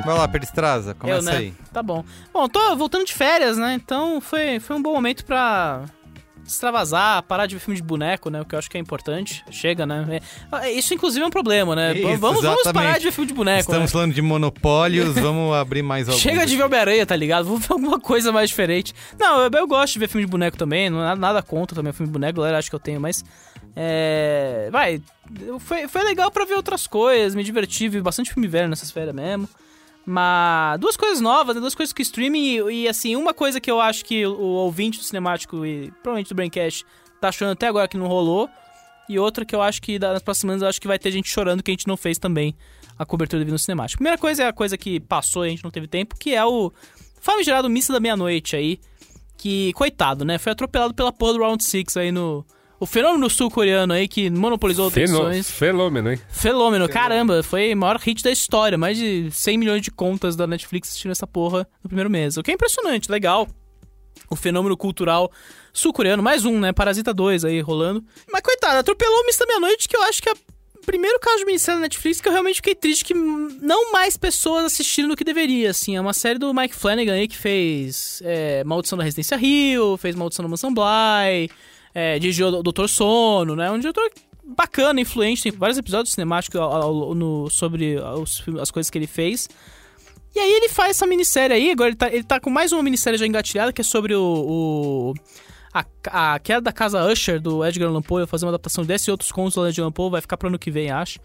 Vai 0.05 0.14
lá, 0.14 0.28
Peristraza, 0.28 0.95
começa 0.95 1.18
Eu, 1.30 1.32
né? 1.32 1.39
aí. 1.39 1.55
Tá 1.72 1.82
bom. 1.82 2.05
Bom, 2.32 2.49
tô 2.49 2.76
voltando 2.76 3.05
de 3.05 3.12
férias, 3.12 3.59
né? 3.59 3.74
Então 3.74 4.20
foi, 4.20 4.61
foi 4.61 4.76
um 4.76 4.82
bom 4.82 4.93
momento 4.93 5.24
pra 5.24 5.82
extravasar, 6.47 7.22
parar 7.24 7.47
de 7.47 7.55
ver 7.57 7.61
filme 7.61 7.76
de 7.76 7.82
boneco, 7.82 8.30
né? 8.30 8.40
O 8.40 8.44
que 8.44 8.55
eu 8.55 8.59
acho 8.59 8.70
que 8.70 8.76
é 8.76 8.80
importante. 8.80 9.44
Chega, 9.51 9.84
né? 9.84 10.20
É- 10.62 10.70
Isso, 10.72 10.94
inclusive, 10.94 11.22
é 11.24 11.26
um 11.26 11.30
problema, 11.30 11.74
né? 11.74 11.94
Isso, 11.94 12.18
vamos, 12.18 12.42
vamos 12.42 12.62
parar 12.72 12.99
de 12.99 13.05
ver 13.05 13.12
filme 13.12 13.28
de 13.28 13.34
boneco, 13.34 13.61
Estamos 13.61 13.80
né? 13.82 13.88
falando 13.88 14.14
de 14.14 14.22
monopólios, 14.22 15.14
vamos 15.18 15.55
abrir 15.55 15.82
mais 15.82 16.09
alguns. 16.09 16.22
Chega 16.22 16.47
de 16.47 16.57
ver. 16.57 16.62
Homem-Aranha, 16.64 17.05
tá 17.07 17.16
ligado? 17.16 17.47
Vamos 17.47 17.66
ver 17.66 17.72
alguma 17.72 17.99
coisa 18.01 18.30
mais 18.32 18.49
diferente. 18.51 18.94
Não, 19.18 19.40
eu, 19.42 19.51
eu 19.53 19.66
gosto 19.66 19.94
de 19.94 19.99
ver 19.99 20.09
filme 20.09 20.24
de 20.24 20.30
boneco 20.30 20.57
também, 20.57 20.88
não 20.88 21.16
nada 21.16 21.42
contra 21.42 21.74
também 21.74 21.92
filme 21.92 22.09
de 22.09 22.12
boneco, 22.12 22.38
galera, 22.38 22.59
acho 22.59 22.70
que 22.70 22.76
eu 22.76 22.80
tenho, 22.80 23.01
mas. 23.01 23.24
É. 23.74 24.68
Vai. 24.70 25.03
Foi, 25.61 25.88
foi 25.88 26.03
legal 26.05 26.30
pra 26.30 26.44
ver 26.44 26.55
outras 26.55 26.86
coisas, 26.86 27.34
me 27.34 27.42
diverti, 27.42 27.88
vi 27.88 28.01
bastante 28.01 28.32
filme 28.32 28.47
velho 28.49 28.68
nessas 28.68 28.90
férias 28.90 29.14
mesmo. 29.14 29.49
Mas 30.09 30.78
duas 30.78 30.96
coisas 30.96 31.20
novas, 31.20 31.57
né? 31.57 31.61
duas 31.61 31.74
coisas 31.74 31.92
que 31.92 32.00
streaming 32.00 32.68
e, 32.68 32.84
e, 32.84 32.88
assim, 32.88 33.16
uma 33.16 33.34
coisa 33.34 33.61
que 33.61 33.68
eu 33.68 33.80
acho 33.80 34.04
que 34.04 34.24
o, 34.24 34.38
ouvinte 34.38 34.98
do 34.98 35.04
cinemático 35.04 35.66
e 35.66 35.90
provavelmente 36.02 36.28
do 36.28 36.34
Braincast 36.36 36.84
tá 37.20 37.28
achando 37.28 37.50
até 37.50 37.66
agora 37.66 37.88
que 37.88 37.96
não 37.96 38.07
rolou. 38.07 38.48
E 39.09 39.18
outra 39.18 39.44
que 39.44 39.54
eu 39.54 39.61
acho 39.61 39.82
que 39.82 39.98
das 39.98 40.22
próximas 40.22 40.38
semanas 40.38 40.62
acho 40.62 40.80
que 40.80 40.86
vai 40.86 40.98
ter 40.98 41.11
gente 41.11 41.28
chorando 41.28 41.62
que 41.62 41.70
a 41.70 41.74
gente 41.74 41.88
não 41.88 41.96
fez 41.96 42.18
também 42.18 42.57
a 42.96 43.04
cobertura 43.04 43.44
do 43.44 43.50
no 43.50 43.59
cinemático. 43.59 43.98
Primeira 43.98 44.18
coisa 44.18 44.44
é 44.44 44.46
a 44.46 44.52
coisa 44.52 44.78
que 44.78 45.00
passou 45.00 45.44
e 45.44 45.48
a 45.48 45.50
gente 45.50 45.64
não 45.64 45.70
teve 45.70 45.88
tempo, 45.88 46.16
que 46.16 46.34
é 46.34 46.44
o 46.44 46.72
famigerado 47.20 47.68
Missa 47.68 47.92
da 47.92 48.00
Meia-Noite 48.00 48.54
aí. 48.54 48.78
Que, 49.36 49.72
coitado, 49.74 50.24
né? 50.24 50.38
Foi 50.38 50.52
atropelado 50.52 50.94
pela 50.94 51.12
porra 51.12 51.34
do 51.34 51.40
Round 51.40 51.62
6 51.62 51.96
aí 51.98 52.11
no. 52.11 52.44
O 52.79 52.85
fenômeno 52.85 53.31
sul-coreano 53.31 53.93
aí 53.95 54.07
que 54.07 54.29
monopolizou 54.29 54.91
Fenô- 54.91 55.22
atenções. 55.22 55.51
Fenômeno, 55.51 56.12
hein? 56.12 56.20
Fenômeno, 56.29 56.89
caramba, 56.89 57.43
foi 57.43 57.72
o 57.72 57.77
maior 57.77 57.97
hit 57.99 58.22
da 58.22 58.31
história. 58.31 58.77
Mais 58.77 58.99
de 58.99 59.31
100 59.31 59.57
milhões 59.59 59.83
de 59.83 59.91
contas 59.91 60.37
da 60.37 60.47
Netflix 60.47 60.89
assistindo 60.89 61.12
essa 61.12 61.27
porra 61.27 61.66
no 61.83 61.89
primeiro 61.89 62.11
mês. 62.11 62.37
O 62.37 62.43
que 62.43 62.51
é 62.51 62.55
impressionante, 62.55 63.11
legal. 63.11 63.49
O 64.29 64.37
fenômeno 64.37 64.77
cultural 64.77 65.31
sul-coreano, 65.72 66.22
mais 66.22 66.45
um, 66.45 66.59
né? 66.61 66.72
Parasita 66.72 67.14
2 67.14 67.45
aí 67.45 67.61
rolando. 67.61 68.05
Mas 68.31 68.43
coitado, 68.43 68.79
atropelou 68.79 69.20
o 69.20 69.27
Miss 69.27 69.39
da 69.39 69.47
Meia-Noite, 69.47 69.89
que 69.89 69.97
eu 69.97 70.03
acho 70.03 70.22
que 70.22 70.29
é 70.29 70.33
o 70.33 70.81
primeiro 70.87 71.18
caso 71.18 71.39
de 71.39 71.45
minissérie 71.47 71.79
da 71.81 71.83
Netflix 71.83 72.20
que 72.20 72.29
eu 72.29 72.33
realmente 72.33 72.57
fiquei 72.57 72.74
triste 72.74 73.05
que 73.05 73.14
não 73.14 73.91
mais 73.93 74.16
pessoas 74.16 74.64
assistiram 74.66 75.09
do 75.09 75.16
que 75.16 75.24
deveria, 75.24 75.70
assim. 75.70 75.97
É 75.97 76.01
uma 76.01 76.12
série 76.12 76.39
do 76.39 76.53
Mike 76.53 76.74
Flanagan 76.74 77.14
aí 77.14 77.27
que 77.27 77.37
fez 77.37 78.20
é, 78.24 78.62
Maldição 78.64 78.97
da 78.99 79.03
Residência 79.05 79.37
Rio, 79.37 79.97
fez 79.97 80.14
Maldição 80.14 80.45
da 80.45 80.49
Mansão 80.49 80.72
Bly, 80.74 81.51
é, 81.99 82.18
dirigiu 82.18 82.49
o 82.49 82.62
Doutor 82.62 82.90
Sono, 82.90 83.57
né? 83.57 83.70
Um 83.70 83.78
diretor 83.78 84.11
bacana, 84.44 85.01
influente, 85.01 85.42
tem 85.44 85.51
vários 85.53 85.78
episódios 85.78 86.12
cinemáticos 86.12 86.61
sobre 87.51 87.97
os 88.20 88.44
as 88.61 88.70
coisas 88.70 88.90
que 88.90 88.99
ele 88.99 89.07
fez. 89.07 89.49
E 90.34 90.38
aí 90.38 90.53
ele 90.53 90.68
faz 90.68 90.90
essa 90.90 91.07
minissérie 91.07 91.57
aí, 91.57 91.70
agora 91.70 91.88
ele 91.88 91.97
tá, 91.97 92.12
ele 92.12 92.22
tá 92.22 92.38
com 92.38 92.51
mais 92.51 92.70
uma 92.70 92.82
minissérie 92.82 93.18
já 93.18 93.26
engatilhada, 93.26 93.72
que 93.72 93.80
é 93.80 93.84
sobre 93.84 94.14
o... 94.14 94.22
o- 94.22 95.14
a, 95.72 96.34
a 96.34 96.38
queda 96.38 96.61
da 96.61 96.72
casa 96.72 97.03
Usher, 97.11 97.40
do 97.40 97.64
Edgar 97.64 97.88
Allan 97.88 98.03
Poe, 98.03 98.20
vai 98.20 98.26
fazer 98.26 98.44
uma 98.44 98.51
adaptação 98.51 98.84
desse 98.84 99.09
e 99.09 99.11
outros 99.11 99.32
contos 99.32 99.55
do 99.55 99.66
Edgar 99.66 99.84
Allan 99.84 99.92
Poe, 99.92 100.11
vai 100.11 100.20
ficar 100.20 100.36
pro 100.36 100.49
ano 100.49 100.59
que 100.59 100.70
vem, 100.70 100.90
acho. 100.90 101.18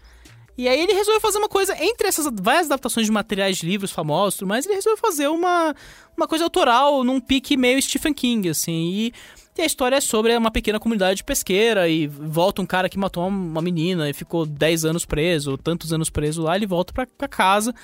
E 0.56 0.68
aí 0.68 0.80
ele 0.80 0.94
resolveu 0.94 1.20
fazer 1.20 1.38
uma 1.38 1.48
coisa, 1.48 1.74
entre 1.82 2.08
essas 2.08 2.26
várias 2.40 2.66
adaptações 2.66 3.06
de 3.06 3.12
materiais 3.12 3.58
de 3.58 3.66
livros 3.66 3.90
famosos, 3.90 4.40
mais, 4.42 4.64
ele 4.64 4.74
resolveu 4.74 4.96
fazer 4.98 5.28
uma, 5.28 5.74
uma 6.16 6.26
coisa 6.26 6.44
autoral, 6.44 7.04
num 7.04 7.20
pique 7.20 7.56
meio 7.58 7.80
Stephen 7.82 8.14
King, 8.14 8.48
assim, 8.48 8.72
e... 8.72 9.12
E 9.56 9.60
a 9.62 9.66
história 9.66 9.96
é 9.96 10.00
sobre 10.00 10.34
uma 10.36 10.50
pequena 10.50 10.80
comunidade 10.80 11.22
pesqueira 11.22 11.86
e 11.88 12.06
volta 12.06 12.62
um 12.62 12.66
cara 12.66 12.88
que 12.88 12.98
matou 12.98 13.28
uma 13.28 13.60
menina 13.60 14.08
e 14.08 14.14
ficou 14.14 14.46
10 14.46 14.84
anos 14.86 15.04
preso, 15.04 15.58
tantos 15.58 15.92
anos 15.92 16.08
preso 16.08 16.42
lá, 16.42 16.56
ele 16.56 16.66
volta 16.66 16.92
pra, 16.92 17.06
pra 17.06 17.28
casa. 17.28 17.74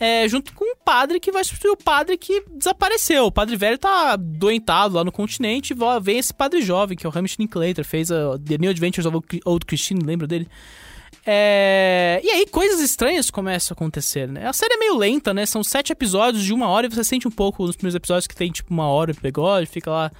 é, 0.00 0.28
junto 0.28 0.52
com 0.52 0.64
um 0.64 0.76
padre 0.84 1.20
que 1.20 1.30
vai 1.32 1.44
substituir 1.44 1.70
o 1.70 1.76
padre 1.76 2.16
que 2.18 2.42
desapareceu. 2.50 3.26
O 3.26 3.32
padre 3.32 3.56
velho 3.56 3.78
tá 3.78 4.16
doentado 4.16 4.96
lá 4.96 5.04
no 5.04 5.12
continente 5.12 5.72
e 5.72 5.76
vem 6.02 6.18
esse 6.18 6.34
padre 6.34 6.60
jovem, 6.60 6.96
que 6.96 7.06
é 7.06 7.08
o 7.08 7.12
Hamish 7.16 7.36
Linklater, 7.38 7.84
fez 7.84 8.10
a 8.10 8.36
The 8.38 8.58
New 8.58 8.70
Adventures 8.70 9.06
of 9.06 9.18
Old 9.44 9.64
Christine, 9.64 10.04
lembra 10.04 10.26
dele? 10.26 10.48
É, 11.24 12.20
E 12.22 12.30
aí 12.30 12.46
coisas 12.46 12.80
estranhas 12.80 13.30
começam 13.30 13.74
a 13.74 13.76
acontecer, 13.76 14.28
né? 14.28 14.46
A 14.46 14.52
série 14.52 14.74
é 14.74 14.76
meio 14.76 14.96
lenta, 14.96 15.32
né? 15.32 15.46
São 15.46 15.62
sete 15.64 15.92
episódios 15.92 16.44
de 16.44 16.52
uma 16.52 16.68
hora 16.68 16.86
e 16.86 16.90
você 16.90 17.02
sente 17.04 17.26
um 17.26 17.30
pouco 17.30 17.64
nos 17.64 17.74
primeiros 17.76 17.94
episódios 17.96 18.26
que 18.26 18.34
tem 18.34 18.50
tipo 18.50 18.72
uma 18.72 18.88
hora 18.88 19.12
de 19.12 19.18
episódio, 19.18 19.66
fica 19.68 19.90
lá 19.90 20.12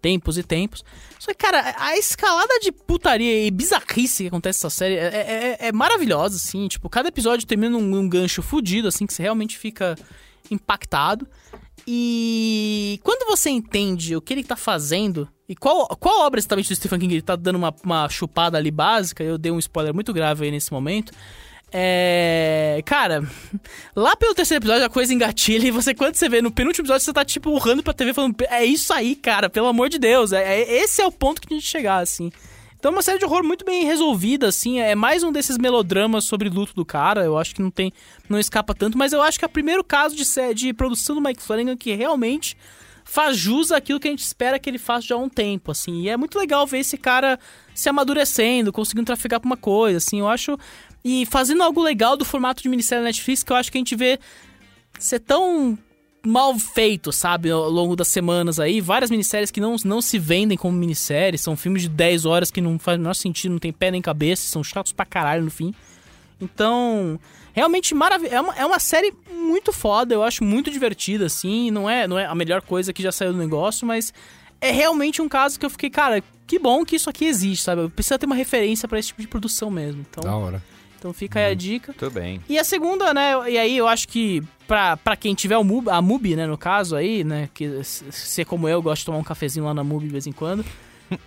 tempos 0.00 0.38
e 0.38 0.42
tempos. 0.42 0.84
Só 1.18 1.32
que, 1.32 1.38
cara, 1.38 1.74
a 1.78 1.96
escalada 1.96 2.58
de 2.60 2.70
putaria 2.72 3.46
e 3.46 3.50
bizarrice 3.50 4.24
que 4.24 4.28
acontece 4.28 4.58
nessa 4.58 4.70
série 4.70 4.94
é, 4.94 5.06
é- 5.06 5.56
é- 5.60 5.68
é 5.68 5.72
maravilhosa, 5.72 6.36
assim. 6.36 6.68
Tipo, 6.68 6.88
cada 6.88 7.08
episódio 7.08 7.46
termina 7.46 7.78
num, 7.78 8.08
gancho 8.08 8.42
fudido, 8.42 8.88
assim, 8.88 9.06
que 9.06 9.12
você 9.14 9.22
realmente 9.22 9.58
fica 9.58 9.96
impactado. 10.50 11.26
E 11.86 13.00
quando 13.02 13.26
você 13.26 13.50
entende 13.50 14.14
o 14.14 14.20
que 14.20 14.34
ele 14.34 14.44
tá 14.44 14.56
fazendo 14.56 15.28
e 15.48 15.56
qual, 15.56 15.86
qual 15.96 16.20
obra 16.26 16.38
exatamente 16.38 16.68
do 16.68 16.76
Stephen 16.76 16.98
King 16.98 17.14
ele 17.14 17.22
tá 17.22 17.34
dando 17.34 17.56
uma, 17.56 17.74
uma 17.82 18.08
chupada 18.10 18.58
ali 18.58 18.70
básica, 18.70 19.24
eu 19.24 19.38
dei 19.38 19.50
um 19.50 19.58
spoiler 19.58 19.94
muito 19.94 20.12
grave 20.12 20.44
aí 20.44 20.50
nesse 20.50 20.70
momento. 20.70 21.12
É. 21.72 22.82
Cara, 22.86 23.22
lá 23.94 24.16
pelo 24.16 24.34
terceiro 24.34 24.62
episódio 24.62 24.86
a 24.86 24.90
coisa 24.90 25.12
engatilha 25.12 25.66
e 25.66 25.70
você, 25.70 25.94
quando 25.94 26.14
você 26.14 26.28
vê 26.28 26.40
no 26.40 26.50
penúltimo 26.50 26.82
episódio, 26.84 27.04
você 27.04 27.12
tá 27.12 27.24
tipo 27.24 27.50
urrando 27.50 27.82
pra 27.82 27.92
TV 27.92 28.14
falando: 28.14 28.36
É 28.48 28.64
isso 28.64 28.92
aí, 28.92 29.14
cara, 29.14 29.50
pelo 29.50 29.66
amor 29.66 29.88
de 29.88 29.98
Deus. 29.98 30.32
É, 30.32 30.60
é- 30.60 30.82
esse 30.82 31.02
é 31.02 31.06
o 31.06 31.12
ponto 31.12 31.40
que 31.40 31.52
a 31.52 31.56
gente 31.56 31.66
chegar, 31.68 31.98
assim. 31.98 32.30
Então, 32.78 32.92
uma 32.92 33.02
série 33.02 33.18
de 33.18 33.24
horror 33.24 33.42
muito 33.42 33.64
bem 33.64 33.84
resolvida, 33.84 34.46
assim. 34.46 34.78
É 34.80 34.94
mais 34.94 35.24
um 35.24 35.32
desses 35.32 35.58
melodramas 35.58 36.24
sobre 36.24 36.48
luto 36.48 36.72
do 36.74 36.84
cara. 36.84 37.24
Eu 37.24 37.36
acho 37.36 37.54
que 37.54 37.60
não 37.60 37.72
tem. 37.72 37.92
Não 38.28 38.38
escapa 38.38 38.72
tanto, 38.72 38.96
mas 38.96 39.12
eu 39.12 39.20
acho 39.20 39.38
que 39.38 39.44
é 39.44 39.48
o 39.48 39.50
primeiro 39.50 39.82
caso 39.82 40.14
de, 40.14 40.24
de 40.54 40.72
produção 40.72 41.16
do 41.16 41.20
Mike 41.20 41.42
Flanagan 41.42 41.76
que 41.76 41.92
realmente 41.94 42.56
faz 43.04 43.36
jus 43.38 43.72
àquilo 43.72 43.98
que 43.98 44.06
a 44.06 44.10
gente 44.10 44.22
espera 44.22 44.58
que 44.58 44.68
ele 44.68 44.78
faça 44.78 45.08
já 45.08 45.14
há 45.16 45.18
um 45.18 45.30
tempo, 45.30 45.72
assim. 45.72 46.02
E 46.02 46.08
é 46.08 46.16
muito 46.16 46.38
legal 46.38 46.66
ver 46.66 46.78
esse 46.80 46.96
cara 46.96 47.38
se 47.74 47.88
amadurecendo, 47.88 48.70
conseguindo 48.72 49.06
trafegar 49.06 49.40
pra 49.40 49.46
uma 49.48 49.56
coisa, 49.56 49.96
assim. 49.98 50.20
Eu 50.20 50.28
acho. 50.28 50.56
E 51.04 51.26
fazendo 51.26 51.62
algo 51.62 51.82
legal 51.82 52.16
do 52.16 52.24
formato 52.24 52.62
de 52.62 52.68
minissérie 52.68 53.04
Netflix 53.04 53.42
que 53.42 53.52
eu 53.52 53.56
acho 53.56 53.70
que 53.70 53.78
a 53.78 53.80
gente 53.80 53.96
vê 53.96 54.18
ser 54.98 55.20
tão 55.20 55.78
mal 56.26 56.58
feito, 56.58 57.12
sabe, 57.12 57.50
ao 57.50 57.70
longo 57.70 57.96
das 57.96 58.08
semanas 58.08 58.58
aí. 58.58 58.80
Várias 58.80 59.10
minisséries 59.10 59.50
que 59.50 59.60
não, 59.60 59.76
não 59.84 60.02
se 60.02 60.18
vendem 60.18 60.58
como 60.58 60.76
minisséries, 60.76 61.40
são 61.40 61.56
filmes 61.56 61.82
de 61.82 61.88
10 61.88 62.26
horas 62.26 62.50
que 62.50 62.60
não 62.60 62.78
faz 62.78 62.96
o 62.96 63.00
menor 63.00 63.14
sentido, 63.14 63.52
não 63.52 63.58
tem 63.58 63.72
pé 63.72 63.90
nem 63.90 64.02
cabeça, 64.02 64.42
são 64.42 64.62
chatos 64.62 64.92
pra 64.92 65.06
caralho 65.06 65.44
no 65.44 65.50
fim. 65.50 65.74
Então, 66.40 67.18
realmente 67.52 67.94
maravilhoso. 67.94 68.34
É 68.34 68.40
uma, 68.40 68.54
é 68.56 68.66
uma 68.66 68.78
série 68.78 69.12
muito 69.32 69.72
foda, 69.72 70.14
eu 70.14 70.22
acho 70.22 70.44
muito 70.44 70.70
divertida, 70.70 71.26
assim. 71.26 71.70
Não 71.70 71.88
é, 71.88 72.06
não 72.06 72.18
é 72.18 72.26
a 72.26 72.34
melhor 72.34 72.62
coisa 72.62 72.92
que 72.92 73.02
já 73.02 73.12
saiu 73.12 73.32
do 73.32 73.38
negócio, 73.38 73.86
mas 73.86 74.12
é 74.60 74.70
realmente 74.70 75.22
um 75.22 75.28
caso 75.28 75.58
que 75.58 75.64
eu 75.64 75.70
fiquei, 75.70 75.90
cara, 75.90 76.22
que 76.46 76.58
bom 76.58 76.84
que 76.84 76.96
isso 76.96 77.08
aqui 77.08 77.24
existe, 77.26 77.64
sabe? 77.64 77.88
Precisa 77.90 78.18
ter 78.18 78.26
uma 78.26 78.34
referência 78.34 78.88
pra 78.88 78.98
esse 78.98 79.08
tipo 79.08 79.20
de 79.20 79.28
produção 79.28 79.70
mesmo. 79.70 80.04
Então, 80.08 80.22
Da 80.22 80.36
hora. 80.36 80.62
Então 80.98 81.12
fica 81.12 81.38
aí 81.38 81.52
a 81.52 81.54
dica. 81.54 81.94
Tudo 81.94 82.10
bem. 82.10 82.40
E 82.48 82.58
a 82.58 82.64
segunda, 82.64 83.14
né, 83.14 83.32
e 83.48 83.56
aí 83.56 83.76
eu 83.76 83.86
acho 83.86 84.08
que 84.08 84.42
pra, 84.66 84.96
pra 84.96 85.16
quem 85.16 85.34
tiver 85.34 85.56
o 85.56 85.64
Mubi, 85.64 85.90
a 85.90 86.02
Mubi, 86.02 86.34
né, 86.34 86.46
no 86.46 86.58
caso 86.58 86.96
aí, 86.96 87.22
né, 87.22 87.48
que 87.54 87.82
ser 87.84 88.44
como 88.44 88.68
eu, 88.68 88.82
gosta 88.82 89.00
de 89.00 89.06
tomar 89.06 89.18
um 89.18 89.24
cafezinho 89.24 89.64
lá 89.64 89.72
na 89.72 89.84
Mubi 89.84 90.06
de 90.06 90.12
vez 90.12 90.26
em 90.26 90.32
quando. 90.32 90.64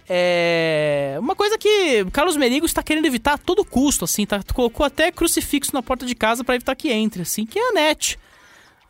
É. 0.08 1.16
Uma 1.20 1.36
coisa 1.36 1.58
que 1.58 2.04
o 2.04 2.12
Carlos 2.12 2.38
Merigo 2.38 2.68
está 2.68 2.84
querendo 2.84 3.06
evitar 3.06 3.34
a 3.34 3.38
todo 3.40 3.66
custo, 3.66 4.06
assim, 4.06 4.28
tá? 4.28 4.40
Colocou 4.54 4.86
até 4.86 5.12
crucifixo 5.12 5.74
na 5.74 5.82
porta 5.82 6.06
de 6.06 6.14
casa 6.14 6.44
pra 6.44 6.54
evitar 6.54 6.76
que 6.76 6.92
entre, 6.92 7.24
assim, 7.24 7.48
que 7.48 7.58
é 7.58 7.70
a 7.70 7.74
net. 7.74 8.20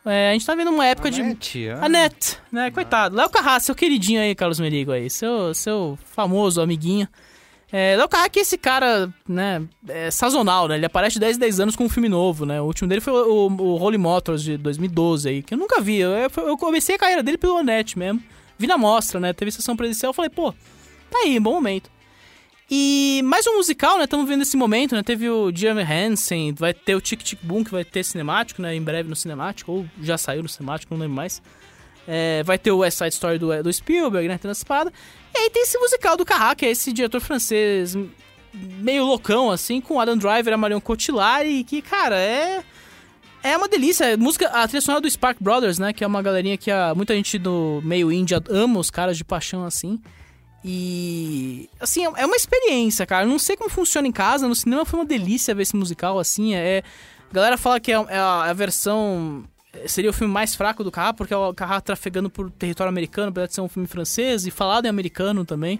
É, 0.05 0.31
a 0.31 0.33
gente 0.33 0.45
tá 0.45 0.55
vendo 0.55 0.71
uma 0.71 0.85
época 0.85 1.11
de. 1.11 1.21
Net, 1.21 1.69
ah. 1.69 1.85
A 1.85 1.89
Net, 1.89 2.39
né? 2.51 2.71
Coitado. 2.71 3.15
Léo 3.15 3.29
Carrasco, 3.29 3.67
seu 3.67 3.75
queridinho 3.75 4.19
aí, 4.19 4.33
Carlos 4.33 4.59
Merigo 4.59 4.91
aí. 4.91 5.09
Seu, 5.09 5.53
seu 5.53 5.97
famoso 6.03 6.59
amiguinho. 6.59 7.07
É, 7.71 7.95
Léo 7.95 8.09
Carrasco 8.09 8.37
é 8.37 8.41
esse 8.41 8.57
cara, 8.57 9.13
né? 9.27 9.63
É 9.87 10.11
sazonal, 10.11 10.67
né? 10.67 10.75
Ele 10.75 10.85
aparece 10.85 11.13
de 11.13 11.21
10 11.21 11.37
em 11.37 11.39
10 11.39 11.59
anos 11.61 11.75
com 11.75 11.85
um 11.85 11.89
filme 11.89 12.09
novo, 12.09 12.45
né? 12.45 12.59
O 12.59 12.65
último 12.65 12.89
dele 12.89 12.99
foi 12.99 13.13
o, 13.13 13.47
o 13.47 13.81
Holy 13.81 13.97
Motors 13.97 14.43
de 14.43 14.57
2012 14.57 15.29
aí, 15.29 15.41
que 15.41 15.53
eu 15.53 15.57
nunca 15.57 15.79
vi. 15.79 15.99
Eu, 15.99 16.11
eu 16.11 16.57
comecei 16.57 16.95
a 16.95 16.99
carreira 16.99 17.23
dele 17.23 17.37
pelo 17.37 17.63
Net 17.63 17.97
mesmo. 17.97 18.21
Vi 18.57 18.67
na 18.67 18.77
mostra, 18.77 19.19
né? 19.19 19.31
Teve 19.31 19.51
sessão 19.51 19.77
presencial. 19.77 20.11
Falei, 20.11 20.29
pô, 20.29 20.51
tá 21.09 21.19
aí, 21.23 21.39
bom 21.39 21.53
momento. 21.53 21.89
E 22.69 23.21
mais 23.23 23.47
um 23.47 23.55
musical, 23.55 23.97
né? 23.97 24.03
Estamos 24.03 24.27
vendo 24.27 24.43
esse 24.43 24.55
momento, 24.57 24.93
né? 24.93 25.03
Teve 25.03 25.29
o 25.29 25.51
Jeremy 25.53 25.83
Hansen, 25.83 26.53
vai 26.53 26.73
ter 26.73 26.95
o 26.95 27.01
Tic 27.01 27.21
Tic 27.21 27.39
Boom, 27.41 27.63
que 27.63 27.71
vai 27.71 27.83
ter 27.83 28.03
cinemático, 28.03 28.61
né? 28.61 28.75
Em 28.75 28.81
breve 28.81 29.09
no 29.09 29.15
cinemático, 29.15 29.71
ou 29.71 29.85
já 30.01 30.17
saiu 30.17 30.43
no 30.43 30.49
cinemático, 30.49 30.93
não 30.93 31.01
lembro 31.01 31.15
mais. 31.15 31.41
É, 32.07 32.43
vai 32.43 32.57
ter 32.57 32.71
o 32.71 32.77
West 32.77 32.97
Side 32.97 33.13
Story 33.13 33.37
do, 33.37 33.63
do 33.63 33.71
Spielberg, 33.71 34.27
né? 34.27 34.37
Tendo 34.37 34.51
essa 34.51 34.65
parada. 34.65 34.91
E 35.33 35.37
aí 35.37 35.49
tem 35.49 35.63
esse 35.63 35.77
musical 35.77 36.17
do 36.17 36.25
Carrá, 36.25 36.55
que 36.55 36.65
é 36.65 36.71
esse 36.71 36.91
diretor 36.91 37.21
francês 37.21 37.95
meio 38.53 39.05
loucão, 39.05 39.49
assim, 39.49 39.79
com 39.79 39.99
Adam 39.99 40.17
Driver 40.17 40.53
a 40.53 40.57
Marion 40.57 40.81
Cotillard, 40.81 41.47
e 41.49 41.63
que, 41.63 41.81
cara, 41.81 42.17
é... 42.17 42.63
É 43.43 43.57
uma 43.57 43.67
delícia. 43.67 44.05
É 44.05 44.17
Música, 44.17 44.47
a 44.49 44.67
trilha 44.67 44.81
sonora 44.81 45.01
do 45.01 45.09
Spark 45.09 45.41
Brothers, 45.41 45.79
né? 45.79 45.91
Que 45.91 46.03
é 46.03 46.07
uma 46.07 46.21
galerinha 46.21 46.57
que 46.57 46.69
a, 46.69 46.93
muita 46.93 47.15
gente 47.15 47.39
do 47.39 47.81
meio 47.83 48.11
índia 48.11 48.39
ama 48.49 48.79
os 48.79 48.91
caras 48.91 49.17
de 49.17 49.23
paixão, 49.23 49.65
assim. 49.65 49.99
E. 50.63 51.67
Assim, 51.79 52.03
é 52.03 52.25
uma 52.25 52.35
experiência, 52.35 53.05
cara. 53.05 53.25
Eu 53.25 53.29
não 53.29 53.39
sei 53.39 53.57
como 53.57 53.69
funciona 53.69 54.07
em 54.07 54.11
casa. 54.11 54.47
No 54.47 54.55
cinema 54.55 54.85
foi 54.85 54.99
uma 54.99 55.05
delícia 55.05 55.55
ver 55.55 55.63
esse 55.63 55.75
musical, 55.75 56.19
assim. 56.19 56.53
É. 56.53 56.83
A 57.31 57.33
galera 57.33 57.57
fala 57.57 57.79
que 57.79 57.91
é, 57.91 57.95
é 57.95 58.17
a, 58.17 58.43
é 58.45 58.49
a 58.49 58.53
versão. 58.53 59.43
Seria 59.87 60.09
o 60.09 60.13
filme 60.13 60.33
mais 60.33 60.55
fraco 60.55 60.83
do 60.83 60.91
Carrá, 60.91 61.13
porque 61.13 61.33
é 61.33 61.37
o 61.37 61.53
Carrá 61.53 61.79
trafegando 61.81 62.29
por 62.29 62.49
território 62.51 62.89
americano, 62.89 63.29
apesar 63.29 63.47
de 63.47 63.53
ser 63.55 63.61
um 63.61 63.69
filme 63.69 63.87
francês 63.87 64.45
e 64.45 64.51
falado 64.51 64.85
em 64.85 64.89
americano 64.89 65.45
também. 65.45 65.79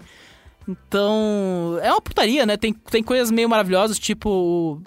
Então, 0.68 1.78
é 1.82 1.90
uma 1.90 2.00
putaria, 2.00 2.46
né? 2.46 2.56
Tem, 2.56 2.72
tem 2.72 3.02
coisas 3.02 3.30
meio 3.30 3.48
maravilhosas, 3.48 3.98
tipo. 3.98 4.80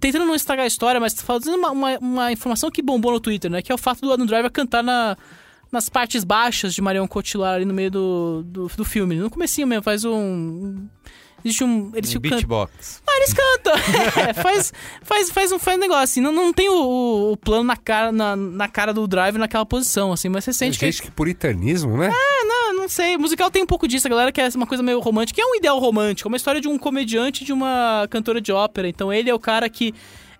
Tentando 0.00 0.24
não 0.24 0.34
estragar 0.34 0.64
a 0.64 0.66
história, 0.66 1.00
mas 1.00 1.20
fazendo 1.20 1.56
uma, 1.56 1.70
uma, 1.70 1.98
uma 1.98 2.32
informação 2.32 2.70
que 2.70 2.80
bombou 2.80 3.12
no 3.12 3.20
Twitter, 3.20 3.50
né? 3.50 3.60
Que 3.60 3.70
é 3.70 3.74
o 3.74 3.78
fato 3.78 4.00
do 4.00 4.12
Adam 4.12 4.24
Driver 4.24 4.50
cantar 4.50 4.82
na, 4.82 5.16
nas 5.70 5.88
partes 5.88 6.24
baixas 6.24 6.72
de 6.72 6.80
Marion 6.80 7.06
Cotillard 7.06 7.56
ali 7.56 7.64
no 7.64 7.74
meio 7.74 7.90
do, 7.90 8.42
do, 8.46 8.68
do 8.68 8.84
filme. 8.84 9.16
No 9.16 9.28
comecinho 9.28 9.66
mesmo, 9.66 9.82
faz 9.82 10.04
um... 10.04 10.86
existe 11.44 11.64
um... 11.64 11.90
Eles 11.94 12.10
Um 12.10 12.12
ficam 12.14 12.30
beatbox. 12.30 13.02
ah, 13.06 13.16
eles 13.18 13.32
cantam. 13.34 13.72
É, 14.28 14.32
faz, 14.34 14.72
faz, 15.02 15.30
faz, 15.30 15.52
um, 15.52 15.58
faz 15.58 15.76
um 15.76 15.80
negócio 15.80 16.02
assim. 16.04 16.20
Não, 16.20 16.32
não 16.32 16.52
tem 16.52 16.68
o, 16.68 17.32
o- 17.32 17.36
plano 17.36 17.64
na 17.64 17.76
cara, 17.76 18.12
na, 18.12 18.34
na 18.36 18.68
cara 18.68 18.92
do 18.92 19.06
Driver 19.06 19.38
naquela 19.38 19.66
posição, 19.66 20.12
assim. 20.12 20.28
Mas 20.28 20.44
você 20.44 20.52
sente 20.52 20.78
que... 20.78 20.86
Gente, 20.86 21.02
que 21.02 21.10
puritanismo, 21.10 21.96
né? 21.96 22.10
Ah, 22.12 22.72
não 22.74 22.88
sei. 22.88 23.16
O 23.16 23.20
musical 23.20 23.50
tem 23.50 23.62
um 23.62 23.66
pouco 23.66 23.86
disso. 23.86 24.06
A 24.06 24.10
galera 24.10 24.32
quer 24.32 24.50
uma 24.56 24.66
coisa 24.66 24.82
meio 24.82 24.98
romântica. 25.00 25.40
É 25.40 25.44
um 25.44 25.54
ideal 25.54 25.78
romântico. 25.78 26.28
É 26.28 26.30
uma 26.30 26.36
história 26.36 26.60
de 26.60 26.68
um 26.68 26.76
comediante 26.78 27.42
e 27.42 27.46
de 27.46 27.52
uma 27.52 28.06
cantora 28.10 28.40
de 28.40 28.50
ópera. 28.52 28.88
Então 28.88 29.12
ele 29.12 29.30
é 29.30 29.34
o 29.34 29.38
cara 29.38 29.68
que 29.68 29.94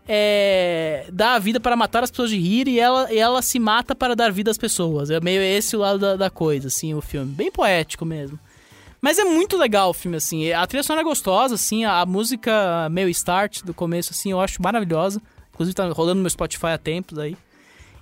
é, 0.09 1.07
dá 1.12 1.35
a 1.35 1.39
vida 1.39 1.61
para 1.61 1.77
matar 1.77 2.03
as 2.03 2.11
pessoas 2.11 2.31
de 2.31 2.39
rir 2.39 2.66
e 2.69 2.79
ela, 2.81 3.12
e 3.12 3.19
ela 3.19 3.41
se 3.43 3.59
mata 3.59 3.95
para 3.95 4.16
dar 4.16 4.33
vida 4.33 4.51
às 4.51 4.59
pessoas. 4.59 5.11
É 5.11 5.20
meio 5.20 5.41
esse 5.41 5.77
o 5.77 5.79
lado 5.79 5.99
da, 5.99 6.16
da 6.16 6.31
coisa, 6.31 6.69
assim, 6.69 6.93
o 6.95 7.01
filme. 7.01 7.33
Bem 7.33 7.51
poético 7.51 8.05
mesmo. 8.05 8.39
Mas 9.03 9.19
é 9.19 9.24
muito 9.24 9.59
legal 9.59 9.91
o 9.91 9.93
filme, 9.93 10.16
assim. 10.16 10.53
A 10.53 10.65
trilha 10.65 10.85
sonora 10.85 11.03
é 11.03 11.05
gostosa, 11.05 11.57
assim. 11.57 11.85
A, 11.85 12.01
a 12.01 12.07
música 12.07 12.89
meio 12.89 13.09
start 13.09 13.62
do 13.65 13.74
começo, 13.74 14.12
assim, 14.12 14.31
eu 14.31 14.41
acho 14.41 14.62
maravilhosa. 14.62 15.20
Inclusive 15.53 15.74
tá 15.74 15.89
rolando 15.89 16.16
no 16.16 16.20
meu 16.23 16.31
Spotify 16.31 16.69
há 16.69 16.79
tempos 16.79 17.19
aí. 17.19 17.37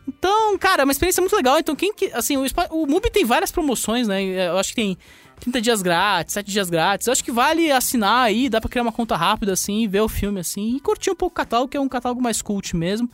Então, 0.06 0.58
cara, 0.58 0.82
é 0.82 0.84
uma 0.84 0.92
experiência 0.92 1.22
muito 1.22 1.34
legal. 1.34 1.58
Então, 1.58 1.74
quem 1.74 1.94
que. 1.94 2.12
Assim, 2.12 2.36
o, 2.36 2.44
o 2.70 2.86
MUBI 2.86 3.10
tem 3.10 3.24
várias 3.24 3.50
promoções, 3.50 4.06
né? 4.08 4.22
Eu 4.22 4.58
acho 4.58 4.70
que 4.70 4.76
tem 4.76 4.98
30 5.40 5.60
dias 5.62 5.82
grátis, 5.82 6.34
7 6.34 6.50
dias 6.50 6.68
grátis. 6.68 7.06
Eu 7.06 7.12
acho 7.12 7.24
que 7.24 7.32
vale 7.32 7.72
assinar 7.72 8.24
aí, 8.24 8.50
dá 8.50 8.60
pra 8.60 8.68
criar 8.68 8.82
uma 8.82 8.92
conta 8.92 9.16
rápida, 9.16 9.54
assim, 9.54 9.88
ver 9.88 10.00
o 10.00 10.08
filme, 10.08 10.40
assim, 10.40 10.76
e 10.76 10.80
curtir 10.80 11.10
um 11.10 11.16
pouco 11.16 11.32
o 11.32 11.36
catálogo, 11.36 11.70
que 11.70 11.78
é 11.78 11.80
um 11.80 11.88
catálogo 11.88 12.20
mais 12.20 12.42
cult 12.42 12.76
mesmo. 12.76 13.10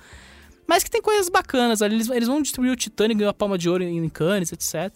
Mas 0.67 0.83
que 0.83 0.91
tem 0.91 1.01
coisas 1.01 1.29
bacanas 1.29 1.83
ali. 1.83 1.95
Eles, 1.95 2.11
eles 2.11 2.27
vão 2.27 2.43
distribuir 2.43 2.73
o 2.73 2.77
Titanic, 2.77 3.19
ganhou 3.19 3.31
a 3.31 3.35
palma 3.35 3.57
de 3.57 3.71
ouro 3.71 3.85
em 3.85 4.09
Cannes, 4.09 4.51
etc. 4.53 4.93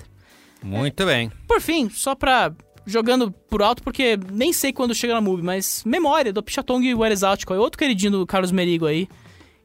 Muito 0.63 1.07
bem. 1.07 1.31
Por 1.47 1.61
fim, 1.61 1.89
só 1.89 2.15
pra. 2.15 2.53
Jogando 2.91 3.31
por 3.31 3.63
alto, 3.63 3.83
porque 3.83 4.19
nem 4.33 4.53
sei 4.53 4.73
quando 4.73 4.95
chega 4.95 5.15
na 5.15 5.21
MUBI, 5.21 5.43
mas 5.43 5.83
Memória, 5.85 6.33
do 6.33 6.43
Pichatong 6.43 6.85
e 6.85 6.95
o 6.95 7.05
Exáltico, 7.07 7.55
é 7.55 7.59
outro 7.59 7.79
queridinho 7.79 8.13
do 8.13 8.27
Carlos 8.27 8.51
Merigo 8.51 8.87
aí. 8.87 9.09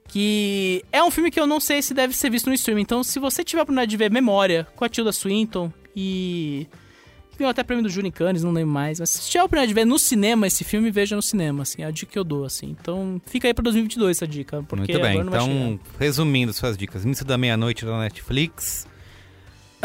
Que 0.07 0.83
é 0.91 1.03
um 1.03 1.09
filme 1.09 1.31
que 1.31 1.39
eu 1.39 1.47
não 1.47 1.59
sei 1.59 1.81
se 1.81 1.93
deve 1.93 2.15
ser 2.15 2.29
visto 2.29 2.47
no 2.47 2.53
streaming. 2.53 2.83
Então, 2.83 3.03
se 3.03 3.19
você 3.19 3.43
tiver 3.43 3.61
a 3.61 3.63
oportunidade 3.63 3.89
de 3.89 3.97
ver 3.97 4.11
Memória 4.11 4.67
com 4.75 4.85
a 4.85 4.89
Tilda 4.89 5.11
Swinton 5.11 5.73
e. 5.95 6.67
que 7.31 7.39
ganhou 7.39 7.49
até 7.49 7.63
prêmio 7.63 7.83
do 7.83 7.89
Júri 7.89 8.11
Cannes, 8.11 8.43
não 8.43 8.51
lembro 8.51 8.71
mais. 8.71 8.99
Mas 8.99 9.09
se 9.09 9.29
tiver 9.31 9.41
a 9.41 9.45
oportunidade 9.45 9.69
de 9.69 9.73
ver 9.73 9.85
no 9.85 9.97
cinema 9.97 10.45
esse 10.45 10.63
filme, 10.63 10.91
veja 10.91 11.15
no 11.15 11.23
cinema, 11.23 11.63
assim. 11.63 11.81
É 11.81 11.85
a 11.85 11.91
dica 11.91 12.11
que 12.11 12.19
eu 12.19 12.23
dou, 12.23 12.45
assim. 12.45 12.75
Então, 12.79 13.19
fica 13.25 13.47
aí 13.47 13.53
pra 13.53 13.63
2022 13.63 14.17
essa 14.17 14.27
dica. 14.27 14.61
Porque 14.61 14.93
Muito 14.93 15.03
bem. 15.03 15.19
Então, 15.19 15.79
resumindo 15.99 16.53
suas 16.53 16.77
dicas. 16.77 17.03
Missa 17.03 17.25
da 17.25 17.37
Meia-Noite 17.37 17.83
da 17.83 17.99
Netflix. 17.99 18.87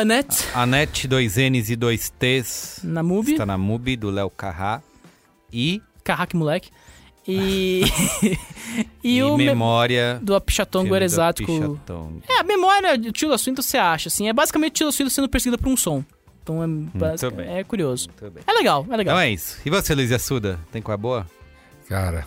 Annette, 0.01 0.47
Anete 0.55 1.09
2Ns 1.09 1.69
e 1.71 1.77
2Ts. 1.77 2.85
na 2.85 3.03
MUBI. 3.03 3.33
Está 3.33 3.45
na 3.47 3.59
MUBI, 3.59 3.97
do 3.97 4.11
Léo 4.11 4.31
Carrá. 4.31 4.83
E, 5.53 5.83
Carraque 6.05 6.37
Moleque. 6.37 6.71
E. 7.29 7.83
e, 9.05 9.17
e 9.19 9.23
o. 9.23 9.37
me- 9.37 9.45
Memória... 9.45 10.19
Do 10.23 10.35
Apichatongo 10.35 10.87
filme 10.87 10.99
do 11.01 11.05
Exático. 11.05 11.53
Pichatong. 11.53 12.23
É, 12.29 12.41
a 12.41 12.43
memória 12.43 12.97
de 12.97 13.13
Tilda 13.13 13.37
Swinton 13.37 13.63
você 13.63 13.77
acha, 13.77 14.09
assim. 14.09 14.29
É 14.29 14.33
basicamente 14.33 14.73
Tilda 14.75 14.93
Swinton 14.93 15.11
sendo 15.11 15.29
perseguida 15.29 15.59
por 15.59 15.69
um 15.69 15.77
som. 15.77 16.03
Então 16.43 16.63
é, 16.63 16.67
basic- 16.99 17.35
bem. 17.35 17.59
é 17.59 17.63
curioso. 17.65 18.09
É 18.47 18.53
legal, 18.53 18.87
é 18.91 18.97
legal. 18.97 19.15
Então 19.15 19.21
é 19.21 19.31
isso. 19.31 19.59
E 19.65 19.71
você, 19.71 19.95
Luiz 19.95 20.11
Assuda? 20.11 20.59
Tem 20.73 20.81
qual 20.81 20.95
é 20.95 20.99
boa? 20.99 21.27
Cara, 21.89 22.27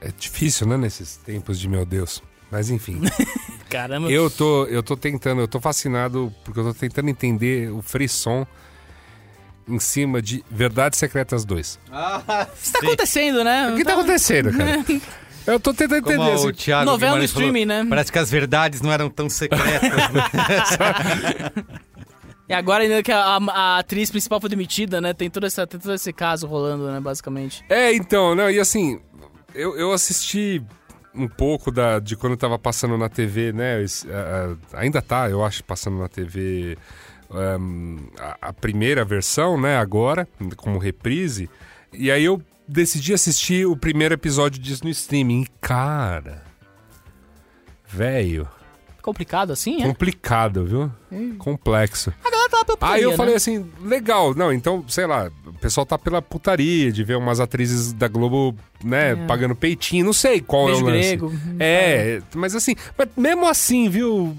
é 0.00 0.10
difícil, 0.16 0.66
né, 0.66 0.76
nesses 0.76 1.16
tempos 1.16 1.58
de 1.58 1.68
meu 1.68 1.86
Deus. 1.86 2.22
Mas 2.50 2.70
enfim, 2.70 3.00
Caramba. 3.68 4.10
eu 4.10 4.30
tô, 4.30 4.64
eu 4.66 4.82
tô 4.82 4.96
tentando, 4.96 5.40
eu 5.40 5.48
tô 5.48 5.60
fascinado 5.60 6.32
porque 6.44 6.60
eu 6.60 6.64
tô 6.64 6.74
tentando 6.74 7.08
entender 7.08 7.70
o 7.72 7.82
frisson 7.82 8.46
em 9.68 9.80
cima 9.80 10.22
de 10.22 10.44
Verdades 10.48 10.98
Secretas 10.98 11.44
2. 11.44 11.78
Ah, 11.90 12.46
Isso 12.62 12.72
tá 12.72 12.78
acontecendo, 12.80 13.42
né? 13.42 13.72
O 13.72 13.76
que 13.76 13.84
tá 13.84 13.94
acontecendo, 13.94 14.56
cara? 14.56 14.84
Eu 15.46 15.60
tô 15.60 15.72
tentando 15.72 16.02
Como 16.02 16.14
entender. 16.16 16.30
o 16.32 16.34
assim. 16.34 16.52
Thiago 16.54 16.84
Novela 16.86 17.12
no 17.12 17.18
Guimarães 17.20 17.30
falou, 17.32 17.46
streaming, 17.48 17.66
né? 17.66 17.86
Parece 17.88 18.10
que 18.10 18.18
as 18.18 18.28
verdades 18.28 18.80
não 18.80 18.90
eram 18.90 19.08
tão 19.08 19.28
secretas. 19.30 19.80
né? 20.10 21.52
E 22.48 22.52
agora 22.52 22.82
ainda 22.84 23.00
que 23.02 23.12
a, 23.12 23.18
a- 23.36 23.52
a 23.52 23.78
atriz 23.78 24.10
principal 24.10 24.40
foi 24.40 24.48
demitida, 24.50 25.00
né? 25.00 25.12
Tem 25.12 25.28
todo, 25.30 25.46
essa, 25.46 25.64
tem 25.66 25.78
todo 25.80 25.94
esse 25.94 26.12
caso 26.12 26.46
rolando, 26.48 26.90
né? 26.90 26.98
Basicamente. 27.00 27.64
É, 27.68 27.92
então, 27.94 28.34
não, 28.34 28.50
e 28.50 28.58
assim, 28.58 29.00
eu, 29.54 29.76
eu 29.76 29.92
assisti 29.92 30.60
um 31.16 31.28
pouco 31.28 31.70
da, 31.70 31.98
de 31.98 32.16
quando 32.16 32.36
tava 32.36 32.58
passando 32.58 32.96
na 32.96 33.08
TV, 33.08 33.52
né? 33.52 33.82
esse, 33.82 34.06
ah, 34.10 34.56
ainda 34.74 35.00
tá, 35.00 35.28
eu 35.30 35.44
acho, 35.44 35.64
passando 35.64 35.98
na 35.98 36.08
TV 36.08 36.76
ahm, 37.30 37.98
a, 38.18 38.48
a 38.48 38.52
primeira 38.52 39.04
versão, 39.04 39.60
né? 39.60 39.76
Agora, 39.76 40.28
como 40.56 40.78
reprise. 40.78 41.48
E 41.92 42.10
aí 42.10 42.24
eu 42.24 42.42
decidi 42.68 43.14
assistir 43.14 43.66
o 43.66 43.76
primeiro 43.76 44.14
episódio 44.14 44.60
disso 44.60 44.84
no 44.84 44.90
streaming. 44.90 45.42
E, 45.42 45.46
cara. 45.60 46.44
Velho, 47.88 48.48
Complicado 49.06 49.52
assim, 49.52 49.82
é? 49.82 49.86
complicado, 49.86 50.64
viu? 50.64 50.90
Complexo. 51.38 52.12
A 52.24 52.28
galera 52.30 52.50
tava 52.50 52.64
pela 52.76 52.92
Aí 52.92 53.02
eu 53.02 53.10
putaria, 53.12 53.16
falei 53.16 53.32
né? 53.32 53.36
assim, 53.36 53.64
legal, 53.84 54.34
não, 54.34 54.52
então, 54.52 54.84
sei 54.88 55.06
lá, 55.06 55.30
o 55.46 55.52
pessoal 55.52 55.86
tá 55.86 55.96
pela 55.96 56.20
putaria 56.20 56.90
de 56.90 57.04
ver 57.04 57.16
umas 57.16 57.38
atrizes 57.38 57.92
da 57.92 58.08
Globo, 58.08 58.58
né, 58.82 59.12
É. 59.12 59.14
pagando 59.26 59.54
peitinho, 59.54 60.04
não 60.04 60.12
sei 60.12 60.40
qual 60.40 60.66
Beijo 60.66 60.80
é 60.80 60.82
o 60.82 60.86
lance. 60.86 60.98
grego. 61.16 61.32
É, 61.60 62.20
mas 62.34 62.56
assim, 62.56 62.74
mas 62.98 63.08
mesmo 63.16 63.46
assim, 63.46 63.88
viu, 63.88 64.36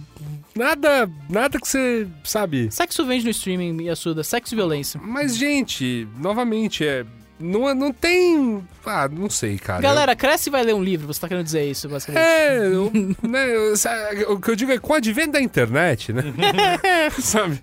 nada, 0.53 1.09
nada 1.29 1.57
que 1.59 1.67
você, 1.67 2.05
sabe... 2.25 2.69
Sexo 2.69 3.05
vende 3.05 3.23
no 3.23 3.31
streaming, 3.31 3.85
Yasuda. 3.85 4.21
Sexo 4.21 4.53
e 4.53 4.57
violência. 4.57 4.99
Mas, 5.01 5.37
gente, 5.37 6.05
novamente, 6.17 6.85
é... 6.85 7.05
Não, 7.39 7.73
não 7.75 7.91
tem... 7.93 8.63
Ah, 8.85 9.07
não 9.07 9.29
sei, 9.29 9.57
cara. 9.57 9.81
Galera, 9.81 10.15
cresce 10.15 10.49
e 10.49 10.51
vai 10.51 10.63
ler 10.63 10.73
um 10.73 10.83
livro. 10.83 11.07
Você 11.07 11.19
tá 11.21 11.27
querendo 11.27 11.45
dizer 11.45 11.69
isso, 11.69 11.87
basicamente. 11.87 12.23
É, 12.23 12.57
eu- 12.67 12.91
né, 13.21 13.55
eu- 13.55 14.33
o 14.33 14.39
que 14.39 14.49
eu 14.51 14.55
digo 14.55 14.71
é 14.71 14.79
com 14.79 14.93
o 14.93 14.95
advento 14.95 15.33
da 15.33 15.41
internet, 15.41 16.11
né? 16.13 16.23
Sabe? 17.21 17.61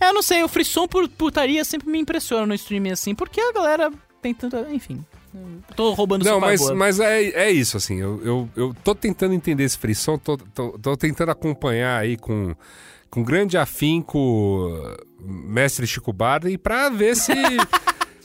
É, 0.00 0.08
eu 0.08 0.14
não 0.14 0.22
sei, 0.22 0.42
o 0.42 0.48
frisson 0.48 0.86
por 0.88 1.08
putaria 1.08 1.64
sempre 1.64 1.90
me 1.90 1.98
impressiona 1.98 2.46
no 2.46 2.54
streaming, 2.54 2.90
assim, 2.92 3.14
porque 3.14 3.40
a 3.40 3.52
galera 3.52 3.90
tem 4.20 4.32
tanta. 4.34 4.66
Enfim. 4.70 5.04
Tô 5.74 5.92
roubando 5.94 6.24
Não, 6.24 6.38
mas, 6.38 6.60
mas 6.72 7.00
é, 7.00 7.22
é 7.22 7.50
isso, 7.50 7.76
assim. 7.78 7.98
Eu, 7.98 8.20
eu, 8.22 8.48
eu 8.54 8.76
tô 8.84 8.94
tentando 8.94 9.32
entender 9.32 9.64
esse 9.64 9.78
frisson, 9.78 10.18
tô, 10.18 10.36
tô, 10.36 10.78
tô 10.78 10.96
tentando 10.96 11.30
acompanhar 11.30 11.98
aí 12.00 12.18
com, 12.18 12.54
com 13.08 13.22
grande 13.22 13.56
afinco 13.56 14.70
mestre 15.24 15.86
Chico 15.86 16.12
Barney 16.12 16.58
pra 16.58 16.90
ver 16.90 17.16
se. 17.16 17.32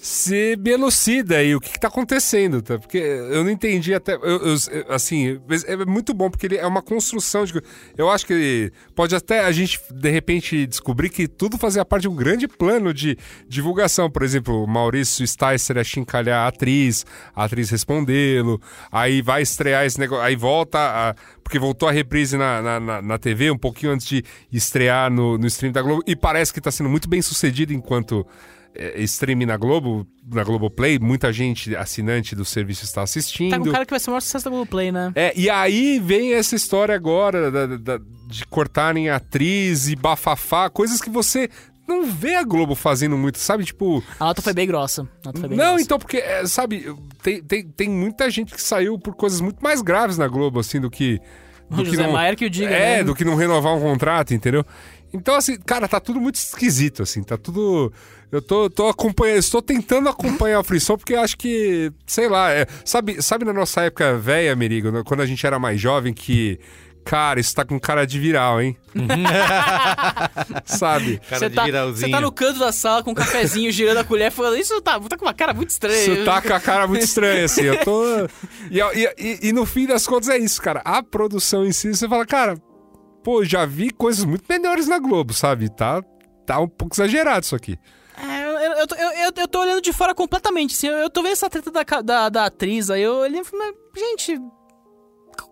Se 0.10 0.56
me 0.58 0.72
elucida 0.72 1.36
aí 1.36 1.54
o 1.54 1.60
que, 1.60 1.70
que 1.70 1.80
tá 1.80 1.90
acontecendo, 1.90 2.62
tá? 2.62 2.80
Porque 2.80 2.98
eu 2.98 3.44
não 3.44 3.52
entendi 3.52 3.94
até. 3.94 4.14
eu- 4.16 4.22
eu- 4.22 4.56
assim, 4.88 5.38
mas 5.46 5.66
é 5.66 5.76
muito 5.86 6.14
bom, 6.14 6.30
porque 6.30 6.46
ele 6.46 6.56
é 6.56 6.66
uma 6.66 6.82
construção 6.82 7.44
de. 7.44 7.62
Eu 7.98 8.10
acho 8.10 8.26
que 8.26 8.72
pode 8.96 9.14
até 9.14 9.42
a 9.42 9.52
gente, 9.52 9.78
de 9.92 10.10
repente, 10.10 10.66
descobrir 10.66 11.10
que 11.10 11.28
tudo 11.28 11.58
fazia 11.58 11.84
parte 11.84 12.04
de 12.04 12.08
um 12.08 12.16
grande 12.16 12.48
plano 12.48 12.94
de 12.94 13.18
divulgação. 13.50 14.10
Por 14.10 14.24
exemplo, 14.24 14.66
Maurício 14.66 15.28
Sticer 15.28 15.76
ia 15.76 15.84
chincalhar 15.84 16.46
a 16.46 16.48
atriz, 16.48 17.06
a 17.36 17.44
atriz 17.44 17.70
respondê-lo, 17.70 18.62
aí 18.90 19.22
vai 19.22 19.42
estrear 19.42 19.86
esse 19.86 20.00
negócio, 20.00 20.24
aí 20.24 20.38
volta, 20.38 20.80
a- 20.80 21.16
porque 21.44 21.60
voltou 21.60 21.90
a 21.90 21.92
reprise 21.92 22.38
na, 22.38 22.62
na, 22.62 22.80
na- 22.80 23.02
na 23.02 23.18
TV 23.18 23.52
um 23.52 23.58
pouquinho 23.58 23.92
antes 23.92 24.08
de 24.08 24.24
estrear 24.54 25.12
no, 25.12 25.38
no 25.38 25.48
stream 25.48 25.74
da 25.74 25.82
Globo, 25.82 26.02
e 26.08 26.16
parece 26.16 26.54
que 26.54 26.62
tá 26.62 26.72
sendo 26.72 26.90
muito 26.90 27.10
bem 27.10 27.22
sucedido 27.22 27.74
enquanto 27.74 28.26
é, 28.78 29.02
streaming 29.04 29.45
na 29.45 29.58
Globo, 29.58 30.06
na 30.32 30.44
Globoplay, 30.44 30.99
muita 30.99 31.32
gente 31.34 31.76
assinante 31.76 32.36
do 32.36 32.45
serviço 32.45 32.84
está 32.86 33.02
assistindo. 33.02 33.52
Tá 33.52 33.60
com 33.60 33.70
um 33.70 33.72
cara 33.72 33.86
que 33.86 33.91
vai 33.91 33.99
ser 33.99 34.10
o 34.10 34.14
maior 34.14 34.22
sucesso 34.22 34.45
da 34.45 34.52
Globoplay, 34.52 34.91
né? 34.91 35.12
É, 35.16 35.34
e 35.36 35.49
aí 35.49 35.99
vem 35.99 36.34
essa 36.34 36.56
história 36.56 36.94
agora 36.95 37.49
da- 37.52 37.66
da- 37.78 37.99
de 38.30 38.45
cortarem 38.48 39.10
atriz 39.10 39.88
e 39.88 39.95
bafafá, 39.95 40.70
coisas 40.70 41.02
que 41.02 41.10
você 41.10 41.49
não 41.88 42.06
vê 42.06 42.36
a 42.36 42.44
Globo 42.44 42.76
fazendo 42.76 43.18
muito, 43.18 43.38
sabe? 43.40 43.64
Tipo. 43.64 44.04
A 44.20 44.26
nota 44.26 44.41
foi 44.41 44.54
bem 44.54 44.68
grossa. 44.68 45.08
Foi 45.24 45.48
bem 45.48 45.58
Não, 45.58 45.70
grossa. 45.72 45.84
então, 45.84 45.98
porque, 45.98 46.18
é, 46.18 46.45
sabe, 46.45 46.86
tem, 47.24 47.41
tem, 47.41 47.64
tem 47.66 47.90
muita 47.90 48.30
gente 48.30 48.54
que 48.54 48.62
saiu 48.62 48.99
por 48.99 49.16
coisas 49.16 49.40
muito 49.40 49.64
mais 49.64 49.82
graves 49.82 50.18
na 50.18 50.28
Globo, 50.28 50.60
assim, 50.60 50.80
do 50.82 50.90
que. 50.91 51.20
Do 51.70 51.82
O 51.82 51.86
José 51.86 52.08
Maier 52.08 52.36
que 52.38 52.45
o 52.45 52.49
diga, 52.49 52.70
É, 52.74 52.98
né? 52.98 53.04
do 53.04 53.14
que 53.16 53.26
não 53.26 53.36
renovar 53.36 53.76
um 53.76 53.82
contrato, 53.82 54.34
entendeu? 54.34 54.66
Então, 55.14 55.36
assim, 55.36 55.58
cara, 55.58 55.88
tá 55.88 55.99
tudo 56.02 56.20
muito 56.20 56.36
esquisito, 56.36 57.02
assim, 57.04 57.24
tá 57.24 57.38
tudo. 57.38 57.91
Eu 58.32 58.41
tô, 58.41 58.70
tô 58.70 58.88
acompanhando, 58.90 59.38
estou 59.40 59.62
tentando 59.62 60.10
acompanhar 60.10 60.60
o 60.60 60.64
frisson, 60.64 60.98
porque 60.98 61.14
eu 61.14 61.22
acho 61.22 61.38
que, 61.38 61.91
sei 62.06 62.28
lá, 62.28 62.52
é, 62.52 62.66
sabe, 62.84 63.22
sabe 63.24 63.45
na 63.45 63.54
nossa 63.54 63.82
época 63.82 64.18
velha, 64.18 64.56
Merigo, 64.56 65.04
quando 65.06 65.22
a 65.22 65.26
gente 65.26 65.45
era 65.48 65.58
mais 65.58 65.80
jovem, 65.80 66.14
que 66.14 66.60
cara, 67.06 67.40
isso 67.40 67.56
tá 67.56 67.64
com 67.64 67.80
cara 67.80 68.06
de 68.06 68.20
viral, 68.20 68.62
hein? 68.62 68.76
Sabe? 70.66 71.20
Cara 71.30 71.40
Você 71.40 71.49
de 71.49 71.56
tá, 71.56 71.64
viralzinho. 71.66 72.06
você 72.08 72.12
tá 72.12 72.22
no 72.22 72.32
canto 72.32 72.60
da 72.60 72.72
sala 72.72 73.04
com 73.04 73.12
um 73.12 73.14
cafezinho 73.14 73.72
girando 73.72 73.98
a 73.99 74.04
colher 74.04 74.32
falando, 74.32 74.58
isso 74.58 74.80
tá, 74.82 74.99
tá 74.99 75.18
com 75.18 75.26
uma 75.26 75.34
cara 75.34 75.54
muito 75.54 75.70
estranha. 75.70 76.04
Você 76.16 76.24
tá 76.26 76.41
com 76.41 76.54
a 76.54 76.60
cara 76.60 76.88
muito 76.88 77.04
estranha, 77.04 77.45
assim. 77.45 77.62
Eu 77.62 77.84
tô. 77.84 78.04
E, 78.70 78.80
e- 78.80 79.14
e- 79.18 79.40
e 79.49 79.54
no 79.54 79.66
fim 79.66 79.86
das 79.86 80.06
contas 80.06 80.28
é 80.28 80.38
isso, 80.38 80.62
cara. 80.62 80.82
A 80.84 81.02
produção 81.02 81.66
em 81.66 81.72
si, 81.72 81.88
você 81.95 82.08
fala, 82.10 82.26
cara, 82.26 82.58
pô, 83.24 83.45
já 83.45 83.66
vi 83.66 83.90
coisas 83.91 84.26
muito 84.26 84.44
melhores 84.49 84.88
na 84.88 84.99
Globo, 84.99 85.34
sabe? 85.34 85.70
Tá, 85.74 86.04
tá 86.45 86.60
um 86.60 86.68
pouco 86.68 86.94
exagerado 86.94 87.45
isso 87.45 87.56
aqui. 87.56 87.80
Eu, 88.78 88.88
tô- 88.88 88.95
eu, 88.95 89.10
eu- 89.12 89.32
eu 89.36 89.48
tô 89.48 89.60
olhando 89.62 89.82
de 89.82 89.91
fora 89.94 90.14
completamente, 90.14 90.76
assim, 90.76 90.88
eu, 90.88 90.98
eu 90.98 91.10
tô 91.10 91.22
vendo 91.24 91.34
essa 91.34 91.49
treta 91.49 91.72
da, 91.72 91.84
da, 92.02 92.30
da 92.30 92.45
atriz, 92.45 92.90
aí 92.90 93.02
eu 93.02 93.16
olhei 93.16 93.41
e 93.41 93.44
falei, 93.44 93.74
gente, 93.95 94.40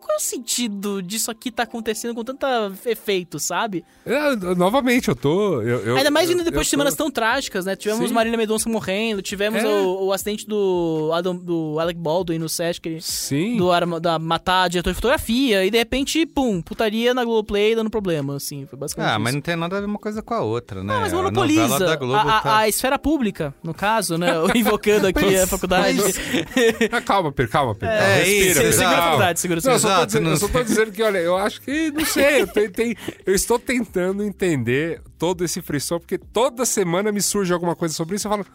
qual 0.05 0.15
é 0.15 0.19
o 0.19 0.23
sentido 0.23 1.01
disso 1.01 1.31
aqui 1.31 1.51
tá 1.51 1.63
acontecendo 1.63 2.13
com 2.13 2.23
tanto 2.23 2.45
efeito, 2.85 3.39
sabe? 3.39 3.83
Eu- 4.05 4.15
eu- 4.39 4.55
novamente, 4.55 5.09
eu 5.09 5.15
tô. 5.15 5.61
eu- 5.61 5.79
eu- 5.85 5.97
Ainda 5.97 6.11
mais 6.11 6.29
vindo 6.29 6.39
depois 6.43 6.55
eu 6.55 6.63
de 6.63 6.67
tô- 6.67 6.69
semanas 6.69 6.95
tão 6.95 7.09
trágicas, 7.11 7.65
né? 7.65 7.75
Tivemos 7.75 8.07
Sim. 8.07 8.13
Marília 8.13 8.37
Mendonça 8.37 8.69
morrendo, 8.69 9.21
tivemos 9.21 9.63
É. 9.63 9.67
o, 9.67 10.05
o 10.05 10.13
acidente 10.13 10.47
do, 10.47 11.11
Adam, 11.13 11.35
do 11.35 11.79
Alec 11.79 11.99
Baldwin 11.99 12.37
no 12.37 12.47
set, 12.49 12.79
que 12.79 12.89
ele, 12.89 13.01
Sim. 13.01 13.57
do 13.57 13.71
arma- 13.71 13.99
da 13.99 14.19
matar 14.19 14.69
diretor 14.69 14.91
de 14.91 14.95
fotografia, 14.95 15.65
e 15.65 15.71
de 15.71 15.77
repente, 15.77 16.25
pum, 16.25 16.61
putaria 16.61 17.13
na 17.13 17.23
Globoplay 17.23 17.75
dando 17.75 17.89
problema, 17.89 18.35
assim, 18.35 18.65
foi 18.65 18.77
basicamente 18.77 19.09
Ah, 19.09 19.13
isso. 19.15 19.21
mas 19.21 19.33
não 19.33 19.41
tem 19.41 19.55
nada 19.55 19.77
a 19.77 19.79
ver 19.81 19.85
uma 19.87 19.99
coisa 19.99 20.21
com 20.21 20.33
a 20.33 20.41
outra, 20.41 20.83
né? 20.83 20.93
Não, 20.93 21.01
mas 21.01 21.13
A 21.13 21.15
monopoliza 21.15 21.79
da 21.79 21.95
Globo 21.95 22.15
a, 22.15 22.37
a- 22.37 22.41
tá... 22.41 22.57
a 22.57 22.67
esfera 22.69 22.97
pública, 22.99 23.53
no 23.63 23.73
caso, 23.73 24.17
né? 24.17 24.27
Invocando 24.55 25.07
aqui 25.07 25.37
a 25.37 25.47
faculdade. 25.47 25.99
Ah, 26.91 27.01
calma, 27.01 27.31
Pedro, 27.31 27.51
calma, 27.51 27.73
Pedro. 27.75 27.95
É, 27.95 27.99
Calma, 27.99 28.21
isso, 28.27 28.47
respira, 28.59 28.71
Segura, 28.73 28.97
a 28.97 29.01
faculdade, 29.01 29.39
segura, 29.39 29.55
Não, 29.63 29.79
segura. 29.79 29.94
Eu 30.01 30.01
só, 30.01 30.05
tô 30.05 30.05
Exato, 30.05 30.05
dizendo, 30.07 30.23
não 30.23 30.31
eu 30.31 30.37
só 30.37 30.47
tô 30.47 30.63
dizendo 30.63 30.91
que, 30.91 31.03
olha, 31.03 31.17
eu 31.19 31.37
acho 31.37 31.61
que, 31.61 31.91
não 31.91 32.05
sei, 32.05 32.41
eu, 32.41 32.47
tentei, 32.47 32.97
eu 33.25 33.33
estou 33.33 33.59
tentando 33.59 34.23
entender 34.23 35.01
todo 35.17 35.43
esse 35.43 35.61
frisson, 35.61 35.99
porque 35.99 36.17
toda 36.17 36.65
semana 36.65 37.11
me 37.11 37.21
surge 37.21 37.53
alguma 37.53 37.75
coisa 37.75 37.93
sobre 37.93 38.15
isso 38.15 38.27
e 38.27 38.27
eu 38.27 38.31
falo, 38.31 38.45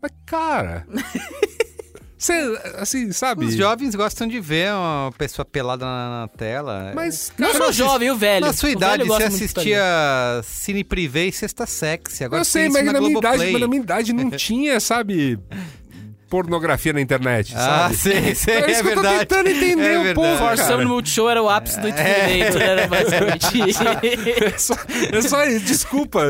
mas 0.00 0.10
cara, 0.24 0.86
você, 2.16 2.32
assim, 2.76 3.12
sabe? 3.12 3.44
Os 3.44 3.54
jovens 3.54 3.94
gostam 3.94 4.26
de 4.26 4.40
ver 4.40 4.72
uma 4.72 5.12
pessoa 5.16 5.44
pelada 5.44 5.84
na, 5.84 6.20
na 6.20 6.28
tela. 6.28 6.92
Mas, 6.94 7.32
Não 7.38 7.52
cara, 7.52 7.64
sou 7.64 7.72
jovem, 7.72 8.10
o 8.10 8.16
velho. 8.16 8.46
Na 8.46 8.52
sua 8.52 8.70
idade, 8.70 9.04
você 9.04 9.24
assistia 9.24 9.82
Cine 10.42 10.82
Privé 10.82 11.26
e 11.26 11.32
Sexta 11.32 11.66
Sexy. 11.66 12.24
Agora 12.24 12.40
eu 12.40 12.44
sei, 12.44 12.68
mas 12.68 12.82
isso 12.82 12.92
na, 12.92 13.00
minha 13.00 13.18
idade, 13.18 13.52
mas 13.52 13.60
na 13.60 13.68
minha 13.68 13.82
idade 13.82 14.12
não 14.12 14.30
tinha, 14.36 14.80
sabe, 14.80 15.38
pornografia 16.28 16.92
na 16.92 17.00
internet, 17.00 17.52
Ah, 17.56 17.60
sabe? 17.90 17.96
sei, 17.96 18.34
sei, 18.36 18.54
É 18.54 18.58
é, 18.60 18.70
isso 18.72 18.82
que 18.82 18.88
eu 18.88 18.94
tô 18.94 19.00
verdade. 19.02 19.26
tentando 19.26 19.48
entender 19.48 19.92
é 19.92 19.98
um 19.98 20.14
pouco, 20.14 20.20
verdade. 20.22 20.38
cara. 20.38 20.56
Forçando 20.56 20.82
no 20.84 20.88
Multishow 20.90 21.30
era 21.30 21.42
o 21.42 21.48
ápice 21.48 21.80
do 21.80 21.88
entretenimento, 21.88 22.58
era 22.58 22.86
basicamente. 22.88 23.46
É 24.46 24.58
só, 24.58 24.74
é 25.12 25.22
só 25.22 25.44
isso, 25.44 25.64
desculpa. 25.64 26.20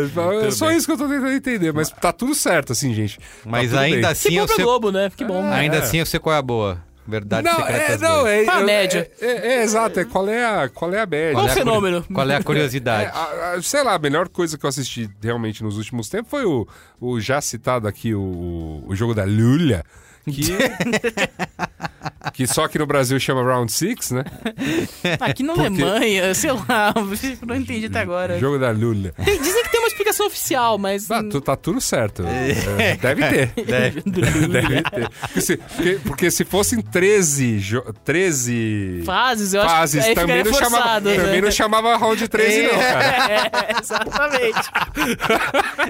é 0.47 0.51
só 0.51 0.67
bem. 0.69 0.77
isso 0.77 0.87
que 0.87 0.93
eu 0.93 0.99
tô 0.99 1.09
tentando 1.09 1.33
entender. 1.33 1.73
Mas 1.73 1.89
tá 1.91 2.13
tudo 2.13 2.35
certo, 2.35 2.73
assim, 2.73 2.93
gente. 2.95 3.19
Tá 3.19 3.23
Mas 3.45 3.71
tudo 3.71 3.79
ainda 3.81 3.97
bem. 4.03 4.11
assim, 4.11 4.29
que 4.31 4.35
eu 4.37 4.41
bom 4.43 4.47
pra 4.47 4.57
sei, 4.57 4.65
Globo, 4.65 4.93
né? 4.93 5.11
Que 5.17 5.25
bom. 5.25 5.45
ainda 5.53 5.77
É. 5.77 5.79
assim 5.81 5.99
eu 5.99 6.07
sei 6.07 6.21
qual 6.21 6.35
é 6.35 6.39
a 6.39 6.43
boa. 6.43 6.79
Verdade 7.09 7.47
Não, 7.49 7.55
secreta 7.57 7.93
é, 7.93 7.99
não, 7.99 8.27
é, 8.27 8.45
Qual 8.45 8.57
a 8.59 8.63
média? 8.65 9.11
É, 9.21 9.27
é, 9.27 9.47
é, 9.59 9.63
exato, 9.63 10.01
é 10.01 10.05
qual 10.05 10.29
é 10.29 10.45
a, 10.45 10.69
qual 10.69 10.93
é 10.93 11.01
a 11.01 11.07
média. 11.07 11.33
Qual 11.35 11.45
Qual 11.45 11.47
é 11.47 11.49
curi- 11.55 11.65
fenômeno? 11.65 12.05
Qual 12.13 12.31
é 12.31 12.35
a 12.35 12.39
É, 12.41 12.43
curiosidade? 12.43 13.11
a- 13.15 13.53
a- 13.55 13.63
sei 13.63 13.83
lá, 13.85 13.95
a 13.95 13.99
melhor 13.99 14.29
coisa 14.29 14.59
que 14.59 14.65
eu 14.67 14.69
assisti 14.69 15.09
realmente 15.23 15.63
nos 15.63 15.77
últimos 15.77 16.09
tempos 16.09 16.31
foi 16.31 16.45
o, 16.45 16.67
o 17.01 17.21
já 17.21 17.41
citado 17.41 17.87
aqui, 17.87 18.15
o, 18.15 18.83
o 18.87 18.95
jogo 18.97 19.15
da 19.15 19.25
Lulha. 19.25 19.85
Que, 20.27 20.57
que 22.35 22.47
só 22.47 22.65
aqui 22.65 22.79
no 22.79 22.87
Brasil 22.87 23.19
chama 23.21 23.43
Round 23.43 23.71
Six, 23.71 24.11
né? 24.11 24.25
Aqui 25.21 25.43
na 25.43 25.53
Alemanha, 25.53 26.35
sei 26.35 26.51
lá, 26.53 26.93
não 27.47 27.55
entendi 27.55 27.87
até 27.87 28.01
agora. 28.01 28.39
Jogo 28.39 28.59
da 28.59 28.71
Lulha. 28.71 29.13
Tem- 29.25 29.41
dizem 29.41 29.63
que 29.63 29.71
tem 29.71 29.81
uma 29.81 29.87
explicação 29.89 30.27
oficial, 30.27 30.79
mas. 30.79 31.09
Ah, 31.11 31.23
tu- 31.23 31.41
tá 31.41 31.55
tudo 31.57 31.81
certo. 31.81 32.25
É, 32.27 32.97
Deve 32.97 33.23
ter. 33.29 33.65
Deve. 33.65 34.03
Deve 34.49 34.83
ter. 34.83 35.09
Porque 35.21 35.41
se, 35.41 35.57
porque- 35.57 35.99
porque 36.05 36.31
se 36.31 36.45
fossem 36.45 36.81
13, 36.81 37.59
jo- 37.61 37.95
13 38.05 39.03
Fases, 39.07 39.55
eu 39.55 39.63
acho 39.63 39.71
fases, 39.75 40.03
que 40.03 40.09
aí 40.11 40.15
também, 40.15 40.39
não 40.39 40.45
ficaria 40.47 40.65
chamava, 40.71 40.83
forçado, 40.85 41.09
né? 41.11 41.17
também 41.17 41.41
não 41.43 41.51
chamava 41.51 41.97
round 41.97 42.29
13, 42.29 42.63
não, 42.65 42.71
cara. 42.79 43.33
É, 43.33 43.81
exatamente. 43.81 44.71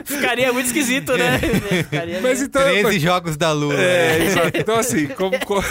Ficaria 0.05 0.53
muito 0.53 0.67
esquisito, 0.67 1.17
né? 1.17 1.39
Ficaria 1.39 2.21
Mas 2.21 2.39
meio- 2.39 2.45
então. 2.47 2.63
13 2.63 2.99
jogos 2.99 3.37
da 3.37 3.53
Lua. 3.53 3.75
É, 3.75 4.26
exato. 4.27 4.57
Então, 4.59 4.77
assim, 4.79 5.07
como. 5.09 5.39
como 5.47 5.63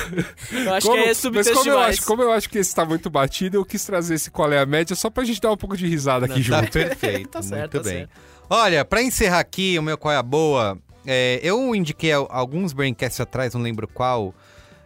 Eu 0.52 0.73
acho 0.73 0.88
como- 0.88 0.98
que 1.02 1.03
é 1.03 1.07
mas 1.07 1.18
subtexto 1.18 1.53
como 1.53 1.69
eu, 1.69 1.80
acho, 1.80 2.06
como 2.06 2.22
eu 2.23 2.32
acho 2.32 2.49
que 2.49 2.57
esse 2.57 2.73
tá 2.76 2.86
muito 2.86 3.10
batido, 3.10 3.57
eu 3.57 3.65
quis 3.65 3.84
trazer 3.86 4.15
esse 4.15 4.30
qual 4.32 4.52
é 4.52 4.60
a 4.60 4.65
média 4.65 4.95
só 4.95 5.10
pra 5.10 5.23
gente 5.23 5.40
dar 5.41 5.52
um 5.52 5.57
pouco 5.57 5.76
de 5.77 5.88
risada 5.88 6.26
aqui 6.26 6.44
Tá 6.48 6.60
junto. 6.61 6.72
perfeito. 6.73 7.30
Tá 7.30 7.41
certo, 7.41 7.73
muito 7.73 7.84
tá 7.84 7.90
bem. 7.90 7.98
certo. 7.99 8.11
Olha, 8.49 8.86
pra 8.86 9.02
encerrar 9.02 9.40
aqui 9.40 9.77
o 9.80 9.82
meu 9.82 9.98
qual 9.98 10.14
é 10.14 10.18
a 10.18 10.23
boa, 10.23 10.77
é, 11.06 11.40
eu 11.44 11.73
indiquei 11.76 12.11
al- 12.11 12.27
alguns 12.32 12.73
braincasts 12.73 13.19
atrás, 13.19 13.53
não 13.53 13.61
lembro 13.61 13.88
qual, 13.88 14.34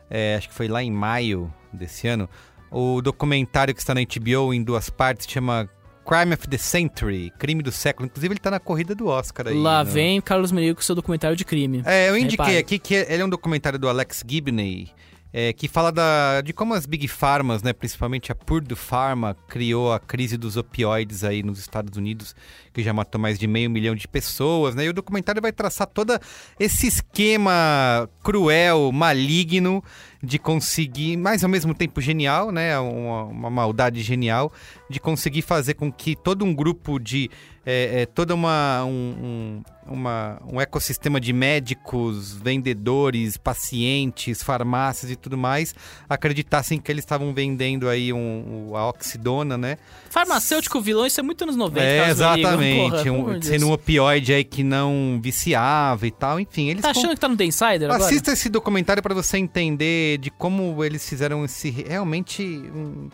é, 0.09 0.35
acho 0.37 0.47
que 0.49 0.53
foi 0.55 0.67
lá 0.67 0.81
em 0.81 0.91
maio 0.91 1.53
desse 1.73 2.07
ano, 2.07 2.29
o 2.71 3.01
documentário 3.01 3.73
que 3.73 3.81
está 3.81 3.93
na 3.93 4.01
HBO 4.01 4.53
em 4.53 4.63
duas 4.63 4.89
partes 4.89 5.27
chama 5.29 5.69
Crime 6.09 6.33
of 6.33 6.47
the 6.47 6.57
Century, 6.57 7.31
Crime 7.37 7.61
do 7.61 7.71
Século. 7.71 8.07
Inclusive 8.07 8.33
ele 8.33 8.39
tá 8.39 8.49
na 8.49 8.59
corrida 8.59 8.95
do 8.95 9.05
Oscar 9.07 9.47
aí. 9.47 9.53
Lá 9.53 9.83
no- 9.83 9.91
vem 9.91 10.19
Carlos 10.19 10.51
Merigo 10.51 10.75
com 10.77 10.81
seu 10.81 10.95
documentário 10.95 11.37
de 11.37 11.45
crime. 11.45 11.83
É, 11.85 12.09
eu 12.09 12.17
indiquei 12.17 12.45
Repare. 12.45 12.57
aqui 12.57 12.79
que 12.79 12.95
ele 12.95 13.21
é 13.21 13.25
um 13.25 13.29
documentário 13.29 13.77
do 13.77 13.87
Alex 13.87 14.23
Gibney, 14.27 14.89
é, 15.31 15.53
que 15.53 15.67
fala 15.67 15.91
da, 15.91 16.41
de 16.41 16.51
como 16.51 16.73
as 16.73 16.87
big 16.87 17.07
pharmas, 17.07 17.61
né, 17.61 17.71
principalmente 17.71 18.31
a 18.31 18.35
Purdue 18.35 18.73
Pharma, 18.75 19.37
criou 19.47 19.93
a 19.93 19.99
crise 19.99 20.35
dos 20.35 20.57
opioides 20.57 21.23
aí 21.23 21.43
nos 21.43 21.59
Estados 21.59 21.95
Unidos, 21.95 22.35
que 22.73 22.81
já 22.81 22.91
matou 22.91 23.21
mais 23.21 23.37
de 23.37 23.45
meio 23.45 23.69
milhão 23.69 23.93
de 23.93 24.07
pessoas, 24.07 24.73
né? 24.73 24.85
E 24.85 24.89
o 24.89 24.93
documentário 24.93 25.39
vai 25.39 25.51
traçar 25.51 25.85
todo 25.85 26.19
esse 26.59 26.87
esquema 26.87 28.09
cruel, 28.23 28.91
maligno 28.91 29.83
de 30.23 30.39
conseguir, 30.39 31.15
mas 31.15 31.43
ao 31.43 31.49
mesmo 31.49 31.73
tempo 31.75 32.01
genial, 32.01 32.51
né? 32.51 32.77
Uma, 32.79 33.23
uma 33.25 33.49
maldade 33.51 34.01
genial 34.01 34.51
de 34.89 34.99
conseguir 34.99 35.43
fazer 35.43 35.75
com 35.75 35.91
que 35.91 36.15
todo 36.15 36.43
um 36.43 36.53
grupo 36.53 36.97
de 36.99 37.29
é, 37.65 38.01
é, 38.01 38.05
toda 38.07 38.33
uma 38.33 38.83
um, 38.85 39.61
um, 39.87 39.93
uma- 39.93 40.41
um 40.51 40.59
ecossistema 40.59 41.19
de 41.19 41.31
médicos, 41.31 42.33
vendedores, 42.33 43.37
pacientes, 43.37 44.41
farmácias 44.41 45.11
e 45.11 45.15
tudo 45.15 45.37
mais 45.37 45.75
acreditassem 46.09 46.79
que 46.79 46.91
eles 46.91 47.03
estavam 47.03 47.31
vendendo 47.33 47.87
aí 47.87 48.11
um, 48.11 48.69
o- 48.71 48.75
a 48.77 48.89
oxidona, 48.89 49.57
né? 49.57 49.77
Farmacêutico 50.09 50.81
vilão, 50.81 51.05
isso 51.05 51.19
é 51.19 51.23
muito 51.23 51.43
anos 51.43 51.55
90, 51.55 51.85
É, 51.85 52.09
exatamente. 52.09 53.03
Porra, 53.09 53.11
um, 53.11 53.41
sendo 53.41 53.67
um 53.67 53.71
opioide 53.71 54.33
aí 54.33 54.43
que 54.43 54.63
não 54.63 55.19
viciava 55.21 56.07
e 56.07 56.11
tal. 56.11 56.39
Enfim, 56.39 56.69
eles 56.69 56.81
Tá 56.81 56.89
achando 56.91 57.11
que 57.13 57.19
tá 57.19 57.27
no 57.27 57.37
The 57.37 57.45
Insider 57.45 57.83
agora? 57.91 58.03
Assista 58.03 58.31
esse 58.31 58.49
documentário 58.49 59.03
para 59.03 59.13
você 59.13 59.37
entender 59.37 60.17
de 60.17 60.31
como 60.31 60.83
eles 60.83 61.07
fizeram 61.07 61.45
esse 61.45 61.69
realmente 61.69 62.41
um, 62.43 63.09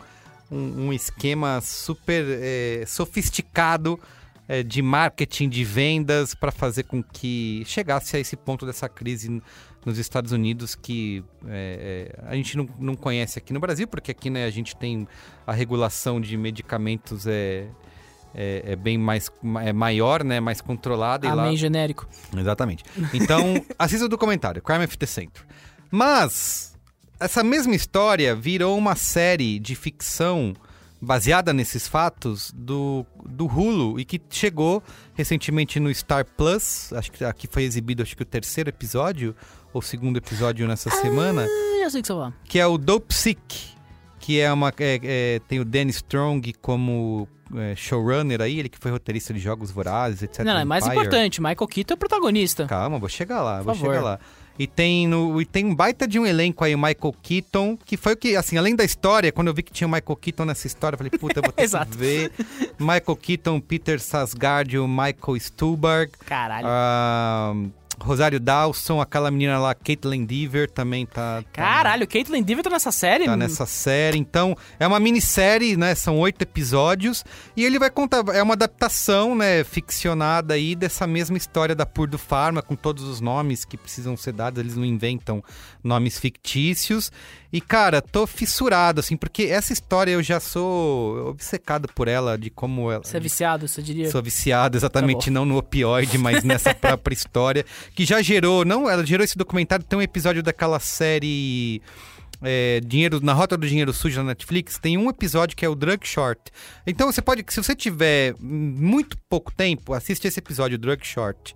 um- 0.50 0.86
um 0.88 0.92
esquema 0.92 1.60
super 1.60 2.24
é, 2.28 2.84
sofisticado 2.86 3.98
é, 4.48 4.62
de 4.62 4.80
marketing, 4.80 5.48
de 5.48 5.64
vendas, 5.64 6.34
para 6.34 6.52
fazer 6.52 6.84
com 6.84 7.02
que 7.02 7.62
chegasse 7.66 8.16
a 8.16 8.20
esse 8.20 8.36
ponto 8.36 8.64
dessa 8.64 8.88
crise 8.88 9.42
nos 9.84 9.98
Estados 9.98 10.30
Unidos 10.32 10.74
que 10.76 11.24
é, 11.48 12.12
é, 12.20 12.28
a 12.28 12.34
gente 12.36 12.56
não, 12.56 12.68
não 12.78 12.94
conhece 12.94 13.38
aqui 13.38 13.52
no 13.52 13.58
Brasil, 13.60 13.86
porque 13.88 14.10
aqui 14.12 14.30
né, 14.30 14.44
a 14.44 14.50
gente 14.50 14.76
tem 14.76 15.06
a 15.46 15.52
regulação 15.52 16.20
de 16.20 16.36
medicamentos 16.36 17.26
é, 17.26 17.66
é, 18.34 18.62
é 18.72 18.76
bem 18.76 18.96
mais 18.98 19.30
é 19.64 19.72
maior, 19.72 20.22
né, 20.22 20.38
mais 20.40 20.60
controlada. 20.60 21.26
e 21.26 21.30
lá... 21.32 21.44
Amém 21.44 21.56
genérico. 21.56 22.08
Exatamente. 22.36 22.84
Então, 23.14 23.54
assista 23.78 24.06
o 24.06 24.08
documentário, 24.08 24.62
Crime 24.62 24.84
of 24.84 24.96
the 24.98 25.06
Century. 25.06 25.44
Mas, 25.90 26.75
essa 27.20 27.42
mesma 27.42 27.74
história 27.74 28.34
virou 28.34 28.76
uma 28.76 28.94
série 28.96 29.58
de 29.58 29.74
ficção 29.74 30.54
baseada 31.00 31.52
nesses 31.52 31.86
fatos 31.86 32.50
do, 32.54 33.04
do 33.24 33.46
Hulu 33.46 34.00
e 34.00 34.04
que 34.04 34.20
chegou 34.30 34.82
recentemente 35.14 35.78
no 35.78 35.94
Star 35.94 36.24
Plus. 36.24 36.92
Acho 36.94 37.12
que 37.12 37.24
aqui 37.24 37.46
foi 37.50 37.64
exibido 37.64 38.02
acho 38.02 38.16
que 38.16 38.22
o 38.22 38.26
terceiro 38.26 38.70
episódio 38.70 39.34
ou 39.72 39.82
segundo 39.82 40.16
episódio 40.16 40.66
nessa 40.66 40.88
semana, 40.90 41.42
Ah, 41.44 41.82
eu 41.84 41.90
sei 41.90 42.00
que 42.00 42.06
você 42.08 42.14
vai. 42.14 42.32
que 42.44 42.58
é 42.58 42.66
o 42.66 42.78
Dope 42.78 43.12
Sick, 43.14 43.74
que 44.18 44.40
é 44.40 44.50
uma 44.50 44.72
é- 44.78 45.00
é, 45.04 45.40
tem 45.46 45.60
o 45.60 45.64
Danny 45.66 45.90
Strong 45.90 46.54
como 46.62 47.28
é, 47.54 47.76
showrunner 47.76 48.40
aí, 48.40 48.58
ele 48.58 48.68
que 48.70 48.78
foi 48.78 48.90
roteirista 48.90 49.32
de 49.34 49.38
Jogos 49.38 49.70
Vorazes, 49.70 50.22
etc. 50.22 50.44
Não, 50.44 50.54
não, 50.54 50.60
é 50.60 50.64
mais 50.64 50.84
Empire. 50.84 50.98
importante. 51.00 51.40
Michael 51.42 51.68
Keaton 51.68 51.92
é 51.92 51.94
o 51.94 51.98
protagonista. 51.98 52.66
Calma, 52.66 52.98
vou 52.98 53.08
chegar 53.08 53.42
lá, 53.42 53.62
vou 53.62 53.74
favor. 53.74 53.90
chegar 53.92 54.02
lá. 54.04 54.18
E 54.58 54.66
tem, 54.66 55.06
no, 55.06 55.40
e 55.40 55.44
tem 55.44 55.64
um 55.64 55.74
baita 55.74 56.06
de 56.06 56.18
um 56.18 56.26
elenco 56.26 56.64
aí, 56.64 56.74
o 56.74 56.78
Michael 56.78 57.14
Keaton, 57.22 57.76
que 57.84 57.96
foi 57.96 58.14
o 58.14 58.16
que, 58.16 58.36
assim, 58.36 58.56
além 58.56 58.74
da 58.74 58.84
história, 58.84 59.30
quando 59.30 59.48
eu 59.48 59.54
vi 59.54 59.62
que 59.62 59.72
tinha 59.72 59.86
o 59.86 59.90
Michael 59.90 60.16
Keaton 60.16 60.44
nessa 60.44 60.66
história, 60.66 60.94
eu 60.94 60.98
falei, 60.98 61.10
puta, 61.10 61.40
eu 61.40 61.42
vou 61.42 61.52
ter 61.52 61.68
que 61.68 61.96
ver. 61.96 62.32
Michael 62.78 63.16
Keaton, 63.16 63.60
Peter 63.60 64.00
Sasgard 64.00 64.78
o 64.78 64.88
Michael 64.88 65.38
Stuhlbarg. 65.38 66.10
Caralho. 66.24 66.66
Ah, 66.68 67.54
Rosário 68.00 68.38
Dawson, 68.38 69.00
aquela 69.00 69.30
menina 69.30 69.58
lá, 69.58 69.74
Caitlin 69.74 70.24
Deaver, 70.24 70.70
também 70.70 71.06
tá. 71.06 71.42
tá 71.42 71.48
Caralho, 71.52 72.06
Caitlyn 72.06 72.42
Deaver 72.42 72.64
tá 72.64 72.70
nessa 72.70 72.92
série? 72.92 73.24
Tá 73.24 73.36
nessa 73.36 73.66
série. 73.66 74.18
Então, 74.18 74.56
é 74.78 74.86
uma 74.86 75.00
minissérie, 75.00 75.76
né? 75.76 75.94
São 75.94 76.18
oito 76.18 76.42
episódios. 76.42 77.24
E 77.56 77.64
ele 77.64 77.78
vai 77.78 77.90
contar. 77.90 78.22
É 78.34 78.42
uma 78.42 78.54
adaptação, 78.54 79.34
né? 79.34 79.64
Ficcionada 79.64 80.54
aí 80.54 80.74
dessa 80.74 81.06
mesma 81.06 81.36
história 81.36 81.74
da 81.74 81.86
Purdue 81.86 82.18
Pharma, 82.18 82.62
com 82.62 82.76
todos 82.76 83.04
os 83.04 83.20
nomes 83.20 83.64
que 83.64 83.76
precisam 83.76 84.16
ser 84.16 84.32
dados. 84.32 84.60
Eles 84.60 84.76
não 84.76 84.84
inventam 84.84 85.42
nomes 85.82 86.18
fictícios. 86.18 87.10
E, 87.52 87.60
cara, 87.60 88.02
tô 88.02 88.26
fissurado, 88.26 89.00
assim, 89.00 89.16
porque 89.16 89.44
essa 89.44 89.72
história 89.72 90.10
eu 90.10 90.22
já 90.22 90.40
sou 90.40 91.28
obcecado 91.28 91.88
por 91.94 92.08
ela, 92.08 92.36
de 92.36 92.50
como 92.50 92.90
ela. 92.90 93.04
Você 93.04 93.16
é 93.16 93.20
viciado, 93.20 93.68
você 93.68 93.80
diria? 93.80 94.10
Sou 94.10 94.22
viciado, 94.22 94.76
exatamente, 94.76 95.26
Tá 95.26 95.30
não 95.30 95.44
no 95.44 95.56
opioide, 95.56 96.18
mas 96.18 96.42
nessa 96.42 96.74
própria 96.76 97.14
história. 97.14 97.64
Que 97.94 98.04
já 98.04 98.20
gerou, 98.20 98.64
não, 98.64 98.88
ela 98.90 99.04
gerou 99.06 99.24
esse 99.24 99.38
documentário, 99.38 99.84
tem 99.84 99.98
um 99.98 100.02
episódio 100.02 100.42
daquela 100.42 100.80
série. 100.80 101.80
é, 102.42 102.80
dinheiro 102.84 103.20
na 103.22 103.32
rota 103.32 103.56
do 103.56 103.66
dinheiro 103.66 103.92
sujo 103.92 104.18
na 104.18 104.28
Netflix 104.28 104.78
tem 104.78 104.98
um 104.98 105.08
episódio 105.08 105.56
que 105.56 105.64
é 105.64 105.68
o 105.68 105.74
Drug 105.74 106.06
Short. 106.06 106.40
Então 106.86 107.10
você 107.10 107.22
pode, 107.22 107.44
se 107.48 107.62
você 107.62 107.74
tiver 107.74 108.34
muito 108.40 109.16
pouco 109.28 109.52
tempo, 109.52 109.94
assiste 109.94 110.26
esse 110.26 110.38
episódio 110.38 110.76
Drug 110.76 111.04
Short 111.06 111.54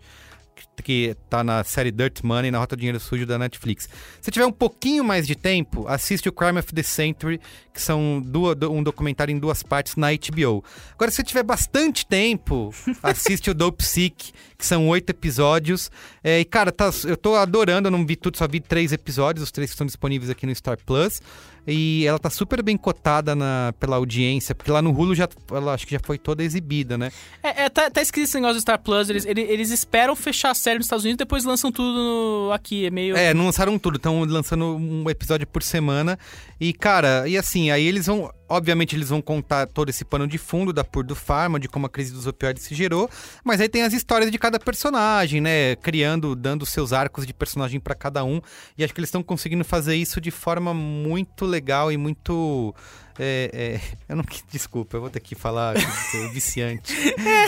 que- 0.82 1.14
tá 1.28 1.44
na 1.44 1.62
série 1.62 1.90
Dirt 1.90 2.20
Money 2.22 2.50
na 2.50 2.58
rota 2.58 2.74
do 2.74 2.78
dinheiro 2.80 2.98
sujo 2.98 3.26
da 3.26 3.38
Netflix. 3.38 3.88
Se 4.20 4.30
tiver 4.30 4.46
um 4.46 4.52
pouquinho 4.52 5.04
mais 5.04 5.26
de 5.26 5.34
tempo, 5.34 5.86
assiste 5.86 6.28
o 6.28 6.32
Crime 6.32 6.58
of 6.58 6.72
the 6.72 6.82
Century, 6.82 7.38
que 7.72 7.80
são 7.82 8.20
duas- 8.24 8.56
um 8.62 8.82
documentário 8.82 9.30
em 9.32 9.38
duas 9.38 9.62
partes 9.62 9.96
na 9.96 10.10
HBO. 10.12 10.64
Agora, 10.94 11.10
se 11.10 11.18
você 11.18 11.22
tiver 11.22 11.42
bastante 11.42 12.06
tempo, 12.06 12.72
assiste 13.02 13.50
o 13.50 13.54
Dope 13.54 13.84
Sick, 13.84 14.32
que 14.56 14.64
são 14.66 14.88
oito 14.88 15.10
episódios. 15.10 15.90
É, 16.24 16.40
e, 16.40 16.44
cara, 16.46 16.72
tá- 16.72 16.90
eu 17.04 17.16
tô 17.16 17.34
adorando, 17.36 17.88
eu 17.88 17.92
não 17.92 18.06
vi 18.06 18.16
tudo, 18.16 18.38
só 18.38 18.48
vi 18.48 18.58
três 18.60 18.90
episódios, 18.92 19.44
os 19.44 19.50
três 19.52 19.70
que 19.70 19.74
estão 19.74 19.86
disponíveis 19.86 20.30
aqui 20.30 20.46
no 20.46 20.54
Star 20.54 20.78
Plus. 20.84 21.20
E 21.66 22.04
ela 22.06 22.18
tá 22.18 22.30
super 22.30 22.62
bem 22.62 22.76
cotada 22.76 23.34
na, 23.36 23.72
pela 23.78 23.96
audiência, 23.96 24.54
porque 24.54 24.70
lá 24.70 24.80
no 24.80 24.90
Hulu 24.90 25.14
já, 25.14 25.28
ela 25.52 25.74
acho 25.74 25.86
que 25.86 25.92
já 25.94 26.00
foi 26.02 26.18
toda 26.18 26.42
exibida, 26.42 26.96
né? 26.98 27.12
É, 27.42 27.64
é, 27.64 27.68
tá, 27.68 27.90
tá 27.90 28.00
escrito 28.02 28.24
esse 28.26 28.34
negócio 28.36 28.56
do 28.56 28.60
Star 28.60 28.78
Plus, 28.80 29.10
eles, 29.10 29.24
eles, 29.26 29.48
eles 29.48 29.70
esperam 29.70 30.16
fechar 30.16 30.50
a 30.50 30.54
série 30.54 30.78
nos 30.78 30.86
Estados 30.86 31.04
Unidos 31.04 31.16
e 31.16 31.24
depois 31.24 31.44
lançam 31.44 31.70
tudo 31.70 31.92
no- 31.92 32.52
aqui. 32.52 32.86
É 32.86 32.90
meio. 32.90 33.16
É, 33.16 33.32
não 33.34 33.44
lançaram 33.46 33.78
tudo, 33.78 33.96
estão 33.96 34.24
lançando 34.24 34.76
um 34.76 35.08
episódio 35.10 35.46
por 35.46 35.62
semana. 35.62 36.18
E, 36.60 36.72
cara, 36.72 37.28
e 37.28 37.36
assim, 37.36 37.70
aí 37.70 37.86
eles 37.86 38.06
vão. 38.06 38.30
Obviamente, 38.50 38.96
eles 38.96 39.10
vão 39.10 39.22
contar 39.22 39.68
todo 39.68 39.90
esse 39.90 40.04
pano 40.04 40.26
de 40.26 40.36
fundo 40.36 40.72
da 40.72 40.82
Purdue 40.82 41.14
Pharma, 41.14 41.60
de 41.60 41.68
como 41.68 41.86
a 41.86 41.88
crise 41.88 42.12
dos 42.12 42.26
opioides 42.26 42.64
se 42.64 42.74
gerou. 42.74 43.08
Mas 43.44 43.60
aí 43.60 43.68
tem 43.68 43.84
as 43.84 43.92
histórias 43.92 44.28
de 44.28 44.36
cada 44.40 44.58
personagem, 44.58 45.40
né? 45.40 45.76
Criando, 45.76 46.34
dando 46.34 46.66
seus 46.66 46.92
arcos 46.92 47.24
de 47.24 47.32
personagem 47.32 47.78
pra 47.78 47.94
cada 47.94 48.24
um. 48.24 48.40
E 48.76 48.82
acho 48.82 48.92
que 48.92 48.98
eles 48.98 49.06
estão 49.06 49.22
conseguindo 49.22 49.64
fazer 49.64 49.94
isso 49.94 50.20
de 50.20 50.32
forma 50.32 50.74
muito 50.74 51.46
legal 51.46 51.92
e 51.92 51.96
muito. 51.96 52.74
é, 53.20 53.50
é, 53.52 53.80
eu 54.10 54.16
não. 54.16 54.24
Desculpa, 54.50 54.96
eu 54.96 55.00
vou 55.00 55.10
ter 55.10 55.20
que 55.20 55.36
falar 55.36 55.76
viciante. 56.34 56.92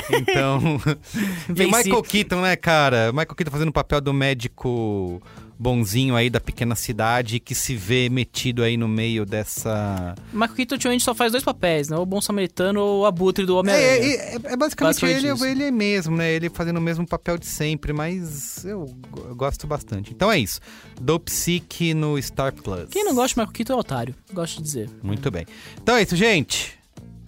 Então. 0.08 0.80
e 1.52 1.64
o. 1.64 1.76
Michael 1.76 2.02
Keaton, 2.02 2.42
né, 2.42 2.54
cara? 2.54 3.10
O 3.10 3.12
Michael 3.12 3.34
Keaton 3.34 3.50
fazendo 3.50 3.70
o 3.70 3.72
papel 3.72 4.00
do 4.00 4.12
médico 4.12 5.20
bonzinho 5.62 6.16
aí 6.16 6.28
da 6.28 6.40
pequena 6.40 6.74
cidade 6.74 7.38
que 7.38 7.54
se 7.54 7.76
vê 7.76 8.08
metido 8.08 8.64
aí 8.64 8.76
no 8.76 8.88
meio 8.88 9.24
dessa. 9.24 10.14
Michael 10.32 10.54
Keaton 10.56 10.74
ultimamente 10.74 11.04
só 11.04 11.14
faz 11.14 11.30
dois 11.30 11.44
papéis, 11.44 11.88
né? 11.88 11.96
O 11.96 12.04
bom 12.04 12.20
samaritano 12.20 12.80
ou 12.80 13.02
o 13.02 13.06
abutre 13.06 13.46
do 13.46 13.54
É, 13.56 13.60
Homem-Aranha. 13.60 13.88
é, 13.88 14.34
é- 14.34 14.34
é 14.34 14.56
basicamente 14.56 14.80
Basicamente 14.80 15.24
ele, 15.24 15.32
isso. 15.34 15.44
ele 15.46 15.70
mesmo, 15.70 16.16
né? 16.16 16.32
Ele 16.32 16.50
fazendo 16.50 16.78
o 16.78 16.80
mesmo 16.80 17.06
papel 17.06 17.38
de 17.38 17.46
sempre, 17.46 17.92
mas 17.92 18.64
eu, 18.64 18.86
go- 19.08 19.26
eu 19.28 19.36
gosto 19.36 19.64
bastante. 19.66 20.10
Então 20.12 20.32
é 20.32 20.38
isso. 20.38 20.58
Dope 21.00 21.30
Sick 21.30 21.94
no 21.94 22.20
Star 22.20 22.52
Plus. 22.52 22.88
Quem 22.90 23.04
não 23.04 23.14
gosta 23.14 23.28
de 23.28 23.34
Michael 23.40 23.52
Keaton 23.52 23.72
é 23.74 23.76
otário, 23.76 24.14
gosto 24.32 24.56
de 24.56 24.62
dizer. 24.64 24.90
Muito 25.00 25.30
bem. 25.30 25.46
Então 25.80 25.94
é 25.96 26.02
isso, 26.02 26.16
gente. 26.16 26.76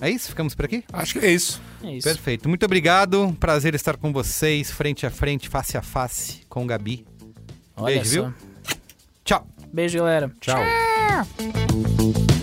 É 0.01 0.11
isso? 0.11 0.29
Ficamos 0.29 0.55
por 0.57 0.65
aqui? 0.65 0.83
Acho 0.93 1.19
que 1.21 1.25
é 1.25 1.31
isso. 1.33 1.63
É 1.83 1.97
isso. 1.97 2.07
Perfeito. 2.09 2.49
Muito 2.49 2.67
obrigado. 2.67 3.35
Prazer 3.39 3.75
estar 3.77 3.97
com 3.97 4.13
vocês, 4.13 4.71
frente 4.71 5.07
a 5.07 5.11
frente, 5.11 5.49
face 5.49 5.77
a 5.79 5.83
face, 5.83 6.41
com 6.49 6.65
o 6.65 6.67
Gabi. 6.67 7.07
Olha 7.77 7.97
Beijo, 7.97 8.05
só. 8.05 8.23
viu? 8.29 8.35
Tchau. 9.25 9.47
Beijo, 9.73 9.99
galera. 9.99 10.31
Tchau. 10.41 10.63
Tchau. 10.63 12.35